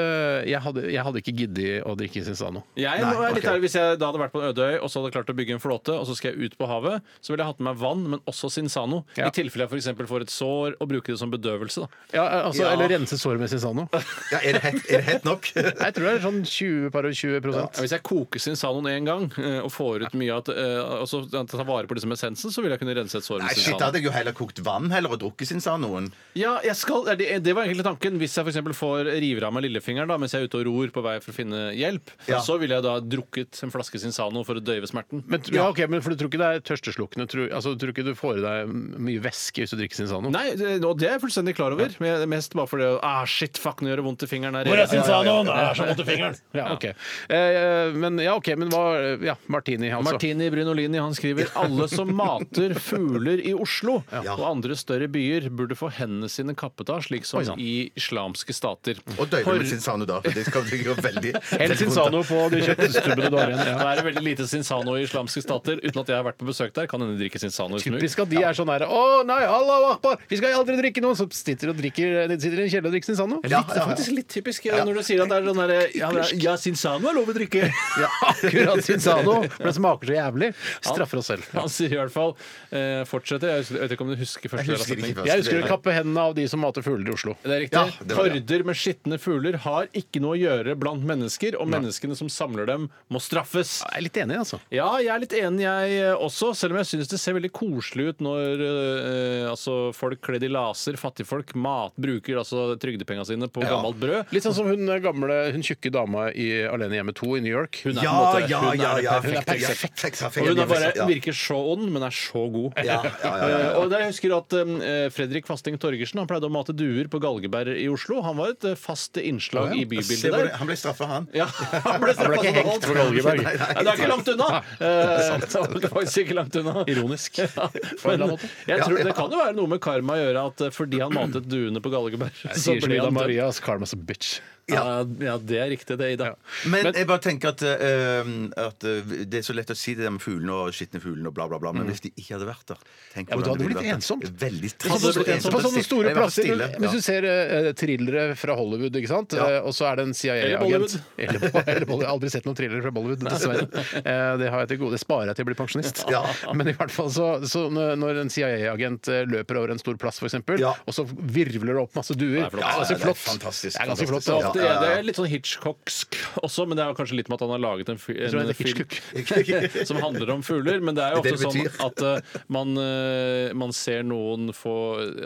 jeg 0.50 0.62
hadde, 0.62 0.84
jeg 0.94 1.04
hadde 1.04 1.22
ikke 1.22 1.36
giddet 1.38 1.84
å 1.86 1.96
drikke 1.98 2.24
Sinsano. 2.26 2.64
Jeg 2.76 3.02
Nei, 3.02 3.14
må 3.14 3.20
være 3.22 3.36
litt 3.36 3.44
ok. 3.46 3.52
ærlig, 3.54 3.62
Hvis 3.68 3.76
jeg 3.76 4.00
da 4.00 4.06
hadde 4.12 4.20
vært 4.24 4.32
på 4.34 4.42
en 4.42 4.50
øde 4.50 4.64
øy 4.70 4.78
og 4.80 4.90
så 4.90 5.02
hadde 5.04 5.12
klart 5.14 5.30
å 5.30 5.36
bygge 5.38 5.54
en 5.54 5.60
flåte, 5.64 5.94
og 6.00 6.06
så 6.08 6.16
skal 6.16 6.34
jeg 6.34 6.50
ut 6.50 6.58
på 6.58 6.68
havet, 6.68 7.02
så 7.22 7.34
ville 7.34 7.44
jeg 7.44 7.50
hatt 7.54 7.60
med 7.60 7.70
meg 7.74 7.78
vann, 7.84 8.04
men 8.10 8.20
også 8.26 8.50
Sinsano. 8.52 9.04
Ja. 9.18 9.28
I 9.28 9.32
tilfelle 9.32 9.68
jeg 9.68 9.70
f.eks. 9.70 10.08
får 10.10 10.22
et 10.22 10.30
sår, 10.34 10.76
og 10.80 10.88
bruke 10.90 11.12
det 11.14 11.20
som 11.20 11.30
bedøvelse. 11.32 11.86
da. 11.86 11.88
Ja, 12.14 12.26
altså, 12.48 12.64
Ja. 12.64 12.74
Eller 12.74 12.90
rense 12.90 13.18
såret 13.20 13.40
med 13.40 13.50
Sinsano. 13.50 13.88
Ja, 14.32 14.40
er, 14.44 14.54
det 14.54 14.62
hett, 14.62 14.86
er 14.90 15.22
nok? 15.26 15.46
Jeg 15.56 15.94
tror 15.94 16.04
det 16.06 16.14
er 16.16 16.20
sånn 16.26 16.44
20 16.46 16.90
par 16.92 17.06
og 17.06 17.14
20 17.14 17.54
Ja, 17.54 17.68
Hvis 17.80 17.92
jeg 17.92 18.04
koker 18.04 18.40
Sinsanoen 18.40 18.86
én 18.92 19.06
gang 19.06 19.30
eh, 19.60 19.66
og 19.68 19.72
får 19.76 20.08
ut 20.08 20.16
mye 20.20 20.34
av 20.34 20.42
at, 20.46 20.52
eh, 20.56 20.80
og 21.04 21.08
så 21.12 21.22
Ta 21.30 21.64
vare 21.68 21.88
på 21.90 21.96
liksom 21.98 22.12
essensen, 22.16 22.52
så 22.54 22.64
vil 22.64 22.72
jeg 22.74 22.80
kunne 22.82 22.96
rense 22.98 23.18
et 23.20 23.26
sår 23.26 23.42
Nei, 23.44 23.54
shit, 23.58 23.76
da 23.80 23.90
hadde 23.90 24.00
jeg 24.02 24.08
jo 24.10 24.14
heller 24.16 24.36
kokt 24.38 24.60
vann 24.66 24.90
heller 24.94 25.14
og 25.16 25.20
drukket 25.22 25.50
Sinsanoen. 25.52 26.10
Ja, 26.40 26.56
jeg 26.66 26.76
skal, 26.80 27.06
det, 27.20 27.28
det 27.46 27.54
var 27.58 27.68
egentlig 27.68 27.86
tanken. 27.88 28.18
Hvis 28.22 28.36
jeg 28.38 28.48
f.eks. 28.48 28.60
får 28.78 29.10
river 29.20 29.46
av 29.48 29.54
meg 29.56 29.66
lillefingeren 29.68 30.10
da, 30.12 30.18
mens 30.22 30.34
jeg 30.36 30.46
er 30.46 30.50
ute 30.52 30.60
og 30.62 30.68
ror 30.70 30.94
på 30.96 31.04
vei 31.06 31.16
for 31.24 31.34
å 31.34 31.38
finne 31.38 31.62
hjelp, 31.78 32.12
Ja. 32.30 32.40
så 32.46 32.58
ville 32.62 32.78
jeg 32.80 32.86
da 32.86 32.96
drukket 33.04 33.60
en 33.66 33.74
flaske 33.74 34.00
Sinsano 34.02 34.44
for 34.48 34.60
å 34.60 34.64
døyve 34.64 34.88
smerten. 34.90 35.24
Men, 35.30 35.44
ja, 35.54 35.68
ok, 35.70 35.84
men 35.92 36.04
for 36.06 36.14
du 36.16 36.20
tror 36.22 36.32
ikke 36.32 36.42
det 36.42 36.50
er 36.60 36.66
tørsteslukkende? 36.70 37.28
Tror, 37.32 37.50
altså, 37.56 37.74
du 37.76 37.84
tror 37.84 37.94
ikke 37.96 38.08
du 38.10 38.14
får 38.20 38.40
i 38.40 38.46
deg 38.46 38.74
mye 39.10 39.24
væske 39.26 39.64
hvis 39.66 39.74
du 39.76 39.80
drikker 39.82 40.02
Sinsano? 40.04 40.32
Nei, 40.34 40.54
det, 40.60 40.78
og 40.88 40.98
det 41.02 41.10
er 41.10 41.18
jeg 41.18 41.24
fullstendig 41.26 41.56
klar 41.60 41.76
over. 41.76 41.92
Men 42.04 42.24
mest 42.32 42.56
bare 42.58 42.70
fordi 42.72 42.90
ah, 43.06 43.24
shit, 43.30 43.58
fuck, 43.60 43.84
nå 43.84 43.92
gjør 43.92 44.02
det 44.04 44.08
vondt 44.10 44.26
i 44.28 44.32
fingeren. 44.32 44.60
her. 44.60 44.70
Hvor 44.70 44.84
er 44.86 44.92
Sinsanoen? 44.94 45.50
Det 45.50 45.58
er 45.66 45.80
så 45.82 45.90
vondt 45.92 46.04
i 46.06 46.10
fingeren. 46.14 46.40
Ja, 46.60 46.66
ok. 46.74 46.86
Eh, 47.30 47.94
men 48.00 48.18
ja, 48.22 48.34
ok, 48.40 48.48
men 48.60 48.72
hva 48.74 48.84
Ja, 49.24 49.36
Martini, 49.50 49.90
altså. 49.90 50.12
Martini 50.12 50.50
Brynolini 50.54 51.00
han 51.02 51.16
skriver 51.18 51.50
alle 51.62 51.88
som 51.90 52.12
mater 52.16 52.76
fugler 52.78 53.42
i 53.42 53.54
Oslo 53.58 54.00
og 54.06 54.44
andre 54.46 54.78
større 54.78 55.10
byer, 55.12 55.50
burde 55.50 55.78
få 55.78 55.90
hendene 55.94 56.30
sine 56.30 56.54
kappet 56.58 56.92
av, 56.94 57.02
slik 57.06 57.26
som 57.26 57.42
Oi, 57.42 57.46
sann. 57.48 57.62
i 57.62 57.90
islamske 57.98 58.54
stater. 58.54 59.00
Og 59.18 59.30
døyve 59.32 59.58
med 59.58 59.70
Sinsano, 59.70 60.06
da. 60.10 60.20
For 60.26 60.38
det 60.38 60.46
skal 60.48 60.68
det 60.70 60.82
gjøre 60.84 61.06
veldig 61.06 61.34
Hell 61.62 61.76
Sinsano 61.80 62.22
på 62.28 62.44
de 62.54 62.62
kjøttstubbene 62.68 63.32
du 63.32 63.40
har 63.40 63.54
igjen. 63.54 63.64
Det 63.80 63.90
er 63.90 64.04
veldig 64.10 64.26
lite 64.28 64.48
Sinsano 64.52 64.96
i 65.00 65.06
islamske 65.08 65.44
stater. 65.44 65.82
Uten 65.82 66.02
at 66.04 66.14
jeg 66.14 66.20
har 66.20 66.28
vært 66.30 66.40
på 66.42 66.50
besøk 66.50 66.76
der, 66.78 66.90
kan 66.92 67.02
hende 67.04 67.18
drikke 67.20 67.42
Sinsano 67.42 67.80
i 67.80 67.84
smug. 67.84 67.98
Typisk 68.00 68.24
at 68.26 68.32
de 68.32 68.44
er 68.46 68.58
sånn 68.58 68.70
her 68.74 68.86
Å 68.86 69.02
nei, 69.28 69.40
Allah 69.50 69.90
akbar! 69.96 70.22
Vi 70.30 70.40
skal 70.40 70.58
aldri 70.60 70.78
drikke 70.80 71.04
noe? 71.04 71.18
Så 71.18 71.26
sitter 71.34 71.74
og 71.74 71.80
drikker 71.80 72.30
de 72.30 72.38
sitter 72.38 72.62
i 72.62 72.68
en 72.68 72.72
kjeller 72.72 72.92
og 72.92 72.96
drikker 72.96 73.12
Sinsano. 73.12 73.42
Litt, 73.44 73.74
det 73.74 73.82
er 73.82 73.90
faktisk 73.96 74.16
litt 74.16 74.30
typisk 74.30 74.70
ja, 74.70 74.84
når 74.86 75.02
du 75.02 75.06
sier 75.08 75.26
at 75.26 75.34
det 75.34 75.42
er 75.42 75.50
sånn 75.50 75.62
derre 75.64 75.82
ja, 75.98 76.12
ja, 76.38 76.56
Sinsano 76.62 77.10
er 77.10 77.18
lov 77.18 77.34
å 77.34 77.36
drikke. 77.36 77.70
Akkurat 78.32 78.86
Sinsano. 78.86 79.39
For 79.60 79.70
det 79.70 79.76
smaker 79.78 80.12
så 80.12 80.18
jævlig. 80.18 80.50
Straffer 80.86 81.22
oss 81.22 81.32
selv. 81.32 81.48
Han 81.60 81.72
sier 81.72 81.96
i 81.96 82.00
hvert 82.00 82.14
fall 82.14 82.36
eh, 82.76 83.04
fortsetter. 83.10 83.60
Jeg 83.60 83.80
vet 83.80 83.96
ikke 83.96 84.08
om 84.08 84.14
du 84.14 84.18
husker 84.20 84.54
første 84.54 84.68
del 84.68 84.80
av 84.80 84.86
setningen. 84.86 85.24
Jeg 85.30 85.44
husker 85.44 85.64
å 85.64 85.72
kappe 85.76 85.96
hendene 85.96 86.26
av 86.30 86.36
de 86.38 86.48
som 86.52 86.64
mater 86.64 86.86
fugler 86.86 87.12
i 87.12 87.16
Oslo. 87.16 87.36
Det 87.46 87.56
er 87.56 87.64
riktig. 87.66 87.80
Ja, 87.80 88.04
det 88.04 88.18
var 88.18 88.30
det. 88.30 88.40
Horder 88.40 88.68
med 88.68 88.80
skitne 88.80 89.20
fugler 89.22 89.60
har 89.66 89.90
ikke 89.98 90.24
noe 90.24 90.36
å 90.36 90.40
gjøre 90.40 90.76
blant 90.80 91.06
mennesker, 91.08 91.58
og 91.60 91.70
menneskene 91.72 92.18
som 92.20 92.32
samler 92.32 92.68
dem, 92.70 92.90
må 93.10 93.22
straffes. 93.24 93.80
Jeg 93.86 94.02
er 94.02 94.06
litt 94.06 94.20
enig, 94.24 94.40
altså. 94.44 94.60
Ja, 94.74 94.90
jeg 95.02 95.14
er 95.14 95.24
litt 95.24 95.36
enig 95.40 95.66
jeg 95.70 95.98
eh, 96.00 96.14
også, 96.16 96.52
selv 96.58 96.76
om 96.76 96.82
jeg 96.82 96.90
syns 96.92 97.12
det 97.12 97.20
ser 97.22 97.36
veldig 97.38 97.52
koselig 97.56 98.14
ut 98.14 98.24
når 98.26 98.64
eh, 98.66 99.46
altså, 99.50 99.78
folk 99.96 100.22
kledd 100.26 100.46
i 100.46 100.52
laser, 100.52 100.98
fattigfolk, 101.00 101.54
mat, 101.60 101.96
bruker 102.00 102.40
altså 102.42 102.74
trygdepengene 102.82 103.28
sine 103.28 103.50
på 103.52 103.64
gammelt 103.66 104.00
brød. 104.02 104.34
Litt 104.36 104.46
sånn 104.46 104.58
som 104.58 104.70
hun 104.70 104.90
gamle, 105.04 105.40
hun 105.56 105.66
tjukke 105.66 105.92
dama 105.94 106.30
i 106.32 106.50
Alene 106.70 107.00
hjemme 107.00 107.16
2 107.18 107.32
i 107.40 107.44
New 107.46 107.54
York. 107.54 107.82
Hun 107.86 107.98
er 107.98 108.06
Ja, 108.06 108.16
på 108.16 108.20
en 108.20 108.44
måte, 108.44 108.52
ja, 108.52 108.62
hun 108.64 108.70
er 108.74 108.80
ja, 108.80 108.94
ja. 109.06 109.18
Perfekte. 109.38 110.26
er 110.26 110.32
fikk- 110.34 110.44
Og 110.44 110.48
hun 110.50 110.60
er 110.64 110.70
bare, 110.70 111.08
virker 111.10 111.36
så 111.38 111.58
ond, 111.74 111.86
men 111.94 112.04
er 112.08 112.16
så 112.16 112.44
god. 112.54 112.80
Ja, 112.84 113.00
ja, 113.04 113.12
ja. 113.24 113.36
Eh, 113.50 113.78
Og 113.80 113.92
jeg 113.94 114.10
husker 114.10 114.34
at 114.38 114.54
eh, 114.60 115.10
Fredrik 115.14 115.48
Fasting 115.48 115.78
Torgersen 115.82 116.20
han 116.22 116.28
pleide 116.30 116.48
å 116.50 116.54
mate 116.54 116.74
duer 116.76 117.08
på 117.12 117.20
Galgeberg 117.24 117.76
i 117.80 117.88
Oslo. 117.92 118.22
Han 118.26 118.38
var 118.40 118.54
et 118.56 118.68
eh, 118.72 118.76
fast 118.80 119.18
innslag 119.22 119.74
i 119.78 119.86
bybildet 119.90 120.32
der. 120.34 120.52
Han 120.60 120.68
ble 120.70 120.78
straffa, 120.80 121.08
han. 121.10 121.28
Ja, 121.36 121.48
han 121.88 122.02
ble, 122.04 122.14
ble 122.18 122.40
ikke 122.42 122.56
hengt 122.60 122.88
på 122.90 122.98
Galgeberg. 122.98 123.44
Nei, 123.46 123.56
det 123.58 123.88
er 123.88 123.96
ikke 123.96 124.12
langt 124.12 124.32
unna! 124.36 124.50
Eh, 124.80 125.66
ble 125.76 125.92
faktisk 125.96 126.24
ikke 126.26 126.38
langt 126.40 126.60
unna. 126.62 126.76
Ironisk. 126.92 127.40
Jeg 127.40 128.80
tror 128.84 129.02
Det 129.04 129.16
kan 129.18 129.34
jo 129.34 129.42
være 129.42 129.56
noe 129.58 129.70
med 129.76 129.82
karma 129.84 130.16
å 130.18 130.22
gjøre 130.24 130.46
at 130.52 130.66
eh, 130.68 130.74
fordi 130.76 131.02
han 131.04 131.14
matet 131.16 131.48
duene 131.50 131.82
på 131.84 131.92
Galgeberg, 131.94 132.36
så 132.44 132.56
Sier 132.60 132.82
ble 132.84 132.98
Ida 133.00 133.06
han 133.08 133.14
dømt. 133.14 133.22
Marias 133.24 133.60
karma's 133.64 133.94
a 133.96 134.00
bitch. 134.00 134.40
Ja, 134.70 135.00
ja, 135.02 135.34
det 135.42 135.58
er 135.58 135.72
riktig, 135.72 135.96
det, 135.98 136.12
Ida. 136.14 136.28
Men, 136.70 136.92
jeg 136.94 137.08
bare 137.10 137.24
tenker 137.24 137.56
at, 137.56 137.64
eh, 137.66 138.28
at 138.62 138.86
eh, 138.86 139.14
det 139.28 139.40
er 139.42 139.46
så 139.46 139.54
lett 139.58 139.70
å 139.74 139.76
si 139.78 139.94
det 139.98 140.06
der 140.06 140.14
med 140.16 140.22
fuglene 140.24 140.54
og 140.56 140.74
skitne 140.76 141.02
fuglene 141.04 141.28
og 141.30 141.36
bla, 141.36 141.48
bla, 141.52 141.60
bla. 141.62 141.74
Men 141.76 141.88
hvis 141.92 142.02
de 142.06 142.12
ikke 142.16 142.38
hadde 142.38 142.48
vært 142.50 142.72
der 142.72 142.80
tenk 143.14 143.30
Ja, 143.30 143.36
men 143.36 143.44
Da 143.44 143.46
du 143.46 143.50
hadde 143.52 143.60
det 143.60 143.70
blitt 143.76 143.94
ensomt. 143.94 144.26
Veldig 144.42 144.72
trist 144.80 145.50
på 145.52 145.62
sånne 145.66 145.84
store 145.86 146.14
plasser 146.18 146.48
stille, 146.48 146.70
Hvis 146.80 146.96
du 146.98 147.02
ser 147.06 147.28
uh, 147.30 147.70
thrillere 147.78 148.26
fra 148.40 148.56
Hollywood, 148.58 148.96
ikke 149.00 149.12
sant? 149.12 149.34
Eh, 149.38 149.60
og 149.60 149.74
så 149.78 149.90
er 149.92 150.00
det 150.02 150.08
en 150.10 150.14
CIA-agent 150.18 150.98
Eller, 151.20 151.40
Bo- 151.44 151.64
Bollywood. 151.68 152.02
Jeg 152.02 152.08
har 152.08 152.14
aldri 152.16 152.32
sett 152.34 152.48
noen 152.50 152.58
thrillere 152.58 152.82
fra 152.88 152.94
Bollywood, 152.96 153.26
dessverre. 153.28 153.68
Eh, 154.00 154.34
det 154.42 154.50
har 154.54 154.64
jeg 154.66 154.72
til 154.74 154.82
gode. 154.86 154.96
Det 154.98 155.02
sparer 155.04 155.30
jeg 155.32 155.36
til 155.40 155.44
jeg 155.46 155.50
blir 155.52 155.60
pensjonist. 155.60 156.04
Ja. 156.12 156.24
Men 156.56 156.72
i 156.72 156.76
hvert 156.80 156.92
fall 156.94 157.10
så, 157.14 157.30
så 157.50 157.66
når 157.74 158.24
en 158.24 158.30
CIA-agent 158.34 159.10
løper 159.30 159.60
over 159.62 159.74
en 159.76 159.82
stor 159.82 159.98
plass, 160.02 160.18
f.eks., 160.22 160.30
eksempel 160.40 160.62
Ja. 160.62 160.74
og 160.88 160.94
så 160.96 161.04
virvler 161.10 161.74
det 161.76 161.82
opp 161.84 161.96
masse 161.98 162.14
duer. 162.18 162.46
Det 162.50 162.60
er 162.60 162.62
ganske 162.62 162.70
Ja, 162.70 162.86
det 162.86 162.96
er 162.96 163.04
flott. 163.04 163.22
fantastisk, 163.24 163.76
Det 163.76 163.82
er 163.84 163.90
ganske 163.92 164.08
flott. 164.10 164.54
Det, 164.56 164.66
er- 164.70 165.04
litt 165.04 165.18
sånn 165.20 165.30
Hitchcocksk 165.32 166.18
også, 166.44 166.66
men 166.70 166.78
det 166.80 166.86
er 166.86 166.94
kanskje 166.98 167.18
litt 167.20 167.30
med 167.32 167.40
at 167.40 167.46
han 167.48 167.54
har 167.56 167.62
laget 167.64 167.90
en, 167.90 168.00
en 168.00 168.54
film. 168.54 168.86
som 169.90 170.00
handler 170.02 170.34
om 170.36 170.44
fugler. 170.46 170.80
Men 170.84 170.98
det 170.98 171.06
er 171.06 171.16
jo 171.16 171.24
ofte 171.24 171.36
det 171.36 171.42
sånn 171.44 171.86
at 171.88 172.04
uh, 172.06 172.40
man, 172.52 172.76
uh, 172.78 173.52
man 173.58 173.74
ser 173.76 174.06
noen 174.08 174.54
få 174.56 174.76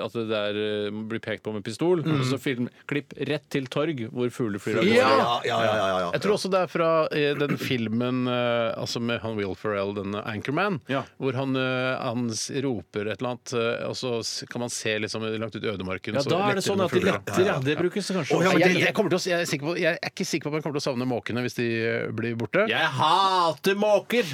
At 0.03 0.15
det 0.15 0.27
der 0.31 0.59
uh, 0.89 1.01
blir 1.09 1.21
pekt 1.23 1.45
på 1.45 1.53
med 1.55 1.65
pistol, 1.65 2.03
og 2.03 2.25
så 2.27 2.39
film, 2.41 2.69
klipp 2.89 3.15
rett 3.29 3.45
til 3.53 3.67
torg 3.71 4.05
hvor 4.11 4.31
fugler 4.33 4.61
flyr 4.61 4.79
av 4.81 4.87
gårde. 4.87 4.97
Ja! 4.97 5.11
Ja, 5.13 5.33
ja, 5.47 5.59
ja, 5.65 5.73
ja, 5.77 5.99
ja. 6.05 6.09
Jeg 6.15 6.23
tror 6.25 6.37
også 6.37 6.51
det 6.53 6.63
er 6.63 6.71
fra 6.71 6.89
den 7.13 7.57
filmen 7.61 8.25
altså 8.27 8.99
med 9.03 9.21
han 9.23 9.37
Will 9.37 9.55
Ferrell, 9.55 9.93
den 9.95 10.15
eh, 10.15 10.27
Anchorman, 10.33 10.79
Ja. 10.91 11.03
hvor 11.17 11.35
han, 11.37 11.55
han 11.55 12.27
roper 12.65 13.07
et 13.11 13.21
eller 13.21 13.33
annet, 13.33 13.53
og 13.87 13.95
så 13.97 14.45
kan 14.49 14.65
man 14.65 14.73
se 14.73 14.95
liksom 14.99 15.25
langt 15.39 15.55
ut 15.55 15.63
i 15.63 15.71
ødemarken. 15.71 16.17
Ja, 16.17 16.25
da 16.27 16.41
er 16.49 16.59
det 16.59 16.65
sånn 16.65 16.83
at 16.83 16.93
de 16.93 17.03
letter, 17.03 17.45
ja. 17.47 17.57
Det 17.63 17.77
brukes 17.79 18.11
kanskje 18.11 18.33
Oh. 18.33 18.41
Jeg, 18.41 18.77
jeg, 18.79 18.93
til 18.95 19.15
å, 19.15 19.19
jeg, 19.29 19.45
er 19.45 19.59
på, 19.61 19.73
jeg 19.77 19.97
er 19.99 20.09
ikke 20.09 20.25
sikker 20.25 20.47
på 20.47 20.51
om 20.51 20.57
jeg 20.57 20.65
kommer 20.65 20.77
til 20.79 20.81
å 20.81 20.85
savne 20.87 21.05
måkene 21.07 21.43
hvis 21.45 21.57
de 21.57 21.67
blir 22.15 22.37
borte. 22.39 22.65
Jeg 22.71 22.89
hater 22.97 23.72
måker! 23.73 24.25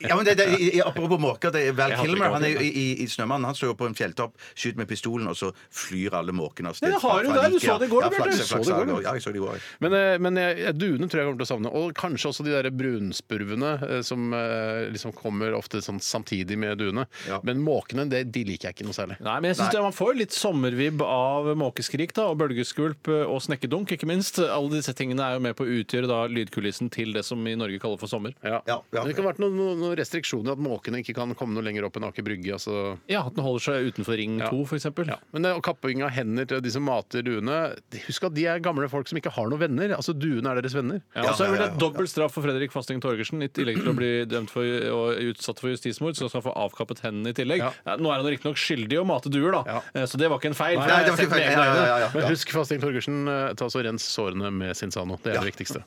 Ja, 0.00 0.16
men 0.16 0.24
det, 0.24 0.34
det, 0.38 0.46
i- 0.60 0.80
Apropos 0.82 1.18
måker, 1.20 1.50
det 1.54 1.68
er 1.68 1.72
Val 1.72 1.90
Jeg 1.90 1.98
hater 1.98 2.08
Kilmer. 2.10 2.26
ikke 2.26 2.34
Han 2.34 2.44
er 2.44 2.48
jo 2.54 2.60
i, 2.60 2.70
i, 2.70 3.02
i 3.04 3.06
Snømannen. 3.06 3.44
Han 3.46 3.54
står 3.54 3.68
jo 3.72 3.74
på 3.78 3.86
en 3.86 3.94
fjelltopp, 3.94 4.34
skyter 4.54 4.76
med 4.82 4.88
pistolen, 4.88 5.28
og 5.30 5.36
så 5.38 5.52
flyr 5.70 6.14
alle 6.18 6.32
måkene 6.34 6.68
av 6.72 6.74
sted. 6.78 6.90
Ja, 6.90 6.98
det 6.98 7.02
har 7.02 7.10
fra- 7.10 7.22
du 7.22 7.28
fra 7.30 7.42
der. 7.42 7.50
Du 7.50 7.58
så 7.60 7.78
det 7.78 7.86
i 7.86 7.92
går, 7.92 8.02
ja. 8.02 8.10
Bjarte. 8.10 8.24
Ja, 8.24 8.34
Du 8.34 8.44
så 8.44 8.58
det 8.58 8.64
i 8.64 8.70
går, 8.70 8.84
flaks, 8.84 8.86
du. 8.86 9.02
Ja, 9.04 9.12
jeg 9.14 9.22
så 9.22 9.32
det 9.32 9.40
i 9.40 9.44
går. 9.44 9.60
Men, 9.80 9.92
eh, 10.00 10.18
men 10.18 10.36
jeg, 10.42 10.58
jeg- 10.64 10.78
duene 10.78 11.08
tror 11.08 11.18
jeg 11.22 11.26
kommer 11.28 11.40
til 11.44 11.46
å 11.46 11.52
savne. 11.54 11.72
Og 11.74 11.94
kanskje 11.94 12.28
også 12.32 12.44
de 12.44 12.50
der 12.56 12.70
brunspurvene 12.70 13.72
eh, 13.88 14.02
som 14.06 14.32
eh, 14.34 14.88
liksom 14.92 15.12
kommer 15.16 15.54
ofte 15.56 15.80
sånn 15.84 16.00
samtidig 16.02 16.56
med 16.58 16.78
duene. 16.80 17.06
Ja. 17.28 17.40
Men 17.46 17.60
måkene, 17.64 18.06
det, 18.10 18.24
de 18.34 18.44
liker 18.48 18.70
jeg 18.70 18.78
ikke 18.78 18.86
noe 18.88 18.96
særlig. 18.96 19.18
Nei, 19.24 19.36
men 19.40 19.50
jeg 19.52 19.58
synes 19.60 19.72
det, 19.74 19.82
Man 19.84 19.92
får 19.96 20.14
litt 20.18 20.32
sommervibb 20.34 21.02
av 21.04 21.50
måkeskrik 21.60 22.14
da, 22.16 22.28
og 22.32 22.38
bølgeskvulp 22.40 23.10
eh, 23.12 23.24
og 23.28 23.42
snekkedunk, 23.44 23.92
ikke 23.96 24.08
minst. 24.08 24.38
Alle 24.42 24.78
disse 24.78 24.94
tingene 24.96 25.24
er 25.26 25.36
jo 25.38 25.44
med 25.44 25.56
på 25.58 25.66
å 25.66 25.74
utgjøre 25.80 26.08
da 26.10 26.22
lydkulissen 26.30 26.90
til 26.94 27.12
det 27.16 27.24
som 27.26 27.42
i 27.46 27.54
Norge 27.58 27.80
kaller 27.82 28.00
for 28.00 28.10
sommer. 28.10 28.34
Ja. 28.42 28.60
Ja, 28.66 28.80
ja. 28.94 29.02
Men 29.02 29.10
det 29.10 29.16
kan 29.18 29.26
ha 29.26 29.32
vært 29.32 29.42
noen, 29.42 29.56
noen, 29.58 29.83
noen 29.84 29.96
restriksjoner, 30.00 30.56
at 30.56 30.62
måkene 30.64 31.00
ikke 31.04 31.14
kan 31.16 31.34
komme 31.38 31.54
noe 31.56 31.64
lenger 31.66 31.86
opp 31.86 31.98
enn 32.00 32.06
Aker 32.08 32.24
Brygge. 32.26 32.56
Altså. 32.56 32.96
Ja, 33.10 33.22
At 33.28 33.36
den 33.36 33.44
holder 33.44 33.62
seg 33.68 33.90
utenfor 33.92 34.16
Ring 34.18 34.38
Ja. 34.40 34.48
2, 34.50 34.62
f.eks. 34.66 34.88
Ja. 35.06 35.18
Men 35.36 35.46
det, 35.46 35.52
kapping 35.64 36.02
av 36.06 36.10
hender 36.16 36.48
til 36.50 36.60
de 36.64 36.70
som 36.74 36.84
mater 36.88 37.22
duene 37.24 37.74
Husk 38.08 38.24
at 38.26 38.34
de 38.34 38.46
er 38.50 38.58
gamle 38.64 38.88
folk 38.90 39.08
som 39.08 39.18
ikke 39.20 39.30
har 39.32 39.48
noen 39.52 39.60
venner. 39.62 39.94
Altså 39.96 40.12
Duene 40.16 40.50
er 40.50 40.60
deres 40.60 40.74
venner. 40.76 41.00
Ja, 41.14 41.28
og 41.30 41.36
så 41.38 41.46
er 41.46 41.54
det 41.54 41.60
vel 41.62 41.78
dobbelt 41.80 42.10
straff 42.10 42.34
for 42.34 42.44
Fredrik 42.46 42.72
Fasting 42.74 43.00
Torgersen. 43.04 43.42
I 43.44 43.48
tillegg 43.52 43.78
til 43.82 43.92
å 43.92 43.96
bli 43.96 44.10
dømt 44.28 44.50
for 44.52 44.64
og 44.64 45.20
utsatt 45.30 45.60
for 45.62 45.70
justismord, 45.72 46.16
så 46.18 46.28
skal 46.28 46.40
han 46.40 46.46
få 46.48 46.54
avkappet 46.64 47.02
hendene 47.04 47.32
i 47.32 47.36
tillegg. 47.36 47.62
Ja. 47.62 47.70
Ja, 47.86 47.96
nå 48.00 48.10
er 48.12 48.20
han 48.22 48.28
riktignok 48.30 48.58
skyldig 48.60 48.96
i 48.96 49.00
å 49.00 49.06
mate 49.08 49.30
duer, 49.32 49.52
da, 49.54 49.62
Ja. 49.66 49.80
Eh, 49.94 50.06
så 50.10 50.18
det 50.20 50.28
var 50.30 50.38
ikke 50.40 50.50
en 50.52 50.58
feil. 50.58 50.78
Nei, 50.78 50.86
Nei, 50.88 51.00
det 51.04 51.12
var 51.14 51.22
ikke 51.24 51.34
feil. 51.34 51.44
Ja, 51.44 51.64
ja, 51.64 51.74
ja, 51.74 51.98
ja. 52.04 52.08
Men 52.14 52.28
husk 52.30 52.52
Fasting 52.54 52.80
Torgersen, 52.82 53.18
eh, 53.28 53.54
ta 53.58 53.66
så 53.72 53.82
rens 53.84 54.04
sårene 54.06 54.50
med 54.54 54.76
Sinsano. 54.78 55.18
Det 55.24 55.34
er 55.34 55.40
det 55.42 55.50
viktigste. 55.52 55.82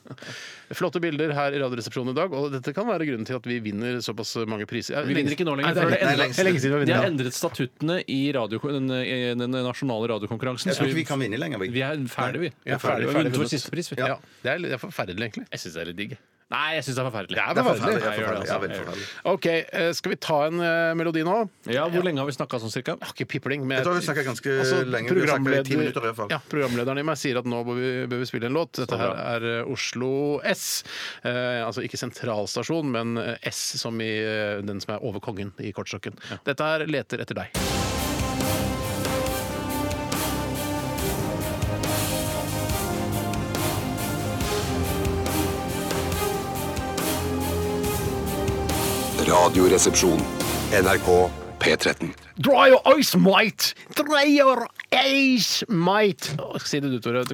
Flotte 0.76 1.00
bilder 1.00 1.32
her 1.32 1.54
i 1.56 1.60
Radioresepsjonen 1.62 2.12
i 2.12 2.16
dag, 2.18 2.32
og 2.36 2.50
dette 2.52 2.74
kan 2.76 2.86
være 2.88 3.06
grunnen 3.08 3.24
til 3.28 3.38
at 3.38 3.46
vi 3.48 3.56
vinner 3.64 3.87
såpass 4.04 4.34
mange 4.50 4.66
priser. 4.70 5.02
Vi 5.08 5.16
vinner 5.16 5.34
ikke 5.36 5.46
nå 5.48 5.54
lenger. 5.58 5.74
Nei, 5.74 5.74
det 5.74 5.82
er, 5.84 5.90
det 5.90 5.98
er 6.12 6.20
lenge, 6.22 6.34
det 6.36 6.42
er 6.44 6.48
lenge 6.50 6.62
siden 6.64 6.80
vi 6.82 6.88
De 6.88 6.94
har 6.96 7.04
vinner. 7.06 7.12
endret 7.26 7.36
statuttene 7.36 7.98
i 8.14 8.20
radio, 8.36 8.60
den, 8.68 8.88
den 9.42 9.50
nasjonale 9.66 10.10
radiokonkurransen. 10.14 10.70
Jeg 10.72 10.78
tror 10.80 10.90
ikke 10.92 11.00
vi 11.02 11.06
kan 11.10 11.22
vinne 11.22 11.40
lenger. 11.40 11.58
vi. 11.64 11.68
Vi 11.74 11.84
er 11.86 12.00
ferdige, 12.12 12.48
vi. 12.48 12.52
Vi 12.64 12.74
er 12.76 12.82
ferdig, 12.82 13.08
vunnet 13.12 13.38
vår 13.40 13.50
siste 13.52 13.72
pris. 13.74 13.92
Ja. 13.98 14.16
Ja, 14.46 14.58
det 14.58 14.72
er 14.76 14.82
forferdelig, 14.82 15.20
egentlig. 15.30 15.46
Jeg 15.52 15.64
syns 15.64 15.74
det 15.78 15.82
er 15.86 15.90
litt 15.92 16.00
digg. 16.04 16.18
Nei, 16.48 16.78
jeg 16.78 16.84
syns 16.86 16.96
det 16.96 17.02
er 17.02 17.08
forferdelig. 17.10 17.36
Det 17.36 17.42
er 17.44 17.54
Det 17.56 17.60
er 17.60 17.66
forferdelig. 17.66 18.00
forferdelig. 18.00 18.08
Jeg 18.08 18.24
gjør 18.24 18.38
det, 18.38 18.48
Ja, 18.48 18.54
altså. 18.54 18.68
det. 18.68 18.76
forferdelig. 18.78 19.08
OK, 19.32 19.46
eh, 19.80 19.92
skal 19.98 20.12
vi 20.14 20.16
ta 20.16 20.38
en 20.46 20.60
uh, 20.64 20.94
melodi 20.96 21.24
nå? 21.26 21.34
Ja, 21.68 21.82
Hvor 21.92 22.06
lenge 22.06 22.22
har 22.22 22.28
vi 22.30 22.32
snakka 22.32 22.60
sånn 22.62 22.72
cirka? 22.72 22.94
Jeg 22.96 23.04
har 23.04 23.12
ikke 23.12 23.28
pipling, 23.34 23.66
men 23.66 23.76
Jeg 23.76 23.84
tror 23.84 23.98
vi 23.98 24.04
snakket 24.06 24.24
ganske 24.30 24.54
Altså, 24.64 24.78
lenge. 24.88 25.12
Vi 25.12 25.58
i 25.58 25.62
ti 25.68 25.76
minutter 25.76 26.00
i 26.00 26.08
hvert 26.08 26.16
fall. 26.16 26.32
Ja, 26.32 26.38
programlederen 26.48 26.98
i 26.98 27.04
meg 27.04 27.20
sier 27.20 27.38
at 27.42 27.44
nå 27.44 27.60
bør 27.68 27.76
vi, 27.76 27.90
bør 28.08 28.24
vi 28.24 28.30
spille 28.30 28.48
en 28.48 28.56
låt. 28.56 28.72
Dette 28.80 28.96
her 28.96 29.12
er 29.36 29.48
eh, 29.60 29.68
Oslo 29.68 30.40
S. 30.42 30.84
Uh, 31.20 31.66
altså 31.68 31.84
ikke 31.84 32.00
sentralstasjon, 32.00 32.88
men 32.96 33.18
S 33.44 33.60
som 33.82 34.00
i 34.00 34.12
den 34.64 34.80
som 34.80 34.96
er 34.96 35.04
over 35.04 35.20
kongen 35.20 35.52
i 35.60 35.72
kortstokken. 35.76 36.16
Dette 36.48 36.64
her 36.64 36.86
leter 36.88 37.20
etter 37.20 37.44
deg. 37.44 37.77
Radioresepsjon. 49.28 50.20
NRK 50.72 51.30
P13. 51.58 52.14
Dry 52.38 52.68
your 52.68 52.80
ice, 52.98 53.16
mate! 53.16 53.74
Dry 53.94 54.24
your 54.24 54.68
ice! 54.92 55.64
Å, 55.68 56.58
Si 56.64 56.80
det 56.80 56.90
du, 56.90 56.98
Tore. 57.00 57.24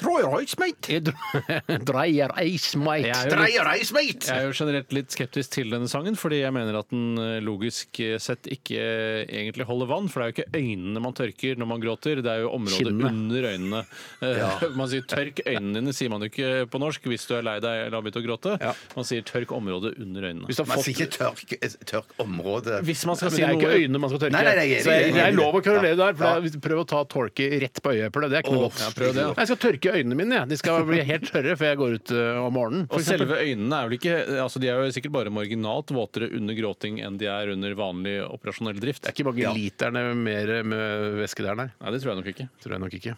Dry 0.00 0.24
eismeit! 0.40 0.88
ice, 0.90 1.06
mate! 1.14 1.84
Dry 1.86 2.06
your 2.10 2.32
ice, 2.46 2.74
mate. 2.76 3.06
Jeg 3.06 3.14
er 3.14 3.28
jo 3.28 3.34
Dreier 3.36 3.68
eismeit! 3.74 4.26
Jeg 4.26 4.34
er 4.42 4.48
jo 4.48 4.54
generelt 4.56 4.92
litt 4.96 5.14
skeptisk 5.14 5.52
til 5.54 5.70
denne 5.72 5.88
sangen, 5.90 6.16
fordi 6.18 6.40
jeg 6.42 6.52
mener 6.56 6.78
at 6.80 6.88
den 6.90 7.18
eh, 7.20 7.36
logisk 7.44 8.00
sett 8.22 8.48
ikke 8.50 8.78
eh, 8.80 9.20
egentlig 9.28 9.66
holder 9.68 9.90
vann. 9.90 10.08
For 10.10 10.20
det 10.20 10.26
er 10.26 10.32
jo 10.32 10.36
ikke 10.38 10.60
øynene 10.60 11.02
man 11.04 11.14
tørker 11.16 11.60
når 11.60 11.70
man 11.70 11.82
gråter, 11.84 12.22
det 12.24 12.32
er 12.32 12.42
jo 12.44 12.50
området 12.56 12.80
Kinnene. 12.80 13.12
under 13.12 13.48
øynene. 13.52 13.82
Eh, 14.24 14.64
Man 14.80 14.88
sier 14.90 15.04
'tørk 15.06 15.40
øynene 15.46 15.78
dine', 15.78 15.92
sier 15.94 16.10
man 16.10 16.24
jo 16.24 16.28
ikke 16.32 16.48
på 16.72 16.80
norsk 16.82 17.04
hvis 17.10 17.26
du 17.28 17.34
er 17.38 17.44
lei 17.46 17.56
deg 17.62 17.84
eller 17.84 17.98
har 17.98 18.02
begynt 18.04 18.18
å 18.18 18.24
gråte. 18.24 18.54
Ja. 18.62 18.72
Man 18.96 19.06
sier 19.06 19.22
'tørk 19.26 19.52
området 19.54 19.94
under 20.02 20.26
øynene'. 20.30 20.48
Hvis 20.48 20.58
du 20.58 20.64
har 20.64 20.70
Man 20.72 20.78
fått 20.80 20.88
sier 20.88 21.06
ikke 21.06 21.18
tørk, 21.18 21.54
tørk 21.90 22.14
område. 22.24 22.80
Hvis 22.88 23.04
man 23.06 23.16
skal 23.20 23.30
si 23.30 23.42
det 23.42 23.48
er 23.48 23.54
ikke 23.58 23.68
noe 23.70 23.78
øynene 23.84 24.00
man 24.02 24.10
skal 24.12 24.22
tørke. 24.24 24.34
Nei, 24.34 24.42
nei, 24.48 24.54
nei, 24.58 24.66
jeg 24.72 24.80
er 24.80 24.86
så 24.88 24.94
jeg, 24.96 25.04
enig, 25.04 25.14
jeg 25.14 25.14
er 25.14 25.14
det 25.14 25.24
er 25.24 25.32
enig. 25.32 25.40
lov 25.44 25.58
å 25.60 25.62
kverulere 25.68 25.98
der. 26.00 26.18
For 26.18 26.24
det 26.44 26.52
er, 26.54 26.62
prøv 26.66 26.82
å 26.82 26.86
ta 26.94 27.00
tårke 27.14 27.48
rett 27.64 27.82
på 27.84 27.94
øyeeplet. 27.94 28.28
Det 28.34 28.38
er 28.40 28.44
ikke 28.46 28.54
noe 28.56 28.64
Åh, 28.64 28.72
godt. 28.72 28.96
prøv 28.98 29.12
det, 29.14 29.22
ja. 29.28 29.32
Jeg 29.38 29.50
skal 29.52 29.60
tørke 29.68 29.83
tørke 29.84 29.98
øynene 30.00 30.16
mine. 30.18 30.34
jeg. 30.40 30.48
De 30.48 30.56
skal 30.60 30.84
bli 30.88 31.00
helt 31.04 31.26
tørre 31.30 31.56
før 31.60 31.68
jeg 31.70 31.78
går 31.80 31.94
ut 31.98 32.10
eh, 32.16 32.38
om 32.40 32.52
morgenen. 32.56 32.86
for 32.88 32.96
Og 32.96 33.00
eksempel. 33.04 33.28
selve 33.28 33.38
øynene 33.44 33.78
er 33.80 33.88
vel 33.88 33.96
ikke 33.98 34.14
altså 34.44 34.60
De 34.60 34.68
er 34.68 34.80
jo 34.84 34.92
sikkert 34.96 35.12
bare 35.12 35.30
marginalt 35.34 35.92
våtere 35.94 36.30
under 36.36 36.54
gråting 36.58 37.00
enn 37.04 37.18
de 37.20 37.26
er 37.30 37.52
under 37.52 37.74
vanlig 37.78 38.16
operasjonell 38.24 38.80
drift. 38.80 39.02
Det 39.04 39.10
er 39.12 39.16
ikke 39.18 39.28
mange 39.30 39.54
literne 39.58 40.04
mer 40.16 40.52
med 40.64 41.18
væske 41.20 41.44
der, 41.44 41.54
nei. 41.58 41.68
Nei, 41.80 41.92
det 41.94 42.00
tror 42.02 42.14
jeg 42.14 42.20
nok 42.22 42.30
ikke. 42.32 42.48
Tror 42.64 42.76
jeg 42.76 42.82
nok 42.84 42.96
ikke. 42.98 43.16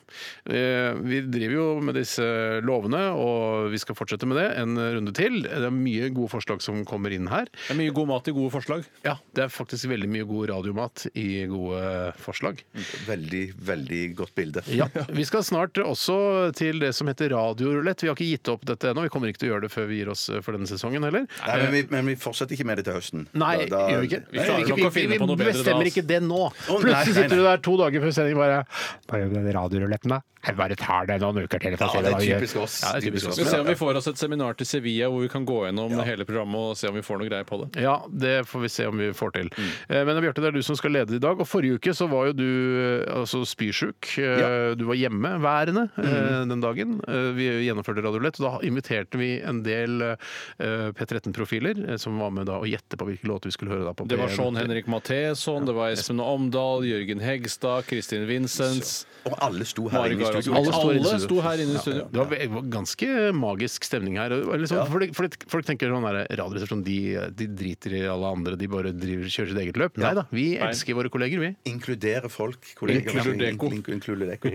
Eh, 0.50 0.92
Vi 1.06 1.20
driver 1.30 1.54
jo 1.56 1.66
med 1.86 1.94
disse 1.98 2.26
lovene, 2.66 3.02
og 3.16 3.70
vi 3.72 3.78
skal 3.82 3.94
fortsette 3.98 4.26
med 4.28 4.38
det 4.40 4.48
en 4.60 4.76
runde 4.76 5.12
til. 5.16 5.42
Det 5.46 5.62
er 5.68 5.74
mye 5.74 6.10
gode 6.14 6.30
forslag 6.32 6.62
som 6.64 6.82
kommer 6.88 7.12
inn 7.14 7.28
her. 7.30 7.46
Det 7.66 7.74
er 7.74 7.80
mye 7.80 7.94
god 7.94 8.08
mat 8.10 8.28
i 8.28 8.34
gode 8.36 8.52
forslag. 8.54 8.84
Ja, 9.04 9.16
det 9.36 9.46
er 9.46 9.52
faktisk 9.52 9.88
veldig 9.90 10.08
mye 10.10 10.26
god 10.28 10.50
radiomat 10.50 11.06
i 11.14 11.44
gode 11.50 12.12
forslag. 12.22 12.62
Veldig, 13.06 13.44
veldig 13.68 14.02
godt 14.18 14.34
bilde. 14.36 14.62
Ja, 14.72 14.88
Vi 15.12 15.24
skal 15.28 15.44
snart 15.46 15.78
også 15.82 16.16
til 16.56 16.80
det 16.82 16.90
som 16.96 17.08
heter 17.10 17.30
radiorulett. 17.34 18.02
Vi 18.02 18.08
har 18.10 18.16
ikke 18.16 18.28
gitt 18.32 18.50
opp 18.52 18.64
dette 18.68 18.90
ennå. 18.90 19.04
Vi 19.06 19.12
kommer 19.12 19.30
ikke 19.30 19.42
til 19.44 19.50
å 19.50 19.54
gjøre 19.54 19.66
det 19.68 19.72
før 19.74 19.88
vi 19.90 20.00
gir 20.00 20.10
oss 20.12 20.26
for 20.42 20.56
denne 20.56 20.68
sesongen 20.70 21.04
heller. 21.06 21.26
Nei, 21.46 21.56
men, 21.62 21.70
vi, 21.76 21.82
men 21.92 22.10
vi 22.12 22.16
fortsetter 22.20 22.56
ikke 22.56 22.66
med 22.68 22.80
det 22.80 22.86
til 22.88 22.96
høsten. 22.98 23.26
Nei, 23.36 23.52
Da- 23.66 23.70
da- 23.76 23.82
gjør 23.92 24.00
vi 24.04 24.10
ikke. 24.10 24.22
Vi 24.32 24.38
Ikke- 24.40 24.76
vi, 24.96 25.06
vi, 25.12 25.18
vi 25.20 25.44
bestemmer 25.44 25.90
ikke 25.92 26.06
det 26.06 26.22
nå. 26.24 26.42
Plutselig 26.66 27.14
sitter 27.20 27.36
du 27.36 27.42
der 27.44 27.62
to 27.68 27.76
dager 27.80 28.00
før 28.06 28.16
sending 28.20 28.36
bare 28.40 28.64
Bare 29.06 29.28
den 29.30 29.52
radioruletten, 29.52 30.16
da. 30.16 30.20
Jeg 30.46 30.56
bare 30.56 30.76
tar 30.78 31.06
det 31.10 31.16
noen 31.20 31.42
uker 31.44 31.58
til. 31.58 31.76
for 31.76 31.86
å 31.86 31.88
Ja, 31.88 31.92
se 31.96 32.02
det 32.02 32.12
hva 32.12 32.20
er 32.20 32.26
gjør. 32.26 32.40
typisk 32.40 32.56
oss. 32.62 32.74
Ja, 32.82 32.92
det 32.92 32.96
er 33.02 33.10
typisk 33.10 33.26
oss. 33.28 33.34
Skal 33.34 33.44
vi 33.44 33.50
se 33.50 33.60
om 33.60 33.66
vi 33.66 33.74
får 33.74 33.96
oss 33.96 34.06
et 34.06 34.16
seminar 34.20 34.56
til 34.56 34.66
Sevilla 34.66 35.08
hvor 35.10 35.20
vi 35.22 35.28
kan 35.28 35.44
gå 35.46 35.58
gjennom 35.66 36.04
hele 36.06 36.24
programmet 36.24 36.54
og 36.70 36.76
se 36.76 36.88
om 36.88 36.94
vi 36.94 37.02
får 37.02 37.18
noe 37.18 37.28
greier 37.28 37.44
på 37.48 37.58
det. 37.64 37.80
Ja, 37.82 37.96
det 38.08 38.46
får 38.46 38.60
vi 38.62 38.68
se 38.68 38.86
om 38.86 38.96
vi 38.98 39.10
får 39.12 39.32
til. 39.32 39.50
Mm. 39.56 39.70
Eh, 39.90 40.04
Men 40.06 40.22
Bjarte, 40.22 40.40
det 40.44 40.48
er 40.48 40.56
du 40.58 40.62
som 40.62 40.76
skal 40.76 40.90
lede 40.92 41.16
i 41.16 41.18
dag. 41.18 41.40
Og 41.40 41.46
forrige 41.48 41.74
uke 41.80 41.90
så 41.94 42.08
var 42.08 42.26
jo 42.30 42.32
du 42.32 42.46
eh, 42.46 43.18
altså 43.20 43.42
spysjuk. 43.46 44.18
Eh, 44.18 44.74
Du 44.76 44.84
var 44.86 44.94
hjemmeværende 44.94 45.90
eh, 45.98 46.42
Mm. 46.44 46.48
den 46.48 46.60
dagen. 46.60 47.00
Eh, 47.08 47.32
Vi 47.36 47.48
gjennomførte 47.66 48.02
Radiolett, 48.04 48.38
og 48.40 48.46
da 48.46 48.66
inviterte 48.66 49.18
vi 49.18 49.40
en 49.42 49.62
del 49.62 50.00
eh, 50.02 50.16
P13-profiler 50.92 51.90
eh, 51.90 51.96
som 51.96 52.18
var 52.18 52.30
med 52.30 52.46
da 52.46 52.58
og 52.60 52.66
gjette 52.70 52.96
på 52.98 53.06
hvilke 53.08 53.26
låter 53.28 53.50
vi 53.50 53.54
skulle 53.56 53.72
høre 53.74 53.84
da 53.88 53.92
på 53.96 54.06
Det 54.08 54.18
var 54.18 54.28
P1. 54.28 54.36
Sean 54.36 54.56
Henrik 54.56 54.86
Matheson, 54.86 55.66
det 55.66 55.74
var 55.76 55.90
Espen 55.94 56.20
Omdal, 56.22 56.84
Jørgen 56.86 57.20
Hegstad, 57.24 57.86
Kristin 57.90 58.26
Vincents, 58.28 59.06
Og 59.26 59.34
alle 59.42 59.64
sto 59.66 59.88
her 59.88 59.98
Mari 59.98 60.14
inne 60.14 60.22
i 60.22 60.26
Alle 60.36 60.72
står 60.72 60.92
inne 60.96 61.00
i 61.00 61.04
studio. 61.06 61.26
sto 61.26 61.40
her 61.46 61.62
inne 61.64 61.74
i 61.74 61.82
studio. 61.82 62.04
Det 62.12 62.48
var 62.50 62.62
ganske 62.76 63.08
magisk 63.34 63.84
stemning 63.84 64.16
her. 64.18 64.32
og- 64.32 64.54
Eller 64.54 64.66
sånn, 64.66 64.86
for, 64.90 65.00
fordi 65.12 65.36
folk 65.48 65.64
tenker 65.66 65.88
sånn 65.90 66.06
Radioresepsjonen 66.36 66.84
de, 66.84 66.98
de 67.34 67.46
driter 67.46 67.92
i 67.96 68.02
alle 68.06 68.26
andre, 68.26 68.56
de 68.56 68.66
bare 68.68 68.92
driver, 68.92 69.24
kjører 69.24 69.48
sitt 69.52 69.58
eget 69.64 69.76
løp. 69.76 69.96
Nei 69.98 70.14
da, 70.14 70.26
vi 70.30 70.46
elsker 70.58 70.94
våre 70.94 71.08
kolleger, 71.10 71.40
vi. 71.40 71.50
Inkludere 71.72 72.28
folk. 72.30 72.60
kolleger. 72.76 73.10
Inkluderdeko. 73.10 73.70
In- 73.72 73.82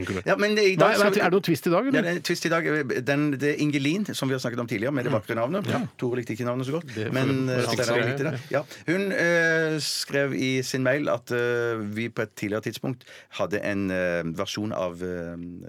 in- 0.01 0.21
Ja, 0.25 0.35
men 0.35 0.57
i 0.57 0.75
dag 0.75 0.95
skal 0.97 1.11
er 1.11 1.29
det 1.29 1.31
noe 1.31 1.41
twist 1.41 1.67
i 1.67 1.69
dag, 1.71 1.85
Ja, 1.85 1.91
det 1.91 2.05
er 2.05 2.15
en 2.15 2.21
twist 2.21 2.45
i 2.45 2.49
dag. 2.49 2.63
Den, 3.05 3.31
det 3.31 3.55
er 3.55 3.61
Ingelin, 3.61 4.05
som 4.13 4.27
vi 4.29 4.33
har 4.35 4.39
snakket 4.39 4.59
om 4.59 4.67
tidligere, 4.67 4.91
med 4.93 5.03
det 5.05 5.11
vakre 5.13 5.35
navnet. 5.35 5.65
Tore 5.97 6.15
likte 6.21 6.33
ikke 6.35 6.45
navnet 6.45 6.65
så 6.67 6.71
godt, 6.79 6.87
Det 6.95 7.11
men 7.13 7.49
eh, 7.49 7.61
Steinar 7.67 8.05
likte 8.07 8.23
det. 8.29 8.39
Ja. 8.51 8.61
Hun 8.87 9.11
øh, 9.11 9.79
skrev 9.79 10.33
i 10.33 10.61
sin 10.63 10.83
mail 10.83 11.09
at 11.09 11.31
øh, 11.31 11.81
vi 11.95 12.09
på 12.09 12.21
et 12.21 12.33
tidligere 12.35 12.61
tidspunkt 12.61 13.03
hadde 13.39 13.59
en 13.63 13.89
øh, 13.91 14.23
versjon 14.37 14.71
av 14.73 15.01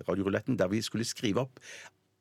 Radioruletten 0.08 0.56
der 0.58 0.68
vi 0.68 0.80
skulle 0.82 1.04
skrive 1.04 1.38
opp 1.46 1.58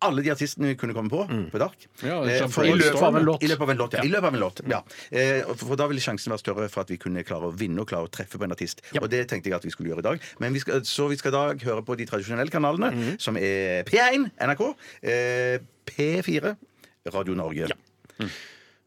alle 0.04 0.24
de 0.26 0.32
artistene 0.34 0.66
vi 0.72 0.76
kunne 0.82 0.96
komme 0.98 1.12
på 1.14 1.28
på 1.54 1.60
Dark. 1.62 1.84
Ja, 2.02 2.24
Eh, 2.26 2.48
for- 2.50 2.66
I 2.66 2.72
løpet 2.74 3.04
av 3.06 3.16
en 3.20 3.24
låt. 3.28 3.44
I 3.44 3.48
løpet 3.52 3.62
av 3.62 3.70
en 3.70 3.78
låt, 3.78 3.94
ja. 3.94 4.02
I 4.02 4.10
løpet 4.10 4.24
av 4.26 4.34
en 4.34 4.40
låt, 4.42 4.62
ja. 4.68 4.80
Eh, 5.12 5.44
For 5.56 5.76
da 5.78 5.86
ville 5.88 6.02
sjansen 6.02 6.32
være 6.34 6.40
større 6.42 6.70
for 6.72 6.82
at 6.82 6.90
vi 6.90 6.98
kunne 6.98 7.22
klare 7.24 7.46
å 7.46 7.54
vinne 7.56 7.78
og 7.82 7.88
klare 7.88 8.08
å 8.08 8.10
treffe 8.10 8.40
på 8.40 8.44
en 8.44 8.52
artist. 8.52 8.82
Og 9.00 9.08
det 9.12 9.28
tenkte 9.30 9.52
jeg 9.52 9.54
at 9.54 9.64
vi 9.64 9.70
skulle 9.70 9.90
gjøre 9.94 10.00
i 10.00 10.08
dag. 10.10 10.20
Men 10.40 10.54
vi 10.54 10.60
skal, 10.60 10.82
så 10.82 11.08
vi 11.08 11.18
skal 11.18 11.30
i 11.30 11.38
dag 11.38 11.62
høre 11.62 11.84
på 11.86 11.96
de 11.96 12.06
tradisjonelle 12.08 12.50
kanalene, 12.50 13.20
som 13.22 13.38
er 13.38 13.84
P1, 13.84 14.32
NRK, 14.42 14.76
eh, 15.04 15.60
P4, 15.86 16.58
Radio 17.14 17.36
Norge. 17.36 17.68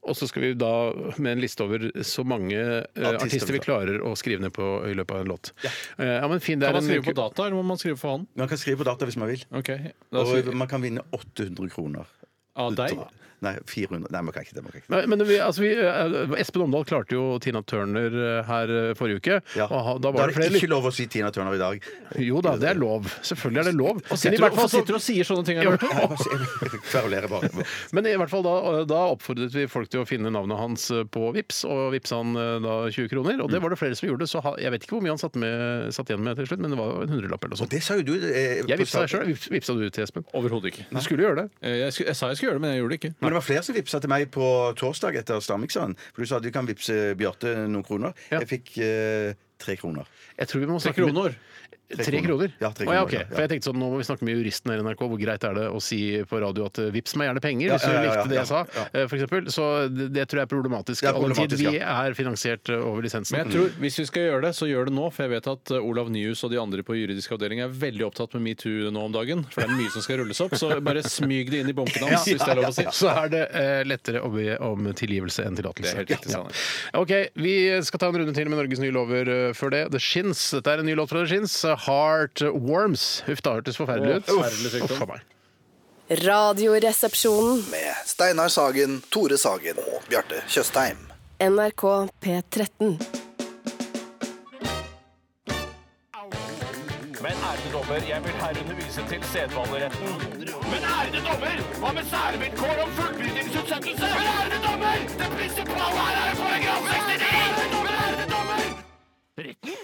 Og 0.05 0.17
så 0.19 0.29
skal 0.29 0.43
vi 0.45 0.51
da 0.59 0.71
med 1.17 1.31
en 1.33 1.43
liste 1.43 1.65
over 1.65 1.87
så 2.05 2.25
mange 2.29 2.59
eh, 2.59 2.83
Artister 2.85 3.25
artister 3.25 3.57
vi 3.57 3.63
klarer 3.65 4.03
å 4.05 4.13
skrive 4.19 4.45
ned 4.45 4.53
på 4.55 4.67
i 4.91 4.95
løpet 4.97 5.17
av 5.17 5.25
en 5.25 5.33
låt. 5.33 5.53
Ja, 5.65 5.73
ja 6.21 6.29
men 6.29 6.43
fin, 6.45 6.61
det 6.61 6.69
Kan 6.69 6.77
er 6.77 6.81
man 6.81 6.85
en 6.85 6.91
skrive 6.91 7.09
på 7.09 7.17
data, 7.21 7.47
eller 7.47 7.57
må 7.57 7.65
man 7.73 7.81
skrive 7.81 8.01
for 8.01 8.17
hånd? 8.19 8.29
Man 8.37 8.51
kan 8.51 8.61
skrive 8.61 8.83
på 8.83 8.89
data 8.91 9.09
hvis 9.09 9.19
man 9.21 9.33
vil. 9.33 9.45
Ok, 9.57 9.73
da 10.13 10.23
Og 10.23 10.33
skriver 10.33 10.61
man 10.61 10.71
kan 10.71 10.85
vinne 10.85 11.05
800 11.17 11.73
kroner. 11.73 12.11
Av 12.55 12.77
deg? 12.79 13.01
Nei, 13.43 13.55
400. 13.67 14.09
Nei, 14.15 14.21
man 14.23 14.33
kan 14.33 14.43
ikke 14.47 14.55
det. 14.57 14.63
Man 14.65 14.73
kan 14.73 14.81
ikke. 14.81 14.91
Nei, 14.95 15.03
men 15.11 15.25
vi, 15.29 15.37
altså 15.43 15.61
vi, 15.65 15.73
eh, 15.75 16.35
Espen 16.41 16.63
Omdal 16.65 16.85
klarte 16.89 17.13
jo 17.17 17.39
Tina 17.43 17.61
Turner 17.63 18.15
eh, 18.15 18.43
her 18.49 18.71
eh, 18.73 18.95
forrige 18.97 19.21
uke. 19.21 19.41
Ja. 19.59 19.67
Og 19.69 20.01
da 20.01 20.11
Da 20.11 20.13
var 20.15 20.29
er 20.29 20.33
det 20.33 20.35
det 20.35 20.41
flere 20.43 20.61
ikke 20.63 20.71
lov 20.73 20.87
å 20.89 20.93
si 20.95 21.07
Tina 21.13 21.31
Turner 21.35 21.55
i 21.55 21.61
dag. 21.61 21.85
Jo 22.25 22.41
da, 22.45 22.55
det 22.57 22.71
er 22.71 22.79
lov. 22.81 23.05
Selvfølgelig 23.27 23.61
er 23.65 23.69
det 23.71 23.75
lov. 23.77 24.01
Men 24.01 24.15
i 24.15 24.21
Sitter 24.25 24.39
hvert 24.45 24.55
du, 24.55 24.61
fall 24.61 24.69
så- 24.71 24.79
sitter 24.81 24.95
du 24.95 25.01
og 25.01 25.05
sier 25.05 25.25
sånne 25.29 25.45
ting? 25.45 25.61
Ja, 25.61 25.77
bare. 27.29 27.51
Men 27.95 28.07
i 28.09 28.15
hvert 28.19 28.31
fall 28.33 28.45
da, 28.47 28.55
da 28.89 29.01
oppfordret 29.13 29.55
vi 29.55 29.67
folk 29.71 29.91
til 29.93 30.03
å 30.03 30.09
finne 30.09 30.31
navnet 30.33 30.59
hans 30.61 30.87
på 31.13 31.29
Vips, 31.35 31.63
og 31.69 31.93
vippsa 31.95 32.19
han 32.21 32.35
da 32.65 32.75
20 32.93 33.09
kroner. 33.13 33.41
Og 33.45 33.51
det 33.53 33.61
var 33.63 33.75
det 33.75 33.79
flere 33.81 33.97
som 33.99 34.09
gjorde. 34.09 34.29
Så 34.31 34.43
jeg 34.61 34.73
vet 34.75 34.87
ikke 34.87 34.97
hvor 34.97 35.05
mye 35.05 35.15
han 35.15 35.21
satt, 35.21 35.37
med, 35.41 35.91
satt 35.95 36.11
igjen 36.13 36.25
med 36.25 36.39
til 36.41 36.49
slutt, 36.51 36.63
men 36.65 36.75
det 36.75 36.81
var 36.81 37.03
en 37.05 37.13
hundrelapp 37.15 37.45
eller 37.45 37.55
noe 37.55 37.61
Og 37.61 37.65
sånt. 37.65 37.75
det 37.75 37.83
sa 37.87 37.99
jo 37.99 38.07
du. 38.09 38.15
Eh, 38.17 38.63
Jeg 38.65 38.81
vipsa 38.81 39.05
start- 39.05 39.15
sjøl. 39.15 39.35
Vipsa 39.55 39.77
du 39.79 39.85
til 39.91 40.07
Espen? 40.07 40.27
Overhodet 40.37 40.73
ikke. 40.73 40.87
Du 40.95 41.01
skulle 41.05 41.27
gjøre 41.27 41.45
det. 41.45 41.47
Jeg, 41.65 41.93
jeg 42.07 42.17
sa 42.17 42.31
jeg 42.33 42.39
skulle 42.41 42.53
gjøre 42.53 42.61
det, 42.61 42.65
men 42.67 42.75
jeg 42.75 42.83
gjorde 42.83 42.95
det 42.95 43.01
ikke. 43.03 43.15
Men 43.25 43.33
det 43.35 43.39
var 43.41 43.47
flere 43.47 43.63
som 43.67 43.75
vippsa 43.77 44.01
til 44.05 44.11
meg 44.13 44.29
på 44.35 44.47
torsdag 44.79 45.17
etter 45.23 45.41
Stamiksen. 45.45 45.97
For 46.13 46.23
du 46.25 46.29
sa 46.31 46.39
du 46.45 46.51
kan 46.55 46.69
vippse 46.69 47.15
Bjarte 47.19 47.55
noen 47.67 47.85
kroner. 47.87 48.13
Ja. 48.31 48.43
Jeg 48.45 48.51
fikk 48.53 48.75
eh, 48.85 49.33
tre 49.59 49.77
kroner. 49.81 50.07
Jeg 50.39 50.51
tror 50.51 50.61
vi 50.65 50.69
må 50.71 50.79
Tre 50.79 50.91
snakke 50.93 51.05
med- 51.07 51.15
kroner. 51.15 51.37
Tre 51.95 52.21
kroner? 52.25 52.53
Ja, 52.61 52.71
tre 52.73 52.87
kroner, 52.87 52.95
Oh, 52.95 52.97
ja, 52.97 53.03
okay. 53.05 53.25
For 53.29 53.43
jeg 53.45 53.51
tenkte 53.53 53.69
sånn, 53.69 53.77
Nå 53.79 53.89
må 53.93 53.99
vi 54.01 54.05
snakke 54.07 54.25
med 54.27 54.39
juristen 54.39 54.71
her 54.73 54.81
i 54.81 54.85
NRK. 54.87 55.03
Hvor 55.11 55.19
greit 55.21 55.45
er 55.45 55.55
det 55.59 55.65
å 55.69 55.81
si 55.85 55.99
på 56.31 56.39
radio 56.41 56.65
at 56.71 56.79
eh, 56.81 56.89
vips 56.95 57.13
meg 57.21 57.29
gjerne 57.29 57.43
penger, 57.45 57.75
hvis 57.75 57.85
du 57.85 57.91
ja, 57.91 57.95
ja, 57.95 58.03
ja, 58.05 58.15
likte 58.15 58.31
det 58.33 58.39
jeg 58.39 58.49
sa, 58.51 58.61
eh, 58.87 59.05
for 59.11 59.17
eksempel. 59.19 59.51
Så 59.53 59.67
det, 59.93 60.07
det 60.15 60.25
tror 60.31 60.41
jeg 60.41 60.49
er 60.49 60.51
problematisk. 60.55 61.05
All 61.11 61.27
den 61.29 61.37
tid 61.37 61.57
vi 61.61 61.75
er 61.79 62.17
finansiert 62.17 62.71
eh, 62.73 62.81
over 62.81 63.05
lisensen. 63.05 63.37
Men 63.37 63.45
jeg 63.51 63.55
tror, 63.59 63.75
hvis 63.85 63.99
vi 64.01 64.07
skal 64.09 64.27
gjøre 64.31 64.43
det, 64.47 64.53
så 64.57 64.69
gjør 64.71 64.89
det 64.89 64.95
nå. 64.97 65.09
For 65.15 65.27
jeg 65.27 65.33
vet 65.35 65.51
at 65.53 65.75
Olav 65.81 66.11
Nyhus 66.15 66.45
og 66.49 66.55
de 66.55 66.61
andre 66.63 66.87
på 66.87 66.97
juridisk 66.99 67.37
avdeling 67.37 67.61
er 67.67 67.75
veldig 67.85 68.07
opptatt 68.09 68.35
med 68.39 68.47
metoo 68.49 68.91
nå 68.95 69.05
om 69.11 69.15
dagen. 69.15 69.45
For 69.53 69.63
det 69.65 69.69
er 69.71 69.77
mye 69.83 69.93
som 69.95 70.07
skal 70.07 70.23
rulles 70.23 70.41
opp. 70.45 70.57
Så 70.59 70.73
bare 70.85 71.05
smyg 71.05 71.53
det 71.53 71.63
inn 71.65 71.71
i 71.75 71.77
bunken 71.77 72.05
hans, 72.09 72.25
hvis 72.31 72.41
det 72.43 72.51
er 72.55 72.61
lov 72.63 72.71
å 72.73 72.75
si. 72.79 72.87
Så 72.97 73.13
er 73.13 73.31
det 73.35 73.45
eh, 73.61 73.83
lettere 73.87 74.25
å 74.25 74.33
be 74.33 74.57
om 74.65 74.89
tilgivelse 74.97 75.45
enn 75.47 75.61
tillatelse. 75.61 75.93
Det 75.93 75.95
er 75.95 76.03
helt 76.03 76.17
riktig, 76.17 76.33
Ja. 76.35 76.43
Ok, 77.05 77.13
Vi 77.39 77.55
skal 77.85 78.01
ta 78.01 78.09
en 78.09 78.19
runde 78.23 78.35
til 78.37 78.49
med 78.49 78.59
Norges 78.63 78.81
nye 78.83 78.95
lover 78.95 79.31
før 79.57 79.73
det. 79.77 79.85
The 79.95 80.01
Shins. 80.03 80.47
Dette 80.57 80.73
er 80.79 80.81
en 80.83 80.89
ny 80.89 80.97
låt 80.99 81.13
fra 81.13 81.21
The 81.25 81.29
Shins. 81.35 81.61
Heart 81.77 82.43
Worms. 82.55 83.23
Huff, 83.27 83.43
det 83.43 83.53
hørtes 83.53 83.77
forferdelig 83.77 84.17
ut. 84.17 84.29
Forferdelig 84.29 84.71
sykdom. 84.71 84.91
Uff 84.91 84.99
for 84.99 85.07
meg. 85.15 85.21
Radioresepsjonen. 86.11 87.65
Med 87.71 87.95
Steinar 88.07 88.49
Sagen, 88.49 89.03
Tore 89.11 89.39
Sagen 89.39 89.79
og 89.79 90.03
Bjarte 90.09 90.43
Tjøstheim. 90.49 90.99
NRK 91.41 91.85
P13. 92.25 92.99
Men 97.25 97.33
ærede 97.33 97.71
dommer, 97.73 98.01
jeg 98.09 98.21
vil 98.25 98.33
herunder 98.43 98.77
vise 98.77 99.03
til 99.09 99.25
sedvaneretten. 99.33 100.13
Men 100.73 100.83
ærede 100.97 101.21
dommer, 101.29 101.57
hva 101.81 101.93
med 101.97 102.05
særvilkår 102.13 102.77
om 102.85 102.91
fullbyrdingsutsettelse? 102.99 104.07
Men 104.19 104.29
ærede 104.37 104.59
dommer, 104.67 104.97
det 105.21 105.29
prinsipale 105.37 106.01
her 106.11 106.21
er 106.31 106.35
paragraf 106.43 106.83
69! 106.93 107.83
Men 107.87 107.95
ærede 108.05 108.27
dommer, 108.35 108.63
retten 109.39 109.77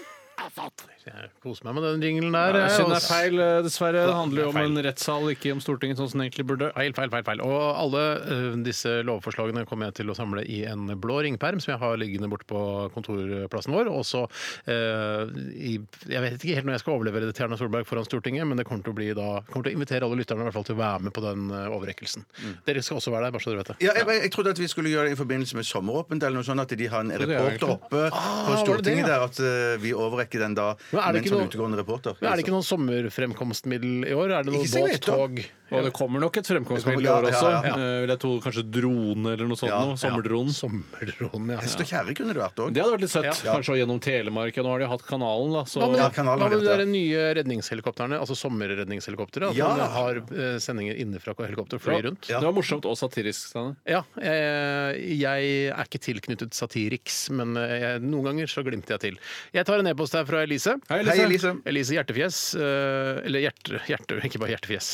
Jeg 1.01 1.29
koser 1.41 1.65
meg 1.65 1.77
med 1.77 1.85
den 1.87 2.03
jinglen 2.05 2.35
der. 2.35 2.55
Ja, 2.55 2.65
jeg, 2.67 2.73
synes 2.75 2.89
det 2.91 2.95
altså. 2.97 3.13
er 3.13 3.21
feil, 3.21 3.39
eh, 3.41 3.59
dessverre. 3.65 4.03
Det 4.05 4.15
handler 4.15 4.43
jo 4.43 4.49
om 4.51 4.59
en 4.61 4.81
rettssal, 4.85 5.29
ikke 5.33 5.53
om 5.55 5.61
Stortinget, 5.63 5.97
sånn 5.97 6.09
som 6.11 6.21
det 6.21 6.27
egentlig 6.29 6.45
burde. 6.51 6.69
Feil, 6.75 6.93
feil, 6.97 7.11
feil. 7.13 7.25
feil. 7.27 7.43
Og 7.45 7.57
alle 7.69 8.03
eh, 8.21 8.57
disse 8.65 8.93
lovforslagene 9.07 9.65
kommer 9.69 9.89
jeg 9.89 10.01
til 10.01 10.13
å 10.13 10.17
samle 10.17 10.45
i 10.45 10.61
en 10.69 10.93
blå 11.01 11.19
ringperm 11.25 11.61
som 11.63 11.73
jeg 11.73 11.81
har 11.81 11.97
liggende 12.01 12.29
borte 12.31 12.47
på 12.49 12.61
kontorplassen 12.95 13.75
vår. 13.75 13.89
Og 13.91 14.05
så 14.07 14.23
eh, 14.69 15.25
i, 15.57 15.75
Jeg 16.09 16.25
vet 16.25 16.37
ikke 16.37 16.59
helt 16.59 16.69
når 16.69 16.77
jeg 16.77 16.85
skal 16.85 16.95
overlevere 16.97 17.29
det 17.29 17.37
til 17.37 17.47
Erna 17.47 17.59
Solberg 17.59 17.89
foran 17.89 18.07
Stortinget, 18.07 18.47
men 18.49 18.61
det 18.61 18.67
kommer 18.69 18.85
til 18.85 18.95
å 18.95 18.99
bli 18.99 19.11
da 19.17 19.29
kommer 19.49 19.67
til 19.67 19.75
å 19.75 19.79
invitere 19.79 20.07
alle 20.07 20.21
lytterne 20.21 20.45
i 20.45 20.49
hvert 20.49 20.59
fall 20.59 20.67
til 20.69 20.77
å 20.77 20.81
være 20.81 21.07
med 21.07 21.15
på 21.15 21.25
den 21.25 21.49
overrekkelsen. 21.51 21.71
overrekkelsen. 21.77 22.61
Dere 22.67 22.85
skal 22.85 23.01
også 23.01 23.13
være 23.13 23.27
der, 23.27 23.35
bare 23.35 23.43
så 23.45 23.53
dere 23.53 23.63
vet 23.63 23.73
det. 23.73 23.77
Ja, 23.85 23.95
jeg, 23.97 24.21
jeg 24.27 24.33
trodde 24.35 24.53
at 24.55 24.61
vi 24.61 24.69
skulle 24.71 24.93
gjøre 24.93 25.09
det 25.09 25.17
i 25.17 25.19
forbindelse 25.19 25.57
med 25.57 25.67
sommeråpent, 25.67 26.23
eller 26.23 26.41
noe 26.41 26.47
sånt, 26.47 26.63
at 26.63 26.77
de 26.77 26.89
har 26.91 27.05
en 27.05 27.13
er 27.15 27.25
reporter 27.25 27.75
oppe 27.75 27.91
oppe 27.91 28.09
på 28.47 28.57
Stortinget 28.61 29.05
det 29.05 29.11
det, 29.11 29.11
ja? 29.11 29.19
der, 29.19 29.75
at 29.75 29.81
vi 29.81 29.93
overrekker 29.93 30.30
den 30.39 30.53
da 30.55 30.75
Men 30.91 31.01
er 31.01 31.05
det 31.11 31.13
med 31.13 31.23
ikke 31.23 31.33
sånn 31.33 31.41
noe- 31.41 31.49
utegående 31.51 31.77
reporter. 31.77 32.15
Men 32.21 32.31
er 32.31 32.35
det 32.35 32.45
ikke 32.45 32.53
noen 32.55 32.63
sommerfremkomstmiddel 32.63 34.07
i 34.07 34.13
år? 34.13 34.31
Er 34.39 34.43
det 34.43 34.53
noe 34.53 34.63
Ikke 34.63 35.45
Og 35.71 35.85
det 35.87 35.93
kommer 35.95 36.19
nok 36.19 36.37
et 36.41 36.47
fremkomstmiddel 36.51 37.05
i 37.05 37.09
år 37.11 37.27
også. 37.31 37.49
ja, 37.51 37.61
ja. 37.63 37.75
Eh, 37.75 37.99
Vil 38.03 38.11
jeg 38.13 38.19
tro 38.23 38.31
kanskje 38.43 38.63
drone 38.71 39.31
eller 39.33 39.47
noe 39.47 39.55
sånt. 39.59 39.71
Ja, 39.71 39.79
noe. 39.87 39.95
Sommerdronen. 40.01 40.51
Sommerdronen, 40.55 41.53
ja. 41.55 41.59
Hest 41.63 41.79
og 41.79 41.87
kjerre 41.87 42.15
kunne 42.17 42.33
det 42.35 42.41
vært 42.43 42.59
òg. 42.59 42.73
Det 42.75 42.81
hadde 42.83 42.95
vært 42.97 43.05
litt 43.05 43.13
søtt. 43.13 43.41
Kanskje 43.47 43.77
gjennom 43.79 44.01
Telemark. 44.03 44.57
Ja, 44.57 44.63
nå 44.67 44.73
har 44.75 44.83
de 44.83 44.89
hatt 44.91 45.05
kanalen, 45.07 45.53
da. 45.55 45.63
Så 45.69 45.79
Ja, 45.95 46.09
kanalen 46.13 46.41
har 46.43 46.49
de 46.55 46.59
der 46.65 46.83
nye 46.85 47.33
redningshelikoptrene, 47.39 48.19
altså 48.19 48.35
sommerredningshelikoptre? 48.35 49.49
At 49.51 49.55
Ja. 49.55 49.67
man 49.69 49.79
har 49.95 50.15
eh, 50.17 50.57
sendinger 50.59 50.95
innenfra 50.99 51.35
helikopter 51.39 51.75
og 51.79 51.81
flyr 51.85 52.03
rundt? 52.09 52.27
det 52.27 52.41
var 52.41 52.51
morsomt 52.53 52.85
og 52.85 52.97
satirisk. 52.99 53.47
Steinar. 53.51 53.75
Ja, 53.87 54.03
jeg, 54.21 55.19
jeg 55.21 55.71
er 55.71 55.85
ikke 55.87 56.01
tilknyttet 56.03 56.53
Satiriks, 56.57 57.29
men 57.31 57.55
eh, 57.59 57.77
jeg, 57.81 58.01
noen 58.03 58.27
ganger 58.31 58.51
så 58.51 58.63
glimter 58.65 58.97
jeg 58.97 59.03
til. 59.05 59.19
Jeg 59.55 59.65
tar 59.67 59.79
en 59.79 59.87
e-post 59.91 60.13
her 60.17 60.25
fra 60.27 60.43
Elise. 60.45 60.75
Hei, 60.89 61.01
Hei, 61.07 61.17
Elise. 61.25 61.55
Elise 61.65 61.95
Hjertefjes. 61.97 62.41
eh, 62.59 63.21
Eller 63.27 63.45
hjerte, 63.47 63.81
hjerte, 63.87 64.19
ikke 64.27 64.39
bare 64.41 64.55
hjertefjes. 64.55 64.91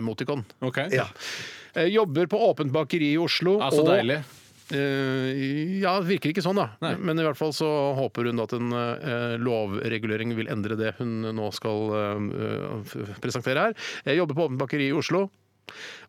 Hjerteemotikon. 0.00 0.44
Ok. 0.66 0.80
Ja. 0.92 1.06
Eh, 1.74 1.86
Jobber 1.92 2.26
på 2.26 2.40
Åpent 2.48 2.72
bakeri 2.72 3.12
i 3.14 3.18
Oslo. 3.20 3.58
Ja, 3.60 3.70
så 3.70 3.84
deilig. 3.86 4.22
Eh, 4.70 5.80
ja, 5.82 5.96
det 6.00 6.06
virker 6.12 6.30
ikke 6.32 6.44
sånn, 6.44 6.58
da. 6.60 6.68
Nei. 6.82 6.94
Men 7.02 7.18
i 7.18 7.24
hvert 7.26 7.38
fall 7.38 7.52
så 7.56 7.68
håper 7.98 8.28
hun 8.30 8.40
at 8.44 8.52
en 8.54 8.70
eh, 8.72 9.36
lovregulering 9.42 10.34
vil 10.38 10.50
endre 10.52 10.76
det 10.78 10.92
hun 11.00 11.20
nå 11.34 11.50
skal 11.56 11.90
eh, 11.98 12.80
f- 12.84 13.18
presentere 13.22 13.68
her. 13.70 13.74
Jeg 14.06 14.20
jobber 14.20 14.38
på 14.38 14.46
Åpent 14.48 14.62
bakeri 14.62 14.90
i 14.90 14.96
Oslo. 14.96 15.28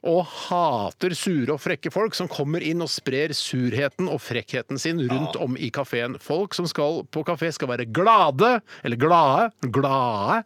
Og 0.10 0.24
hater 0.26 1.14
sure 1.14 1.54
og 1.54 1.60
frekke 1.62 1.92
folk 1.94 2.16
som 2.18 2.26
kommer 2.32 2.64
inn 2.66 2.82
og 2.82 2.90
sprer 2.90 3.30
surheten 3.38 4.08
og 4.10 4.18
frekkheten 4.26 4.80
sin 4.82 4.98
rundt 5.06 5.36
om 5.38 5.54
i 5.54 5.70
kafeen. 5.70 6.16
Folk 6.18 6.56
som 6.58 6.66
skal 6.70 7.04
på 7.14 7.22
kafé 7.28 7.52
skal 7.54 7.70
være 7.70 7.86
glade, 7.94 8.56
eller 8.82 8.98
glade, 8.98 9.52
glade, 9.70 10.40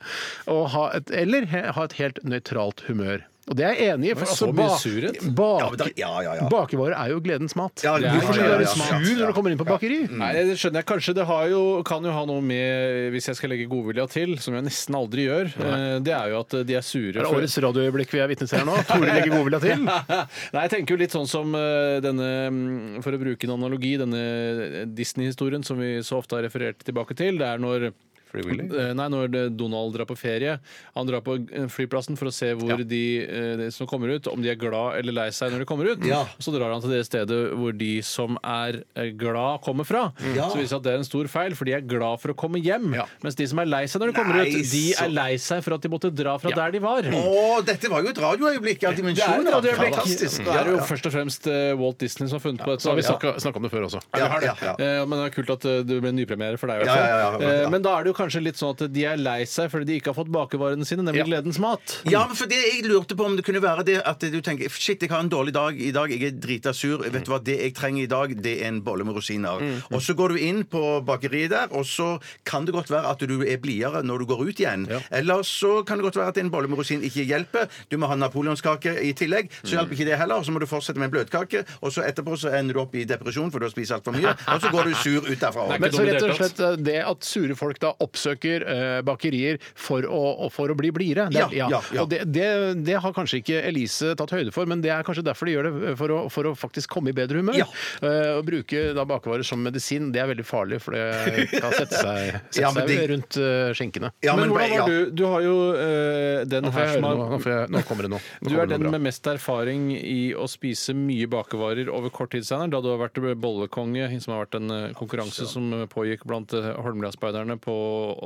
og 0.52 0.66
ha 0.74 0.84
et, 1.00 1.14
eller 1.16 1.48
he- 1.48 1.64
ha 1.78 1.86
et 1.88 1.96
helt 2.02 2.20
nøytralt 2.28 2.84
humør. 2.90 3.24
Og 3.46 3.54
det 3.60 3.62
er 3.68 3.76
jeg 3.78 3.92
enig 3.94 4.08
i. 4.10 4.14
For 4.18 4.26
så 4.26 4.48
altså, 4.50 4.90
surhet? 4.90 5.18
bak- 5.38 5.60
Ja, 5.62 5.66
men 5.70 5.78
da- 5.78 5.88
ja, 5.96 6.12
ja, 6.26 6.32
ja. 6.40 6.46
Bakervarer 6.50 6.96
er 6.98 7.12
jo 7.14 7.20
gledens 7.22 7.54
mat. 7.56 7.84
Ja, 7.86 7.92
det 8.02 8.08
er- 8.10 8.16
Hvorfor 8.16 8.34
skal 8.34 8.42
du 8.42 8.42
ja, 8.42 8.50
ja, 8.50 8.58
være 8.58 8.66
ja. 8.66 9.06
sur 9.06 9.20
når 9.22 9.28
du 9.28 9.34
kommer 9.38 9.52
inn 9.54 9.60
på 9.60 9.68
bakeri? 9.70 10.00
Nei, 10.10 10.32
det 10.34 10.56
skjønner 10.58 10.82
jeg 10.82 10.86
kanskje. 10.90 11.14
Det 11.14 11.26
har 11.30 11.46
jo, 11.52 11.84
kan 11.86 12.04
jo 12.04 12.12
ha 12.12 12.24
noe 12.26 12.42
med, 12.42 13.12
hvis 13.14 13.28
jeg 13.30 13.36
skal 13.38 13.50
legge 13.54 13.68
godvilja 13.70 14.08
til, 14.10 14.34
som 14.42 14.56
jeg 14.58 14.64
nesten 14.66 14.96
aldri 14.98 15.28
gjør, 15.30 15.46
eh, 15.62 16.00
det 16.00 16.14
er 16.18 16.30
jo 16.34 16.40
at 16.40 16.50
de 16.66 16.74
er 16.74 16.82
sure. 16.82 17.12
Det 17.14 17.22
er 17.22 17.30
for- 17.30 17.38
årets 17.38 17.58
radioøyeblikk 17.62 18.10
vi 18.18 18.20
er 18.26 18.28
vitne 18.34 18.50
til 18.50 18.58
her 18.58 18.66
nå. 18.66 18.76
Tore 18.90 19.14
legger 19.14 19.32
godvilja 19.38 19.62
til. 19.62 19.86
Nei, 20.56 20.62
jeg 20.66 20.72
tenker 20.74 20.98
jo 20.98 20.98
litt 21.06 21.12
sånn 21.14 21.28
som 21.30 21.54
eh, 21.54 22.00
denne, 22.02 22.32
mm, 22.50 23.04
for 23.06 23.12
å 23.14 23.22
bruke 23.22 23.44
en 23.46 23.54
analogi, 23.62 23.94
denne 24.02 24.90
Disney-historien 24.96 25.64
som 25.64 25.78
vi 25.78 26.00
så 26.02 26.18
ofte 26.18 26.34
har 26.40 26.42
referert 26.50 26.82
tilbake 26.84 27.14
til. 27.16 27.38
Det 27.38 27.46
er 27.46 27.62
når 27.62 27.92
Eh, 28.40 28.94
Nei, 28.98 29.08
når 29.12 29.36
Donald 29.58 29.94
drar 29.96 30.06
på 30.10 30.18
ferie. 30.18 30.58
Han 30.96 31.08
drar 31.08 31.22
på 31.26 31.38
eh, 31.52 31.68
flyplassen 31.72 32.18
for 32.20 32.30
å 32.30 32.34
se 32.34 32.52
hvor 32.58 32.78
de, 32.88 33.02
eh, 33.24 33.56
de 33.62 33.70
som 33.72 33.88
kommer 33.88 34.12
ut, 34.16 34.28
om 34.32 34.42
de 34.44 34.50
er 34.52 34.56
glad 34.60 34.98
eller 35.00 35.14
lei 35.16 35.28
seg 35.36 35.52
når 35.54 35.64
de 35.64 35.68
kommer 35.70 35.86
ut. 35.94 36.04
Ja. 36.06 36.24
Så 36.40 36.54
drar 36.56 36.72
han 36.74 36.82
til 36.84 36.92
det 36.96 37.06
stedet 37.08 37.40
hvor 37.56 37.72
de 37.78 38.02
som 38.06 38.38
er 38.44 38.82
glad, 39.18 39.62
kommer 39.66 39.86
fra. 39.88 40.12
Ja. 40.36 40.50
Så 40.52 40.60
viser 40.60 40.76
det 40.76 40.82
at 40.82 40.84
det 40.90 40.94
er 40.94 41.02
en 41.04 41.08
stor 41.08 41.28
feil, 41.32 41.56
for 41.56 41.66
de 41.70 41.74
er 41.78 41.86
glad 41.86 42.20
for 42.24 42.34
å 42.34 42.38
komme 42.38 42.60
hjem. 42.64 42.94
Ja. 42.98 43.06
Mens 43.24 43.36
de 43.40 43.48
som 43.48 43.60
er 43.64 43.70
lei 43.70 43.84
seg 43.88 44.02
når 44.04 44.12
de 44.14 44.18
kommer 44.20 44.40
Nei, 44.42 44.48
ut, 44.52 44.72
de 44.72 44.84
er 45.06 45.10
lei 45.14 45.32
seg 45.42 45.64
for 45.66 45.78
at 45.78 45.82
de 45.86 45.92
måtte 45.94 46.12
dra 46.14 46.38
fra 46.42 46.52
der 46.56 46.72
de 46.76 46.80
var. 46.84 47.06
Å, 47.06 47.62
dette 47.66 47.90
var 47.92 48.04
jo 48.06 48.12
et 48.14 48.20
radioøyeblikk 48.26 48.84
av 48.84 48.96
Det 48.96 49.00
er 49.00 49.02
dimensjoner. 49.04 49.60
et. 49.62 49.72
Fantastisk. 49.86 50.44
Det 50.46 50.56
er 50.60 50.72
jo 50.74 50.78
først 50.90 51.06
og 51.10 51.16
fremst 51.16 51.48
Walt 51.80 52.00
Disney 52.02 52.28
som 52.30 52.40
har 52.40 52.44
funnet 52.44 52.64
på 52.66 52.72
dette. 52.74 52.84
Så 52.86 52.90
har 52.92 52.96
vi 53.00 53.06
Ja. 53.06 53.34
snakka 53.40 53.56
om 53.58 53.64
det 53.64 53.72
før 53.72 53.86
også. 53.88 54.02
Ja, 54.18 54.28
ja, 54.42 54.54
ja. 54.62 55.06
Men 55.06 55.20
det 55.22 55.26
er 55.30 55.36
kult 55.36 55.50
at 55.56 55.62
det 55.88 56.02
ble 56.02 56.12
nypremiere 56.12 56.58
for 56.60 56.68
deg. 56.68 56.86
Ja, 56.86 56.96
ja, 56.96 57.06
ja, 57.06 57.38
ja, 57.40 57.62
ja. 57.64 57.70
Men 57.70 57.82
da 57.82 57.94
er 58.00 58.04
det 58.04 58.12
jo 58.14 58.18
kanskje 58.18 58.25
litt 58.34 58.56
sånn 58.58 58.74
at 58.76 58.94
de 58.94 59.04
er 59.06 59.18
lei 59.18 59.44
seg 59.46 59.70
fordi 59.72 59.86
de 59.86 60.00
ikke 60.00 60.12
har 60.14 60.18
fått 60.18 60.32
bakevarene 60.32 60.86
sine, 60.86 61.04
nemlig 61.04 61.24
Ja. 61.26 61.26
gledens 61.26 61.60
mat. 61.60 62.02
Ja, 62.10 62.26
men 62.28 62.36
for 62.36 62.46
det 62.48 62.58
jeg 62.58 62.86
lurte 62.86 63.16
på 63.16 63.26
om 63.26 63.36
det 63.36 63.46
kunne 63.46 63.62
være 63.62 63.84
det 63.86 64.02
at 64.06 64.20
du 64.20 64.42
tenker 64.42 64.70
Shit, 64.70 65.02
jeg 65.02 65.10
har 65.10 65.20
en 65.20 65.30
dårlig 65.30 65.54
dag 65.54 65.80
i 65.80 65.92
dag, 65.92 66.10
jeg 66.10 66.24
er 66.24 66.32
drita 66.32 66.74
sur. 66.74 66.98
Vet 67.04 67.26
du 67.26 67.32
hva, 67.32 67.40
det 67.44 67.60
jeg 67.60 67.74
trenger 67.74 68.04
i 68.04 68.08
dag, 68.08 68.36
det 68.42 68.62
er 68.62 68.68
en 68.68 68.82
bolle 68.82 69.04
med 69.06 69.16
rosiner. 69.16 69.62
Og 69.92 70.02
så 70.02 70.14
går 70.16 70.30
du 70.30 70.36
inn 70.40 70.64
på 70.64 71.02
bakeriet 71.06 71.50
der, 71.50 71.68
og 71.72 71.86
så 71.86 72.20
kan 72.46 72.66
det 72.66 72.74
godt 72.74 72.90
være 72.90 73.08
at 73.10 73.20
du 73.20 73.42
er 73.44 73.58
blidere 73.58 74.04
når 74.04 74.20
du 74.20 74.26
går 74.26 74.42
ut 74.50 74.60
igjen. 74.60 74.88
Eller 75.12 75.44
så 75.44 75.84
kan 75.86 75.98
det 75.98 76.04
godt 76.04 76.16
være 76.18 76.28
at 76.30 76.38
en 76.38 76.50
bolle 76.52 76.68
med 76.68 76.78
rosin 76.78 77.02
ikke 77.02 77.26
hjelper. 77.26 77.68
Du 77.90 77.98
må 77.98 78.08
ha 78.08 78.16
napoleonskake 78.16 79.00
i 79.04 79.14
tillegg. 79.14 79.50
Så 79.64 79.76
hjelper 79.78 79.94
ikke 79.96 80.06
det 80.06 80.18
heller. 80.20 80.36
Og 80.38 80.46
så 80.46 80.52
må 80.52 80.60
du 80.60 80.66
fortsette 80.68 80.98
med 81.00 81.10
en 81.10 81.16
bløtkake, 81.16 81.66
og 81.82 81.92
så 81.92 82.04
etterpå 82.06 82.38
så 82.38 82.52
ender 82.58 82.74
du 82.74 82.80
opp 82.82 82.96
i 82.96 83.06
depresjon 83.06 83.52
for 83.52 83.60
du 83.60 83.66
har 83.66 83.72
spist 83.74 83.92
altfor 83.96 84.14
mye, 84.16 84.34
og 84.36 84.62
så 84.62 84.72
går 84.72 84.84
du 84.90 84.94
sur 84.96 85.22
ut 85.26 85.40
derfra. 85.40 85.80
Men 85.80 85.92
så 85.92 86.06
rett 86.06 86.24
og 86.24 86.36
slett 86.38 86.60
eh, 86.60 86.76
det 86.78 86.98
at 87.06 87.24
sure 87.26 87.56
folk 87.56 87.80
da 87.80 87.94
oppsøker 88.16 88.64
eh, 88.72 89.00
bakerier 89.06 89.60
for 89.76 90.08
å, 90.08 90.48
for 90.54 90.72
å 90.72 90.78
bli 90.80 90.90
blidere. 90.96 91.28
det 91.34 91.42
Ja, 91.44 91.50
ja, 91.52 91.68
ja. 91.94 92.02
Og 92.06 92.10
det, 92.12 92.24
det, 92.32 92.48
det 92.88 92.98
har 93.04 93.14
kanskje 93.16 93.42
ikke 93.44 93.62
Elise 93.68 94.14
tatt 94.18 94.32
høyde 94.36 94.54
for, 94.56 94.66
men 94.70 94.82
det 94.84 94.92
er 94.96 95.04
kanskje 95.06 95.26
derfor 95.28 95.50
de 95.50 95.56
gjør 95.58 95.68
det, 95.70 95.94
for 96.00 96.16
å, 96.16 96.20
for 96.32 96.50
å 96.50 96.56
faktisk 96.58 96.90
komme 96.96 97.12
i 97.12 97.16
bedre 97.18 97.42
humør. 97.44 97.60
Ja. 97.60 97.68
Eh, 98.02 98.32
å 98.40 98.44
bruke 98.46 98.88
da 98.96 99.06
bakevarer 99.08 99.46
som 99.46 99.62
medisin, 99.66 100.10
det 100.16 100.22
er 100.24 100.30
veldig 100.32 100.46
farlig, 100.48 100.80
for 100.84 100.96
det 100.96 101.48
kan 101.60 101.74
sette 101.76 102.00
seg, 102.00 102.40
sette 102.50 102.64
Ja, 102.64 102.72
men 102.76 102.86
seg 102.88 102.94
det- 102.96 103.08
rundt 103.12 103.40
eh, 103.42 103.74
skjenkene. 103.78 104.12
Ja, 104.26 104.36
men 104.38 104.46
men 104.46 104.54
hvordan 104.56 104.74
ja. 104.76 104.84
var 104.86 104.92
du? 104.94 105.12
Du 105.18 105.24
har 105.26 105.42
jo 105.42 105.56
eh, 105.74 106.44
den 106.50 106.68
Nå 106.68 106.72
får 106.72 106.80
her 106.80 106.86
jeg 106.92 107.00
som 107.00 107.08
høre 107.08 107.12
har 107.12 107.22
noe. 107.24 107.30
Nå, 107.36 107.40
får 107.44 107.54
jeg, 107.56 107.70
nå 107.76 107.82
kommer 107.90 108.06
det 108.08 108.12
noe. 108.14 108.24
Nå 108.46 108.46
Du 108.46 108.52
kommer 108.52 108.62
er 108.62 108.70
det 108.70 108.76
den 108.76 108.84
noe 108.86 108.92
bra. 108.92 108.96
med 109.00 109.06
mest 109.10 109.30
erfaring 109.32 109.88
i 109.98 110.20
å 110.38 110.46
spise 110.52 110.94
mye 110.98 111.28
bakevarer 111.32 111.90
over 111.92 112.14
kort 112.14 112.32
tid, 112.36 112.46
Steinar, 112.46 112.70
da 112.76 112.82
du 112.86 112.92
har 112.94 113.02
vært 113.02 113.18
bollekonge, 113.42 114.08
som 114.22 114.36
har 114.36 114.46
vært 114.46 114.60
en 114.62 114.76
eh, 114.78 114.86
konkurranse 114.98 115.48
som 115.50 115.72
pågikk 115.92 116.24
blant 116.30 116.54
eh, 116.56 116.70
Holmlia-speiderne 116.86 117.58
på 117.64 117.76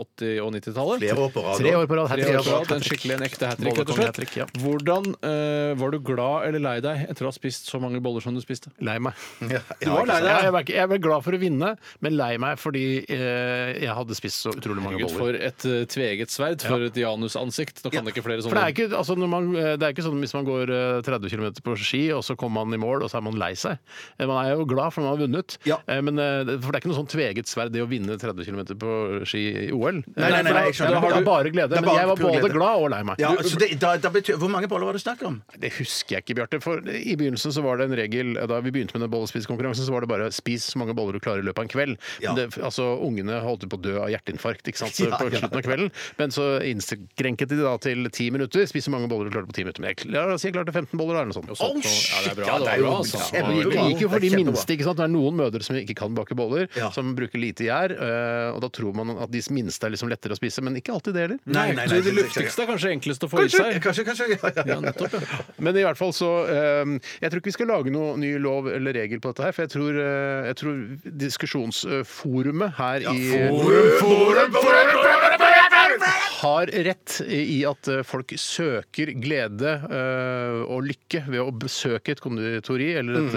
80- 0.03 0.39
og 0.43 0.51
90-tallet. 0.55 1.01
Flere 1.03 1.23
år 1.25 1.31
på 1.35 1.43
rad. 1.45 1.57
Tre 1.61 1.73
år 1.79 1.87
på 1.89 1.97
rad. 1.99 2.09
Tre 2.13 2.35
år 2.39 2.43
på 2.45 2.53
rad, 2.57 2.71
En 2.75 2.85
skikkelig 2.85 3.15
en 3.17 3.25
ekte 3.27 3.49
hat 3.51 3.59
trick, 3.61 3.77
rett 3.79 3.91
og 3.93 3.99
slett. 3.99 4.35
ja. 4.39 4.47
Hvordan 4.63 5.09
eh, 5.25 5.73
Var 5.79 5.91
du 5.95 5.99
glad 6.09 6.47
eller 6.49 6.63
lei 6.63 6.75
deg 6.83 7.05
etter 7.09 7.27
å 7.27 7.31
ha 7.31 7.35
spist 7.35 7.69
så 7.71 7.79
mange 7.81 8.01
boller 8.03 8.23
som 8.25 8.35
du 8.35 8.41
spiste? 8.43 8.71
Lei 8.83 8.97
meg. 8.99 9.13
Ja, 9.55 9.61
Du 9.81 9.89
var 9.93 10.05
lei 10.09 10.19
Ja, 10.19 10.25
deg? 10.25 10.43
jeg, 10.47 10.53
var 10.55 10.65
ikke, 10.67 10.75
jeg 10.79 10.91
var 10.93 11.01
glad 11.07 11.25
for 11.25 11.37
å 11.37 11.41
vinne, 11.41 11.71
men 12.05 12.17
lei 12.19 12.31
meg 12.41 12.59
fordi 12.61 12.85
eh, 13.07 13.73
jeg 13.85 13.95
hadde 13.95 14.17
spist 14.17 14.43
så 14.45 14.53
utrolig 14.55 14.83
mange 14.83 14.99
Herregud, 14.99 15.17
boller. 15.17 15.39
for 15.39 15.49
et 15.49 15.67
eh, 15.69 15.85
tveget 15.89 16.33
sverd. 16.33 16.65
For 16.67 16.85
et 16.89 16.99
janusansikt. 16.99 17.83
Nå 17.85 17.91
kan 17.93 18.05
det 18.07 18.13
ikke 18.15 18.25
flere 18.25 18.43
For 18.43 18.55
det 18.55 18.63
er 18.63 18.73
sånne 18.73 18.75
ikke, 18.75 18.97
altså 18.99 19.15
når 19.19 19.31
man, 19.31 19.49
det 19.55 19.83
er 19.85 19.93
ikke 19.95 20.05
sånn 20.05 20.19
hvis 20.23 20.35
man 20.37 20.47
går 20.47 20.73
eh, 20.75 21.01
30 21.07 21.33
km 21.33 21.47
på 21.65 21.75
ski, 21.79 22.03
og 22.15 22.23
så 22.27 22.35
kommer 22.39 22.63
man 22.65 22.75
i 22.77 22.81
mål, 22.81 23.03
og 23.05 23.11
så 23.11 23.19
er 23.19 23.25
man 23.27 23.37
lei 23.39 23.51
seg. 23.59 23.79
Eh, 24.17 24.25
Man 24.29 24.37
er 24.45 24.53
jo 24.55 24.65
glad 24.69 24.93
for 24.93 25.01
man 25.05 25.13
har 25.15 25.21
vunnet, 25.23 25.57
Ja. 25.69 25.79
Eh, 25.89 26.01
men, 26.05 26.19
eh, 26.19 26.53
for 26.59 26.69
det 26.71 26.79
er 26.79 26.81
ikke 26.83 26.91
noe 26.91 26.99
sånn 27.01 27.09
tveget 27.11 27.49
sverd 27.49 27.71
det 27.73 27.81
å 27.83 27.89
vinne 27.89 28.17
30 28.19 28.45
km 28.47 28.61
på 28.79 28.93
ski 29.29 29.43
i 29.65 29.71
OL. 29.75 29.99
Nei, 29.99 30.29
nei, 30.29 30.41
nei, 30.41 30.51
nei, 30.55 30.63
jeg 30.69 30.75
skjønner. 30.79 30.95
da, 30.95 31.01
har 31.03 31.19
du 31.19 31.25
bare 31.27 31.51
glede. 31.53 31.69
Det 31.69 31.77
er 31.77 31.81
Men 31.81 31.89
bare 31.89 31.99
jeg 32.03 32.09
var 32.11 32.15
pur 32.19 32.27
både 32.29 32.39
glede. 32.41 32.53
glad 32.55 32.83
og 32.85 32.89
lei 32.93 33.01
meg. 33.09 33.19
Ja, 33.23 33.31
så 33.43 33.59
det, 33.59 33.69
da, 33.81 33.91
da 33.97 34.09
betyr, 34.13 34.37
hvor 34.41 34.49
mange 34.53 34.67
boller 34.71 34.85
var 34.89 34.93
det 34.97 35.01
snakk 35.03 35.23
om? 35.27 35.41
Det 35.59 35.71
husker 35.79 36.15
jeg 36.17 36.23
ikke, 36.25 36.35
Bjarte. 36.39 36.61
For 36.63 36.79
i 36.89 37.15
begynnelsen 37.19 37.51
så 37.55 37.63
var 37.65 37.77
det 37.81 37.89
en 37.89 37.95
regel 37.99 38.33
Da 38.49 38.59
vi 38.63 38.71
begynte 38.71 38.95
med 38.97 39.05
den 39.07 39.11
bollespisekonkurransen, 39.13 39.85
så 39.87 39.91
var 39.95 40.01
det 40.05 40.09
bare 40.11 40.31
spis 40.31 40.63
så 40.73 40.79
mange 40.81 40.95
boller 40.97 41.13
du 41.17 41.19
klarer 41.23 41.43
i 41.43 41.47
løpet 41.47 41.59
av 41.59 41.67
en 41.67 41.73
kveld. 41.73 41.97
Ja. 42.23 42.33
Det, 42.37 42.47
altså, 42.63 42.87
Ungene 43.05 43.39
holdt 43.43 43.67
på 43.69 43.77
å 43.79 43.81
dø 43.81 43.97
av 44.03 44.09
hjerteinfarkt 44.13 44.67
ikke 44.71 44.83
sant? 44.85 44.95
Så 44.95 45.05
Ja, 45.09 45.17
på 45.17 45.29
slutten 45.33 45.57
av 45.59 45.65
kvelden. 45.65 45.91
Men 46.19 46.31
så 46.31 46.45
innskrenket 46.65 47.49
de 47.51 47.57
da 47.61 47.75
til 47.81 48.05
ti 48.13 48.29
minutter. 48.33 48.65
Spis 48.69 48.85
så 48.87 48.93
mange 48.93 49.09
boller 49.11 49.29
du 49.29 49.33
klarte 49.35 49.49
på 49.51 49.55
ti 49.57 49.63
minutter. 49.65 49.83
Men 49.83 49.93
jeg, 49.95 50.09
la 50.13 50.25
jeg 50.37 50.53
klarte 50.55 50.73
15 50.75 50.97
boller, 50.99 51.19
eller 51.19 51.31
noe 51.31 51.37
sånt. 51.37 51.49
Ja, 51.59 52.21
det 52.25 52.31
er 52.31 52.37
bra. 52.39 52.47
Ja, 52.49 52.57
det 52.63 52.71
er 52.73 52.81
jo 52.83 52.87
bra, 52.89 52.97
altså. 53.01 53.23
det 53.33 53.85
gikk 53.89 54.03
jo 54.05 54.09
for 54.13 54.23
de 54.23 54.31
er 54.33 54.39
minste. 54.43 54.75
ikke 54.75 54.87
sant? 54.87 54.99
Det 55.01 55.05
er 55.07 55.13
noen 55.13 55.37
mødre 55.39 55.63
som 55.65 55.77
ikke 55.79 55.95
kan 56.01 56.15
bake 56.17 56.37
boller, 56.39 56.67
Ja. 56.77 56.89
som 56.95 57.13
bruker 57.17 57.41
lite 57.41 57.65
gjær. 57.67 57.93
øh, 57.97 58.55
Og 58.55 58.61
da 58.63 58.69
tror 58.73 58.93
man 58.95 59.15
at 59.17 59.31
de 59.31 59.41
minste 59.55 59.87
er 59.87 59.93
liksom 59.93 60.09
lettere 60.11 60.35
å 60.35 60.39
spise, 60.39 60.61
men 60.65 60.75
ikke 60.79 60.93
alltid 60.95 61.13
det 61.17 61.21
heller. 61.25 61.39
Nei, 61.45 61.67
nei, 61.77 61.85
Så 61.89 61.97
nei, 61.97 62.03
det 62.07 62.13
luftigste 62.17 62.63
er 62.63 62.69
kanskje 62.71 62.91
enklest 62.95 63.25
å 63.25 63.29
få 63.31 63.43
i 63.45 63.49
seg. 63.53 63.79
kanskje, 63.83 64.05
kanskje 64.07 64.27
ja, 64.29 64.37
ja, 64.39 64.51
ja. 64.55 64.63
Ja, 64.75 64.79
nettopp, 64.83 65.13
ja. 65.17 65.39
Men 65.57 65.77
i 65.79 65.83
hvert 65.85 65.99
fall 65.99 66.13
så 66.15 66.29
øh, 66.45 66.95
Jeg 67.21 67.31
tror 67.31 67.41
ikke 67.41 67.51
vi 67.51 67.55
skal 67.57 67.71
lage 67.73 67.93
noe 67.93 68.15
ny 68.21 68.33
lov 68.41 68.69
eller 68.71 68.93
regel 68.99 69.19
på 69.23 69.31
dette 69.33 69.47
her, 69.47 69.55
for 69.55 69.65
jeg 69.65 69.73
tror, 69.75 69.91
øh, 70.03 70.47
jeg 70.49 70.59
tror 70.61 70.75
diskusjonsforumet 71.25 72.75
her 72.79 73.07
i 73.09 73.23
har 76.39 76.69
rett 76.87 77.19
i 77.27 77.61
at 77.67 77.89
øh, 77.91 78.01
folk 78.07 78.31
søker 78.39 79.11
glede 79.19 79.73
øh, 79.89 80.61
og 80.69 80.85
lykke 80.87 81.23
ved 81.27 81.41
å 81.43 81.49
besøke 81.51 82.15
et 82.15 82.21
konditori 82.23 82.91
eller 82.99 83.19
et 83.19 83.35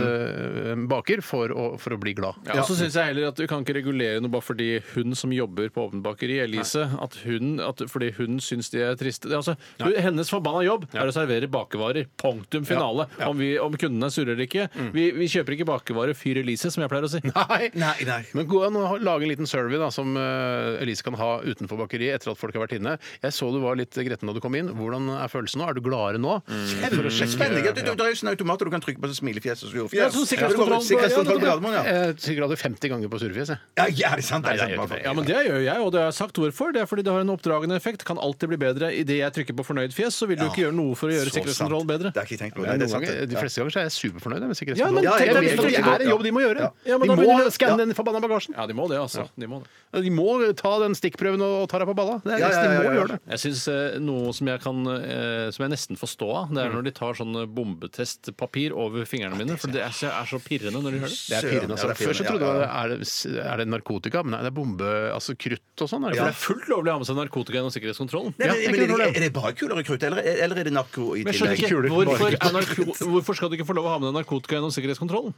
mm. 0.77 0.87
baker 0.91 1.23
for 1.25 1.51
å, 1.51 1.67
for 1.83 1.97
å 1.97 1.99
bli 2.01 2.15
glad. 2.19 2.39
Ja, 2.47 2.61
og 2.61 2.69
så 2.69 2.77
synes 2.79 2.97
jeg 2.99 3.11
heller 3.11 3.31
at 3.33 3.41
Du 3.41 3.47
kan 3.51 3.65
ikke 3.65 3.77
regulere 3.79 4.21
noe 4.23 4.33
bare 4.33 4.45
fordi 4.45 4.69
hun 4.93 5.17
som 5.19 5.33
jobber 5.35 5.73
på 5.73 5.87
Åpent 5.89 6.05
bakeri, 6.05 6.39
Elise, 6.45 6.85
at 7.03 7.17
hun, 7.25 7.57
at 7.65 7.83
fordi 7.91 8.13
hun 8.21 8.39
syns 8.45 8.71
de 8.73 8.85
er 8.87 8.99
triste. 8.99 9.27
Det 9.27 9.35
er 9.35 9.41
altså, 9.41 9.57
hun, 9.83 9.97
hennes 10.07 10.31
forbanna 10.31 10.63
jobb 10.67 10.87
er 10.93 11.11
å 11.11 11.15
servere 11.15 11.51
bakevarer. 11.51 12.07
Punktum 12.23 12.67
finale. 12.69 13.09
Om, 13.27 13.37
vi, 13.41 13.51
om 13.63 13.75
kundene 13.75 14.13
surrer 14.15 14.37
eller 14.37 14.47
ikke. 14.47 14.69
Vi, 14.95 15.09
vi 15.17 15.31
kjøper 15.33 15.57
ikke 15.57 15.69
bakevarer 15.73 16.17
fyr 16.19 16.43
Elise, 16.45 16.71
som 16.71 16.85
jeg 16.85 16.93
pleier 16.93 17.09
å 17.09 17.11
si. 17.11 17.23
Nei. 17.33 17.73
Nei, 17.75 17.97
nei. 18.07 18.21
Men 18.37 18.47
gå 18.51 18.63
an 18.69 18.79
å 18.79 18.95
lage 19.03 19.27
en 19.27 19.33
liten 19.33 19.51
survey 19.51 19.81
da, 19.81 19.91
som 19.95 20.15
eh, 20.19 20.83
Elise 20.85 21.05
kan 21.07 21.19
ha 21.19 21.33
utenfor 21.43 21.81
bakeriet 21.83 22.21
etter 22.21 22.33
at 22.33 22.39
folk 22.39 22.53
folk 22.53 22.61
har 22.61 22.67
vært 22.67 22.79
inne. 22.79 22.92
Jeg 23.23 23.33
så 23.37 23.49
du 23.53 23.59
var 23.63 23.77
litt 23.79 23.93
gretten 23.95 24.27
da 24.29 24.35
du 24.37 24.41
kom 24.45 24.55
inn. 24.59 24.69
Hvordan 24.77 25.09
er 25.17 25.29
følelsen 25.33 25.61
nå? 25.63 25.69
Er 25.69 25.75
du 25.79 25.81
gladere 25.85 26.19
nå? 26.23 26.39
For 26.47 27.09
å 27.09 27.13
sjekke- 27.13 27.31
Spennende. 27.33 27.63
Det, 27.63 27.85
det, 27.87 27.97
det 27.97 28.05
er 28.07 28.13
jo 28.13 28.19
sånne 28.21 28.35
automater 28.37 28.69
du 28.69 28.73
kan 28.75 28.83
trykke 28.85 29.01
på 29.03 29.09
som 29.13 29.19
smilefjes 29.27 29.63
og 29.67 29.73
surfjes. 29.73 29.97
Ja, 29.99 30.09
sånn 30.13 30.27
sikkerhetskontroll. 30.29 30.83
Sikkerhetskontroll 30.87 31.39
på 31.41 31.47
Gardermoen, 31.47 31.77
ja. 31.79 31.83
Jeg 31.87 32.17
trykker 32.23 32.47
aldri 32.47 32.59
50 32.61 32.93
ganger 32.93 33.09
på 33.13 33.21
surfjes, 33.23 33.53
jeg. 33.55 33.59
Ja, 33.79 33.87
ja, 33.89 34.11
er 34.13 34.23
det 34.23 34.27
sant? 34.29 34.47
Er 34.47 34.59
det 34.59 34.63
Nei, 34.63 34.69
det 34.69 34.77
er 34.77 34.83
sant? 34.83 34.93
helt 34.93 35.07
Ja, 35.07 35.13
men 35.17 35.25
Det 35.29 35.39
gjør 35.47 35.61
jeg, 35.65 35.79
og 35.87 35.93
det 35.95 36.01
har 36.03 36.09
jeg 36.11 36.19
sagt 36.19 36.37
hvorfor. 36.43 36.73
Det 36.77 36.83
er 36.83 36.87
fordi 36.91 37.03
det 37.07 37.13
har 37.15 37.21
en 37.25 37.33
oppdragende 37.33 37.77
effekt. 37.79 38.05
Kan 38.09 38.19
alltid 38.19 38.49
bli 38.53 38.59
bedre. 38.61 38.91
Idet 38.93 39.19
jeg 39.23 39.33
trykker 39.39 39.57
på 39.57 39.65
fornøyd 39.71 39.93
fjes, 39.97 40.15
så 40.19 40.27
vil 40.29 40.39
du 40.41 40.45
ikke 40.49 40.65
gjøre 40.67 40.77
noe 40.77 40.95
for 40.99 41.09
å 41.09 41.15
gjøre 41.17 41.33
sikkerhetskontrollen 41.33 41.89
bedre. 41.89 42.13
Det 42.13 42.21
har 42.21 42.27
jeg 42.29 42.37
ikke 42.39 42.43
tenkt 42.45 42.57
på. 42.59 42.67
Nei, 42.67 42.77
det 42.77 42.87
er 42.87 42.93
noen 42.93 42.93
sant, 42.93 43.07
ganger, 43.09 43.27
de 43.33 43.37
fleste 43.41 43.63
ganger 43.63 43.73
så 43.73 43.81
er 43.83 43.87
jeg 43.89 43.95
superfornøyd 43.97 44.41
med 44.43 44.43
Ja, 44.43 44.49
men 44.53 44.59
sikkerhetskontroll. 44.59 45.19
tenk 45.19 45.33
deg 45.33 45.43
hvis 45.43 45.57
det 45.63 45.83
er 45.83 46.05
en 46.07 46.13
jobb 46.13 46.23
de 46.27 46.33
må 46.37 46.41
gjøre. 46.45 46.69
Ja, 46.87 46.99
men 46.99 47.09
de 47.09 47.15
må 47.15 47.23
begynner- 47.23 47.53
skanne 47.57 47.79
den 47.87 47.95
forbanna 47.97 48.21
bagasjen. 48.23 48.55
Ja, 48.59 48.67
de 48.67 48.75
må 48.77 48.89
det, 48.91 48.99
altså. 49.01 49.29
De 49.39 49.47
må 49.51 49.63
det. 49.63 50.03
De 50.03 50.11
må 50.11 50.27
ta 50.57 50.73
den 50.81 50.95
stikkprøven 50.97 51.43
og 51.45 51.69
ta 51.69 51.79
deg 51.83 51.89
på 51.91 51.95
balla. 51.97 52.19
Det 52.25 52.33
er, 52.33 52.39
Ja, 52.43 52.49
ja, 52.49 52.73
ja, 52.82 52.82
må 52.89 52.93
gjøre 52.97 53.11
det. 53.15 53.19
Jeg 53.33 53.41
synes 53.45 53.63
eh, 53.73 53.97
Noe 54.03 54.33
som 54.37 54.51
jeg, 54.51 54.61
kan, 54.65 54.81
eh, 54.95 55.47
som 55.55 55.65
jeg 55.67 55.73
nesten 55.75 55.99
får 56.01 56.11
stå 56.13 56.29
av, 56.41 56.53
det 56.57 56.63
er 56.65 56.73
når 56.75 56.87
de 56.89 56.93
tar 56.97 57.19
sånn 57.19 57.39
bombetestpapir 57.57 58.75
over 58.77 59.05
fingrene 59.09 59.39
mine. 59.39 59.57
For 59.61 59.73
det 59.73 59.83
er 59.85 59.95
så, 59.97 60.11
er 60.13 60.29
så 60.31 60.41
pirrende 60.43 60.83
når 60.83 60.97
de 60.97 61.01
gjør 61.03 61.13
det. 61.13 61.19
Det 61.29 61.37
er 61.39 61.49
pirrende. 61.49 61.61
Ja, 61.63 61.67
det 61.67 61.73
Altså. 61.73 61.89
er 61.89 61.99
pirrende, 61.99 62.13
Først 62.13 62.23
så 62.23 62.29
trodde 62.29 62.51
jeg 62.53 62.69
er 62.69 62.93
det, 62.93 63.47
er 63.53 63.63
det 63.63 63.69
narkotika, 63.73 64.23
men 64.27 64.37
nei, 64.37 64.43
det 64.47 64.51
er 64.53 64.57
bombe, 64.57 64.91
altså 65.15 65.37
krutt 65.39 65.85
og 65.87 65.91
sånn. 65.93 66.07
For 66.09 66.19
det 66.19 66.27
er 66.29 66.39
fullt 66.45 66.69
lovlig 66.73 66.93
å 66.93 66.97
ha 66.97 67.03
med 67.03 67.11
seg 67.11 67.19
narkotika 67.21 67.59
gjennom 67.59 67.75
sikkerhetskontrollen. 67.75 68.37
Nei, 68.39 68.49
men, 68.53 68.63
men 68.77 68.83
er, 68.83 68.93
det, 68.93 69.09
er 69.17 69.27
det 69.27 69.33
bare 69.37 69.55
kuler 69.59 69.81
og 69.83 69.89
krutt, 69.89 70.07
eller, 70.09 70.23
eller 70.47 70.63
er 70.63 70.71
det 70.71 70.75
narko 70.77 71.13
i 71.19 71.25
Men 71.27 71.37
tillegg? 71.37 71.89
hvorfor, 71.93 72.37
er 72.39 72.55
narko 72.57 72.89
hvorfor 73.17 73.39
skal 73.39 73.53
du 73.53 73.59
ikke 73.59 73.69
få 73.69 73.77
lov 73.79 73.89
å 73.91 73.95
ha 73.97 73.99
med 74.03 74.11
deg 74.11 74.21
narkotika 74.23 74.59
gjennom 74.59 74.73
sikkerhetskontrollen? 74.75 75.35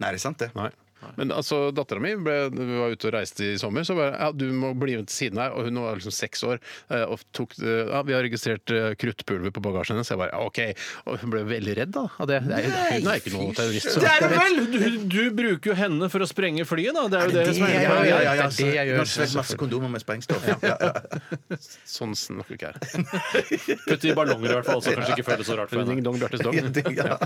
Nei, 0.00 0.14
det 0.14 0.20
er 0.20 0.22
sant, 0.22 0.38
det. 0.40 0.50
Nei. 0.56 0.70
Men 1.16 1.32
altså, 1.32 1.70
dattera 1.74 2.00
mi 2.02 2.14
vi 2.14 2.78
var 2.78 2.92
ute 2.92 3.08
og 3.08 3.14
reiste 3.14 3.44
i 3.54 3.58
sommer, 3.60 3.84
så 3.88 3.94
bare 3.96 4.16
ja, 4.20 4.30
du 4.32 4.46
må 4.52 4.72
bli 4.78 4.96
med 4.98 5.06
til 5.08 5.16
siden 5.26 5.38
her. 5.40 5.50
Og 5.56 5.64
hun 5.68 5.78
var 5.82 5.96
liksom 5.98 6.12
seks 6.14 6.42
år. 6.44 6.60
eh, 6.90 7.04
Og 7.10 7.20
tok, 7.36 7.54
eh, 7.62 7.88
ja, 7.90 8.02
vi 8.06 8.12
har 8.16 8.22
registrert 8.26 8.70
eh, 8.74 8.94
kruttpulver 9.00 9.50
på 9.56 9.62
bagasjen 9.64 9.96
hennes. 9.96 10.10
Jeg 10.12 10.18
bare 10.20 10.32
ja, 10.34 10.40
OK. 10.44 10.60
Og 11.06 11.18
hun 11.22 11.30
ble 11.34 11.44
veldig 11.48 11.76
redd 11.80 11.92
da 11.96 12.04
av 12.20 12.26
det. 12.30 12.40
det 12.48 12.58
er, 12.60 12.98
hun 13.00 13.08
er 13.10 13.20
ikke 13.22 13.32
noen 13.34 13.54
terrorist. 13.56 13.90
så- 13.94 14.00
Det 14.04 14.10
er 14.10 14.26
det 14.26 14.30
vel! 14.36 14.58
Du, 14.70 15.08
du 15.08 15.30
bruker 15.40 15.70
jo 15.72 15.76
henne 15.78 16.08
for 16.12 16.20
å 16.24 16.28
sprenge 16.28 16.64
flyet, 16.68 16.94
da. 16.94 17.06
Det 17.08 17.20
er 17.20 17.24
jo 17.30 17.36
det, 17.38 17.46
som 17.56 17.66
er 17.66 17.74
Ja, 17.80 17.80
ja, 17.80 18.20
ja, 18.20 18.34
ja, 18.40 18.48
Det 18.50 18.68
jeg 18.74 18.86
Du 18.86 18.92
gjør. 18.92 18.98
har 19.00 19.10
svelget 19.14 19.36
masse 19.40 19.56
kondomer 19.60 19.88
med 19.96 20.00
sprengstoff. 20.04 20.44
Ja, 20.46 20.76
ja. 20.80 20.92
Sånn 21.96 22.14
snakker 22.18 22.54
ikke 22.58 22.70
jeg. 22.70 23.78
Putt 23.88 24.04
i 24.04 24.12
ballonger 24.16 24.50
i 24.52 24.54
hvert 24.58 24.68
fall, 24.68 24.82
så 24.84 24.94
kanskje 24.96 25.16
ikke 25.18 25.26
føles 25.32 25.48
så 25.48 25.56
rart 25.58 25.70
for 25.72 25.80
Ding 25.84 25.98
henne. 26.00 26.04
dong, 26.04 26.18
Bjartes 26.20 26.44
dong. 26.44 26.58
Ja. 27.00 27.16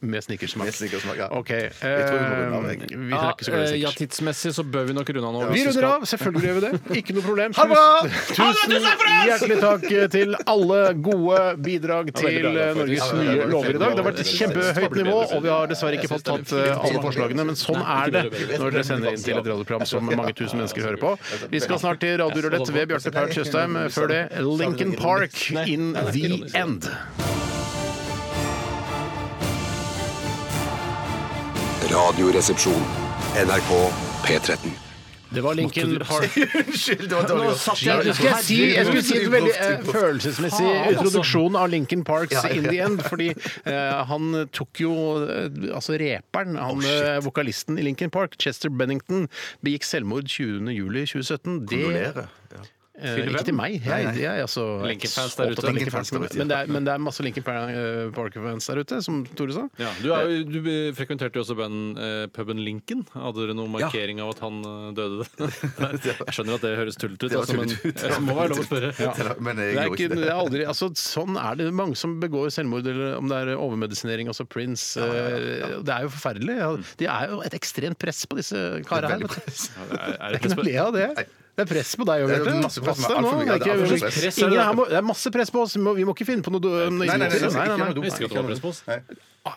Med 0.00 0.22
snickersmak. 0.22 1.16
Ja. 1.18 1.28
OK. 1.34 1.50
Eh. 1.50 2.67
Vi 2.68 3.10
Ja, 3.12 3.30
ikke 3.32 3.46
så 3.46 3.52
glad 3.54 3.68
i 3.68 3.76
eh, 3.76 3.82
ja, 3.82 3.92
tidsmessig 3.96 4.52
så 4.56 4.64
bør 4.64 4.88
vi 4.88 4.96
nok 4.96 5.10
runde 5.14 5.28
av 5.30 5.34
nå. 5.36 5.42
Vi 5.52 5.64
runder 5.66 5.86
av, 5.88 6.06
selvfølgelig 6.10 6.48
gjør 6.48 6.58
vi 6.58 6.62
det. 6.64 6.98
Ikke 7.00 7.16
noe 7.16 7.26
problem. 7.26 7.54
Ha 7.58 7.64
det 7.64 7.74
bra! 7.74 7.86
Tusen 8.28 8.74
hjertelig 9.28 9.58
takk 9.62 9.86
til 10.14 10.36
alle 10.54 10.80
gode 11.08 11.40
bidrag 11.64 12.12
til 12.12 12.38
bra, 12.44 12.52
eh, 12.52 12.74
Norges 12.78 13.12
nye 13.18 13.48
lover 13.52 13.74
i 13.74 13.82
dag. 13.82 13.96
Det 13.96 14.02
har 14.02 14.08
vært 14.10 14.22
et 14.24 14.32
kjempehøyt 14.34 14.98
nivå, 15.00 15.16
og 15.24 15.42
vi 15.46 15.52
har 15.52 15.72
dessverre 15.72 15.98
ikke 15.98 16.12
fått 16.12 16.26
tatt 16.28 16.54
eh, 16.58 16.70
alle 16.76 17.02
forslagene, 17.04 17.48
men 17.50 17.58
sånn 17.58 17.80
er 17.82 18.14
det 18.14 18.24
når 18.58 18.76
dere 18.76 18.86
sender 18.86 19.16
inn 19.16 19.24
til 19.24 19.38
et 19.38 19.42
radioprogram 19.42 19.86
som 19.88 20.08
mange 20.12 20.34
tusen 20.38 20.62
mennesker 20.62 20.86
hører 20.86 21.02
på. 21.02 21.14
Vi 21.52 21.62
skal 21.64 21.82
snart 21.82 22.02
til 22.04 22.18
Radiorulett 22.22 22.74
ved 22.74 22.92
Bjarte 22.92 23.14
Paul 23.14 23.32
Tjøstheim. 23.34 23.82
Før 23.94 24.12
det 24.12 24.22
Lincoln 24.44 24.96
Park 24.98 25.50
in 25.66 25.92
the 26.12 26.44
end. 26.58 26.90
Radioresepsjon. 31.90 32.82
NRK 33.46 33.70
P13. 34.24 34.68
Det 35.30 35.40
var 35.44 35.54
Lincoln 35.54 35.98
Park 36.08 36.36
Unnskyld, 36.56 37.08
det 37.08 37.16
var 37.16 37.26
dårlig. 37.28 37.48
Nå 37.50 37.54
satt 37.60 37.82
jeg- 37.84 38.06
Jeg 38.06 38.14
skulle 38.16 38.38
si, 38.42 38.56
jeg 38.74 38.86
skulle 38.86 39.02
si 39.04 39.18
en 39.24 39.32
veldig 39.34 39.52
eh, 39.60 39.82
følelsesmessig 39.84 40.68
altså. 40.68 40.92
introduksjon 40.94 41.56
av 41.60 41.68
Lincoln 41.68 42.04
Parks. 42.08 42.44
In 42.50 42.64
The 42.64 42.78
End. 42.86 43.02
Fordi 43.04 43.28
eh, 43.34 44.04
han 44.08 44.48
tok 44.56 44.80
jo 44.80 44.94
eh, 45.26 45.74
Altså 45.76 45.98
reperen, 46.00 46.56
han 46.56 46.80
eh, 46.88 47.18
vokalisten 47.24 47.76
i 47.78 47.84
Lincoln 47.84 48.10
Park, 48.14 48.38
Chester 48.40 48.70
Bennington, 48.72 49.28
begikk 49.64 49.84
selvmord 49.84 50.24
20.07.2017. 50.32 51.60
Det 51.68 51.84
Kondolerer. 51.84 52.28
Ja. 52.56 52.64
Eh, 53.00 53.18
ikke 53.28 53.44
til 53.48 53.54
meg. 53.58 53.76
Jeg, 53.84 54.06
jeg 54.18 54.28
er 54.28 54.42
altså 54.44 54.64
Linkin-fans 54.86 55.36
der 55.38 55.52
ute. 55.54 55.64
Linkin 55.72 55.90
Park, 55.94 56.10
men, 56.12 56.48
det 56.50 56.56
er, 56.58 56.66
men 56.74 56.84
det 56.88 56.92
er 56.94 57.02
masse 57.02 57.22
Linkin 57.24 57.44
eh, 57.46 58.10
Park-fans 58.16 58.66
der 58.70 58.80
ute, 58.82 59.00
som 59.04 59.22
Tore 59.38 59.54
sa. 59.56 59.64
Ja, 59.80 59.90
du, 60.02 60.08
er, 60.14 60.28
jo- 60.28 60.44
du 60.48 60.68
frekventerte 60.98 61.38
jo 61.40 61.44
også 61.46 61.56
band, 61.58 61.98
eh, 61.98 62.26
puben 62.34 62.62
Lincoln. 62.64 63.04
Hadde 63.14 63.44
dere 63.46 63.56
noen 63.58 63.70
markering 63.74 64.20
av 64.24 64.34
at 64.34 64.42
han 64.44 64.58
eh, 64.64 64.90
døde? 64.98 65.28
jeg 66.08 66.34
skjønner 66.34 66.58
at 66.58 66.66
det 66.66 66.74
høres 66.80 66.98
tullete 67.00 67.26
ut, 67.26 67.30
Det 67.30 67.38
var 67.38 67.46
altså, 67.46 67.58
men 67.60 67.74
tullete 67.74 67.88
ut. 67.88 68.02
det 68.02 68.20
må 68.28 68.36
være 68.38 68.52
lov 68.54 68.62
å 68.62 68.68
spørre. 68.68 68.92
Men 69.48 69.62
jeg 69.62 69.74
Det 69.74 69.82
er, 69.82 69.88
gjorde 69.88 69.98
ikke, 69.98 70.04
ikke 70.08 70.14
det 70.14 70.22
det. 70.22 70.28
er 70.30 70.36
aldri, 70.42 70.64
altså, 70.74 70.90
sånn 70.98 71.38
er 71.40 71.58
det 71.62 71.68
mange 71.78 71.98
som 71.98 72.18
begår 72.22 72.50
selvmord, 72.54 72.86
eller 72.90 73.16
om 73.20 73.30
det 73.30 73.42
er 73.44 73.54
overmedisinering. 73.56 74.30
Altså 74.32 74.46
Prince. 74.48 74.98
eh, 75.00 75.78
Det 75.84 75.94
er 75.94 76.06
jo 76.08 76.12
forferdelig. 76.14 76.58
Ja, 76.58 76.70
Det 76.98 77.08
er 77.14 77.32
jo 77.34 77.42
et 77.46 77.54
ekstremt 77.58 77.98
press 78.02 78.24
på 78.28 78.38
disse 78.40 78.60
karene 78.88 79.14
her. 79.14 79.26
vet 79.26 79.36
du. 79.38 79.52
Er, 79.98 80.16
er 80.16 80.16
Det 80.16 80.18
det 80.18 80.28
er 80.28 80.38
ikke 80.42 80.54
noe 80.54 80.64
å 80.64 80.68
le 80.68 80.78
av 80.82 80.92
det. 80.96 81.26
Det 81.58 81.64
er 81.64 81.70
press 81.74 81.96
på 81.98 82.04
deg 82.06 82.20
òg, 82.22 82.28
Bjarte. 82.30 82.52
masse 82.62 82.80
press, 82.84 83.00
Pass 83.00 83.08
deg 83.10 83.16
nå. 83.18 83.30
Det 83.34 83.46
det 83.48 83.66
er 83.66 83.72
alt 83.72 83.80
mye 83.90 84.10
press. 84.14 84.36
ingen 84.38 84.60
her 84.62 84.74
må, 84.78 84.84
det 84.86 84.98
er 85.00 85.06
masse 85.08 85.30
press 85.34 85.50
på 85.50 85.62
oss. 85.64 85.72
Vi 85.74 85.82
må, 85.82 85.94
vi 85.98 86.04
må 86.06 86.14
ikke 86.14 86.26
finne 86.28 86.46
på 86.46 86.52
noe, 86.54 86.60
Nei, 86.62 87.08
nei, 87.10 87.16
nei, 87.18 87.26
nei, 87.26 87.50
Nei, 87.50 87.66
nei, 87.66 88.44
nei. 88.46 88.58
oss. 88.70 88.84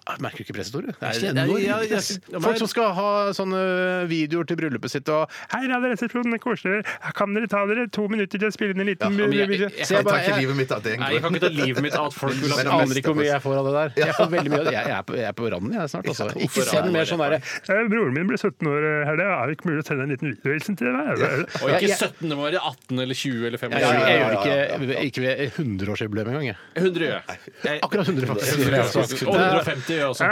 Ah, 0.08 0.16
merker 0.20 0.38
du 0.38 0.44
ikke 0.46 0.56
presset, 0.58 0.74
Tore. 0.74 0.92
Det 0.92 0.96
er 1.02 1.20
jeg- 1.22 1.36
enormt 1.36 1.62
jeg- 1.62 1.90
press. 1.92 2.10
jeg- 2.32 2.42
Folk 2.42 2.58
som 2.58 2.68
skal 2.68 2.94
ha 2.94 3.10
sånne 3.36 4.08
videoer 4.10 4.46
til 4.48 4.58
bryllupet 4.58 4.90
sitt 4.90 5.10
og 5.10 5.30
Hei, 5.52 5.68
Radioresepsjonen, 5.68 6.40
koselig. 6.40 6.86
Kan 7.14 7.34
dere 7.34 7.48
ta 7.48 7.66
dere 7.66 7.88
to 7.88 8.08
minutter 8.08 8.38
til 8.40 8.48
å 8.48 8.52
spille 8.54 8.72
inn 8.76 8.82
en 8.82 8.88
liten 8.88 9.16
men 9.16 9.32
jeg- 9.32 9.50
jeg- 9.50 9.60
jeg 9.60 9.86
Så 9.86 9.96
Jeg 9.96 10.04
tar 10.04 10.04
bare- 10.04 10.22
ikke 10.22 10.30
jeg- 10.32 10.40
livet 10.42 10.56
mitt 10.56 10.72
av 10.72 10.84
det. 10.84 11.00
Nei, 11.00 11.12
jeg 11.14 11.22
kan 11.22 11.34
ikke 11.36 11.42
ta 11.42 11.50
livet 11.66 11.82
mitt 11.82 11.96
av 11.96 12.06
at 12.08 12.14
folk 12.14 12.34
vil 12.34 12.50
jeg 12.50 12.58
ha 12.58 12.64
Men- 12.64 12.68
aner 12.82 12.96
ikke 12.96 13.10
hvor 13.12 13.16
mye 13.22 13.32
jeg 13.32 13.42
får 13.42 13.56
av 13.58 13.66
det 13.66 13.74
der. 13.96 14.06
Jeg 14.06 14.16
får 14.16 14.28
veldig 14.32 14.50
mye 14.52 14.60
av 14.60 14.66
det. 14.66 14.74
Jeg, 14.74 14.86
jeg, 14.88 14.98
er, 14.98 15.04
på, 15.04 15.14
jeg 15.16 15.28
er 15.28 15.34
på 15.34 15.44
randen 15.52 15.74
jeg 15.74 15.90
snart. 15.92 16.06
Altså. 16.08 16.26
Ikke 16.42 16.64
send 16.66 16.92
mer 16.92 17.06
sånn 17.06 17.20
derre 17.22 17.42
«Eh, 17.42 17.88
Broren 17.92 18.14
min 18.14 18.28
ble 18.28 18.38
17 18.38 18.68
år 18.68 19.06
her, 19.06 19.16
det 19.18 19.26
er 19.26 19.50
ikke 19.52 19.66
mulig 19.70 19.82
å 19.82 19.88
sende 19.88 20.04
en 20.04 20.10
liten 20.12 20.28
videohilsen 20.36 20.78
til 20.78 20.88
deg? 20.88 21.20
Og 21.62 21.70
ikke 21.76 21.92
17, 21.92 22.30
det 22.30 22.38
må 22.38 22.44
være 22.52 22.60
18 22.62 23.00
eller 23.00 23.14
20 23.16 23.46
eller 23.48 23.58
25. 23.58 23.72
år. 23.72 23.82
jeg, 23.82 24.02
jeg 24.02 24.20
gjør 24.22 24.30
det 24.32 24.40
ikke, 24.42 25.12
ikke 25.12 25.22
ved 25.22 25.52
100-årsjubileum 25.52 26.28
engang. 26.32 26.46
jeg. 26.46 26.58
100 26.76 27.00
gjør 27.02 27.16
jeg. 27.20 27.40
jeg. 27.64 27.80
Akkurat 27.82 28.06
100, 28.08 28.26
faktisk. 28.28 29.28
Og 29.28 29.36
150 29.36 29.81
gjør 29.88 30.00
jeg 30.02 30.10
også. 30.12 30.28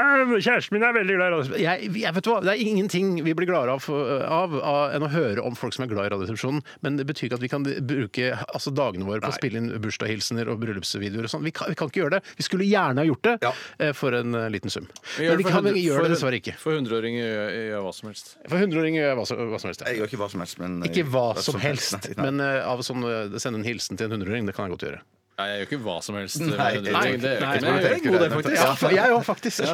Kjæresten 0.45 0.73
min 0.77 0.83
er 0.83 0.93
veldig 0.93 1.15
glad 1.15 1.25
i 1.25 1.31
Radioresepsjonen. 1.33 1.63
Jeg, 1.63 1.91
jeg 2.03 2.13
vet 2.15 2.29
hva, 2.29 2.35
Det 2.45 2.51
er 2.53 2.61
ingenting 2.67 3.23
vi 3.25 3.33
blir 3.37 3.47
gladere 3.49 3.75
av, 3.77 3.87
av, 4.29 4.55
av 4.59 4.93
enn 4.95 5.05
å 5.07 5.09
høre 5.13 5.43
om 5.45 5.55
folk 5.57 5.73
som 5.73 5.85
er 5.85 5.91
glad 5.91 6.09
i 6.09 6.13
Radioresepsjonen. 6.13 6.61
Men 6.85 6.97
det 6.99 7.05
betyr 7.09 7.27
ikke 7.29 7.39
at 7.39 7.45
vi 7.45 7.51
kan 7.51 7.63
bruke 7.63 8.31
altså, 8.53 8.73
dagene 8.75 9.07
våre 9.07 9.21
på 9.23 9.31
å 9.31 9.37
spille 9.37 9.61
inn 9.61 9.71
bursdagshilsener 9.81 10.49
og 10.53 10.59
bryllupsvideoer 10.63 11.27
og 11.29 11.33
sånn. 11.33 11.43
Vi, 11.47 11.51
kan- 11.55 11.69
vi 11.71 11.75
kan 11.79 11.89
ikke 11.91 12.03
gjøre 12.03 12.17
det. 12.19 12.21
Vi 12.39 12.43
skulle 12.47 12.67
gjerne 12.69 13.03
ha 13.03 13.07
gjort 13.09 13.23
det 13.29 13.35
Ja. 13.47 13.53
eh, 13.79 13.93
for 13.97 14.13
en 14.19 14.35
eh, 14.35 14.49
liten 14.53 14.69
sum. 14.73 14.87
Vi 15.17 15.27
Men 15.29 15.37
vi, 15.37 15.43
kan, 15.49 15.63
gjøre 15.63 16.03
100 16.03 16.07
det 16.09 16.13
dessverre 16.15 16.39
ikke. 16.41 16.55
For 16.61 16.73
100-åringer 16.77 17.23
gjør 17.25 17.53
jeg 17.73 17.83
hva 17.87 17.93
som 17.99 18.09
helst. 18.11 18.35
For 18.47 18.57
100-åringer 18.59 18.99
gjør 19.01 19.09
jeg 19.13 19.19
hva, 19.21 19.27
som- 19.27 19.37
hva 19.53 19.59
som 19.59 19.69
helst. 19.73 19.85
Jeg 19.87 19.97
gjør 19.99 20.11
ikke 20.11 20.21
hva 20.23 20.29
som 20.33 20.39
helst, 20.45 20.59
men 20.59 20.81
Ikke 20.89 21.05
hva 21.07 21.27
Hva 21.35 21.41
som 21.45 21.59
helst, 21.61 21.93
Nei, 21.99 22.13
nei. 22.17 22.25
men 22.31 22.39
eh, 22.41 22.65
av 22.65 22.79
sånn, 22.85 23.03
eh, 23.05 23.37
sende 23.39 23.59
en 23.61 23.65
hilsen 23.67 23.97
til 23.97 24.09
en 24.11 24.19
100-åring, 24.21 24.45
det 24.49 24.55
kan 24.57 24.65
jeg 24.69 24.77
godt 24.77 24.85
gjøre. 24.89 25.01
Nei, 25.39 25.45
jeg 25.47 25.59
gjør 25.59 25.67
ikke 25.69 25.77
hva 25.85 25.93
som 26.03 26.17
helst. 26.19 26.41
Nei, 26.43 26.49
100-åringer. 26.51 26.91
nei, 26.91 27.11
det 27.15 27.29
gjør 27.31 27.43
jeg 27.45 27.61
nei, 27.63 27.75
ikke. 27.79 27.89
er 27.89 27.93
en 27.93 28.01
god 28.03 28.17
del, 28.19 28.33
faktisk. 28.33 28.55
Ja, 28.59 28.71
for 28.81 28.95
jeg 28.97 29.13
òg, 29.15 29.21
faktisk. 29.23 29.69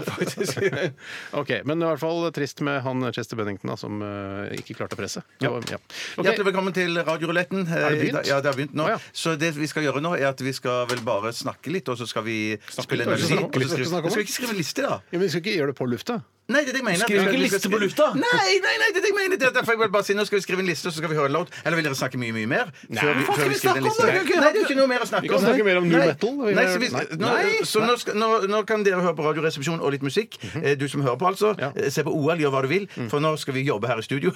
ok, 1.41 1.53
Men 1.65 1.81
i 1.81 1.87
hvert 1.89 2.01
fall 2.03 2.27
trist 2.35 2.61
med 2.67 2.77
han 2.85 3.07
Chester 3.15 3.39
Bennington 3.39 3.71
da, 3.73 3.77
som 3.81 4.03
uh, 4.05 4.45
ikke 4.53 4.77
klarte 4.77 4.93
å 4.93 4.99
presse. 4.99 5.23
Ja. 5.41 5.49
ja. 5.49 5.55
Okay. 5.57 5.79
Hjertelig 6.19 6.47
velkommen 6.51 6.77
til 6.77 7.01
Radioruletten. 7.01 7.65
Har 7.71 7.95
det 7.95 8.03
begynt? 8.03 8.21
Ja, 8.29 8.37
det 8.45 8.51
har 8.51 8.59
begynt 8.59 8.77
nå. 8.77 8.85
Ah, 8.85 8.99
ja. 8.99 9.01
Så 9.09 9.33
det 9.41 9.55
vi 9.57 9.71
skal 9.71 9.87
gjøre 9.87 10.05
nå, 10.05 10.13
er 10.19 10.29
at 10.29 10.45
vi 10.45 10.53
skal 10.53 10.85
vel 10.91 11.01
bare 11.07 11.33
snakke 11.33 11.73
litt, 11.73 11.89
og 11.89 11.97
så 11.97 12.05
skal 12.09 12.27
vi 12.29 12.39
spille 12.61 13.07
en 13.07 13.15
litt, 13.15 13.25
vi 13.25 13.33
melodi. 13.33 13.41
snakke 13.41 13.65
skal 13.65 13.81
vi 13.81 13.91
snakke? 13.95 14.13
Skal 14.13 14.27
ikke 14.27 14.37
skrive 14.37 14.53
en 14.53 14.61
liste, 14.61 14.85
da? 14.85 15.01
Ja, 15.09 15.17
men 15.17 15.25
vi 15.25 15.33
skal 15.33 15.47
ikke 15.47 15.57
gjøre 15.57 15.73
det 15.73 15.79
på 15.81 15.89
lufta. 15.89 16.21
Nei, 16.45 16.61
det 16.61 16.69
er 16.69 16.75
det 16.75 16.81
jeg 16.81 16.85
mener. 16.85 17.05
Skriv 17.07 17.21
ikke 17.23 17.33
en 17.35 17.41
liste 17.41 17.69
på 17.73 17.77
lufta? 17.81 18.05
Nei, 18.13 18.49
nei, 18.61 18.73
nei, 18.77 18.89
det 18.93 18.99
er 18.99 19.05
det 19.05 19.09
jeg 19.09 19.17
mener. 19.17 19.37
Det 19.41 19.47
er 19.47 19.53
derfor 19.55 19.73
jeg 19.73 19.79
vil 19.81 19.89
bare 19.95 20.05
si 20.05 20.13
nå 20.13 20.25
skal 20.27 20.37
vi 20.37 20.43
skrive 20.45 20.61
en 20.61 20.67
liste, 20.69 20.91
så 20.93 20.99
skal 21.01 21.09
vi 21.09 21.17
høre 21.17 21.31
en 21.31 21.37
låt. 21.39 21.49
Eller 21.65 21.79
vil 21.79 21.87
dere 21.87 21.97
snakke 21.97 22.19
mye, 22.21 22.35
mye 22.35 22.49
mer? 22.51 22.69
Før 22.85 23.15
vi, 23.17 23.23
før 23.25 23.49
vi 23.49 23.57
skriver 23.57 23.79
en 23.81 23.87
liste? 23.87 24.05
Nei, 24.05 24.51
det 24.53 24.61
er 24.61 24.67
ikke 24.67 24.77
noe 24.77 24.89
mer 24.91 25.01
å 25.01 25.07
snakke 25.09 25.25
om. 25.25 25.25
Vi 25.25 25.31
kan 25.33 25.45
snakke 25.47 25.65
mer 25.65 25.79
om 25.81 25.87
new 25.89 25.97
Nei. 25.97 26.07
metal. 26.11 26.35
Nei, 26.59 26.65
så, 26.69 26.77
vi, 26.83 26.89
Nei. 26.93 27.05
nå, 27.23 27.31
så 27.71 27.81
nå, 27.87 27.95
skal, 28.03 28.19
nå, 28.21 28.29
nå 28.51 28.61
kan 28.69 28.85
dere 28.85 29.01
høre 29.01 29.15
på 29.17 29.25
Radioresepsjonen 29.25 29.81
og 29.81 29.95
litt 29.95 30.05
musikk. 30.05 30.37
Eh, 30.61 30.75
Du 30.77 30.85
som 30.91 31.01
hører 31.01 31.17
på, 31.17 31.27
altså. 31.31 31.55
Eh, 31.57 31.89
Se 31.95 32.03
på 32.05 32.13
OL, 32.13 32.37
gjør 32.43 32.53
hva 32.53 32.61
du 32.65 32.69
vil, 32.75 32.85
for 33.09 33.23
nå 33.25 33.33
skal 33.41 33.57
vi 33.57 33.65
jobbe 33.65 33.89
her 33.89 34.03
i 34.03 34.05
studio. 34.05 34.29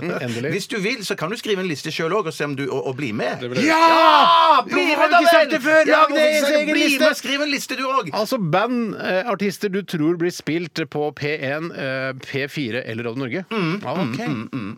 Hvis 0.54 0.68
du 0.70 0.78
vil, 0.80 1.02
så 1.06 1.16
kan 1.18 1.30
du 1.34 1.36
skrive 1.40 1.64
en 1.64 1.68
liste 1.70 1.90
sjøl 1.90 2.14
òg, 2.20 2.30
og 2.30 2.34
se 2.36 2.46
om 2.46 2.54
du 2.58 2.66
og, 2.68 2.78
og 2.92 2.96
bli 2.98 3.10
med. 3.16 3.42
Ja! 3.64 4.62
Bli 4.70 4.86
med, 4.94 5.10
da 5.10 5.20
vel! 5.26 5.90
Lag 5.90 6.14
deg 6.14 6.38
en 6.38 6.48
egen 6.62 6.74
liste! 6.78 7.10
skriv 7.18 7.42
en 7.42 7.50
liste, 7.50 7.74
du 7.78 7.84
òg! 7.90 8.12
Altså 8.14 8.38
band, 8.38 8.94
eh, 9.02 9.22
artister 9.30 9.72
du 9.72 9.80
tror 9.82 10.14
blir 10.20 10.30
spilt 10.34 10.78
på 10.92 11.08
P1, 11.16 11.55
eh, 11.58 12.12
P4 12.22 12.82
eller 12.84 13.04
Radio 13.08 13.20
Norge. 13.22 13.44
Mm, 13.50 13.80
Ah, 13.86 14.00
ok. 14.02 14.20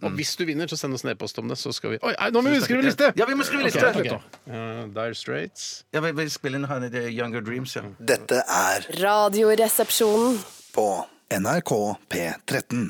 Og 0.04 0.10
hvis 0.18 0.36
du 0.38 0.44
vinner, 0.48 0.66
så 0.70 0.76
send 0.78 0.94
oss 0.94 1.04
en 1.04 1.10
e-post 1.12 1.38
om 1.38 1.48
det, 1.48 1.58
så 1.58 1.72
skal 1.74 1.94
vi 1.96 1.98
Oi, 2.02 2.14
nå 2.32 2.42
må 2.44 2.50
vi 2.54 2.60
skrive 2.64 2.82
liste! 2.86 3.12
Ja, 3.18 3.26
vi 3.28 3.34
må 3.38 3.46
skrive 3.46 3.64
liste. 3.66 3.82
Okay, 3.88 4.10
okay. 4.10 4.20
Uh, 4.48 4.86
Dire 4.94 5.14
Straits. 5.14 5.84
Ja, 5.94 6.00
vi, 6.04 6.12
vi 6.12 6.28
spiller 6.32 6.58
inn 6.62 6.68
nede 6.84 7.04
Younger 7.10 7.40
Dreams, 7.44 7.76
ja. 7.76 7.82
Dette 7.98 8.42
er 8.44 8.86
Radioresepsjonen. 9.02 10.38
på 10.74 10.88
NRK 11.34 11.72
P13. 12.12 12.88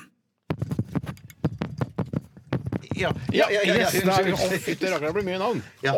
Ja, 2.99 3.12
ja, 3.32 3.47
ja, 3.51 3.61
ja, 3.62 3.74
ja. 3.74 3.89
ja, 4.26 4.36
fytti 4.59 4.86
rakkeren, 4.91 5.07
det 5.07 5.14
blir 5.14 5.26
mye 5.28 5.39
navn. 5.39 5.61
Ja. 5.86 5.95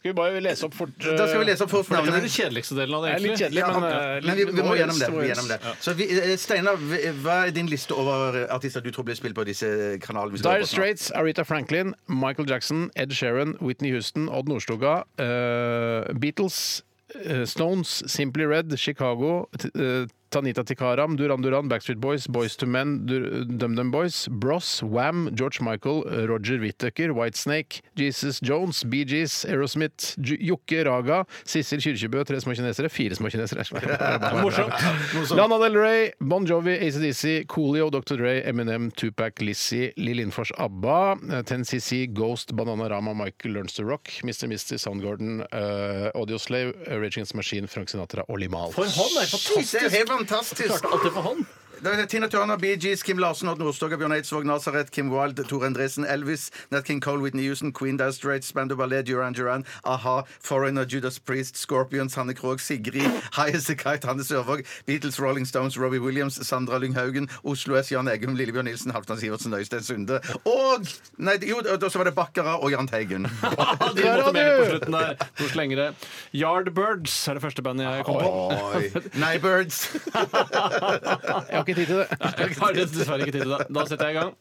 Skal 0.00 0.10
vi 0.10 0.16
bare 0.16 0.40
lese 0.40 0.64
opp 0.64 0.72
fort 0.74 0.94
Da 0.98 1.26
skal 1.28 1.42
vi 1.42 1.44
lese 1.50 1.64
opp 1.66 1.70
fort 1.74 1.84
For 1.84 1.96
det 1.98 2.02
blir 2.06 2.14
navnet. 2.14 2.24
den 2.24 2.32
kjedeligste 2.32 2.74
delen 2.78 2.94
av 2.96 3.02
det, 3.04 3.10
Det 3.10 3.16
er 3.16 3.20
litt 3.20 3.40
egentlig. 3.40 3.62
kjedelig, 3.62 3.80
men, 3.80 3.92
eh, 3.92 4.26
Men 4.26 4.36
vi, 4.36 4.44
vi 4.44 4.62
må 4.64 4.76
gjennom 4.78 4.98
det. 4.98 5.08
Vi 5.10 5.16
må 5.18 5.26
gjennom 5.28 5.48
det. 5.50 5.58
Så 5.84 5.94
vi, 5.98 6.06
eh, 6.16 6.36
Steinar, 6.40 6.76
hva 7.20 7.34
er 7.46 7.50
din 7.52 7.66
liste 7.68 7.92
over 7.92 8.46
artister 8.50 8.80
du 8.80 8.90
tror 8.90 9.04
blir 9.04 9.14
spilt 9.18 9.34
på 9.36 9.44
disse 9.44 9.68
kanalene? 10.00 10.32
vi 10.32 10.38
skal 10.38 10.50
Dire 10.50 10.60
høre 10.60 10.64
på 10.64 10.72
snart? 10.72 10.98
Straits, 10.98 11.10
Aretha 11.12 11.44
Franklin, 11.44 11.94
Michael 12.08 12.48
Jackson, 12.48 12.90
Ed 12.96 13.10
Sheeran, 13.12 13.56
Whitney 13.60 13.90
Houston, 13.92 14.28
Odd 14.30 14.48
Nordstoga, 14.48 15.04
eh, 15.18 16.12
Beatles, 16.14 16.82
eh, 17.26 17.44
Stones, 17.44 18.02
Simply 18.10 18.44
Red, 18.46 18.72
Chicago, 18.78 19.48
t 19.58 19.68
eh, 19.74 20.06
Tanita 20.30 20.64
Tikaram, 20.64 21.16
Duran 21.16 21.40
Duran, 21.40 21.68
Backstreet 21.68 22.00
Boys, 22.00 22.26
Boys 22.26 22.56
to 22.56 22.66
Men, 22.66 23.06
DumDum 23.06 23.90
Boys, 23.90 24.28
Bros, 24.28 24.82
Wham, 24.82 25.30
George 25.34 25.60
Michael, 25.60 26.04
Roger 26.26 26.58
Whittaker, 26.58 27.12
Whitesnake, 27.12 27.80
Jesus 27.96 28.40
Jones, 28.40 28.84
Bee 28.84 29.04
Gees, 29.04 29.44
Aerosmith, 29.44 30.16
Jokke 30.18 30.84
Raga, 30.84 31.24
Sissel 31.44 31.80
Kyrkjebø, 31.80 32.24
Tre 32.24 32.40
små 32.40 32.54
kinesere, 32.54 32.88
fire 32.90 33.14
små 33.14 33.30
kinesere. 33.30 33.64
Morsomt. 34.42 35.30
Lana 35.36 35.58
Del 35.58 35.78
Rey, 35.78 36.12
Bon 36.20 36.46
Jovi, 36.46 36.76
ACDC, 36.80 37.46
Coolio, 37.46 37.90
Dr. 37.90 38.16
Dre, 38.16 38.42
Eminem, 38.42 38.90
Tupac, 38.92 39.40
Lizzie, 39.40 39.92
Lill 39.96 40.20
Lindfors, 40.20 40.52
ABBA, 40.58 41.42
Ten 41.46 41.60
10cc, 41.64 42.12
Ghost, 42.12 42.54
Bananarama, 42.56 43.14
Michael 43.14 43.52
Learns 43.54 43.72
to 43.74 43.84
Rock, 43.84 44.08
Mr. 44.22 44.48
Misty, 44.48 44.76
Soundgarden, 44.76 45.40
uh, 45.52 46.10
Audioslave, 46.14 46.74
uh, 46.88 47.00
Rage 47.00 47.34
Machine, 47.34 47.66
Frank 47.66 47.88
Sinatra 47.88 48.24
og 48.28 48.38
Limal. 48.38 48.72
For 48.72 48.84
hånd 48.84 49.16
er 49.20 49.26
Det 49.30 50.00
er 50.00 50.06
fantastisk! 50.06 50.19
Fantastisk! 50.20 50.68
Klarte 50.68 50.92
alt 50.92 51.04
det 51.04 51.12
for 51.12 51.20
hånd. 51.20 51.44
Det 51.80 51.88
er 51.96 52.06
Tina 52.06 52.26
Turner, 52.28 52.56
Bee 52.60 52.76
Gees, 52.76 53.02
Kim 53.02 53.16
Larsen, 53.18 53.48
Odd 53.48 53.58
Nordstoga, 53.58 53.96
Bjørn 53.96 54.12
Eidsvåg, 54.12 54.44
Nazareth, 54.44 54.90
Kim 54.92 55.08
Wilde, 55.08 55.44
Tore 55.48 55.64
Endresen, 55.66 56.04
Elvis, 56.04 56.50
Nat 56.70 56.84
King 56.84 57.00
Cole, 57.00 57.22
Whitney 57.22 57.46
Houston, 57.46 57.72
Queen 57.72 57.96
Dire 57.96 58.12
Straits, 58.12 58.52
Band 58.52 58.72
of 58.72 58.76
Ballet, 58.76 59.02
Duran 59.06 59.32
Duran, 59.32 59.64
A-ha, 59.84 60.24
Foreigner, 60.40 60.84
Judas 60.84 61.18
Priest, 61.18 61.56
Scorpions, 61.56 62.14
Hanne 62.14 62.34
Krogh, 62.34 62.60
Sigrid, 62.60 63.10
High 63.32 63.54
as 63.54 63.70
a 63.70 63.74
Kite, 63.74 64.04
Hanne 64.04 64.20
Sørvåg, 64.20 64.66
Beatles, 64.84 65.18
Rolling 65.18 65.46
Stones, 65.46 65.78
Robbie 65.78 65.98
Williams, 65.98 66.34
Sandra 66.46 66.76
Lynghaugen, 66.78 67.30
Oslo 67.44 67.76
S, 67.80 67.90
Jan 67.92 68.08
Eggum, 68.08 68.36
Lillebjørn 68.36 68.68
Nilsen, 68.68 68.92
Halvdan 68.92 69.16
Sivertsen, 69.16 69.54
Øystein 69.54 69.82
Sunde 69.82 70.20
og 70.44 70.84
Nei, 71.16 71.38
jo, 71.48 71.60
da 71.64 71.88
så 71.88 72.00
var 72.00 72.08
det 72.08 72.14
Bakkara 72.16 72.58
og 72.60 72.70
Jahn 72.72 72.88
Teigen. 72.88 73.24
De 73.96 74.04
måtte 74.04 74.32
med 74.36 74.52
på 74.58 74.68
slutten 74.70 74.96
der. 74.96 75.26
To 75.40 75.48
slengere. 75.48 75.88
Yardbirds 76.36 77.16
er 77.28 77.36
det 77.36 77.42
første 77.44 77.64
bandet 77.64 77.88
jeg 77.88 78.04
kom 78.04 78.20
på. 78.20 78.30
Oi. 78.76 79.36
Birds. 79.40 79.82
Jeg 80.12 80.30
har 80.32 81.62
ikke 81.62 81.69
tid 81.78 81.86
til 81.86 81.96
det. 82.02 82.06
Jeg 82.20 82.56
har 82.60 82.72
dessverre 82.78 83.20
ikke 83.20 83.32
tid 83.36 83.44
til 83.46 83.54
det. 83.56 83.66
Da 83.76 83.84
setter 83.90 84.10
jeg 84.10 84.14
i 84.14 84.18
gang. 84.18 84.34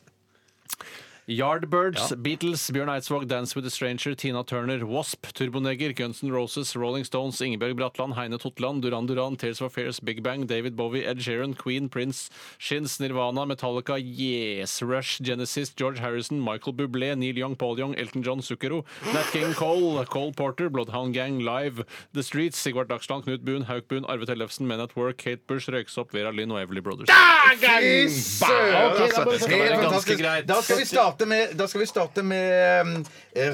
Yardbirds, 1.30 2.10
Beatles, 2.24 2.64
Bjørn 2.74 2.90
Eidsvåg, 2.90 3.28
Dance 3.28 3.56
with 3.56 3.64
a 3.64 3.70
Stranger, 3.70 4.16
Tina 4.16 4.44
Turner, 4.44 4.84
Wasp, 4.84 5.28
Turboneger, 5.28 5.96
Guns 5.96 6.24
N' 6.24 6.32
Roses, 6.32 6.76
Rolling 6.76 7.04
Stones, 7.04 7.40
Ingebjørg 7.40 7.76
Bratland, 7.78 8.16
Heine 8.16 8.40
Totland, 8.40 8.82
Duran 8.82 9.06
Duran, 9.06 9.36
Tales 9.36 9.60
for 9.60 9.66
Affairs, 9.66 10.00
Big 10.00 10.24
Bang, 10.24 10.48
David 10.48 10.76
Bowie, 10.76 11.06
Ed 11.06 11.20
Sheeran, 11.20 11.56
Queen, 11.56 11.88
Prince, 11.88 12.32
Shins, 12.58 13.00
Nirvana, 13.00 13.46
Metallica, 13.46 14.00
Yes, 14.02 14.82
Rush, 14.82 15.20
Genesis, 15.20 15.70
George 15.70 16.00
Harrison, 16.00 16.40
Michael 16.40 16.74
Bublé, 16.74 17.16
Neil 17.16 17.38
Young, 17.38 17.56
Paul 17.56 17.78
Young, 17.78 17.94
Elton 17.94 18.24
John, 18.24 18.40
Sukkero, 18.40 18.84
Nat 19.14 19.30
King 19.32 19.54
Cole, 19.54 20.04
Cole 20.06 20.32
Porter, 20.32 20.68
Bloodhound 20.68 21.14
Gang, 21.14 21.38
Live, 21.38 21.86
The 22.14 22.24
Streets, 22.24 22.58
Sigvart 22.58 22.88
Dagsland, 22.88 23.26
Knut 23.26 23.46
Boon, 23.46 23.62
Hauk 23.66 23.88
Boon, 23.88 24.04
Arve 24.06 24.26
Tellefsen, 24.26 24.66
Men 24.66 24.80
at 24.80 24.96
Work, 24.96 25.18
Kate 25.18 25.46
Bush, 25.46 25.70
Røyksopp, 25.70 26.12
Vera 26.12 26.32
Lynn 26.32 26.50
og 26.50 26.60
Everly 26.64 26.82
Brothers. 26.82 27.08
Da, 27.08 27.54
okay, 27.54 28.08
da 28.08 28.50
altså. 28.98 29.26
må 29.26 29.38
vi 29.38 29.70
ta 29.70 29.82
ganske 29.86 30.18
greit. 30.18 30.50
Da 30.50 30.62
skal 30.66 30.82
vi 30.82 30.90
starte 30.90 31.19
med, 31.28 31.56
da 31.58 31.68
skal 31.68 31.82
vi 31.82 31.88
starte 31.90 32.24
med 32.24 32.86
um, 32.88 33.06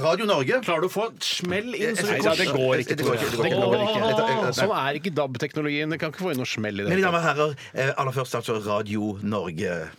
Radio 0.04 0.26
Norge. 0.30 0.62
Klarer 0.66 0.82
du 0.82 0.88
å 0.88 0.94
få 0.94 1.08
et 1.12 1.24
smell 1.24 1.74
inn? 1.76 1.96
så 1.96 2.06
Nei, 2.12 2.20
da, 2.22 2.36
det 2.36 2.48
går 2.52 2.84
ikke. 2.84 2.96
Det 2.96 2.98
det 2.98 3.06
går 3.08 3.16
ikke. 3.16 3.32
Det 3.32 3.52
går 3.56 3.76
ikke. 3.80 4.02
Jeg 4.02 4.16
tar- 4.20 4.30
jeg- 4.30 4.44
jeg- 4.46 4.58
Sånn 4.60 4.76
er 4.78 5.00
ikke 5.00 5.14
DAB-teknologien. 5.22 5.90
Det 5.90 6.00
kan 6.00 6.12
ikke 6.12 6.26
få 6.28 6.32
inn 6.36 6.38
noe 6.44 6.46
smell 6.50 6.80
i 6.80 6.84
det. 6.84 6.90
Mine 6.94 7.02
damer 7.08 7.20
og 7.24 7.28
herrer, 7.30 7.56
eh, 7.74 7.94
aller 7.98 8.12
først 8.12 8.36
altså 8.36 8.60
Radio 8.66 9.18
Norge. 9.24 9.90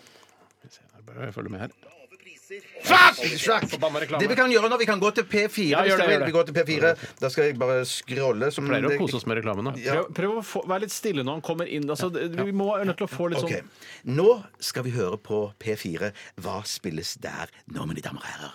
Bare 1.06 1.32
følg 1.32 1.50
med 1.50 1.60
her. 1.60 1.70
Reklame. 2.46 4.20
Det 4.20 4.28
vi 4.30 4.36
kan 4.38 4.50
gjøre 4.52 4.68
nå, 4.70 4.76
vi 4.78 4.86
kan 4.86 5.00
gå 5.02 5.10
til 5.16 5.24
P4. 5.26 5.64
Ja, 5.72 5.80
hvis 5.82 5.90
gjør 5.90 5.98
det, 5.98 6.06
vil. 6.06 6.12
gjør 6.12 6.20
det. 6.20 6.26
Vi 6.26 6.34
går 6.36 6.44
til 6.50 6.56
P4. 6.58 6.92
Da 7.20 7.30
skal 7.32 7.48
jeg 7.48 7.56
bare 7.58 7.80
scrolle. 7.90 8.50
Som 8.54 8.68
Pleier 8.70 8.86
å 8.86 8.98
kose 9.00 9.18
oss 9.18 9.26
med 9.26 9.40
reklamen. 9.40 9.72
Ja. 9.82 9.96
Prøv, 9.98 10.12
prøv 10.18 10.36
å 10.42 10.44
få, 10.46 10.62
være 10.70 10.86
litt 10.86 10.94
stille 10.94 11.24
når 11.26 11.40
han 11.40 11.46
kommer 11.46 11.70
inn. 11.70 11.88
Altså, 11.90 12.10
vi 12.14 12.54
må 12.54 12.70
er 12.76 12.86
nødt 12.86 13.00
til 13.02 13.08
å 13.08 13.10
få 13.10 13.30
litt 13.32 13.42
Ok, 13.42 13.56
sånn 13.56 14.14
Nå 14.20 14.28
skal 14.62 14.86
vi 14.86 14.94
høre 14.94 15.18
på 15.18 15.42
P4. 15.62 16.12
Hva 16.44 16.60
spilles 16.68 17.16
der 17.24 17.50
nå, 17.74 17.88
mine 17.90 18.04
damer 18.04 18.22
og 18.22 18.30
herrer? 18.30 18.54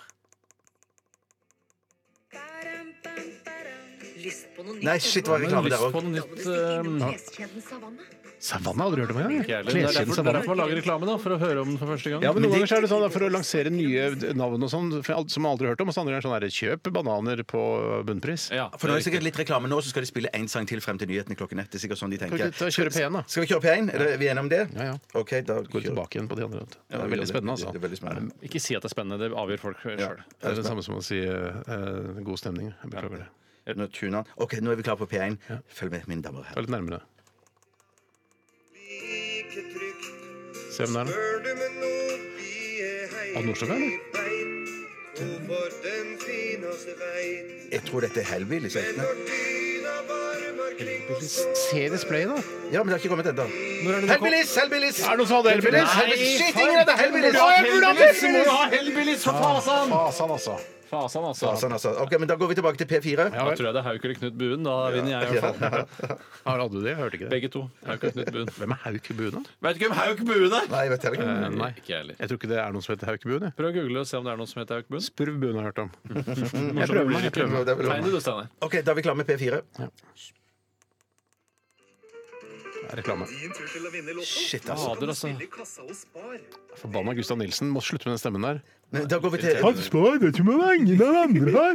Lyst 4.22 4.52
på 4.54 4.62
noe 4.62 4.76
nytt. 4.78 4.84
Nei, 4.86 4.98
shit, 5.02 5.24
det 5.26 5.32
var 5.34 5.40
reklame 5.42 5.68
der 5.68 5.80
lyst 5.82 5.92
på 5.92 6.00
òg. 6.00 6.04
noe 6.06 7.12
nytt. 7.12 7.64
savanne. 7.68 8.21
Savanne 8.42 8.82
har 8.82 8.90
du 8.90 8.96
aldri 8.98 9.02
hørt 9.04 9.12
om 9.14 9.20
jeg. 9.22 9.44
Det 9.46 9.54
er 9.54 9.62
derfor, 9.62 10.16
det 10.18 10.18
er 10.18 10.34
derfor 10.34 10.50
man 10.50 10.58
lager 10.58 10.78
reklame, 10.80 11.06
da, 11.06 11.14
for 11.22 11.34
å 11.34 11.36
høre 11.38 11.62
om 11.62 11.68
den 11.70 11.76
for 11.78 11.92
første 11.92 12.10
gang. 12.10 12.24
Ja, 12.26 12.32
men 12.34 12.42
Noen 12.42 12.56
ganger 12.56 12.72
er 12.74 12.82
det 12.82 12.88
sånn 12.90 13.04
da, 13.04 13.10
for 13.14 13.22
å 13.22 13.28
lansere 13.30 13.70
nye 13.70 14.08
navn 14.34 14.66
og 14.66 14.72
sånn, 14.72 14.88
som 15.06 15.44
man 15.44 15.52
aldri 15.52 15.68
har 15.68 15.76
hørt 15.76 15.84
om. 15.84 15.92
Og 15.92 15.94
så 15.94 16.02
andre 16.02 16.16
ganger 16.16 16.26
sånn 16.26 16.34
her, 16.34 16.46
kjøp 16.56 16.90
bananer 16.96 17.42
på 17.46 17.60
bunnpris. 18.08 18.48
Ja, 18.50 18.64
For 18.74 18.90
nå 18.90 18.96
er 18.96 19.02
det 19.02 19.06
sikkert 19.06 19.26
litt 19.28 19.38
reklame 19.38 19.70
nå, 19.70 19.78
så 19.78 19.92
skal 19.92 20.02
de 20.02 20.10
spille 20.10 20.32
én 20.34 20.48
sang 20.50 20.66
til 20.66 20.82
frem 20.82 20.98
til 20.98 21.12
nyhetene 21.12 21.38
klokken 21.38 21.62
ett. 21.62 21.70
Det 21.70 21.78
er 21.78 21.84
sikkert 21.84 22.02
sånn 22.02 22.10
de 22.10 22.18
tenker. 22.18 22.50
Skal 22.50 22.72
vi, 22.72 22.74
kjøre 22.80 22.94
P1 22.96 23.18
da? 23.18 23.22
Skal 23.30 23.46
vi 23.46 23.50
kjøre 23.52 23.62
P1? 23.68 23.92
Er 23.94 24.06
er 24.08 24.18
vi 24.18 24.30
enige 24.32 24.42
om 24.42 24.50
det? 24.50 24.62
Ja, 24.74 24.88
ja. 24.90 24.96
Ok, 25.22 25.36
da 25.46 25.60
Går 25.62 25.78
vi 25.78 25.84
tilbake 25.92 26.18
igjen 26.18 26.32
på 26.32 26.40
de 26.40 26.48
andre. 26.48 26.64
Det 26.66 26.98
er 26.98 27.14
veldig 27.14 27.28
spennende, 27.30 27.54
Det 27.54 27.68
altså. 27.68 27.76
er 27.78 27.86
veldig 27.86 28.00
spennende. 28.02 28.40
Ikke 28.50 28.64
si 28.66 28.74
at 28.74 28.82
det 28.82 28.90
er 28.90 28.96
spennende. 28.96 29.20
Det 29.22 29.38
avgjør 29.44 29.62
folk 29.68 29.86
sjøl. 29.86 30.02
Det 30.02 30.50
er 30.50 30.58
det 30.58 30.66
samme 30.66 30.82
som 30.82 30.98
å 30.98 31.04
si 31.06 31.22
uh, 31.22 32.18
god 32.26 32.42
stemning. 32.42 32.74
Beklager 32.82 33.22
det. 33.22 33.30
Nå. 33.78 34.24
Ok, 34.42 34.58
nå 34.58 34.74
er 34.74 34.80
vi 34.80 34.82
klare 34.82 34.98
på 34.98 35.06
P1. 35.06 35.38
Følg 35.70 35.94
med, 35.94 36.10
mine 36.10 36.26
damer 36.26 36.42
og 36.42 36.50
herrer. 36.50 36.66
litt 36.66 36.74
nærmere. 36.74 37.04
Se 39.52 40.86
hvem 40.86 40.94
det 40.94 41.00
er, 41.00 41.04
da. 41.04 41.12
Odd 43.36 43.44
Nordstoga, 43.46 43.74
eller? 43.74 43.92
Jeg 47.72 47.82
tror 47.88 48.00
dette 48.00 48.20
er 48.20 48.24
Hellbillies. 48.32 48.76
ikke? 48.76 49.04
Se 51.68 51.88
displayet, 51.92 52.28
da. 52.28 52.38
Ja, 52.72 52.82
men 52.82 52.88
det 52.88 52.92
har 52.92 52.98
ikke 52.98 53.08
kommet 53.12 53.26
ennå. 53.28 53.44
Hellbillis, 53.44 54.08
er? 54.08 54.12
Hellbillies! 54.12 54.56
Hellbillies! 54.56 55.00
Er 55.04 55.10
det 55.10 55.18
noen 55.20 55.28
som 55.28 55.36
hadde 55.40 55.50
Hellbillies? 55.56 55.90
Nei, 55.96 56.16
Shit, 56.16 56.54
ingen 56.56 56.78
hadde 56.80 56.94
Hellbillies! 57.02 57.34
Hellbillies! 57.36 58.22
Må 58.22 58.38
jo 58.38 58.52
ha 58.56 58.64
Hellbillies, 58.72 59.24
for 59.28 59.34
fasan! 59.44 59.92
Fasan, 59.92 60.30
altså. 60.38 60.54
Fasan, 60.92 61.24
altså. 61.24 61.46
Fasan, 61.48 61.72
altså. 61.72 61.90
Ok, 62.02 62.12
men 62.20 62.28
Da 62.28 62.34
går 62.36 62.50
vi 62.50 62.54
tilbake 62.58 62.76
til 62.82 62.88
P4. 62.90 63.24
Ja, 63.32 63.44
Da 63.48 63.54
tror 63.56 63.64
jeg 63.70 63.74
det 63.74 63.80
er 63.80 63.86
Hauk 63.86 64.02
eller 64.04 64.16
Knut 64.18 64.34
Buen. 64.36 64.66
Da 64.66 64.74
vinner 64.92 65.12
jeg 65.14 65.22
i 65.24 65.40
hvert 65.40 65.56
fall. 65.62 66.18
Har 66.48 66.60
du 66.68 66.76
det? 66.82 66.90
Jeg 66.90 66.98
hørte 66.98 67.16
ikke 67.16 67.24
det. 67.28 67.30
Begge 67.32 67.48
to. 67.54 67.62
Hauk 67.88 68.04
og 68.04 68.12
Knut 68.18 68.28
Buen. 68.34 68.50
Hvem 68.58 68.74
er 68.76 68.80
Hauk 68.84 69.08
Buen, 69.16 69.32
da? 69.38 69.42
Vet 69.68 69.80
ikke 69.80 69.88
hvem 69.88 69.96
Hauk 70.02 70.20
Buen 70.28 70.52
er! 70.58 70.68
Nei, 70.74 70.82
jeg 70.84 70.92
vet 70.92 71.06
heller 71.08 71.16
ikke. 71.16 71.30
Eh, 71.32 71.56
nei. 71.62 71.70
Ikke 71.80 71.92
jeg 71.94 72.02
heller. 72.02 72.16
Jeg 72.20 72.28
tror 72.32 72.40
ikke 72.42 72.50
det 72.52 72.58
er 72.60 72.76
noen 72.76 72.84
som 72.84 72.92
heter 72.92 73.10
Hauk 73.14 73.24
Buen. 73.30 73.46
jeg. 73.48 73.56
Prøv 73.62 73.70
å 73.70 73.74
google 73.78 74.04
og 74.04 74.10
se 74.12 74.20
om 74.20 74.28
det 74.28 74.34
er 74.34 74.42
noen 74.42 74.52
som 74.52 74.60
heter 74.60 74.82
Hauk 74.82 74.92
Buen. 74.92 75.06
Spurv 75.08 75.40
Buen 75.46 75.56
har 75.56 75.64
jeg 75.64 75.72
hørt 75.72 75.82
om. 75.86 75.90
Jeg 76.82 76.92
prøver 76.92 77.08
meg, 77.08 77.24
jeg 77.24 77.32
prøver 77.38 77.52
meg. 77.56 77.64
Det 77.64 77.72
er 77.72 77.88
Tegn 77.88 78.04
du, 78.12 78.20
Steinar. 78.20 78.52
Ok, 78.68 78.76
Da 78.84 78.92
er 78.92 78.96
vi 79.00 79.04
klare 79.08 79.16
med 79.22 79.32
P4. 79.32 79.62
Det 82.82 82.90
er 82.92 83.00
reklame. 83.00 83.24
Shit, 84.26 84.68
altså. 84.68 84.92
Fader, 84.92 85.08
altså. 85.14 85.32
Forbanna 86.76 87.14
Gustav 87.16 87.38
Nilsen. 87.40 87.70
Må 87.72 87.80
slutte 87.80 88.08
med 88.10 88.18
den 88.18 88.20
stemmen 88.20 88.44
der. 88.44 88.60
Men 88.92 89.06
Da 89.08 89.16
går 89.24 89.30
vi 89.32 89.38
til 89.40 89.56
spar, 89.86 90.18
vet 90.20 90.36
ikke 90.36 90.44
med 90.44 90.58
vengene 90.60 91.06
av 91.08 91.16
andre 91.22 91.52
har. 91.54 91.74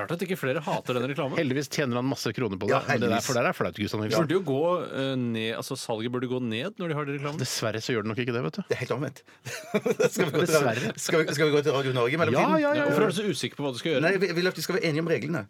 Rart 0.00 0.14
at 0.16 0.24
ikke 0.26 0.38
flere 0.40 0.62
hater 0.66 0.98
den 0.98 1.06
reklamen. 1.12 1.38
Heldigvis 1.38 1.70
tjener 1.70 2.00
han 2.00 2.08
masse 2.08 2.32
kroner 2.34 2.58
på 2.58 2.66
det. 2.66 2.74
Ja, 2.74 2.80
men 2.82 2.88
det 2.88 3.06
der, 3.06 3.14
heldigvis. 3.14 3.28
for 3.28 3.38
der 3.38 3.46
er 3.46 3.54
flaut, 3.54 3.78
Gustav 3.78 4.02
Det 4.02 4.08
Nilsen. 4.08 4.26
burde 4.26 4.34
jo 4.34 4.42
gå 4.48 4.64
eh, 4.88 5.12
ned, 5.22 5.52
altså 5.60 5.78
Salget 5.78 6.10
burde 6.14 6.26
gå 6.30 6.40
ned 6.42 6.74
når 6.82 6.90
de 6.90 6.94
har 6.98 7.06
den 7.06 7.18
reklamen. 7.20 7.38
Dessverre 7.42 7.80
så 7.84 7.94
gjør 7.94 8.02
det 8.02 8.10
nok 8.12 8.22
ikke 8.24 8.34
det, 8.34 8.42
vet 8.48 8.58
du. 8.58 8.62
Det 8.66 8.74
er 8.74 8.82
helt 8.82 8.94
omvendt. 8.98 9.22
skal, 10.14 10.26
vi 10.26 10.30
gå 10.34 10.42
til, 10.42 10.48
Dessverre. 10.48 10.92
skal, 10.98 11.22
vi, 11.22 11.36
skal 11.38 11.46
vi 11.46 11.52
gå 11.54 11.62
til 11.68 11.76
Radio 11.78 11.92
Norge 12.00 12.18
i 12.18 12.20
mellomtiden? 12.24 12.58
Ja, 12.58 12.72
ja, 12.72 12.74
ja. 12.80 12.88
Hvorfor 12.90 13.06
er 13.06 13.14
du 13.14 13.18
så 13.20 13.28
usikker 13.30 13.60
på 13.60 13.68
hva 13.68 13.70
du 13.76 13.78
skal 13.78 13.94
gjøre? 13.94 14.02
Nei, 14.08 14.16
vi, 14.18 14.32
vil 14.40 14.50
at 14.50 14.58
vi 14.58 14.66
skal 14.66 14.80
være 14.80 14.90
enige 14.90 15.06
om 15.06 15.12
reglene. 15.14 15.44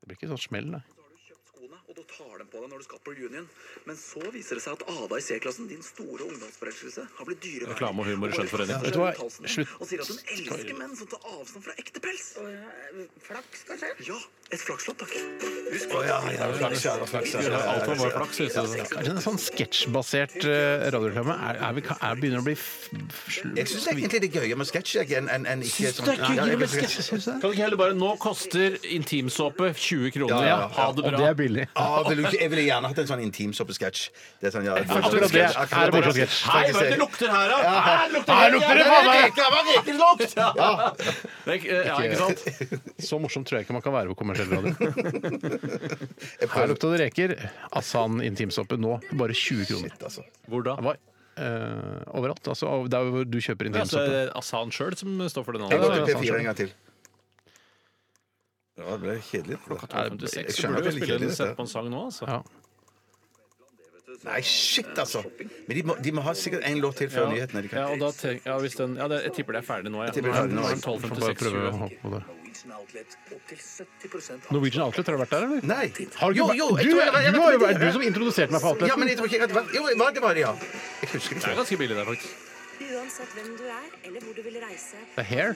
Det 0.00 0.08
blir 0.08 0.16
ikke 0.16 0.32
sånn 0.32 0.40
smell, 0.48 0.72
nei. 0.78 0.82
og 1.90 1.92
du 1.98 2.02
tar 2.08 2.39
dem 2.39 2.39
på 2.52 2.62
deg 2.62 2.72
når 2.72 2.82
du 2.82 2.86
skal 2.88 3.02
på 3.04 3.14
reunion. 3.16 3.46
Men 3.88 3.98
så 4.00 4.22
viser 4.34 4.58
det 4.58 4.64
seg 4.64 4.78
at 4.78 4.84
Ada 4.94 5.20
i 5.20 5.24
C-klassen, 5.24 5.68
din 5.70 5.82
store 5.84 6.26
ungdomsforelskelse, 6.26 7.06
har 7.18 7.28
blitt 7.28 7.42
dyreverdig. 7.44 7.76
Reklame 7.76 8.04
og 8.04 8.10
humor 8.10 8.32
i 8.32 8.38
Skjønnforening. 8.38 8.76
Og 8.80 8.88
Vet 8.88 8.98
du 8.98 9.00
hva? 9.02 9.12
Slutt. 9.54 9.76
Og 9.78 9.90
sier 9.90 10.04
at 10.04 10.12
hun 10.12 10.20
elsker 10.36 10.78
menn 10.82 10.98
som 10.98 11.10
tar 11.14 11.24
avstand 11.36 11.66
fra 11.68 11.78
ekte 11.80 12.02
pels. 12.04 12.28
Flaks, 13.26 13.64
kanskje? 13.70 13.94
Ja, 14.10 14.18
et 14.50 14.62
flakslodd, 14.64 14.98
takk. 14.98 15.12
Husk 15.70 15.92
oh, 15.94 16.02
ja, 16.02 16.16
ja, 16.34 16.46
flaks, 16.58 16.84
ja, 16.84 16.94
flaks, 17.06 17.34
ja, 17.36 17.42
ja, 17.44 17.50
ja, 17.54 17.58
Alt 17.70 17.86
var 17.86 17.94
ja. 17.94 18.00
bare 18.02 18.14
flaks. 18.16 18.40
Kanskje 18.90 19.12
en 19.14 19.22
sånn 19.22 19.38
sketsjbasert 19.38 20.38
uh, 20.42 20.88
radioreklame 20.90 21.36
er, 21.36 21.60
er, 21.68 21.76
vi, 21.76 21.84
er 21.94 22.18
begynner 22.18 22.42
å 22.42 22.46
bli 22.48 22.56
Jeg 22.56 23.70
syns 23.70 23.86
egentlig 23.92 24.22
det 24.24 24.30
er 24.32 24.40
gøyere 24.40 24.58
med 24.58 24.70
sketsj 24.70 25.04
enn 25.04 25.30
en, 25.30 25.46
en 25.52 25.62
ikke 25.62 25.92
det 25.92 26.70
sketsj? 26.72 27.12
Kan 27.28 27.44
du 27.44 27.52
ikke 27.52 27.62
heller 27.62 27.78
bare 27.78 27.94
Nå 28.00 28.10
koster 28.22 28.74
intimsåpe 28.90 29.70
20 29.76 30.16
kroner. 30.16 30.34
Ja, 30.34 30.42
ja, 30.42 30.58
ja. 30.64 30.68
Ha 30.80 30.88
det 30.96 31.06
Og 31.06 31.16
det 31.20 31.28
er 31.28 31.38
billig. 31.38 31.68
Ah, 31.78 32.00
ville 32.08 32.32
jeg 32.40 32.50
ville 32.52 32.64
gjerne 32.64 32.88
hatt 32.90 33.00
en 33.02 33.08
sånn 33.10 33.22
intimsoppesketsj. 33.26 34.04
Det 34.40 34.48
er 34.48 34.54
sånn, 34.54 34.64
ja, 34.66 34.76
akkurat 34.80 35.12
det 35.12 35.42
er 35.44 35.90
en 35.90 35.96
morsom 35.96 36.14
sketsj. 36.16 36.38
Hei, 36.48 36.62
hva 36.70 36.80
er 36.80 36.88
det 36.88 36.94
det 36.94 37.00
lukter 37.00 37.32
her, 37.34 37.52
da? 37.52 37.58
Ja. 37.66 37.74
Her 37.84 38.54
lukter 38.56 38.80
det 38.80 38.86
faen 38.88 39.08
meg! 39.10 39.20
Reker, 39.26 39.44
hva 39.54 39.60
reker 39.68 39.90
det 39.90 40.00
lukt? 40.00 40.32
Ja. 40.40 40.70
Er 41.46 41.54
ikke- 41.58 42.18
sant? 42.22 42.40
Så 43.10 43.20
morsomt 43.22 43.48
tror 43.50 43.60
jeg 43.60 43.68
ikke 43.68 43.76
man 43.76 43.84
kan 43.84 43.94
være 43.96 44.14
på 44.14 44.18
kommersiell 44.22 44.50
radio. 44.54 44.72
Her 46.56 46.72
lukta 46.72 46.92
det 46.94 47.04
reker. 47.04 47.36
Asan 47.76 48.20
intimsoppe 48.24 48.80
nå 48.80 48.98
bare 49.12 49.36
20 49.36 49.68
kroner. 49.70 49.96
Altså. 50.00 50.26
Hvor 50.48 50.66
da? 50.66 50.76
Uh, 50.80 50.96
Eh, 51.40 52.00
overalt. 52.18 52.42
Altså, 52.52 52.66
der 52.90 53.06
hvor 53.06 53.24
du 53.24 53.38
kjøper 53.40 53.70
Ja, 53.70 53.80
altså, 53.80 54.00
er 54.02 54.04
intimsoppe. 54.04 54.38
Asan 54.42 54.72
sjøl 54.74 54.96
som 54.98 55.20
står 55.30 55.44
for 55.46 55.56
den 55.56 55.70
Jeg 55.70 55.80
går 55.80 55.94
til 55.94 56.18
P4 56.18 56.38
en 56.40 56.48
gang 56.50 56.56
til. 56.58 56.72
Ja, 58.80 58.96
det 58.96 59.00
ble 59.04 59.14
kjedelig. 59.28 59.58
Klokka 59.66 59.86
Jeg 59.92 60.12
12.56 60.16 60.50
så 60.50 60.62
skjønner 60.62 60.80
burde 60.80 60.80
at 60.80 60.84
det 60.84 60.90
er 60.90 60.90
du 60.90 61.00
spille 61.00 61.14
en 61.14 61.20
kjedelig, 61.20 61.36
sett 61.36 61.46
dette. 61.46 61.56
på 61.56 61.66
en 61.66 61.72
sang 61.76 61.90
nå, 61.92 62.00
altså. 62.10 62.26
Ja. 62.30 62.42
Nei, 64.24 64.40
shit, 64.44 64.90
altså! 65.00 65.22
Men 65.68 65.76
de 65.78 65.82
må, 65.88 65.94
de 66.04 66.10
må 66.12 66.20
ha 66.26 66.32
sikkert 66.36 66.64
en 66.68 66.80
låt 66.82 66.96
til 67.00 67.08
før 67.08 67.22
Ja. 67.24 67.30
nyhetene. 67.32 67.62
De 67.62 67.68
Ja, 67.76 67.86
og 67.88 67.98
da 68.02 68.10
tenk, 68.12 68.42
ja, 68.44 68.58
hvis 68.60 68.74
den, 68.76 68.96
ja, 68.96 69.06
det, 69.08 69.22
jeg 69.24 69.32
tipper 69.38 69.52
det 69.56 69.62
er 69.62 69.66
ferdig 69.68 69.92
nå. 69.94 70.02
Ja. 70.04 70.10
tipper 70.12 70.28
det 70.28 70.36
er 70.36 70.42
ferdig 70.42 70.54
nå. 70.56 70.60
Nå 70.60 70.66
er 70.66 70.74
den 70.74 70.82
Får 70.84 70.98
bare 71.00 71.10
12.56. 71.10 71.40
prøve 71.40 71.56
å 71.56 71.72
20. 71.72 71.78
hoppe 71.80 72.00
på 72.02 72.10
det. 72.10 72.22
Norwegian 72.60 72.72
Outlet 72.76 73.16
opptil 73.32 73.58
70 73.58 74.52
Norwegian 74.52 74.82
har 74.84 74.90
du 74.90 75.20
vært 75.22 75.30
der, 75.30 75.44
eller? 75.46 75.62
Nei! 75.64 75.86
Har 76.20 76.32
du, 76.32 76.36
Jo, 76.40 76.46
ikke 76.50 76.56
jo, 76.58 76.66
vært- 76.68 76.82
jeg 76.82 76.84
du, 76.84 76.90
tror 76.90 77.00
jeg- 77.00 77.24
jeg 77.24 77.32
du 77.32 77.40
har 77.40 77.52
jo 77.52 77.58
det. 77.58 77.68
vært 77.68 77.80
du 77.80 77.92
som 77.92 78.02
introduserte 78.02 78.50
meg 78.50 78.60
for 78.60 78.86
Ja, 78.86 78.96
men 78.96 79.08
jeg 79.08 79.16
tror 79.16 79.26
ikke 79.30 79.38
jeg 79.38 79.40
hadde 79.40 79.56
vært 79.56 79.72
Jo, 79.74 79.82
hva 79.96 80.12
det 80.12 80.22
var 80.22 80.34
det, 80.34 80.40
ja. 80.40 80.52
Jeg 81.00 81.08
husker 81.14 81.34
Det 81.34 81.42
ikke. 81.42 81.50
er 81.50 81.56
ganske 81.56 81.78
billig 81.78 81.96
der, 81.96 82.04
faktisk. 82.04 82.49
Uansett 82.90 83.30
hvem 83.36 83.52
du 83.54 83.62
er, 83.70 83.84
eller 84.08 84.18
hvor 84.24 84.34
du 84.34 84.40
vil 84.42 84.56
reise, 84.62 84.96
The 85.14 85.22
hair? 85.22 85.52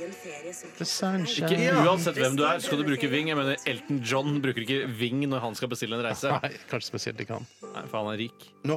The 0.78 0.84
sunshine. 0.86 1.48
Ikke 1.50 1.72
uansett 1.82 2.14
hvem 2.20 2.36
du 2.38 2.44
er, 2.46 2.58
skal 2.62 2.78
du 2.78 2.84
bruke 2.86 3.08
Ving. 3.10 3.26
Jeg 3.32 3.38
mener, 3.38 3.56
Elton 3.66 3.98
John 4.06 4.36
bruker 4.44 4.62
ikke 4.62 4.86
Ving 5.00 5.24
når 5.26 5.40
han 5.42 5.54
skal 5.58 5.68
bestille 5.72 5.96
en 5.98 6.04
reise. 6.06 6.30
Nei, 6.30 6.50
kanskje 6.70 6.88
spesielt 6.92 7.18
ikke 7.24 7.34
han. 7.40 7.46
Nei, 7.72 7.82
for 7.90 7.96
han 8.02 8.08
er 8.12 8.18
rik. 8.22 8.38
Nå. 8.70 8.76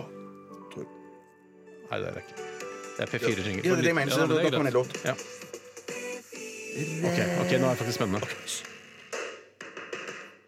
Nei, 1.88 1.98
det 2.02 2.08
er 2.10 2.14
det 2.18 2.24
ikke. 2.26 2.38
Det 2.98 3.02
er 3.06 3.10
P4 3.14 3.22
Ja, 3.22 3.26
det 3.38 3.38
er 3.38 3.42
det 3.84 3.92
jeg 3.92 3.98
mener. 4.00 4.12
Så 4.16 4.20
er 4.26 4.30
da 4.34 4.38
kommer 4.50 4.70
en 4.72 4.78
låt. 4.80 4.92
Ja. 5.06 5.14
OK, 7.08 7.20
ok, 7.44 7.52
nå 7.58 7.66
er 7.68 7.70
det 7.70 7.80
faktisk 7.84 7.98
spennende. 8.00 8.20
Hva 8.22 8.26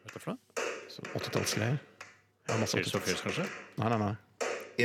er 0.10 0.14
det 0.16 0.22
for 0.24 0.30
noe? 0.34 0.40
Så 0.90 1.00
80-tallsgreier. 1.14 1.78
Ja, 2.50 2.54
masse 2.58 2.74
Tears 2.80 2.92
for 2.92 2.98
80-talls. 3.06 3.06
Fears, 3.06 3.22
kanskje? 3.28 3.46
Nei, 3.78 3.88
nei, 3.94 4.00
nei. 4.08 4.16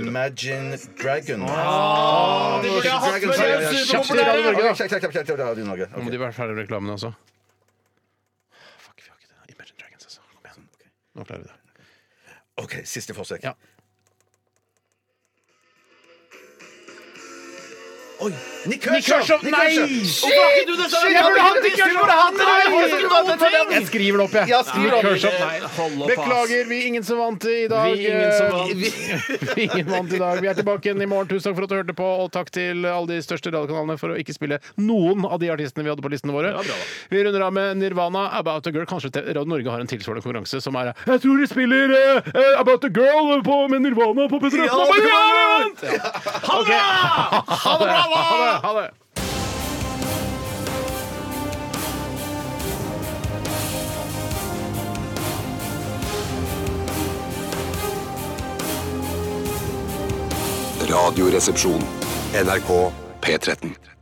Imagine 0.00 0.78
Dragon. 1.02 1.44
det 1.44 2.70
burde 2.70 2.90
hatt 2.90 3.22
før, 3.22 3.32
sa 3.32 3.46
jeg. 3.46 3.60
jeg 3.62 3.68
synes 3.68 3.90
Kjapt 3.90 4.06
til 4.10 5.36
Radio 5.38 5.64
Norge, 5.64 5.86
Radio. 5.86 5.86
Nå 5.96 6.02
må 6.06 6.10
de 6.14 6.20
være 6.20 6.32
ferdig 6.36 6.56
med 6.56 6.62
reklamene 6.64 6.96
også. 6.98 7.12
Fuck, 8.86 8.98
vi 9.04 9.08
har 9.10 9.16
ikke 9.20 9.30
det. 9.30 9.54
Imagine 9.54 9.78
Dragons, 9.82 10.04
altså. 10.08 10.20
Kom 10.32 10.48
igjen. 10.50 10.66
Nå 11.14 11.28
klarer 11.28 11.44
vi 11.44 11.48
det. 11.52 11.60
OK, 12.64 12.74
siste 12.86 13.14
forsøk. 13.14 13.42
Ja. 13.46 13.54
Oi! 18.20 18.30
Nick 18.66 18.86
Nick 18.90 19.04
Kershaw! 19.04 19.38
Kershaw, 19.38 19.50
nei! 19.50 20.04
Shit! 20.06 20.30
Jeg 20.30 21.24
burde 21.26 21.40
hatt 21.42 21.62
Nick 21.62 21.78
Jeg 23.74 23.86
skriver 23.88 24.20
det 24.20 24.24
opp, 24.24 24.36
jeg. 24.38 24.48
Ja, 24.48 24.60
skriver 24.62 24.94
opp. 24.94 25.04
Nei. 25.04 26.06
Beklager, 26.08 26.68
vi 26.70 26.78
er 26.78 26.86
ingen 26.92 27.04
som 27.04 27.18
vant 27.18 27.44
i 27.50 27.66
dag. 27.68 27.90
Vi 27.90 28.06
er 28.06 28.14
ingen 28.14 28.32
som 28.38 28.52
vant. 28.54 28.70
Vi, 28.78 29.66
ingen 29.66 29.90
vant 29.90 30.14
i 30.14 30.20
dag. 30.22 30.38
Vi 30.44 30.50
er 30.52 30.58
tilbake 30.60 30.88
igjen 30.88 31.02
i 31.02 31.08
morgen. 31.10 31.28
Tusen 31.32 31.48
takk 31.50 31.58
for 31.58 31.66
at 31.66 31.74
du 31.74 31.76
hørte 31.80 31.96
på, 31.98 32.06
og 32.24 32.30
takk 32.34 32.52
til 32.54 32.86
alle 32.86 33.10
de 33.10 33.18
største 33.26 33.50
radiokanalene 33.50 33.98
for 34.00 34.14
å 34.14 34.20
ikke 34.20 34.36
spille 34.36 34.60
noen 34.78 35.26
av 35.26 35.42
de 35.42 35.50
artistene 35.52 35.84
vi 35.84 35.92
hadde 35.92 36.06
på 36.06 36.12
listene 36.14 36.36
våre. 36.36 36.54
Bra. 36.54 36.78
Vi 37.10 37.26
runder 37.26 37.46
av 37.48 37.56
med 37.58 37.82
Nirvana, 37.82 38.28
About 38.38 38.70
a 38.70 38.74
Girl. 38.74 38.86
Kanskje 38.88 39.10
Radio 39.26 39.44
Norge 39.50 39.74
har 39.74 39.82
en 39.82 39.90
tilsvarende 39.90 40.22
konkurranse 40.22 40.62
som 40.62 40.78
er 40.78 40.92
Jeg 40.94 41.24
tror 41.26 41.42
de 41.42 41.50
spiller 41.50 41.96
eh, 41.98 42.30
eh, 42.30 42.52
About 42.62 42.86
a 42.86 42.92
Girl 42.94 43.42
på, 43.44 43.58
med 43.74 43.82
Nirvana 43.88 44.30
på 44.30 44.38
P3. 44.46 44.64
Ja, 44.70 44.80
Ja, 44.94 45.02
ja, 45.02 45.90
ja, 45.90 46.02
Ha 46.44 46.56
det 46.62 46.78
vant! 46.78 47.54
Ha 47.64 47.76
det! 47.82 48.03
Ha 48.04 48.10
det! 48.10 48.16
Ha 48.16 48.52
det! 48.52 48.66
Ha 48.66 48.80
det! 48.80 48.90
Radioresepsjon. 60.94 61.82
NRK 62.34 62.92
P13. 63.20 63.93